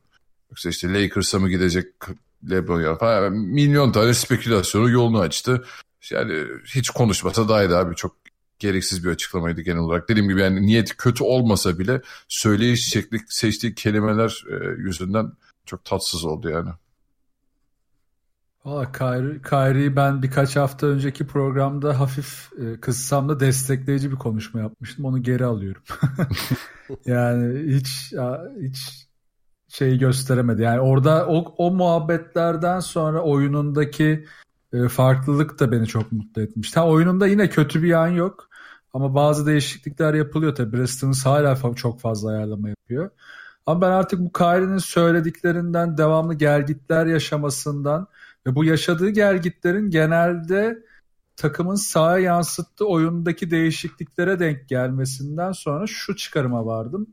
Yoksa 0.51 0.69
işte 0.69 0.93
Lakers'a 0.93 1.39
mı 1.39 1.49
gidecek 1.49 1.87
LeBron 2.51 2.81
ya 2.81 2.97
falan. 2.97 3.33
Milyon 3.33 3.93
tane 3.93 4.15
spekülasyonu 4.15 4.91
yolunu 4.91 5.21
açtı. 5.21 5.65
Yani 6.11 6.45
hiç 6.65 6.91
konuşmasa 6.91 7.49
daha 7.49 7.65
iyi 7.65 7.75
abi 7.75 7.95
çok 7.95 8.17
gereksiz 8.59 9.05
bir 9.05 9.11
açıklamaydı 9.11 9.61
genel 9.61 9.79
olarak. 9.79 10.09
Dediğim 10.09 10.29
gibi 10.29 10.41
yani 10.41 10.67
niyeti 10.67 10.97
kötü 10.97 11.25
olmasa 11.25 11.79
bile 11.79 12.03
söyleyiş 12.29 12.91
şekli 12.91 13.21
seçtiği 13.29 13.75
kelimeler 13.75 14.45
e, 14.51 14.55
yüzünden 14.81 15.33
çok 15.67 15.85
tatsız 15.85 16.25
oldu 16.25 16.49
yani. 16.51 16.71
Valla 18.67 18.93
Kyrie, 18.93 19.43
Kyrie'yi 19.43 19.97
ben 19.97 20.23
birkaç 20.23 20.57
hafta 20.57 20.87
önceki 20.87 21.27
programda 21.27 22.01
hafif 22.01 22.51
e, 22.59 22.81
kızsam 22.81 23.29
da 23.29 23.41
destekleyici 23.41 24.11
bir 24.11 24.17
konuşma 24.17 24.61
yapmıştım. 24.61 25.05
Onu 25.05 25.23
geri 25.23 25.45
alıyorum. 25.45 25.83
yani 27.07 27.73
hiç 27.75 28.13
hiç 28.63 29.09
şeyi 29.69 29.99
gösteremedi. 29.99 30.63
Yani 30.63 30.81
orada 30.81 31.27
o, 31.27 31.55
o 31.59 31.71
muhabbetlerden 31.71 32.81
sonra 32.81 33.21
oyunundaki 33.23 34.27
e, 34.73 34.89
farklılık 34.89 35.61
da 35.61 35.73
beni 35.73 35.87
çok 35.87 36.13
mutlu 36.13 36.43
etmiş. 36.43 36.77
Ha, 36.77 36.89
oyununda 36.89 37.27
yine 37.27 37.51
kötü 37.51 37.83
bir 37.83 37.89
yan 37.89 38.09
yok. 38.09 38.49
Ama 38.93 39.15
bazı 39.15 39.47
değişiklikler 39.47 40.15
yapılıyor 40.15 40.55
tabii. 40.55 40.79
Brad 40.79 40.87
Stevens 40.87 41.27
hala 41.27 41.75
çok 41.75 42.01
fazla 42.01 42.31
ayarlama 42.31 42.69
yapıyor. 42.69 43.11
Ama 43.67 43.81
ben 43.81 43.91
artık 43.91 44.21
bu 44.21 44.33
Kyrie'nin 44.33 44.79
söylediklerinden 44.79 45.99
devamlı 45.99 46.35
gelgitler 46.35 47.07
yaşamasından 47.07 48.09
ve 48.47 48.55
bu 48.55 48.65
yaşadığı 48.65 49.11
gelgitlerin 49.11 49.91
genelde 49.91 50.79
takımın 51.37 51.75
sahaya 51.75 52.19
yansıttığı 52.19 52.87
oyundaki 52.87 53.51
değişikliklere 53.51 54.39
denk 54.39 54.69
gelmesinden 54.69 55.53
sonra 55.53 55.87
şu 55.87 56.17
çıkarıma 56.17 56.67
vardım. 56.67 57.07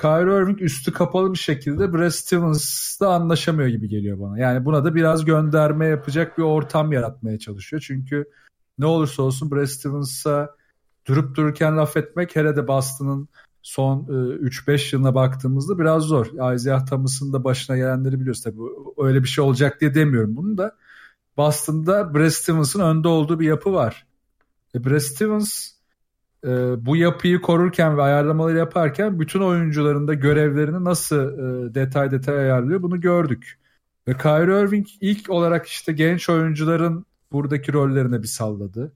Kyrie 0.00 0.42
Irving 0.42 0.62
üstü 0.62 0.92
kapalı 0.92 1.32
bir 1.32 1.38
şekilde 1.38 1.92
Brad 1.92 2.10
Stevens'la 2.10 3.14
anlaşamıyor 3.14 3.68
gibi 3.68 3.88
geliyor 3.88 4.20
bana. 4.20 4.38
Yani 4.38 4.64
buna 4.64 4.84
da 4.84 4.94
biraz 4.94 5.24
gönderme 5.24 5.86
yapacak 5.86 6.38
bir 6.38 6.42
ortam 6.42 6.92
yaratmaya 6.92 7.38
çalışıyor. 7.38 7.82
Çünkü 7.86 8.24
ne 8.78 8.86
olursa 8.86 9.22
olsun 9.22 9.50
Brad 9.50 9.66
Stevens'a 9.66 10.56
durup 11.06 11.36
dururken 11.36 11.76
laf 11.76 11.96
etmek 11.96 12.36
hele 12.36 12.56
de 12.56 12.68
Boston'ın 12.68 13.28
son 13.64 14.06
e, 14.08 14.12
3-5 14.46 14.94
yılına 14.94 15.14
baktığımızda 15.14 15.78
biraz 15.78 16.02
zor. 16.02 16.54
Isaiah 16.54 16.86
Thomas'ın 16.86 17.32
da 17.32 17.44
başına 17.44 17.76
gelenleri 17.76 18.20
biliyoruz 18.20 18.42
tabii. 18.42 18.60
Öyle 18.98 19.22
bir 19.22 19.28
şey 19.28 19.44
olacak 19.44 19.80
diye 19.80 19.94
demiyorum 19.94 20.36
bunu 20.36 20.58
da. 20.58 20.76
Boston'da 21.36 22.14
Brad 22.14 22.28
Stevens'ın 22.28 22.80
önde 22.80 23.08
olduğu 23.08 23.40
bir 23.40 23.46
yapı 23.46 23.72
var. 23.72 24.06
E, 24.74 24.84
Brad 24.84 24.98
Stevens 24.98 25.70
e, 26.44 26.48
bu 26.86 26.96
yapıyı 26.96 27.40
korurken 27.40 27.96
ve 27.98 28.02
ayarlamaları 28.02 28.58
yaparken 28.58 29.20
bütün 29.20 29.40
oyuncuların 29.40 30.08
da 30.08 30.14
görevlerini 30.14 30.84
nasıl 30.84 31.16
e, 31.16 31.74
detay 31.74 32.10
detay 32.10 32.36
ayarlıyor 32.36 32.82
bunu 32.82 33.00
gördük. 33.00 33.58
Ve 34.08 34.16
Kyrie 34.16 34.62
Irving 34.62 34.86
ilk 35.00 35.30
olarak 35.30 35.66
işte 35.66 35.92
genç 35.92 36.28
oyuncuların 36.28 37.06
buradaki 37.32 37.72
rollerine 37.72 38.22
bir 38.22 38.28
salladı 38.28 38.92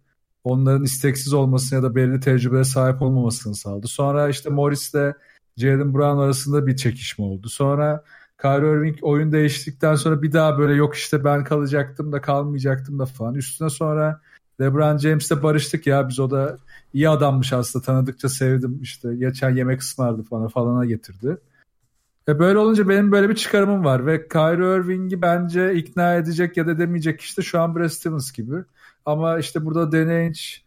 onların 0.48 0.84
isteksiz 0.84 1.32
olmasını 1.32 1.76
ya 1.76 1.82
da 1.82 1.94
belli 1.94 2.20
tecrübeye 2.20 2.64
sahip 2.64 3.02
olmamasını 3.02 3.54
sağladı. 3.54 3.88
Sonra 3.88 4.28
işte 4.28 4.50
Morris 4.50 4.94
ile 4.94 5.14
Jalen 5.56 5.94
Brown 5.94 6.18
arasında 6.18 6.66
bir 6.66 6.76
çekişme 6.76 7.24
oldu. 7.24 7.48
Sonra 7.48 8.04
Kyrie 8.42 8.70
Irving 8.70 8.98
oyun 9.02 9.32
değiştikten 9.32 9.94
sonra 9.94 10.22
bir 10.22 10.32
daha 10.32 10.58
böyle 10.58 10.74
yok 10.74 10.94
işte 10.94 11.24
ben 11.24 11.44
kalacaktım 11.44 12.12
da 12.12 12.20
kalmayacaktım 12.20 12.98
da 12.98 13.06
falan. 13.06 13.34
Üstüne 13.34 13.70
sonra 13.70 14.20
LeBron 14.60 14.98
James'le 14.98 15.42
barıştık 15.42 15.86
ya 15.86 16.08
biz 16.08 16.20
o 16.20 16.30
da 16.30 16.58
iyi 16.92 17.08
adammış 17.08 17.52
aslında 17.52 17.84
tanıdıkça 17.84 18.28
sevdim 18.28 18.78
işte 18.82 19.14
geçen 19.16 19.56
yemek 19.56 19.80
ısmarladı 19.80 20.22
falan 20.22 20.48
falana 20.48 20.84
getirdi. 20.84 21.36
Ve 22.28 22.38
böyle 22.38 22.58
olunca 22.58 22.88
benim 22.88 23.12
böyle 23.12 23.28
bir 23.28 23.34
çıkarımım 23.34 23.84
var 23.84 24.06
ve 24.06 24.28
Kyrie 24.28 24.76
Irving'i 24.76 25.22
bence 25.22 25.74
ikna 25.74 26.14
edecek 26.14 26.56
ya 26.56 26.66
da 26.66 26.70
edemeyecek 26.70 27.20
işte 27.20 27.42
şu 27.42 27.60
an 27.60 27.76
Brad 27.76 27.88
Stevens 27.88 28.32
gibi. 28.32 28.64
Ama 29.08 29.38
işte 29.38 29.64
burada 29.64 29.92
denenç 29.92 30.62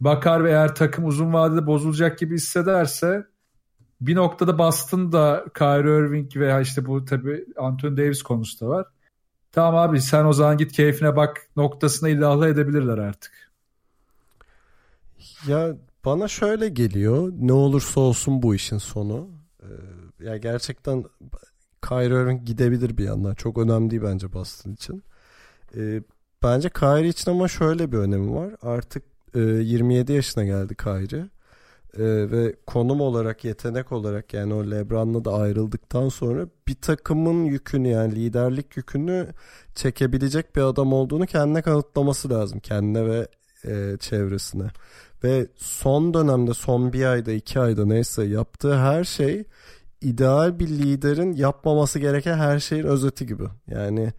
bakar 0.00 0.44
ve 0.44 0.50
eğer 0.50 0.74
takım 0.74 1.06
uzun 1.06 1.32
vadede 1.32 1.66
bozulacak 1.66 2.18
gibi 2.18 2.34
hissederse 2.34 3.26
bir 4.00 4.16
noktada 4.16 4.58
Boston 4.58 5.12
da 5.12 5.44
Kyrie 5.58 5.98
Irving 5.98 6.36
veya 6.36 6.60
işte 6.60 6.86
bu 6.86 7.04
tabii 7.04 7.44
Anthony 7.56 7.96
Davis 7.96 8.22
konusu 8.22 8.60
da 8.60 8.68
var. 8.68 8.86
Tamam 9.52 9.74
abi 9.74 10.00
sen 10.00 10.24
o 10.24 10.32
zaman 10.32 10.56
git 10.56 10.72
keyfine 10.72 11.16
bak 11.16 11.48
noktasına 11.56 12.08
ilahla 12.08 12.48
edebilirler 12.48 12.98
artık. 12.98 13.32
Ya 15.46 15.76
bana 16.04 16.28
şöyle 16.28 16.68
geliyor. 16.68 17.32
Ne 17.40 17.52
olursa 17.52 18.00
olsun 18.00 18.42
bu 18.42 18.54
işin 18.54 18.78
sonu. 18.78 19.28
Ee, 19.62 20.24
ya 20.24 20.36
gerçekten 20.36 21.04
Kyrie 21.88 22.22
Irving 22.22 22.46
gidebilir 22.46 22.98
bir 22.98 23.04
yandan. 23.04 23.34
Çok 23.34 23.58
önemli 23.58 23.90
değil 23.90 24.02
bence 24.04 24.32
Boston 24.32 24.72
için. 24.72 25.02
Ee, 25.76 26.02
Bence 26.42 26.70
Kyrie 26.70 27.08
için 27.08 27.30
ama 27.30 27.48
şöyle 27.48 27.92
bir 27.92 27.98
önemi 27.98 28.34
var. 28.34 28.54
Artık 28.62 29.02
e, 29.34 29.40
27 29.40 30.12
yaşına 30.12 30.44
geldi 30.44 30.74
Kyrie. 30.74 31.24
E, 31.96 32.30
ve 32.30 32.56
konum 32.66 33.00
olarak, 33.00 33.44
yetenek 33.44 33.92
olarak 33.92 34.34
yani 34.34 34.54
o 34.54 34.70
Lebron'la 34.70 35.24
da 35.24 35.32
ayrıldıktan 35.34 36.08
sonra 36.08 36.46
bir 36.68 36.74
takımın 36.74 37.44
yükünü 37.44 37.88
yani 37.88 38.14
liderlik 38.14 38.76
yükünü 38.76 39.28
çekebilecek 39.74 40.56
bir 40.56 40.60
adam 40.60 40.92
olduğunu 40.92 41.26
kendine 41.26 41.62
kanıtlaması 41.62 42.30
lazım. 42.30 42.60
Kendine 42.60 43.06
ve 43.06 43.28
e, 43.64 43.96
çevresine. 44.00 44.66
Ve 45.24 45.46
son 45.56 46.14
dönemde 46.14 46.54
son 46.54 46.92
bir 46.92 47.04
ayda 47.04 47.32
iki 47.32 47.60
ayda 47.60 47.86
neyse 47.86 48.24
yaptığı 48.24 48.78
her 48.78 49.04
şey 49.04 49.44
ideal 50.00 50.58
bir 50.58 50.68
liderin 50.68 51.32
yapmaması 51.32 51.98
gereken 51.98 52.36
her 52.38 52.60
şeyin 52.60 52.84
özeti 52.84 53.26
gibi. 53.26 53.44
Yani 53.66 54.12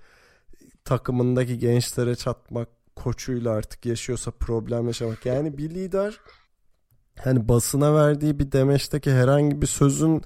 takımındaki 0.86 1.60
gençlere 1.60 2.16
çatmak, 2.16 2.68
koçuyla 2.96 3.52
artık 3.52 3.86
yaşıyorsa 3.86 4.32
problem 4.32 4.88
yaşamak. 4.88 5.26
Yani 5.26 5.58
bir 5.58 5.70
lider 5.70 6.20
hani 7.20 7.48
basına 7.48 7.96
verdiği 7.96 8.40
bir 8.40 8.52
demeçteki 8.52 9.12
herhangi 9.12 9.62
bir 9.62 9.68
sözün 9.68 10.22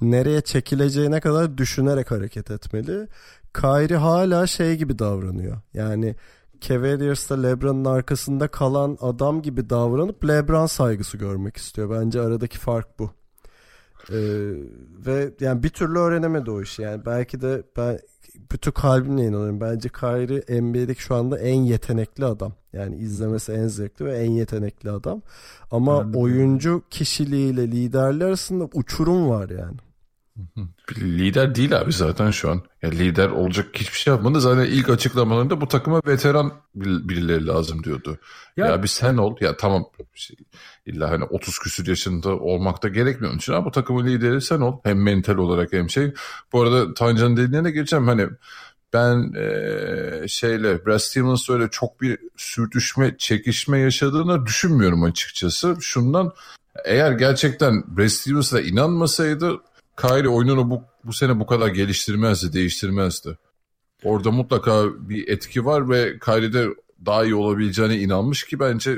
nereye 0.00 0.40
çekileceğine 0.40 1.20
kadar 1.20 1.58
düşünerek 1.58 2.10
hareket 2.10 2.50
etmeli. 2.50 3.08
Kyrie 3.54 3.96
hala 3.96 4.46
şey 4.46 4.76
gibi 4.76 4.98
davranıyor. 4.98 5.56
Yani 5.74 6.16
Cavaliers'ta 6.60 7.42
LeBron'un 7.42 7.84
arkasında 7.84 8.48
kalan 8.48 8.98
adam 9.00 9.42
gibi 9.42 9.70
davranıp 9.70 10.28
LeBron 10.28 10.66
saygısı 10.66 11.16
görmek 11.16 11.56
istiyor. 11.56 11.90
Bence 11.90 12.20
aradaki 12.20 12.58
fark 12.58 12.98
bu. 12.98 13.10
Ee, 14.10 14.16
ve 15.06 15.34
yani 15.40 15.62
bir 15.62 15.68
türlü 15.68 15.98
öğrenemedi 15.98 16.50
o 16.50 16.62
işi. 16.62 16.82
Yani 16.82 17.06
belki 17.06 17.40
de 17.40 17.62
ben 17.76 17.98
bütün 18.52 18.70
kalbimle 18.72 19.22
inanıyorum. 19.22 19.60
Bence 19.60 19.88
Kyrie 19.88 20.60
NBA'deki 20.60 21.02
şu 21.02 21.14
anda 21.14 21.38
en 21.38 21.60
yetenekli 21.60 22.24
adam. 22.24 22.52
Yani 22.72 22.96
izlemesi 22.96 23.52
en 23.52 23.68
zevkli 23.68 24.04
ve 24.04 24.18
en 24.18 24.30
yetenekli 24.30 24.90
adam. 24.90 25.22
Ama 25.70 25.98
Anladım. 26.00 26.20
oyuncu 26.20 26.82
kişiliğiyle 26.90 27.70
liderler 27.70 28.26
arasında 28.26 28.68
uçurum 28.74 29.28
var 29.28 29.50
yani. 29.50 29.76
Lider 30.98 31.54
değil 31.54 31.78
abi 31.78 31.92
zaten 31.92 32.30
şu 32.30 32.50
an. 32.50 32.62
Ya 32.82 32.90
lider 32.90 33.28
olacak 33.28 33.68
hiçbir 33.74 33.98
şey 33.98 34.14
yapmadı. 34.14 34.40
Zaten 34.40 34.64
ilk 34.64 34.88
açıklamalarında 34.88 35.60
bu 35.60 35.68
takıma 35.68 36.00
veteran 36.06 36.52
birileri 36.74 37.46
lazım 37.46 37.84
diyordu. 37.84 38.18
Ya, 38.56 38.66
ya 38.66 38.82
bir 38.82 38.88
sen 38.88 39.16
ol. 39.16 39.36
Ya 39.40 39.56
tamam 39.56 39.84
şey, 40.14 40.36
illa 40.86 41.10
hani 41.10 41.24
30 41.24 41.58
küsür 41.58 41.86
yaşında 41.86 42.28
olmak 42.28 42.82
da 42.82 42.88
gerekmiyor 42.88 43.30
onun 43.30 43.38
için 43.38 43.52
ama 43.52 43.64
bu 43.64 43.70
takımın 43.70 44.06
lideri 44.06 44.40
sen 44.40 44.60
ol. 44.60 44.80
Hem 44.84 45.02
mental 45.02 45.36
olarak 45.36 45.72
hem 45.72 45.90
şey. 45.90 46.12
Bu 46.52 46.62
arada 46.62 46.94
Tancan 46.94 47.36
dediğine 47.36 47.70
geleceğim. 47.70 48.06
Hani 48.06 48.26
ben 48.92 49.32
e, 49.32 50.28
şeyle 50.28 50.86
Brad 50.86 50.98
Stevens 50.98 51.50
öyle 51.50 51.68
çok 51.70 52.00
bir 52.00 52.18
sürtüşme, 52.36 53.14
çekişme 53.18 53.78
yaşadığını 53.78 54.46
düşünmüyorum 54.46 55.02
açıkçası. 55.02 55.76
Şundan 55.80 56.32
eğer 56.84 57.12
gerçekten 57.12 57.96
Brad 57.96 58.08
Stevens'a 58.08 58.60
inanmasaydı 58.60 59.60
Kyrie 59.96 60.28
oyununu 60.28 60.70
bu, 60.70 60.82
bu 61.04 61.12
sene 61.12 61.40
bu 61.40 61.46
kadar 61.46 61.68
geliştirmezdi, 61.68 62.52
değiştirmezdi. 62.52 63.38
Orada 64.04 64.30
mutlaka 64.30 64.84
bir 65.08 65.28
etki 65.28 65.64
var 65.64 65.90
ve 65.90 66.18
Kyrie'de 66.18 66.68
daha 67.06 67.24
iyi 67.24 67.34
olabileceğine 67.34 67.98
inanmış 67.98 68.44
ki 68.44 68.60
bence 68.60 68.96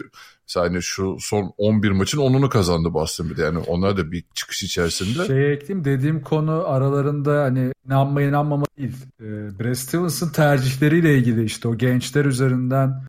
yani 0.56 0.82
şu 0.82 1.16
son 1.20 1.52
11 1.58 1.90
maçın 1.90 2.18
onunu 2.18 2.48
kazandı 2.48 2.94
Boston 2.94 3.30
bir 3.30 3.36
de. 3.36 3.42
Yani 3.42 3.58
onlar 3.58 3.96
da 3.96 4.12
bir 4.12 4.24
çıkış 4.34 4.62
içerisinde. 4.62 5.26
Şey 5.26 5.52
ekleyeyim 5.52 5.84
dediğim 5.84 6.22
konu 6.22 6.64
aralarında 6.66 7.42
hani 7.42 7.72
inanma 7.86 8.22
inanmama 8.22 8.66
değil. 8.78 8.96
Ee, 9.20 9.24
Brad 9.58 9.74
Stevens'ın 9.74 10.32
tercihleriyle 10.32 11.18
ilgili 11.18 11.44
işte 11.44 11.68
o 11.68 11.78
gençler 11.78 12.24
üzerinden 12.24 13.02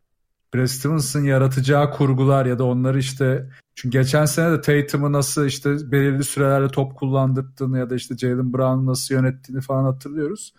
Brad 0.53 0.67
Stevens'ın 0.67 1.23
yaratacağı 1.23 1.91
kurgular 1.91 2.45
ya 2.45 2.59
da 2.59 2.63
onları 2.63 2.99
işte 2.99 3.49
çünkü 3.75 3.97
geçen 3.97 4.25
sene 4.25 4.51
de 4.51 4.61
Tatum'u 4.61 5.11
nasıl 5.11 5.45
işte 5.45 5.91
belirli 5.91 6.23
sürelerde 6.23 6.67
top 6.67 6.95
kullandırdığını 6.95 7.79
ya 7.79 7.89
da 7.89 7.95
işte 7.95 8.17
Jalen 8.17 8.53
Brown'u 8.53 8.85
nasıl 8.85 9.15
yönettiğini 9.15 9.61
falan 9.61 9.83
hatırlıyoruz. 9.83 10.53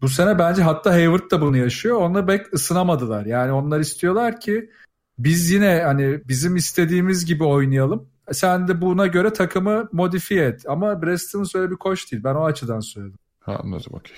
Bu 0.00 0.08
sene 0.08 0.38
bence 0.38 0.62
hatta 0.62 0.92
Hayward 0.92 1.30
da 1.30 1.40
bunu 1.40 1.56
yaşıyor. 1.56 1.96
Onunla 1.96 2.26
pek 2.26 2.54
ısınamadılar. 2.54 3.26
Yani 3.26 3.52
onlar 3.52 3.80
istiyorlar 3.80 4.40
ki 4.40 4.70
biz 5.18 5.50
yine 5.50 5.82
hani 5.84 6.20
bizim 6.28 6.56
istediğimiz 6.56 7.24
gibi 7.24 7.44
oynayalım. 7.44 8.08
Sen 8.32 8.68
de 8.68 8.80
buna 8.80 9.06
göre 9.06 9.32
takımı 9.32 9.88
modifiye 9.92 10.44
et. 10.44 10.64
Ama 10.68 11.02
Brad 11.02 11.16
Stevens 11.16 11.54
öyle 11.54 11.70
bir 11.70 11.76
koç 11.76 12.12
değil. 12.12 12.24
Ben 12.24 12.34
o 12.34 12.44
açıdan 12.44 12.80
söyledim. 12.80 13.18
Anladım 13.46 13.92
okey. 13.92 14.16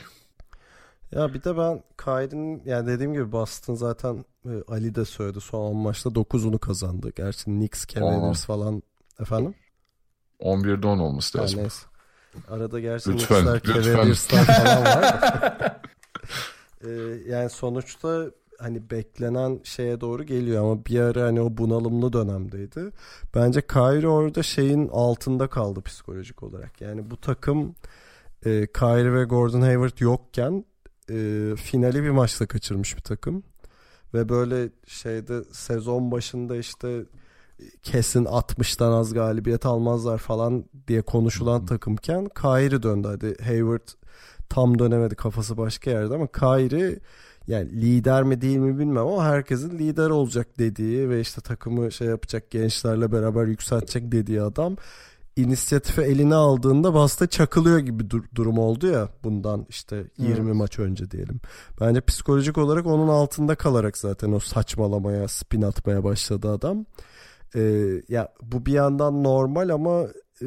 Ya 1.13 1.35
bir 1.35 1.45
de 1.45 1.57
ben 1.57 1.83
Kyrie'nin 2.05 2.63
yani 2.65 2.87
dediğim 2.87 3.13
gibi 3.13 3.33
Boston 3.33 3.75
zaten 3.75 4.25
e, 4.45 4.53
Ali 4.69 4.95
de 4.95 5.05
söyledi 5.05 5.41
son 5.41 5.61
10 5.61 5.77
maçta 5.77 6.11
9'unu 6.11 6.59
kazandı. 6.59 7.13
Gerçi 7.17 7.45
Knicks, 7.45 7.87
Cavaliers 7.87 8.45
falan 8.45 8.83
efendim. 9.21 9.55
11'de 10.41 10.87
10 10.87 10.99
olması 10.99 11.39
lazım. 11.39 11.59
Yani 11.59 11.63
neyse. 11.63 11.87
Arada 12.49 12.81
gerçi 12.81 13.13
Lütfen, 13.13 13.45
Knicks'ler. 13.45 13.83
Cavaliers'lar 13.83 14.45
falan 14.45 14.85
var. 14.85 15.21
Ee, 16.85 16.91
yani 17.27 17.51
sonuçta 17.51 18.31
hani 18.59 18.91
beklenen 18.91 19.61
şeye 19.65 20.01
doğru 20.01 20.23
geliyor 20.23 20.65
ama 20.65 20.87
bir 20.87 21.01
ara 21.01 21.23
hani 21.25 21.41
o 21.41 21.57
bunalımlı 21.57 22.13
dönemdeydi. 22.13 22.91
Bence 23.35 23.61
Kyrie 23.61 24.09
orada 24.09 24.43
şeyin 24.43 24.89
altında 24.89 25.47
kaldı 25.49 25.83
psikolojik 25.83 26.43
olarak. 26.43 26.81
Yani 26.81 27.11
bu 27.11 27.17
takım 27.17 27.75
e, 28.45 28.67
Kyrie 28.67 29.13
ve 29.13 29.25
Gordon 29.25 29.61
Hayward 29.61 29.99
yokken 29.99 30.65
e, 31.13 31.57
finali 31.57 32.03
bir 32.03 32.11
maçla 32.11 32.47
kaçırmış 32.47 32.97
bir 32.97 33.03
takım. 33.03 33.43
Ve 34.15 34.29
böyle 34.29 34.69
şeyde 34.87 35.45
sezon 35.53 36.11
başında 36.11 36.57
işte 36.57 37.05
kesin 37.83 38.25
60'tan 38.25 38.93
az 38.93 39.15
galibiyet 39.15 39.67
almazlar 39.67 40.19
falan 40.19 40.65
diye 40.89 41.03
konuşulan 41.03 41.67
takımken 41.67 42.29
Kyrie 42.29 42.83
döndü. 42.83 43.09
Hadi 43.09 43.45
Hayward 43.45 43.89
tam 44.49 44.79
dönemedi 44.79 45.15
kafası 45.15 45.57
başka 45.57 45.91
yerde 45.91 46.15
ama 46.15 46.27
Kyrie 46.27 46.99
yani 47.47 47.71
lider 47.73 48.23
mi 48.23 48.41
değil 48.41 48.57
mi 48.57 48.79
bilmem 48.79 49.07
ama 49.07 49.25
herkesin 49.25 49.79
lider 49.79 50.11
olacak 50.11 50.59
dediği 50.59 51.09
ve 51.09 51.21
işte 51.21 51.41
takımı 51.41 51.93
şey 51.93 52.09
yapacak 52.09 52.51
gençlerle 52.51 53.13
beraber 53.13 53.47
yükseltecek 53.47 54.13
dediği 54.13 54.43
adam 54.43 54.77
inisiyatifi 55.43 56.01
eline 56.01 56.35
aldığında 56.35 56.95
basta 56.95 57.27
çakılıyor 57.27 57.79
gibi 57.79 58.11
dur- 58.11 58.25
durum 58.35 58.59
oldu 58.59 58.87
ya 58.87 59.09
bundan 59.25 59.67
işte 59.69 60.05
20 60.19 60.47
Evet. 60.47 60.55
maç 60.55 60.79
önce 60.79 61.11
diyelim. 61.11 61.41
Bence 61.81 62.01
psikolojik 62.01 62.59
olarak 62.59 62.87
onun 62.87 63.09
altında 63.09 63.55
kalarak 63.55 63.99
zaten 63.99 64.33
o 64.33 64.41
saçmalamaya, 64.41 65.29
spin 65.29 65.63
atmaya 65.63 66.05
başladı 66.05 66.51
adam. 66.51 66.87
Ee, 67.55 67.85
ya 68.09 68.29
bu 68.43 68.67
bir 68.67 68.73
yandan 68.73 69.25
normal 69.25 69.69
ama 69.69 70.03
e, 70.43 70.47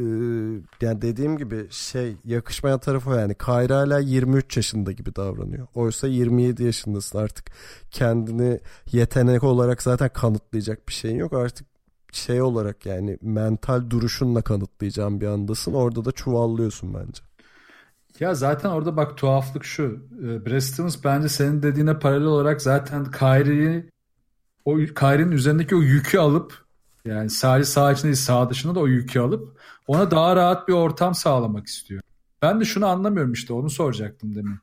yani 0.82 1.02
dediğim 1.02 1.38
gibi 1.38 1.68
şey 1.70 2.15
yakışmayan 2.26 2.80
tarafı 2.80 3.10
yani 3.10 3.36
Kyrie 3.36 3.74
hala 3.74 3.99
23 3.99 4.57
yaşında 4.57 4.91
gibi 4.91 5.15
davranıyor. 5.15 5.68
Oysa 5.76 6.07
27 6.07 6.64
yaşındasın 6.64 7.18
artık 7.18 7.45
kendini 7.91 8.60
yetenek 8.91 9.44
olarak 9.44 9.82
zaten 9.82 10.10
kanıtlayacak 10.14 10.88
bir 10.88 10.94
şeyin 10.94 11.15
yok. 11.18 11.34
Artık 11.34 11.68
şey 12.15 12.41
olarak 12.41 12.85
yani 12.85 13.18
mental 13.22 13.90
duruşunla 13.90 14.41
kanıtlayacağın 14.41 15.22
bir 15.22 15.27
andasın. 15.27 15.73
Orada 15.73 16.06
da 16.06 16.11
çuvallıyorsun 16.11 16.94
bence. 16.94 17.23
Ya 18.19 18.35
zaten 18.35 18.69
orada 18.69 18.98
bak 18.98 19.18
tuhaflık 19.18 19.65
şu. 19.65 19.84
E, 20.23 20.45
Brad 20.45 20.60
Stevens 20.60 21.03
bence 21.03 21.30
senin 21.30 21.64
dediğine 21.64 21.99
paralel 21.99 22.27
olarak 22.27 22.61
zaten 22.61 23.11
Kyrie'yi 23.11 23.90
o 24.65 24.76
Kyrie'nin 24.76 25.31
üzerindeki 25.31 25.76
o 25.76 25.81
yükü 25.81 26.18
alıp 26.18 26.64
yani 27.06 27.30
sadece 27.30 27.65
sağ 27.65 27.91
içinde 27.91 28.03
değil 28.03 28.15
sağ 28.15 28.49
dışında 28.49 28.76
da 28.76 28.80
o 28.80 28.88
yükü 28.88 29.19
alıp 29.19 29.57
ona 29.88 30.11
daha 30.11 30.35
rahat 30.35 30.68
bir 30.68 30.73
ortam 30.73 31.15
sağlamak 31.15 31.68
istiyor. 31.68 32.02
Ben 32.41 32.60
de 32.60 32.65
şunu 32.65 32.85
anlamıyorum 32.85 33.34
işte 33.34 33.53
onu 33.53 33.69
soracaktım 33.69 34.35
demin. 34.35 34.60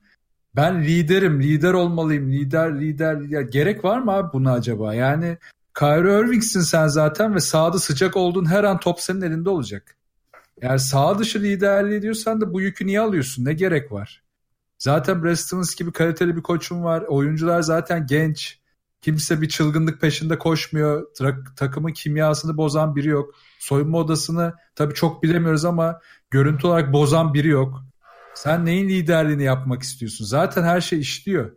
Ben 0.57 0.85
liderim, 0.85 1.43
lider 1.43 1.73
olmalıyım, 1.73 2.33
lider, 2.33 2.81
lider, 2.81 3.25
lider. 3.25 3.41
Gerek 3.41 3.85
var 3.85 3.99
mı 3.99 4.13
abi 4.13 4.33
buna 4.33 4.53
acaba? 4.53 4.95
Yani 4.95 5.39
Kyrie 5.79 6.19
Irving'sin 6.21 6.61
sen 6.61 6.87
zaten 6.87 7.35
ve 7.35 7.41
sahada 7.41 7.79
sıcak 7.79 8.17
olduğun 8.17 8.45
her 8.45 8.65
an 8.65 8.81
top 8.81 9.01
senin 9.01 9.21
elinde 9.21 9.51
olacak. 9.51 9.97
Eğer 10.63 10.79
sağ 10.79 11.19
dışı 11.19 11.41
liderliği 11.41 12.03
diyorsan 12.03 12.41
da 12.41 12.53
bu 12.53 12.61
yükü 12.61 12.87
niye 12.87 13.01
alıyorsun? 13.01 13.45
Ne 13.45 13.53
gerek 13.53 13.93
var? 13.93 14.23
Zaten 14.79 15.25
Brad 15.25 15.79
gibi 15.79 15.93
kaliteli 15.93 16.37
bir 16.37 16.43
koçum 16.43 16.85
var. 16.85 17.03
Oyuncular 17.09 17.63
zaten 17.63 18.07
genç. 18.07 18.61
Kimse 19.01 19.41
bir 19.41 19.49
çılgınlık 19.49 20.01
peşinde 20.01 20.39
koşmuyor. 20.39 21.15
Tra- 21.15 21.55
takımın 21.55 21.93
kimyasını 21.93 22.57
bozan 22.57 22.97
biri 22.97 23.09
yok. 23.09 23.35
Soyunma 23.59 23.99
odasını 23.99 24.55
tabii 24.75 24.95
çok 24.95 25.23
bilemiyoruz 25.23 25.65
ama 25.65 26.01
görüntü 26.31 26.67
olarak 26.67 26.93
bozan 26.93 27.35
biri 27.35 27.49
yok. 27.49 27.85
Sen 28.35 28.67
neyin 28.67 28.89
liderliğini 28.89 29.43
yapmak 29.43 29.83
istiyorsun? 29.83 30.25
Zaten 30.25 30.63
her 30.63 30.81
şey 30.81 31.01
işliyor. 31.01 31.53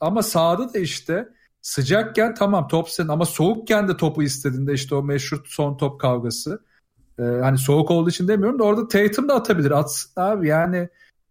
Ama 0.00 0.22
sahada 0.22 0.74
da 0.74 0.78
işte 0.78 1.28
sıcakken 1.62 2.34
tamam 2.34 2.68
top 2.68 2.90
senin 2.90 3.08
ama 3.08 3.24
soğukken 3.24 3.88
de 3.88 3.96
topu 3.96 4.22
istediğinde 4.22 4.72
işte 4.74 4.94
o 4.94 5.02
meşhur 5.02 5.42
son 5.46 5.76
top 5.76 6.00
kavgası. 6.00 6.62
Ee, 7.18 7.22
hani 7.22 7.58
soğuk 7.58 7.90
olduğu 7.90 8.10
için 8.10 8.28
demiyorum 8.28 8.58
da 8.58 8.64
orada 8.64 8.88
Tatum 8.88 9.28
da 9.28 9.34
atabilir. 9.34 9.70
Atsın 9.70 10.12
abi 10.16 10.48
yani 10.48 10.88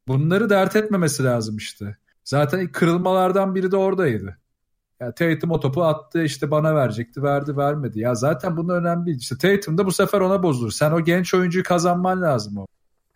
bunları 0.08 0.50
dert 0.50 0.76
etmemesi 0.76 1.24
lazım 1.24 1.58
işte. 1.58 1.98
Zaten 2.24 2.72
kırılmalardan 2.72 3.56
biri 3.56 3.72
de 3.72 3.78
oradaydı. 3.78 4.38
Ya 5.00 5.14
Tatum 5.14 5.52
o 5.52 5.60
topu 5.60 5.84
attı 5.84 6.24
işte 6.24 6.52
bana 6.52 6.76
verecekti 6.76 7.24
verdi 7.24 7.58
vermedi. 7.58 8.00
Ya 8.00 8.16
zaten 8.16 8.58
bunun 8.58 8.74
önemli 8.74 9.06
değil. 9.06 9.18
İşte 9.18 9.38
Tatum 9.38 9.78
da 9.78 9.86
bu 9.86 9.92
sefer 9.92 10.22
ona 10.22 10.44
bozulur. 10.44 10.72
Sen 10.72 10.92
o 10.92 11.00
genç 11.00 11.34
oyuncuyu 11.34 11.64
kazanman 11.64 12.22
lazım 12.22 12.58
o. 12.58 12.68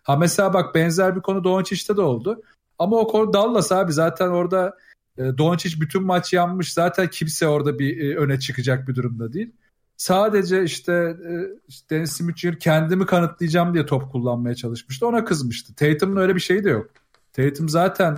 Ha 0.03 0.15
mesela 0.15 0.53
bak 0.53 0.75
benzer 0.75 1.15
bir 1.15 1.21
konu 1.21 1.43
Doncic'te 1.43 1.97
de 1.97 2.01
oldu. 2.01 2.41
Ama 2.79 2.97
o 2.97 3.07
konu 3.07 3.33
Dallas 3.33 3.71
abi 3.71 3.93
zaten 3.93 4.27
orada 4.27 4.77
Doncic 5.17 5.81
bütün 5.81 6.03
maç 6.03 6.33
yanmış. 6.33 6.73
Zaten 6.73 7.07
kimse 7.07 7.47
orada 7.47 7.79
bir 7.79 7.99
e, 7.99 8.17
öne 8.17 8.39
çıkacak 8.39 8.87
bir 8.87 8.95
durumda 8.95 9.33
değil. 9.33 9.51
Sadece 9.97 10.63
işte, 10.63 10.93
e, 10.93 11.31
işte 11.67 11.95
Dennis 11.95 12.11
Smith 12.11 12.59
kendimi 12.59 13.05
kanıtlayacağım 13.05 13.73
diye 13.73 13.85
top 13.85 14.11
kullanmaya 14.11 14.55
çalışmıştı. 14.55 15.07
Ona 15.07 15.25
kızmıştı. 15.25 15.75
Tatum'un 15.75 16.17
öyle 16.17 16.35
bir 16.35 16.39
şeyi 16.39 16.63
de 16.63 16.69
yok. 16.69 16.89
Tatum 17.33 17.69
zaten 17.69 18.17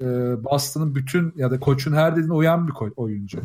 e, 0.00 0.06
Boston'ın 0.44 0.94
bütün 0.94 1.32
ya 1.36 1.50
da 1.50 1.60
koçun 1.60 1.92
her 1.92 2.16
dediğine 2.16 2.32
uyan 2.32 2.68
bir 2.68 2.72
oyuncu. 2.96 3.40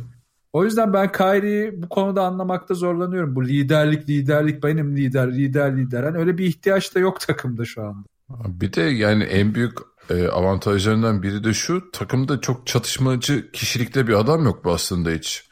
O 0.54 0.64
yüzden 0.64 0.94
ben 0.94 1.12
Kyrie'yi 1.12 1.82
bu 1.82 1.90
konuda 1.90 2.26
anlamakta 2.26 2.74
zorlanıyorum. 2.74 3.36
Bu 3.36 3.46
liderlik 3.46 4.10
liderlik 4.10 4.64
benim 4.64 4.98
lider 4.98 5.34
lider 5.34 5.78
lider. 5.78 6.04
Hani 6.04 6.18
öyle 6.18 6.38
bir 6.38 6.46
ihtiyaç 6.46 6.96
da 6.96 7.00
yok 7.00 7.20
takımda 7.20 7.66
şu 7.66 7.84
anda. 7.84 8.08
Bir 8.30 8.74
de 8.74 8.82
yani 8.82 9.24
en 9.24 9.56
büyük 9.56 9.78
e, 10.10 10.28
avantajlarından 10.28 11.24
biri 11.24 11.44
de 11.44 11.54
şu 11.54 11.92
takımda 11.92 12.42
çok 12.42 12.68
çatışmacı 12.68 13.52
kişilikte 13.52 14.08
bir 14.08 14.14
adam 14.14 14.46
yok 14.46 14.66
bu 14.66 14.72
aslında 14.72 15.10
hiç. 15.10 15.48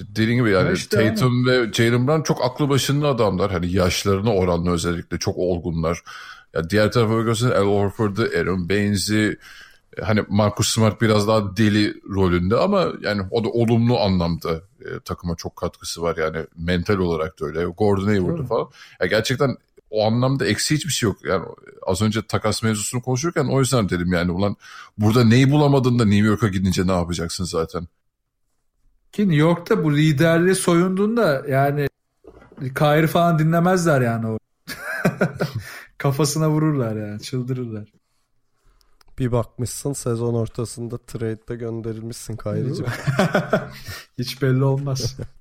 Dediğim 0.00 0.40
gibi 0.40 0.50
yani 0.50 0.66
Ya 0.66 0.72
işte 0.72 1.08
Tatum 1.08 1.46
ve 1.46 1.72
Jalen 1.72 2.06
Brown 2.06 2.22
çok 2.22 2.44
aklı 2.44 2.68
başında 2.68 3.08
adamlar. 3.08 3.50
Hani 3.50 3.72
yaşlarına 3.72 4.34
oranla 4.34 4.70
özellikle 4.70 5.18
çok 5.18 5.36
olgunlar. 5.36 6.02
Ya 6.54 6.70
diğer 6.70 6.92
tarafa 6.92 7.16
bakıyorsan 7.16 7.50
Al 7.50 7.66
Horford'u, 7.66 8.22
Aaron 8.22 8.68
Baines'i, 8.68 9.38
e, 9.98 10.02
hani 10.02 10.24
Marcus 10.28 10.68
Smart 10.68 11.00
biraz 11.00 11.28
daha 11.28 11.56
deli 11.56 11.94
rolünde 12.14 12.56
ama 12.56 12.88
yani 13.00 13.22
o 13.30 13.44
da 13.44 13.48
olumlu 13.48 14.00
anlamda 14.00 14.50
e, 14.80 15.00
takıma 15.04 15.36
çok 15.36 15.56
katkısı 15.56 16.02
var 16.02 16.16
yani 16.16 16.46
mental 16.56 16.98
olarak 16.98 17.40
da 17.40 17.46
öyle. 17.46 17.64
Gordon 17.64 18.06
Hayward'ı 18.06 18.36
Tabii. 18.36 18.48
falan. 18.48 18.68
Ya 19.00 19.06
gerçekten 19.06 19.56
o 19.90 20.06
anlamda 20.06 20.46
eksi 20.46 20.74
hiçbir 20.74 20.92
şey 20.92 21.08
yok. 21.08 21.24
Yani 21.24 21.44
az 21.86 22.02
önce 22.02 22.22
takas 22.22 22.62
mevzusunu 22.62 23.02
konuşurken 23.02 23.44
o 23.44 23.60
yüzden 23.60 23.88
dedim 23.88 24.12
yani 24.12 24.30
ulan 24.30 24.56
burada 24.98 25.24
neyi 25.24 25.50
bulamadın 25.50 25.98
da 25.98 26.04
New 26.04 26.26
York'a 26.26 26.48
gidince 26.48 26.86
ne 26.86 26.92
yapacaksın 26.92 27.44
zaten? 27.44 27.86
Ki 29.12 29.22
New 29.22 29.36
York'ta 29.36 29.84
bu 29.84 29.96
liderliği 29.96 30.54
soyunduğunda 30.54 31.42
yani 31.48 31.88
Kyrie 32.74 33.06
falan 33.06 33.38
dinlemezler 33.38 34.00
yani 34.00 34.26
o. 34.26 34.38
Kafasına 35.98 36.50
vururlar 36.50 36.96
yani 36.96 37.22
çıldırırlar. 37.22 37.92
Bir 39.18 39.32
bakmışsın 39.32 39.92
sezon 39.92 40.34
ortasında 40.34 40.98
trade'de 40.98 41.56
gönderilmişsin 41.56 42.36
Kyrie'cim. 42.36 42.86
Hiç 44.18 44.42
belli 44.42 44.64
olmaz. 44.64 45.16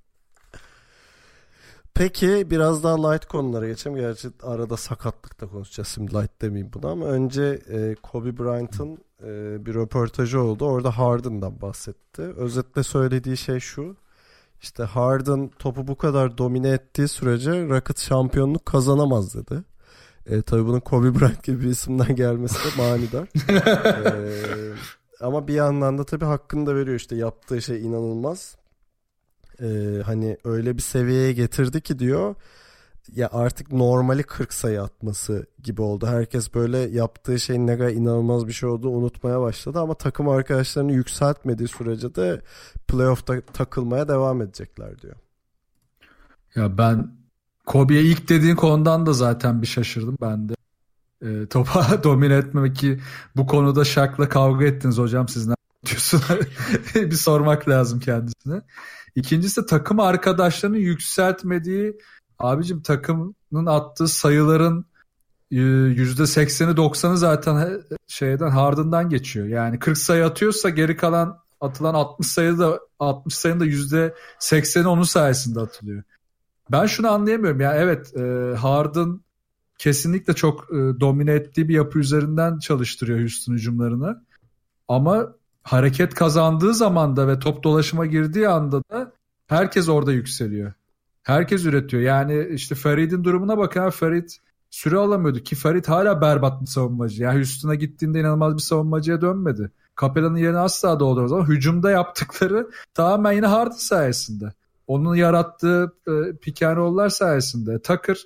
Peki 1.99 2.51
biraz 2.51 2.83
daha 2.83 3.09
light 3.09 3.25
konulara 3.25 3.67
geçelim. 3.67 3.97
Gerçi 3.97 4.27
arada 4.43 4.77
sakatlık 4.77 5.41
da 5.41 5.47
konuşacağız. 5.47 5.87
Şimdi 5.87 6.13
light 6.13 6.41
demeyeyim 6.41 6.73
buna 6.73 6.91
ama 6.91 7.05
önce 7.05 7.59
e, 7.69 7.95
Kobe 7.95 8.37
Bryant'ın 8.37 8.97
e, 9.23 9.65
bir 9.65 9.73
röportajı 9.73 10.41
oldu. 10.41 10.65
Orada 10.65 10.97
Harden'dan 10.97 11.61
bahsetti. 11.61 12.21
Özetle 12.21 12.83
söylediği 12.83 13.37
şey 13.37 13.59
şu. 13.59 13.95
İşte 14.61 14.83
Harden 14.83 15.49
topu 15.59 15.87
bu 15.87 15.95
kadar 15.95 16.37
domine 16.37 16.69
ettiği 16.69 17.07
sürece 17.07 17.51
Rockets 17.51 18.07
şampiyonluk 18.07 18.65
kazanamaz 18.65 19.35
dedi. 19.35 19.63
E, 20.25 20.41
tabii 20.41 20.65
bunun 20.65 20.79
Kobe 20.79 21.19
Bryant 21.19 21.43
gibi 21.43 21.61
bir 21.61 21.69
isimden 21.69 22.15
gelmesi 22.15 22.55
de 22.55 22.81
manidar. 22.81 23.27
E, 25.21 25.25
ama 25.25 25.47
bir 25.47 25.53
yandan 25.53 25.97
da 25.97 26.03
tabii 26.03 26.25
hakkını 26.25 26.65
da 26.65 26.75
veriyor 26.75 26.95
işte 26.95 27.15
yaptığı 27.15 27.61
şey 27.61 27.85
inanılmaz. 27.85 28.58
Ee, 29.61 30.01
hani 30.05 30.37
öyle 30.43 30.77
bir 30.77 30.81
seviyeye 30.81 31.33
getirdi 31.33 31.81
ki 31.81 31.99
diyor 31.99 32.35
ya 33.15 33.29
artık 33.31 33.71
normali 33.71 34.23
40 34.23 34.53
sayı 34.53 34.81
atması 34.81 35.45
gibi 35.63 35.81
oldu. 35.81 36.07
Herkes 36.07 36.53
böyle 36.53 36.77
yaptığı 36.77 37.39
şeyin 37.39 37.67
ne 37.67 37.77
kadar 37.77 37.89
inanılmaz 37.89 38.47
bir 38.47 38.53
şey 38.53 38.69
olduğunu 38.69 38.91
unutmaya 38.91 39.41
başladı 39.41 39.79
ama 39.79 39.93
takım 39.93 40.29
arkadaşlarını 40.29 40.91
yükseltmediği 40.91 41.67
sürece 41.67 42.15
de 42.15 42.41
playoff'ta 42.87 43.41
takılmaya 43.41 44.07
devam 44.07 44.41
edecekler 44.41 45.01
diyor. 45.01 45.15
Ya 46.55 46.77
ben 46.77 47.11
Kobe'ye 47.65 48.01
ilk 48.01 48.29
dediğin 48.29 48.55
konudan 48.55 49.05
da 49.05 49.13
zaten 49.13 49.61
bir 49.61 49.67
şaşırdım 49.67 50.17
ben 50.21 50.49
de. 50.49 50.53
E, 51.21 51.47
topa 51.47 52.03
domine 52.03 52.35
etmemek 52.35 52.75
ki 52.75 52.99
bu 53.35 53.47
konuda 53.47 53.85
Şak'la 53.85 54.29
kavga 54.29 54.65
ettiniz 54.65 54.97
hocam 54.97 55.27
siz 55.27 55.47
ne 55.47 55.53
diyorsun. 55.85 56.21
bir 56.95 57.11
sormak 57.11 57.69
lazım 57.69 57.99
kendisine. 57.99 58.61
İkincisi 59.15 59.65
takım 59.65 59.99
arkadaşlarının 59.99 60.77
yükseltmediği 60.77 61.97
abicim 62.39 62.81
takımın 62.81 63.65
attığı 63.65 64.07
sayıların 64.07 64.85
%80'i 65.51 66.75
90'ı 66.75 67.17
zaten 67.17 67.81
şeyden 68.07 68.49
Harden'dan 68.49 69.09
geçiyor. 69.09 69.47
Yani 69.47 69.79
40 69.79 69.97
sayı 69.97 70.25
atıyorsa 70.25 70.69
geri 70.69 70.97
kalan 70.97 71.39
atılan 71.61 71.93
60 71.93 72.27
sayı 72.27 72.57
da 72.57 72.79
60 72.99 73.35
sayının 73.35 73.59
da 73.59 73.65
%80'i 73.65 74.87
onun 74.87 75.03
sayesinde 75.03 75.59
atılıyor. 75.59 76.03
Ben 76.71 76.85
şunu 76.85 77.11
anlayamıyorum. 77.11 77.61
Yani 77.61 77.77
evet 77.77 78.17
e, 78.17 78.55
Harden 78.57 79.21
kesinlikle 79.77 80.33
çok 80.33 80.63
e, 80.71 80.75
domine 80.99 81.31
ettiği 81.31 81.69
bir 81.69 81.73
yapı 81.73 81.99
üzerinden 81.99 82.59
çalıştırıyor 82.59 83.19
Houston 83.19 83.53
hücumlarını. 83.53 84.23
Ama 84.87 85.33
hareket 85.63 86.13
kazandığı 86.13 86.73
zaman 86.73 87.15
da 87.15 87.27
ve 87.27 87.39
top 87.39 87.63
dolaşıma 87.63 88.05
girdiği 88.05 88.49
anda 88.49 88.83
da 88.91 89.11
herkes 89.47 89.89
orada 89.89 90.11
yükseliyor. 90.11 90.73
Herkes 91.23 91.65
üretiyor. 91.65 92.03
Yani 92.03 92.47
işte 92.51 92.75
Farid'in 92.75 93.23
durumuna 93.23 93.57
bakın. 93.57 93.89
Farid 93.89 94.29
süre 94.69 94.97
alamıyordu 94.97 95.39
ki 95.39 95.55
Farid 95.55 95.85
hala 95.85 96.21
berbat 96.21 96.61
bir 96.61 96.67
savunmacı. 96.67 97.23
Yani 97.23 97.35
Houston'a 97.35 97.75
gittiğinde 97.75 98.19
inanılmaz 98.19 98.53
bir 98.53 98.61
savunmacıya 98.61 99.21
dönmedi. 99.21 99.71
Capella'nın 100.01 100.37
yerine 100.37 100.57
asla 100.57 100.99
doldurmaz 100.99 101.31
ama 101.31 101.47
hücumda 101.47 101.91
yaptıkları 101.91 102.69
tamamen 102.93 103.31
yine 103.31 103.45
Harden 103.45 103.75
sayesinde. 103.75 104.53
Onun 104.87 105.15
yarattığı 105.15 105.93
e, 106.07 106.75
roll'lar 106.75 107.09
sayesinde. 107.09 107.81
Tucker 107.81 108.17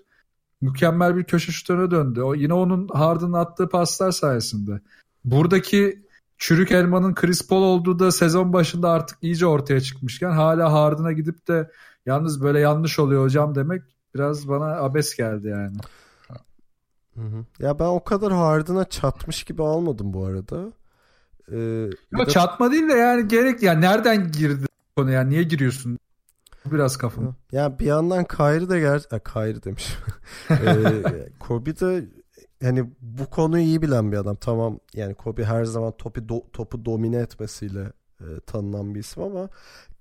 mükemmel 0.61 1.15
bir 1.15 1.23
köşe 1.23 1.51
şutuna 1.51 1.91
döndü. 1.91 2.21
O, 2.21 2.35
yine 2.35 2.53
onun 2.53 2.87
Harden'ın 2.87 3.33
attığı 3.33 3.69
paslar 3.69 4.11
sayesinde. 4.11 4.81
Buradaki 5.25 6.02
çürük 6.37 6.71
elmanın 6.71 7.15
Chris 7.15 7.47
Paul 7.47 7.63
olduğu 7.63 7.99
da 7.99 8.11
sezon 8.11 8.53
başında 8.53 8.89
artık 8.89 9.17
iyice 9.21 9.45
ortaya 9.45 9.81
çıkmışken 9.81 10.31
hala 10.31 10.73
Harden'a 10.73 11.11
gidip 11.11 11.47
de 11.47 11.71
yalnız 12.05 12.43
böyle 12.43 12.59
yanlış 12.59 12.99
oluyor 12.99 13.23
hocam 13.23 13.55
demek 13.55 13.83
biraz 14.15 14.47
bana 14.47 14.65
abes 14.65 15.15
geldi 15.15 15.47
yani. 15.47 15.77
Hı 17.15 17.21
hı. 17.21 17.45
Ya 17.59 17.79
ben 17.79 17.85
o 17.85 18.03
kadar 18.03 18.33
Harden'a 18.33 18.85
çatmış 18.85 19.43
gibi 19.43 19.63
almadım 19.63 20.13
bu 20.13 20.25
arada. 20.25 20.71
Ee, 21.51 21.89
Yok 22.11 22.25
da... 22.27 22.29
çatma 22.29 22.71
değil 22.71 22.89
de 22.89 22.93
yani 22.93 23.27
gerek 23.27 23.63
yani 23.63 23.81
nereden 23.81 24.31
girdi 24.31 24.65
konu 24.95 25.11
yani 25.11 25.29
niye 25.29 25.43
giriyorsun? 25.43 25.99
Biraz 26.65 26.97
kafam. 26.97 27.35
Ya 27.51 27.79
bir 27.79 27.85
yandan 27.85 28.25
Kyrie 28.25 28.69
de 28.69 28.79
ger 28.79 29.01
e, 29.11 29.19
Kyrie 29.19 29.63
demiş. 29.63 29.97
ee, 30.49 31.29
Kobe 31.39 31.79
de 31.79 32.05
yani 32.63 32.89
bu 33.01 33.25
konuyu 33.25 33.63
iyi 33.63 33.81
bilen 33.81 34.11
bir 34.11 34.17
adam. 34.17 34.35
Tamam 34.35 34.79
yani 34.93 35.13
Kobe 35.13 35.43
her 35.43 35.65
zaman 35.65 35.91
topu 35.91 36.29
do, 36.29 36.43
topu 36.53 36.85
domine 36.85 37.17
etmesiyle 37.17 37.91
e, 38.21 38.39
tanınan 38.45 38.95
bir 38.95 38.99
isim 38.99 39.23
ama 39.23 39.49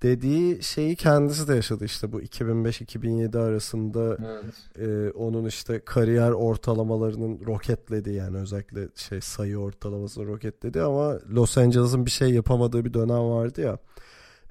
dediği 0.02 0.62
şeyi 0.62 0.96
kendisi 0.96 1.48
de 1.48 1.54
yaşadı 1.54 1.84
işte 1.84 2.12
bu 2.12 2.22
2005-2007 2.22 3.38
arasında 3.38 4.16
evet. 4.20 4.78
e, 4.88 5.10
onun 5.10 5.44
işte 5.46 5.80
kariyer 5.84 6.30
ortalamalarının 6.30 7.40
roketledi 7.46 8.12
yani 8.12 8.36
özellikle 8.36 8.88
şey 8.94 9.20
sayı 9.20 9.58
ortalamasını 9.58 10.26
roketledi 10.26 10.82
ama 10.82 11.18
Los 11.30 11.58
Angeles'ın 11.58 12.06
bir 12.06 12.10
şey 12.10 12.30
yapamadığı 12.30 12.84
bir 12.84 12.94
dönem 12.94 13.30
vardı 13.30 13.60
ya. 13.60 13.78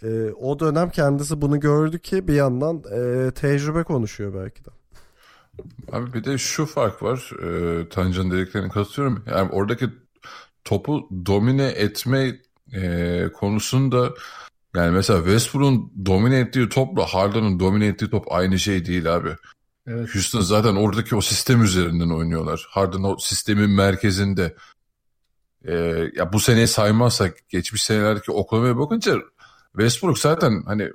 E, 0.03 0.31
o 0.31 0.59
dönem 0.59 0.89
kendisi 0.89 1.41
bunu 1.41 1.59
gördü 1.59 1.99
ki 1.99 2.27
bir 2.27 2.33
yandan 2.33 2.77
e, 2.77 3.31
tecrübe 3.31 3.83
konuşuyor 3.83 4.33
belki 4.33 4.65
de. 4.65 4.69
Abi 5.91 6.13
bir 6.13 6.23
de 6.23 6.37
şu 6.37 6.65
fark 6.65 7.03
var. 7.03 7.31
E, 7.43 7.89
Tancan 7.89 8.31
dediklerine 8.31 8.69
katılıyorum. 8.69 9.23
Yani 9.27 9.51
oradaki 9.51 9.89
topu 10.63 11.09
domine 11.25 11.65
etme 11.65 12.39
e, 12.73 13.27
konusunda 13.33 14.13
yani 14.75 14.91
mesela 14.91 15.19
Westbrook'un 15.19 15.93
domine 16.05 16.39
ettiği 16.39 16.69
topla 16.69 17.05
Harden'ın 17.05 17.59
domine 17.59 17.85
ettiği 17.85 18.09
top 18.09 18.31
aynı 18.31 18.59
şey 18.59 18.85
değil 18.85 19.15
abi. 19.15 19.29
Evet. 19.87 20.15
Houston 20.15 20.41
zaten 20.41 20.75
oradaki 20.75 21.15
o 21.15 21.21
sistem 21.21 21.63
üzerinden 21.63 22.09
oynuyorlar. 22.09 22.67
Harden 22.69 23.03
o 23.03 23.17
sistemin 23.19 23.69
merkezinde. 23.69 24.55
Ee, 25.65 26.09
ya 26.15 26.33
bu 26.33 26.39
seneyi 26.39 26.67
saymazsak 26.67 27.49
geçmiş 27.49 27.83
senelerdeki 27.83 28.31
Oklahoma'ya 28.31 28.77
bakınca 28.77 29.15
Westbrook 29.71 30.19
zaten 30.19 30.63
hani 30.65 30.89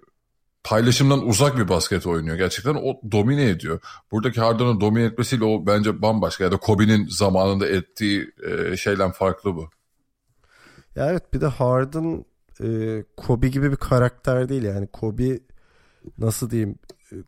paylaşımdan 0.66 1.26
uzak 1.26 1.56
bir 1.56 1.68
basket 1.68 2.06
oynuyor. 2.06 2.36
Gerçekten 2.36 2.74
o 2.74 3.00
domine 3.12 3.50
ediyor. 3.50 3.80
Buradaki 4.12 4.40
Harden'ın 4.40 4.80
domine 4.80 5.04
etmesiyle 5.04 5.44
o 5.44 5.66
bence 5.66 6.02
bambaşka. 6.02 6.44
Ya 6.44 6.52
da 6.52 6.56
Kobe'nin 6.56 7.08
zamanında 7.08 7.68
ettiği 7.68 8.30
e, 8.50 8.76
şeyden 8.76 9.10
farklı 9.10 9.56
bu. 9.56 9.70
Ya 10.96 11.10
evet 11.10 11.34
bir 11.34 11.40
de 11.40 11.46
Harden 11.46 12.24
e, 12.62 12.68
Kobe 13.16 13.48
gibi 13.48 13.70
bir 13.70 13.76
karakter 13.76 14.48
değil 14.48 14.62
yani. 14.62 14.86
Kobe 14.86 15.38
nasıl 16.18 16.50
diyeyim 16.50 16.78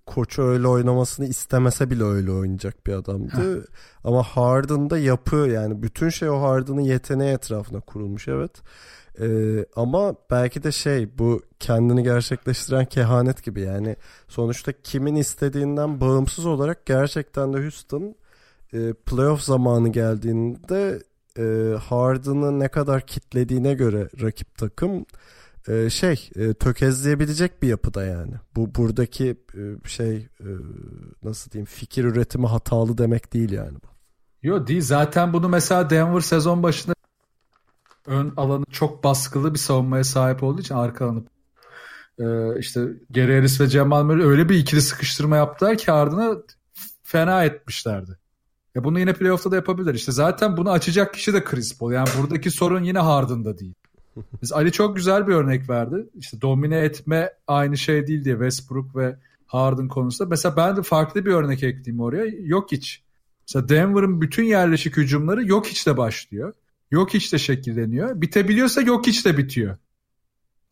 koçu 0.06 0.42
öyle 0.42 0.68
oynamasını 0.68 1.26
istemese 1.26 1.90
bile 1.90 2.04
öyle 2.04 2.32
oynayacak 2.32 2.86
bir 2.86 2.92
adamdı. 2.92 3.66
Ama 4.04 4.22
Harden'da 4.22 4.98
yapı 4.98 5.36
yani 5.36 5.82
bütün 5.82 6.08
şey 6.08 6.30
o 6.30 6.40
Harden'ın 6.42 6.80
yeteneği 6.80 7.34
etrafına 7.34 7.80
kurulmuş 7.80 8.28
evet. 8.28 8.62
Ee, 9.20 9.64
ama 9.76 10.14
belki 10.30 10.62
de 10.62 10.72
şey 10.72 11.18
bu 11.18 11.42
kendini 11.60 12.02
gerçekleştiren 12.02 12.84
kehanet 12.84 13.44
gibi 13.44 13.60
yani 13.60 13.96
sonuçta 14.28 14.72
kimin 14.82 15.14
istediğinden 15.16 16.00
bağımsız 16.00 16.46
olarak 16.46 16.86
gerçekten 16.86 17.52
de 17.52 17.58
Houston 17.58 18.14
e, 18.72 18.92
playoff 18.92 19.42
zamanı 19.42 19.88
geldiğinde 19.92 21.02
e, 21.38 21.76
Harden'ı 21.78 22.58
ne 22.58 22.68
kadar 22.68 23.06
kitlediğine 23.06 23.74
göre 23.74 24.08
rakip 24.22 24.58
takım 24.58 25.06
e, 25.68 25.90
şey 25.90 26.30
e, 26.36 26.54
tökezleyebilecek 26.54 27.62
bir 27.62 27.68
yapıda 27.68 28.04
yani. 28.04 28.34
Bu 28.56 28.74
buradaki 28.74 29.36
e, 29.54 29.88
şey 29.88 30.16
e, 30.16 30.50
nasıl 31.22 31.50
diyeyim 31.50 31.66
fikir 31.66 32.04
üretimi 32.04 32.46
hatalı 32.46 32.98
demek 32.98 33.32
değil 33.32 33.52
yani 33.52 33.74
bu. 33.74 33.88
Yok 34.42 34.68
değil 34.68 34.82
zaten 34.82 35.32
bunu 35.32 35.48
mesela 35.48 35.90
Denver 35.90 36.20
sezon 36.20 36.62
başında 36.62 36.94
ön 38.08 38.32
alanı 38.36 38.64
çok 38.70 39.04
baskılı 39.04 39.54
bir 39.54 39.58
savunmaya 39.58 40.04
sahip 40.04 40.42
olduğu 40.42 40.60
için 40.60 40.74
arka 40.74 41.04
alanı 41.04 41.22
e, 42.18 42.58
işte 42.58 42.80
Gary 43.10 43.34
Harris 43.34 43.60
ve 43.60 43.68
Cemal 43.68 44.04
Murray 44.04 44.26
öyle 44.26 44.48
bir 44.48 44.56
ikili 44.56 44.82
sıkıştırma 44.82 45.36
yaptılar 45.36 45.78
ki 45.78 45.92
ardına 45.92 46.36
fena 47.02 47.44
etmişlerdi. 47.44 48.18
Ya 48.74 48.84
bunu 48.84 49.00
yine 49.00 49.12
playoff'ta 49.12 49.50
da 49.50 49.56
yapabilir. 49.56 49.94
İşte 49.94 50.12
zaten 50.12 50.56
bunu 50.56 50.70
açacak 50.70 51.14
kişi 51.14 51.34
de 51.34 51.44
Chris 51.44 51.78
Paul. 51.78 51.92
Yani 51.92 52.08
buradaki 52.18 52.50
sorun 52.50 52.84
yine 52.84 52.98
Harden'da 52.98 53.58
değil. 53.58 53.74
Biz 54.42 54.52
Ali 54.52 54.72
çok 54.72 54.96
güzel 54.96 55.26
bir 55.26 55.34
örnek 55.34 55.70
verdi. 55.70 56.06
İşte 56.14 56.40
domine 56.40 56.78
etme 56.78 57.32
aynı 57.46 57.76
şey 57.76 58.06
değil 58.06 58.24
diye 58.24 58.34
Westbrook 58.34 58.96
ve 58.96 59.16
Harden 59.46 59.88
konusunda. 59.88 60.28
Mesela 60.28 60.56
ben 60.56 60.76
de 60.76 60.82
farklı 60.82 61.24
bir 61.24 61.30
örnek 61.30 61.62
ekleyeyim 61.62 62.00
oraya. 62.00 62.24
Yok 62.26 62.72
hiç. 62.72 63.02
Mesela 63.48 63.68
Denver'ın 63.68 64.20
bütün 64.20 64.44
yerleşik 64.44 64.96
hücumları 64.96 65.46
yok 65.46 65.66
hiç 65.66 65.86
de 65.86 65.96
başlıyor. 65.96 66.52
Yok 66.90 67.14
hiç 67.14 67.32
de 67.32 67.38
şekilleniyor. 67.38 68.20
Bitebiliyorsa 68.20 68.80
yok 68.80 69.06
hiç 69.06 69.26
de 69.26 69.38
bitiyor. 69.38 69.76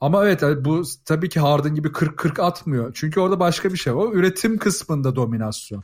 Ama 0.00 0.24
evet 0.24 0.42
bu 0.64 0.82
tabii 1.04 1.28
ki 1.28 1.40
Harden 1.40 1.74
gibi 1.74 1.88
40-40 1.88 2.42
atmıyor. 2.42 2.90
Çünkü 2.94 3.20
orada 3.20 3.40
başka 3.40 3.72
bir 3.72 3.78
şey 3.78 3.96
var. 3.96 4.04
O 4.04 4.12
üretim 4.12 4.58
kısmında 4.58 5.16
dominasyon. 5.16 5.82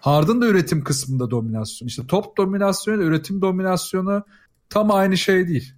Harden 0.00 0.40
da 0.40 0.46
üretim 0.46 0.84
kısmında 0.84 1.30
dominasyon. 1.30 1.88
İşte 1.88 2.06
top 2.06 2.36
dominasyonu 2.36 3.02
üretim 3.02 3.42
dominasyonu 3.42 4.24
tam 4.70 4.90
aynı 4.90 5.16
şey 5.16 5.48
değil. 5.48 5.74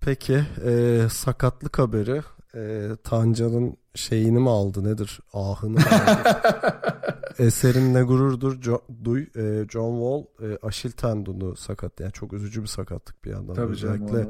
Peki 0.00 0.44
e, 0.64 1.00
sakatlık 1.10 1.78
haberi 1.78 2.22
e, 2.54 2.90
Tancan'ın 3.04 3.76
şeyini 3.94 4.38
mi 4.38 4.50
aldı 4.50 4.84
nedir 4.84 5.20
ahını 5.32 5.70
mı 5.70 5.80
aldı? 5.80 6.42
Eserinle 7.38 8.02
gururdur 8.02 8.62
jo, 8.62 8.80
duy 9.04 9.22
e, 9.36 9.66
John 9.68 9.92
Wall 9.92 10.50
e, 10.50 10.58
aşil 10.62 10.90
tendonu 10.90 11.56
sakat 11.56 12.00
yani 12.00 12.12
çok 12.12 12.32
üzücü 12.32 12.62
bir 12.62 12.66
sakatlık 12.66 13.24
bir 13.24 13.30
yandan 13.30 13.54
Tabii 13.54 13.72
özellikle 13.72 14.26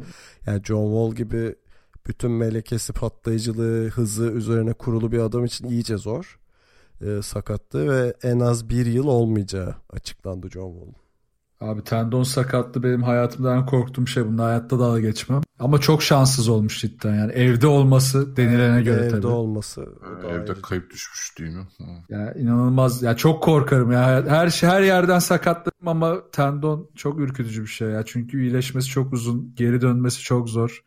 yani 0.47 0.63
John 0.65 0.85
Wall 0.85 1.17
gibi 1.17 1.55
bütün 2.07 2.31
melekesi 2.31 2.93
patlayıcılığı 2.93 3.89
hızı 3.89 4.25
üzerine 4.25 4.73
kurulu 4.73 5.13
bir 5.13 5.19
adam 5.19 5.45
için 5.45 5.69
iyice 5.69 5.97
zor 5.97 6.39
e, 7.01 7.23
sakatlığı 7.23 7.91
ve 7.91 8.15
en 8.23 8.41
az 8.41 8.69
bir 8.69 8.87
yıl 8.87 9.07
olmayacağı 9.07 9.75
açıklandı 9.91 10.51
John 10.51 10.73
Wall'un. 10.73 11.03
Abi 11.61 11.85
tendon 11.85 12.23
sakatlı 12.23 12.83
benim 12.83 13.03
hayatımdan 13.03 13.67
korktuğum 13.67 14.07
şey. 14.07 14.27
Bunu 14.27 14.43
hayatta 14.43 14.79
dalga 14.79 15.01
geçmem. 15.01 15.43
Ama 15.63 15.81
çok 15.81 16.03
şanssız 16.03 16.49
olmuş 16.49 16.81
cidden 16.81 17.15
yani. 17.15 17.33
Evde 17.33 17.67
olması 17.67 18.37
denilene 18.37 18.75
evde 18.75 18.83
göre 18.83 19.01
evde 19.01 19.09
tabii. 19.09 19.19
Evde 19.19 19.27
olması. 19.27 19.89
Evde 20.25 20.53
ayrı. 20.53 20.63
kayıp 20.63 20.91
düşmüş 20.91 21.39
değil 21.39 21.51
mi? 21.51 21.67
Ya 22.09 22.35
inanılmaz. 22.35 23.03
Ya 23.03 23.17
çok 23.17 23.43
korkarım 23.43 23.93
ya. 23.93 24.25
Her 24.29 24.51
şey 24.51 24.69
her 24.69 24.83
yerden 24.83 25.19
sakatladım 25.19 25.89
ama 25.89 26.31
tendon 26.33 26.91
çok 26.95 27.21
ürkütücü 27.21 27.63
bir 27.63 27.67
şey 27.67 27.89
ya. 27.89 28.03
Çünkü 28.07 28.43
iyileşmesi 28.43 28.89
çok 28.89 29.13
uzun, 29.13 29.53
geri 29.57 29.81
dönmesi 29.81 30.23
çok 30.23 30.49
zor. 30.49 30.85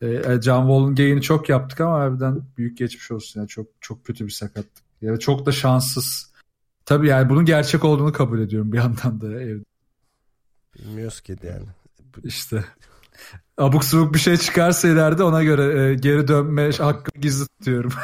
Ee, 0.00 0.06
e, 0.06 0.42
John 0.42 0.60
Wall'un 0.60 0.94
geyini 0.94 1.22
çok 1.22 1.48
yaptık 1.48 1.80
ama 1.80 1.98
harbiden 1.98 2.42
büyük 2.56 2.78
geçmiş 2.78 3.10
olsun 3.10 3.40
ya. 3.40 3.46
Çok 3.46 3.66
çok 3.80 4.04
kötü 4.04 4.26
bir 4.26 4.32
sakatlık. 4.32 4.84
Ya 5.02 5.18
çok 5.18 5.46
da 5.46 5.52
şanssız. 5.52 6.32
Tabii 6.84 7.08
yani 7.08 7.28
bunun 7.30 7.44
gerçek 7.44 7.84
olduğunu 7.84 8.12
kabul 8.12 8.40
ediyorum 8.40 8.72
bir 8.72 8.78
yandan 8.78 9.20
da 9.20 9.42
evde. 9.42 9.64
Bilmiyoruz 10.78 11.20
ki 11.20 11.36
yani. 11.42 11.66
İşte 12.24 12.64
abuk 13.58 13.84
subuk 13.84 14.14
bir 14.14 14.18
şey 14.18 14.36
çıkarsa 14.36 14.88
ileride 14.88 15.22
ona 15.22 15.42
göre 15.42 15.90
e, 15.90 15.94
geri 15.94 16.28
dönme 16.28 16.70
hakkı 16.72 17.20
gizli 17.20 17.46
tutuyorum. 17.46 17.92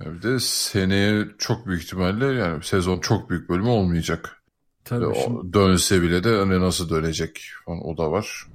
Bir 0.00 0.22
de 0.22 0.40
seneye 0.40 1.28
çok 1.38 1.66
büyük 1.66 1.82
ihtimalle 1.82 2.26
yani 2.26 2.62
sezon 2.64 3.00
çok 3.00 3.30
büyük 3.30 3.48
bölümü 3.48 3.68
olmayacak. 3.68 4.42
Tabii 4.84 5.06
O 5.06 5.14
şimdi 5.14 5.52
dönse 5.52 6.02
bile 6.02 6.24
de 6.24 6.36
hani 6.38 6.60
nasıl 6.60 6.88
dönecek 6.90 7.40
falan 7.66 7.80
o 7.86 7.96
da 7.98 8.10
var. 8.12 8.46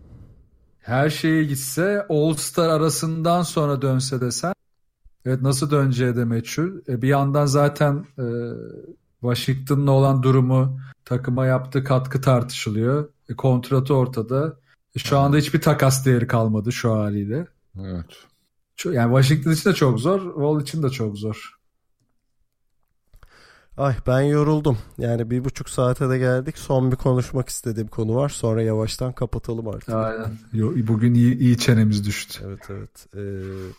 her 0.79 1.09
şeye 1.09 1.43
gitse 1.43 2.05
All 2.09 2.33
Star 2.33 2.69
arasından 2.69 3.43
sonra 3.43 3.81
dönse 3.81 4.21
desen 4.21 4.53
evet 5.25 5.41
nasıl 5.41 5.71
döneceği 5.71 6.15
de 6.15 6.25
meçhul. 6.25 6.71
E, 6.87 7.01
bir 7.01 7.07
yandan 7.07 7.45
zaten 7.45 8.05
e, 8.19 8.25
Washington'la 9.21 9.91
olan 9.91 10.23
durumu 10.23 10.79
takıma 11.05 11.45
yaptığı 11.45 11.83
katkı 11.83 12.21
tartışılıyor. 12.21 13.09
E, 13.29 13.35
kontratı 13.35 13.93
ortada. 13.95 14.59
Şu 14.97 15.17
anda 15.19 15.37
hiçbir 15.37 15.61
takas 15.61 16.05
değeri 16.05 16.27
kalmadı 16.27 16.71
şu 16.71 16.91
haliyle. 16.93 17.47
Evet. 17.79 18.05
Yani 18.85 19.15
Washington 19.21 19.51
için 19.51 19.69
de 19.69 19.73
çok 19.73 19.99
zor, 19.99 20.21
Wall 20.33 20.61
için 20.61 20.83
de 20.83 20.89
çok 20.89 21.17
zor. 21.17 21.57
Ay 23.77 23.95
ben 24.07 24.21
yoruldum. 24.21 24.77
Yani 24.97 25.29
bir 25.31 25.45
buçuk 25.45 25.69
saate 25.69 26.09
de 26.09 26.17
geldik. 26.17 26.57
Son 26.57 26.91
bir 26.91 26.95
konuşmak 26.95 27.49
istediğim 27.49 27.87
konu 27.87 28.15
var. 28.15 28.29
Sonra 28.29 28.61
yavaştan 28.61 29.13
kapatalım 29.13 29.67
artık. 29.67 29.89
Aynen. 29.89 30.37
Yo- 30.53 30.73
Bugün 30.77 31.13
iyi, 31.13 31.37
iyi 31.37 31.57
çenemiz 31.57 32.05
düştü. 32.05 32.43
Evet 32.47 32.59
evet. 32.69 33.07
Ee, 33.15 33.19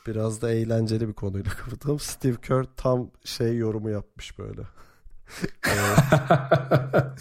biraz 0.06 0.42
da 0.42 0.50
eğlenceli 0.50 1.08
bir 1.08 1.12
konuyla 1.12 1.50
kapatalım. 1.64 1.98
Steve 1.98 2.36
Kerr 2.42 2.64
tam 2.76 3.10
şey 3.24 3.56
yorumu 3.56 3.90
yapmış 3.90 4.38
böyle. 4.38 4.62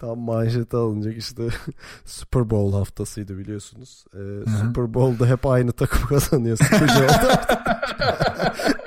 Tam 0.00 0.18
manşete 0.18 0.76
alınacak 0.76 1.16
işte 1.16 1.42
Super 2.04 2.50
Bowl 2.50 2.76
haftasıydı 2.76 3.38
biliyorsunuz. 3.38 4.04
Ee, 4.14 4.50
Super 4.60 4.94
Bowl'da 4.94 5.26
hep 5.26 5.46
aynı 5.46 5.72
takım 5.72 6.06
kazanıyor. 6.08 6.58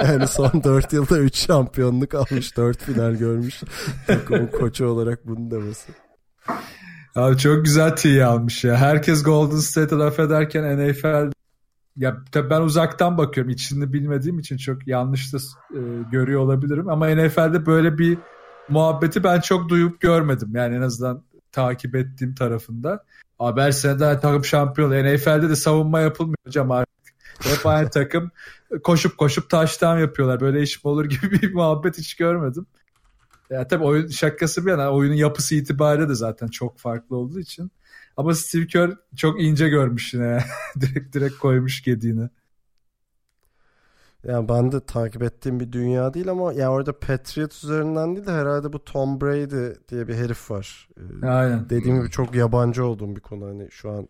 Yani 0.03 0.27
son 0.27 0.63
4 0.63 0.93
yılda 0.93 1.19
3 1.19 1.35
şampiyonluk 1.35 2.13
almış. 2.13 2.57
4 2.57 2.77
final 2.77 3.15
görmüş. 3.15 3.61
Takımın 4.07 4.47
koçu 4.47 4.87
olarak 4.87 5.27
bunu 5.27 5.51
demesi. 5.51 5.91
Abi 7.15 7.37
çok 7.37 7.65
güzel 7.65 7.95
tee 7.95 8.25
almış 8.25 8.63
ya. 8.63 8.75
Herkes 8.77 9.23
Golden 9.23 9.57
State'e 9.57 9.97
laf 9.97 10.19
ederken 10.19 10.77
NFL 10.77 11.31
ya 11.95 12.17
tabii 12.31 12.49
ben 12.49 12.61
uzaktan 12.61 13.17
bakıyorum. 13.17 13.51
İçini 13.51 13.93
bilmediğim 13.93 14.39
için 14.39 14.57
çok 14.57 14.87
yanlış 14.87 15.33
da 15.33 15.37
e, 15.73 15.79
görüyor 16.11 16.41
olabilirim. 16.41 16.89
Ama 16.89 17.07
NFL'de 17.07 17.65
böyle 17.65 17.97
bir 17.97 18.17
muhabbeti 18.69 19.23
ben 19.23 19.39
çok 19.39 19.69
duyup 19.69 20.01
görmedim. 20.01 20.51
Yani 20.55 20.75
en 20.75 20.81
azından 20.81 21.23
takip 21.51 21.95
ettiğim 21.95 22.35
tarafında. 22.35 23.03
Abi 23.39 23.61
her 23.61 23.71
sene 23.71 23.99
de 23.99 24.19
takım 24.19 24.45
şampiyon. 24.45 24.91
NFL'de 24.91 25.49
de 25.49 25.55
savunma 25.55 25.99
yapılmıyor 25.99 26.37
hocam 26.47 26.71
artık. 26.71 26.93
Hep 27.43 27.65
aynı 27.65 27.89
takım 27.91 28.31
koşup 28.83 29.17
koşup 29.17 29.49
taştan 29.49 29.99
yapıyorlar. 29.99 30.39
Böyle 30.39 30.61
iş 30.61 30.83
mi 30.83 30.89
olur 30.89 31.05
gibi 31.05 31.31
bir 31.31 31.53
muhabbet 31.53 31.97
hiç 31.97 32.15
görmedim. 32.15 32.65
Ya 33.49 33.67
tabii 33.67 33.83
oyun 33.83 34.07
şakası 34.07 34.65
bir 34.65 34.71
yana 34.71 34.91
oyunun 34.91 35.15
yapısı 35.15 35.55
itibariyle 35.55 36.09
de 36.09 36.15
zaten 36.15 36.47
çok 36.47 36.79
farklı 36.79 37.15
olduğu 37.15 37.39
için. 37.39 37.71
Ama 38.17 38.33
Steve 38.33 38.67
Kerr 38.67 38.97
çok 39.15 39.41
ince 39.41 39.69
görmüş 39.69 40.13
yine. 40.13 40.43
direkt 40.81 41.15
direkt 41.15 41.37
koymuş 41.37 41.83
gediğini. 41.83 42.29
Yani 44.23 44.49
ben 44.49 44.71
de 44.71 44.79
takip 44.79 45.23
ettiğim 45.23 45.59
bir 45.59 45.71
dünya 45.71 46.13
değil 46.13 46.29
ama 46.29 46.53
ya 46.53 46.71
orada 46.71 46.99
Patriots 46.99 47.63
üzerinden 47.63 48.15
değil 48.15 48.27
de 48.27 48.31
herhalde 48.31 48.73
bu 48.73 48.83
Tom 48.83 49.21
Brady 49.21 49.75
diye 49.89 50.07
bir 50.07 50.15
herif 50.15 50.51
var. 50.51 50.89
Ee, 51.23 51.27
Aynen. 51.27 51.69
Dediğim 51.69 51.99
gibi 51.99 52.09
çok 52.09 52.35
yabancı 52.35 52.85
olduğum 52.85 53.15
bir 53.15 53.21
konu. 53.21 53.45
Hani 53.45 53.71
şu 53.71 53.91
an 53.91 54.07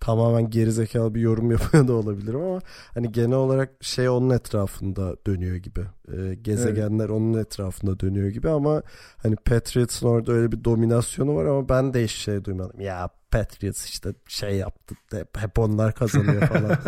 tamamen 0.00 0.50
gerizekalı 0.50 1.14
bir 1.14 1.20
yorum 1.20 1.50
yapıyor 1.50 1.88
da 1.88 1.92
olabilirim 1.92 2.40
ama 2.40 2.60
hani 2.94 3.12
genel 3.12 3.36
olarak 3.36 3.70
şey 3.80 4.08
onun 4.08 4.30
etrafında 4.30 5.16
dönüyor 5.26 5.56
gibi. 5.56 5.80
Ee, 6.12 6.34
gezegenler 6.34 7.08
onun 7.08 7.38
etrafında 7.38 8.00
dönüyor 8.00 8.28
gibi 8.28 8.48
ama 8.48 8.82
hani 9.22 9.36
Patriots'ın 9.36 10.06
orada 10.06 10.32
öyle 10.32 10.52
bir 10.52 10.64
dominasyonu 10.64 11.34
var 11.34 11.44
ama 11.44 11.68
ben 11.68 11.94
de 11.94 12.04
hiç 12.04 12.12
şey 12.12 12.44
duymadım. 12.44 12.80
Ya 12.80 13.10
Patriots 13.30 13.84
işte 13.84 14.14
şey 14.28 14.56
yaptı 14.56 14.94
hep, 15.10 15.38
hep 15.38 15.58
onlar 15.58 15.94
kazanıyor 15.94 16.42
falan 16.42 16.78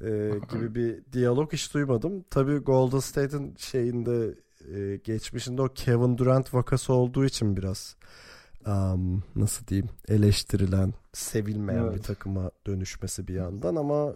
ee, 0.00 0.32
gibi 0.52 0.74
bir 0.74 1.12
diyalog 1.12 1.52
hiç 1.52 1.74
duymadım. 1.74 2.24
Tabii 2.30 2.56
Golden 2.56 2.98
State'in 2.98 3.54
şeyinde 3.58 4.34
e, 4.74 4.96
geçmişinde 4.96 5.62
o 5.62 5.68
Kevin 5.68 6.18
Durant 6.18 6.54
vakası 6.54 6.92
olduğu 6.92 7.24
için 7.24 7.56
biraz 7.56 7.96
um, 8.66 9.22
nasıl 9.36 9.66
diyeyim 9.66 9.90
eleştirilen, 10.08 10.94
sevilmeyen 11.12 11.82
Evet. 11.82 11.94
bir 11.94 12.02
takıma 12.02 12.50
dönüşmesi 12.66 13.28
bir 13.28 13.34
yandan 13.34 13.76
ama 13.76 14.14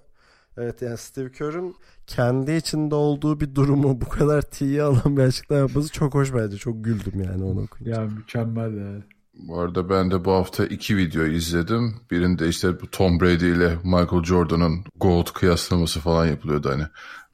evet 0.57 0.83
yani 0.83 0.97
Steve 0.97 1.33
Kerr'ün 1.33 1.77
kendi 2.07 2.53
içinde 2.53 2.95
olduğu 2.95 3.41
bir 3.41 3.55
durumu 3.55 4.01
bu 4.01 4.09
kadar 4.09 4.43
tiye 4.43 4.83
alan 4.83 5.17
bir 5.17 5.23
açıklama 5.23 5.61
yapması 5.61 5.93
çok 5.93 6.15
hoş 6.15 6.35
bence. 6.35 6.57
Çok 6.57 6.85
güldüm 6.85 7.23
yani 7.23 7.45
onu 7.45 7.63
okuyunca. 7.63 8.01
Ya 8.01 8.09
mükemmel 8.09 8.77
ya. 8.77 9.03
Bu 9.35 9.61
arada 9.61 9.89
ben 9.89 10.11
de 10.11 10.25
bu 10.25 10.33
hafta 10.33 10.67
iki 10.67 10.97
video 10.97 11.25
izledim. 11.25 12.01
Birinde 12.11 12.49
işte 12.49 12.81
bu 12.81 12.91
Tom 12.91 13.21
Brady 13.21 13.51
ile 13.51 13.79
Michael 13.85 14.25
Jordan'ın 14.25 14.85
GOAT 14.97 15.33
kıyaslaması 15.33 16.01
falan 16.01 16.27
yapılıyordu 16.27 16.71
hani. 16.71 16.85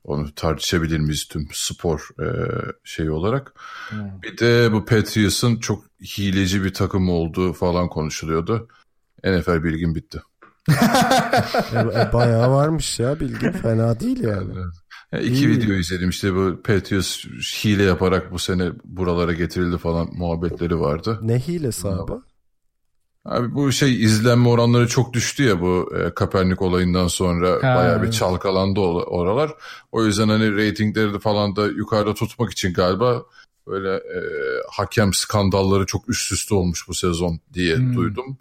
Onu 0.05 0.35
tartışabilir 0.35 0.99
miyiz 0.99 1.29
tüm 1.29 1.49
spor 1.53 2.09
e, 2.21 2.27
şeyi 2.85 3.11
olarak. 3.11 3.53
Hmm. 3.89 4.23
Bir 4.23 4.39
de 4.39 4.73
bu 4.73 4.85
Patriots'ın 4.85 5.57
çok 5.57 5.85
hileci 6.19 6.65
bir 6.65 6.75
takım 6.75 7.11
olduğu 7.11 7.53
falan 7.53 7.89
konuşuluyordu. 7.89 8.69
NFL 9.25 9.65
bilgim 9.65 9.95
bitti. 9.95 10.23
E, 11.73 12.13
bayağı 12.13 12.51
varmış 12.51 13.01
ya 13.01 13.21
bilgin 13.21 13.53
fena 13.53 14.01
değil 14.01 14.21
yani. 14.21 14.55
Yani 15.13 15.23
iki 15.25 15.35
İyi. 15.47 15.49
video 15.49 15.75
izledim 15.75 16.09
işte 16.09 16.35
bu 16.35 16.63
Patriots 16.65 17.25
hile 17.65 17.83
yaparak 17.83 18.33
bu 18.33 18.39
sene 18.39 18.71
buralara 18.85 19.33
getirildi 19.33 19.79
falan 19.79 20.09
muhabbetleri 20.13 20.81
vardı. 20.81 21.19
Ne 21.23 21.39
hilesi 21.39 21.89
abi? 21.89 22.13
Abi 23.25 23.55
bu 23.55 23.73
şey 23.73 24.03
izlenme 24.05 24.49
oranları 24.49 24.89
çok 24.89 25.13
düştü 25.13 25.43
ya 25.43 25.61
bu 25.61 25.93
e, 25.99 26.15
Kaepernick 26.15 26.63
olayından 26.63 27.09
sonra 27.09 27.51
Ha, 27.51 27.77
bayağı 27.77 28.03
bir 28.03 28.11
çalkalandı 28.11 28.81
oralar. 28.81 29.51
O 29.93 30.05
yüzden 30.05 30.29
hani 30.29 30.57
reytingleri 30.57 31.15
de 31.15 31.19
falan 31.19 31.57
da 31.57 31.67
yukarıda 31.67 32.15
tutmak 32.15 32.53
için 32.53 32.73
galiba 32.73 33.23
böyle 33.67 33.95
e, 33.95 34.21
hakem 34.71 35.13
skandalları 35.15 35.87
çok 35.87 36.09
üst 36.09 36.33
üste 36.33 36.55
olmuş 36.55 36.89
bu 36.89 36.95
sezon 36.95 37.41
diye 37.55 37.77
Hmm. 37.77 37.97
duydum. 37.97 38.39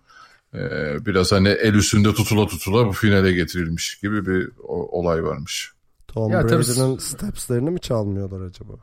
E, 0.53 0.60
biraz 1.06 1.31
hani 1.31 1.48
el 1.49 1.73
üstünde 1.73 2.14
tutula 2.14 2.48
tutula 2.48 2.88
bu 2.88 2.91
finale 2.91 3.31
getirilmiş 3.31 3.95
gibi 3.99 4.26
bir 4.26 4.49
o- 4.64 4.99
olay 4.99 5.23
varmış. 5.23 5.72
Tom 6.07 6.31
Ya 6.31 6.41
tabii- 6.47 6.63
Brady'nin 6.67 6.97
stepslerini 6.97 7.69
mi 7.69 7.79
çalmıyorlar 7.79 8.41
acaba? 8.41 8.73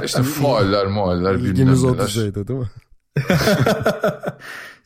İşte 0.04 0.22
fauller 0.22 0.86
mualler 0.86 1.34
bilmem 1.36 1.50
İlgimiz 1.50 1.84
o 1.84 1.98
düzeyde 1.98 2.48
değil 2.48 2.60
mi? 2.60 2.68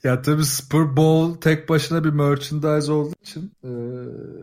ya 0.04 0.22
tabii 0.22 0.44
Super 0.44 0.96
Bowl 0.96 1.40
tek 1.40 1.68
başına 1.68 2.04
bir 2.04 2.10
merchandise 2.10 2.92
olduğu 2.92 3.14
için 3.22 3.52
e, 3.64 3.70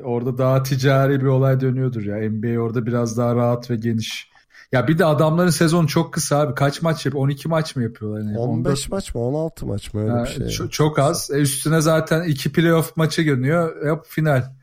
orada 0.03 0.37
daha 0.37 0.63
ticari 0.63 1.21
bir 1.21 1.25
olay 1.25 1.59
dönüyordur 1.59 2.01
ya. 2.03 2.29
NBA 2.31 2.59
orada 2.61 2.85
biraz 2.85 3.17
daha 3.17 3.35
rahat 3.35 3.69
ve 3.71 3.75
geniş. 3.75 4.29
Ya 4.71 4.87
bir 4.87 4.97
de 4.97 5.05
adamların 5.05 5.49
sezonu 5.49 5.87
çok 5.87 6.13
kısa 6.13 6.37
abi. 6.37 6.55
Kaç 6.55 6.81
maç 6.81 7.05
yapıyor? 7.05 7.23
12 7.23 7.47
maç 7.49 7.75
mı 7.75 7.83
yapıyorlar? 7.83 8.19
Yani 8.21 8.37
15 8.37 8.89
maç 8.89 9.15
mı 9.15 9.21
16 9.21 9.65
maç 9.65 9.93
mı 9.93 10.01
öyle 10.01 10.11
Ha, 10.11 10.23
bir 10.23 10.29
şey. 10.29 10.45
ço- 10.45 10.69
çok 10.69 10.99
az. 10.99 11.31
E, 11.31 11.33
üstüne 11.33 11.81
zaten 11.81 12.23
iki 12.23 12.51
playoff 12.51 12.97
maçı 12.97 13.21
görünüyor. 13.21 13.85
Yap 13.85 14.05
final. 14.09 14.53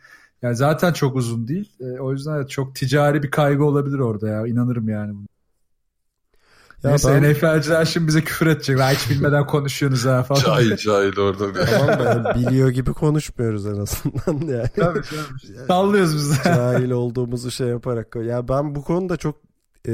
Yani 0.46 0.56
zaten 0.56 0.92
çok 0.92 1.16
uzun 1.16 1.48
değil. 1.48 1.72
E, 1.80 2.00
o 2.00 2.12
yüzden 2.12 2.46
çok 2.46 2.74
ticari 2.74 3.22
bir 3.22 3.30
kaygı 3.30 3.64
olabilir 3.64 3.98
orada 3.98 4.28
ya. 4.28 4.46
İnanırım 4.46 4.88
yani. 4.88 5.12
buna. 5.14 5.26
Ya 6.84 6.90
Neyse 6.90 7.08
ben- 7.22 7.32
NFL'ciler 7.32 7.84
şimdi 7.84 8.06
bize 8.06 8.20
küfür 8.24 8.46
edecek. 8.46 8.78
"Ya 8.78 8.90
Hiç 8.90 9.10
bilmeden 9.10 9.46
konuşuyorsunuz 9.46 10.04
ha 10.06 10.22
falan. 10.22 10.40
Cahil 10.40 10.76
cahil 10.76 11.18
orada. 11.18 11.54
diyor. 11.54 11.66
Tamam 11.70 11.98
da 11.98 12.04
yani 12.04 12.46
biliyor 12.46 12.68
gibi 12.68 12.92
konuşmuyoruz 12.92 13.66
en 13.66 13.76
azından 13.80 14.46
yani. 14.56 14.68
Tabii 14.76 15.00
canım. 15.02 15.66
Sallıyoruz 15.66 16.14
biz 16.16 16.30
de. 16.30 16.42
Cahil 16.44 16.90
olduğumuzu 16.90 17.50
şey 17.50 17.66
yaparak. 17.68 18.16
Ya 18.16 18.48
ben 18.48 18.74
bu 18.74 18.84
konuda 18.84 19.16
çok 19.16 19.36
e, 19.88 19.92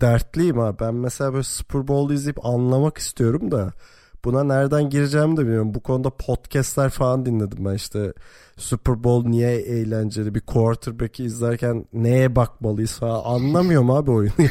dertliyim 0.00 0.58
ha. 0.58 0.76
Ben 0.80 0.94
mesela 0.94 1.32
böyle 1.32 1.42
Super 1.42 1.88
Bowl 1.88 2.14
izleyip 2.14 2.46
anlamak 2.46 2.98
istiyorum 2.98 3.50
da 3.50 3.72
buna 4.24 4.44
nereden 4.44 4.90
gireceğimi 4.90 5.36
de 5.36 5.40
bilmiyorum. 5.40 5.74
Bu 5.74 5.80
konuda 5.80 6.10
podcastler 6.10 6.90
falan 6.90 7.26
dinledim 7.26 7.64
ben 7.64 7.74
işte. 7.74 8.12
Super 8.56 9.04
Bowl 9.04 9.28
niye 9.28 9.56
eğlenceli? 9.56 10.34
Bir 10.34 10.40
quarterback'i 10.40 11.24
izlerken 11.24 11.84
neye 11.92 12.36
bakmalıyız 12.36 12.98
falan. 12.98 13.22
Anlamıyorum 13.24 13.90
abi 13.90 14.10
oyunu. 14.10 14.32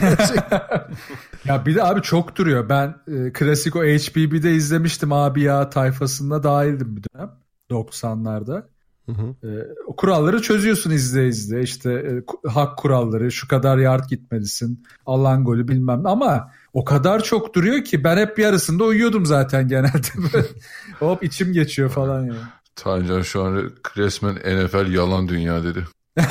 Ya 1.45 1.65
bir 1.65 1.75
de 1.75 1.83
abi 1.83 2.01
çok 2.01 2.35
duruyor. 2.35 2.69
Ben 2.69 2.95
e, 3.07 3.33
klasik 3.33 3.75
o 3.75 3.79
HBB'de 3.79 4.51
izlemiştim 4.51 5.11
abi 5.11 5.41
ya 5.41 5.69
tayfasında 5.69 6.43
dahildim 6.43 6.97
bir 6.97 7.03
dönem. 7.03 7.31
90'larda. 7.69 8.63
Hı 9.05 9.11
hı. 9.11 9.47
E, 9.47 9.49
o 9.87 9.95
kuralları 9.95 10.41
çözüyorsun 10.41 10.91
izle 10.91 11.27
izle. 11.27 11.61
İşte 11.61 11.93
e, 11.93 12.49
hak 12.49 12.77
kuralları, 12.77 13.31
şu 13.31 13.47
kadar 13.47 13.77
yard 13.77 14.09
gitmelisin, 14.09 14.83
alan 15.05 15.43
golü 15.43 15.67
bilmem. 15.67 16.05
Ama 16.05 16.51
o 16.73 16.85
kadar 16.85 17.23
çok 17.23 17.55
duruyor 17.55 17.83
ki 17.83 18.03
ben 18.03 18.17
hep 18.17 18.39
yarısında 18.39 18.83
uyuyordum 18.83 19.25
zaten 19.25 19.67
genelde. 19.67 20.07
Hop 20.99 21.23
içim 21.23 21.53
geçiyor 21.53 21.89
falan 21.89 22.23
yani. 22.23 22.39
Tancan 22.75 23.21
şu 23.21 23.43
an 23.43 23.71
resmen 23.97 24.35
NFL 24.35 24.91
yalan 24.91 25.27
dünya 25.27 25.63
dedi. 25.63 25.85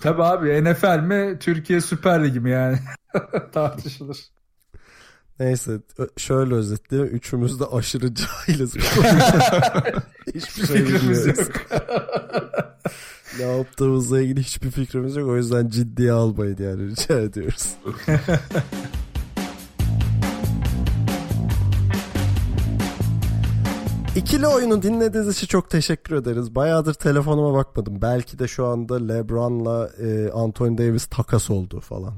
Tabii 0.00 0.22
abi 0.22 0.64
NFL 0.64 0.98
mi 1.00 1.38
Türkiye 1.40 1.80
Süper 1.80 2.24
Ligi 2.24 2.40
mi 2.40 2.50
yani? 2.50 2.78
Tartışılır. 3.52 4.18
Neyse 5.40 5.80
şöyle 6.16 6.54
özetleyeyim. 6.54 7.14
Üçümüz 7.14 7.60
de 7.60 7.64
aşırı 7.66 8.14
cahiliz. 8.14 8.74
Hiçbir 10.34 10.66
şey 10.66 10.86
bilmiyoruz. 10.86 11.26
yok. 11.38 11.48
ne 13.38 13.44
yaptığımızla 13.56 14.20
ilgili 14.20 14.42
hiçbir 14.42 14.70
fikrimiz 14.70 15.16
yok. 15.16 15.28
O 15.28 15.36
yüzden 15.36 15.68
ciddiye 15.68 16.12
almayın 16.12 16.56
yani 16.60 16.90
rica 16.90 17.20
ediyoruz. 17.20 17.68
İkili 24.16 24.46
oyunu 24.46 24.82
dinlediğiniz 24.82 25.28
için 25.28 25.46
çok 25.46 25.70
teşekkür 25.70 26.16
ederiz. 26.16 26.54
Bayağıdır 26.54 26.94
telefonuma 26.94 27.54
bakmadım. 27.54 28.02
Belki 28.02 28.38
de 28.38 28.48
şu 28.48 28.66
anda 28.66 29.06
LeBron'la 29.06 29.90
e, 30.02 30.30
Anthony 30.30 30.78
Davis 30.78 31.06
takas 31.06 31.50
oldu 31.50 31.80
falan. 31.80 32.14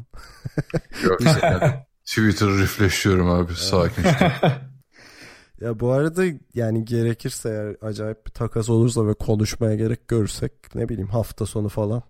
Yok 1.05 1.21
yani 1.25 1.73
Twitter'ı 2.05 2.59
refreshliyorum 2.59 3.31
abi 3.31 3.55
sakin. 3.55 4.05
Ya 5.61 5.81
bu 5.81 5.93
arada 5.93 6.25
yani 6.55 6.85
gerekirse 6.85 7.49
eğer 7.49 7.89
acayip 7.89 8.27
bir 8.27 8.31
takas 8.31 8.71
olursa 8.71 9.07
ve 9.07 9.15
konuşmaya 9.15 9.75
gerek 9.75 10.09
görürsek 10.09 10.53
ne 10.75 10.89
bileyim 10.89 11.09
hafta 11.09 11.47
sonu 11.47 11.69
falan 11.69 12.03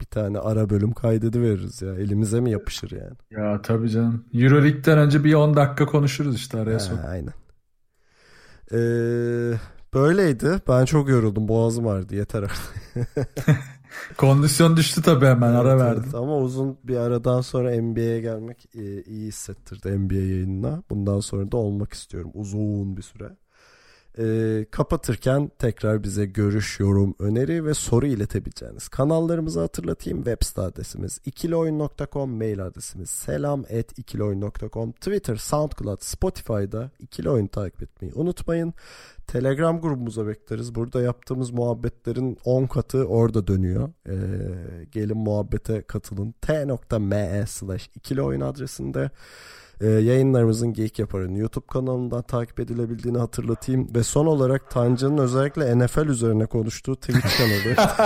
bir 0.00 0.04
tane 0.04 0.38
ara 0.38 0.70
bölüm 0.70 0.92
kaydedi 0.92 1.42
veririz 1.42 1.82
ya. 1.82 1.94
Elimize 1.94 2.40
mi 2.40 2.50
yapışır 2.50 2.90
yani? 2.90 3.16
Ya 3.30 3.62
tabii 3.62 3.90
canım. 3.90 4.24
Euroleague'den 4.34 4.98
önce 4.98 5.24
bir 5.24 5.34
10 5.34 5.56
dakika 5.56 5.86
konuşuruz 5.86 6.36
işte 6.36 6.58
araya 6.60 6.74
Ha, 6.74 6.78
sok. 6.78 6.98
aynen. 7.08 7.32
Ee, 8.72 9.52
böyleydi. 9.94 10.60
Ben 10.68 10.84
çok 10.84 11.08
yoruldum. 11.08 11.48
Boğazım 11.48 11.86
ağrıdı. 11.86 12.14
Yeter 12.14 12.42
artık. 12.42 12.74
Kondisyon 14.16 14.76
düştü 14.76 15.02
tabii 15.02 15.26
hemen 15.26 15.52
ara 15.52 15.70
Evet, 15.70 15.80
verdim. 15.80 16.02
evet. 16.04 16.14
Ama 16.14 16.38
uzun 16.38 16.78
bir 16.84 16.96
aradan 16.96 17.40
sonra 17.40 17.82
NBA'ye 17.82 18.20
gelmek 18.20 18.68
e, 18.74 19.02
iyi 19.02 19.26
hissettirdi 19.28 19.98
NBA 19.98 20.14
yayınına. 20.14 20.82
Bundan 20.90 21.20
sonra 21.20 21.52
da 21.52 21.56
olmak 21.56 21.92
istiyorum 21.92 22.30
uzun 22.34 22.96
bir 22.96 23.02
süre. 23.02 23.36
E, 24.20 24.66
kapatırken 24.70 25.50
tekrar 25.58 26.02
bize 26.02 26.26
görüş, 26.26 26.80
yorum, 26.80 27.14
öneri 27.18 27.64
ve 27.64 27.74
soru 27.74 28.06
iletebileceğiniz 28.06 28.88
kanallarımızı 28.88 29.60
hatırlatayım. 29.60 30.18
Web 30.18 30.46
site 30.46 30.60
adresimiz 30.60 31.20
ikilioyun.com, 31.24 32.30
mail 32.30 32.66
adresimiz 32.66 33.10
selam 33.10 33.60
at 33.60 33.98
ikilioyun.com, 33.98 34.92
Twitter, 34.92 35.36
SoundCloud, 35.36 36.00
Spotify'da 36.00 36.90
ikili 36.98 37.30
oyun 37.30 37.46
takip 37.46 37.82
etmeyi 37.82 38.14
unutmayın. 38.14 38.74
Telegram 39.26 39.80
grubumuza 39.80 40.26
bekleriz. 40.26 40.74
Burada 40.74 41.02
yaptığımız 41.02 41.50
muhabbetlerin 41.50 42.38
10 42.44 42.66
katı 42.66 43.04
orada 43.04 43.46
dönüyor. 43.46 43.88
Ee, 44.08 44.84
gelin 44.84 45.18
muhabbete 45.18 45.82
katılın. 45.82 46.34
t.me 46.40 47.44
slash 47.46 47.90
ikili 47.94 48.22
oyun 48.22 48.40
adresinde. 48.40 49.10
Ee, 49.80 49.86
yayınlarımızın 49.88 50.72
Geek 50.72 50.98
Yapar'ın 50.98 51.34
YouTube 51.34 51.66
kanalından 51.66 52.22
takip 52.22 52.60
edilebildiğini 52.60 53.18
hatırlatayım. 53.18 53.94
Ve 53.94 54.02
son 54.02 54.26
olarak 54.26 54.70
Tancan'ın 54.70 55.18
özellikle 55.18 55.78
NFL 55.78 56.06
üzerine 56.06 56.46
konuştuğu 56.46 56.96
Twitch 56.96 57.38
kanalı. 57.38 57.74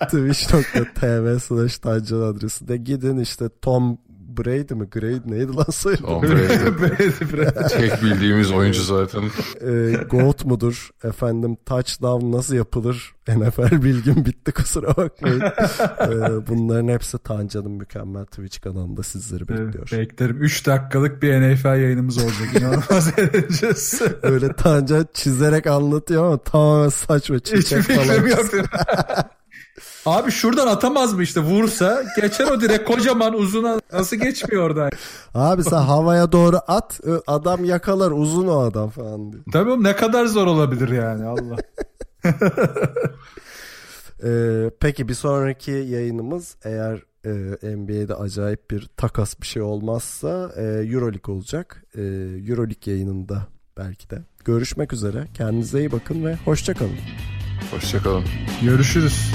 Twitch.tv 0.00 1.38
slash 1.38 1.78
Tancan 1.78 2.20
adresinde. 2.20 2.76
Gidin 2.76 3.18
işte 3.18 3.48
Tom 3.62 3.98
Brady 4.38 4.74
mi? 4.74 4.86
Grade 4.90 5.20
neydi 5.26 5.56
lan 5.56 5.66
soyadı? 5.70 6.02
Tom 6.02 6.22
Brady. 6.22 7.68
Tek 7.68 8.02
bildiğimiz 8.02 8.50
oyuncu 8.52 8.82
zaten. 8.82 9.22
e, 9.60 9.92
GOAT 10.10 10.44
mudur? 10.44 10.90
Efendim 11.04 11.56
touchdown 11.66 12.32
nasıl 12.32 12.54
yapılır? 12.54 13.14
NFL 13.28 13.82
bilgim 13.82 14.24
bitti 14.24 14.52
kusura 14.52 14.96
bakmayın. 14.96 15.42
E, 16.00 16.46
bunların 16.46 16.88
hepsi 16.88 17.18
Tancan'ın 17.18 17.70
mükemmel 17.70 18.24
Twitch 18.24 18.60
kanalında 18.60 19.02
sizleri 19.02 19.48
bekliyor. 19.48 19.88
Beklerim. 19.92 20.36
3 20.42 20.66
dakikalık 20.66 21.22
bir 21.22 21.40
NFL 21.40 21.66
yayınımız 21.66 22.18
olacak. 22.18 22.48
İnanılmaz 22.58 23.12
eğleneceğiz. 23.18 24.02
Öyle 24.22 24.52
Tancan 24.52 25.06
çizerek 25.14 25.66
anlatıyor 25.66 26.24
ama 26.24 26.38
tamamen 26.38 26.88
saçma 26.88 27.36
Hiçbir 27.36 27.82
fikrim 27.82 28.26
yok. 28.26 28.38
Abi 30.06 30.30
şuradan 30.30 30.66
atamaz 30.66 31.14
mı 31.14 31.22
işte 31.22 31.40
vursa 31.40 32.02
geçer 32.20 32.46
o 32.46 32.60
direkt 32.60 32.84
kocaman 32.84 33.34
uzuna 33.34 33.80
nasıl 33.92 34.16
geçmiyor 34.16 34.62
oradan? 34.62 34.90
Abi 35.34 35.64
sen 35.64 35.82
havaya 35.82 36.32
doğru 36.32 36.60
at 36.68 37.00
adam 37.26 37.64
yakalar 37.64 38.10
uzun 38.10 38.46
o 38.46 38.58
adam 38.58 38.90
falan 38.90 39.32
diyor. 39.32 39.44
Tabii 39.52 39.70
oğlum 39.70 39.84
ne 39.84 39.96
kadar 39.96 40.26
zor 40.26 40.46
olabilir 40.46 40.88
yani 40.88 41.24
Allah. 41.26 41.56
Ee, 44.24 44.70
peki 44.80 45.08
bir 45.08 45.14
sonraki 45.14 45.70
yayınımız 45.70 46.56
eğer 46.64 47.02
e, 47.24 47.76
NBA'de 47.76 48.14
acayip 48.14 48.70
bir 48.70 48.88
takas 48.96 49.40
bir 49.40 49.46
şey 49.46 49.62
olmazsa 49.62 50.52
e, 50.56 50.62
Euroleague 50.62 51.34
olacak. 51.34 51.84
E, 51.94 52.00
Euroleague 52.48 52.94
yayınında 52.94 53.46
belki 53.78 54.10
de. 54.10 54.22
Görüşmek 54.44 54.92
üzere. 54.92 55.26
Kendinize 55.34 55.78
iyi 55.78 55.92
bakın 55.92 56.24
ve 56.24 56.36
hoşçakalın. 56.44 56.96
Hoşçakalın. 57.70 58.24
Görüşürüz. 58.62 59.30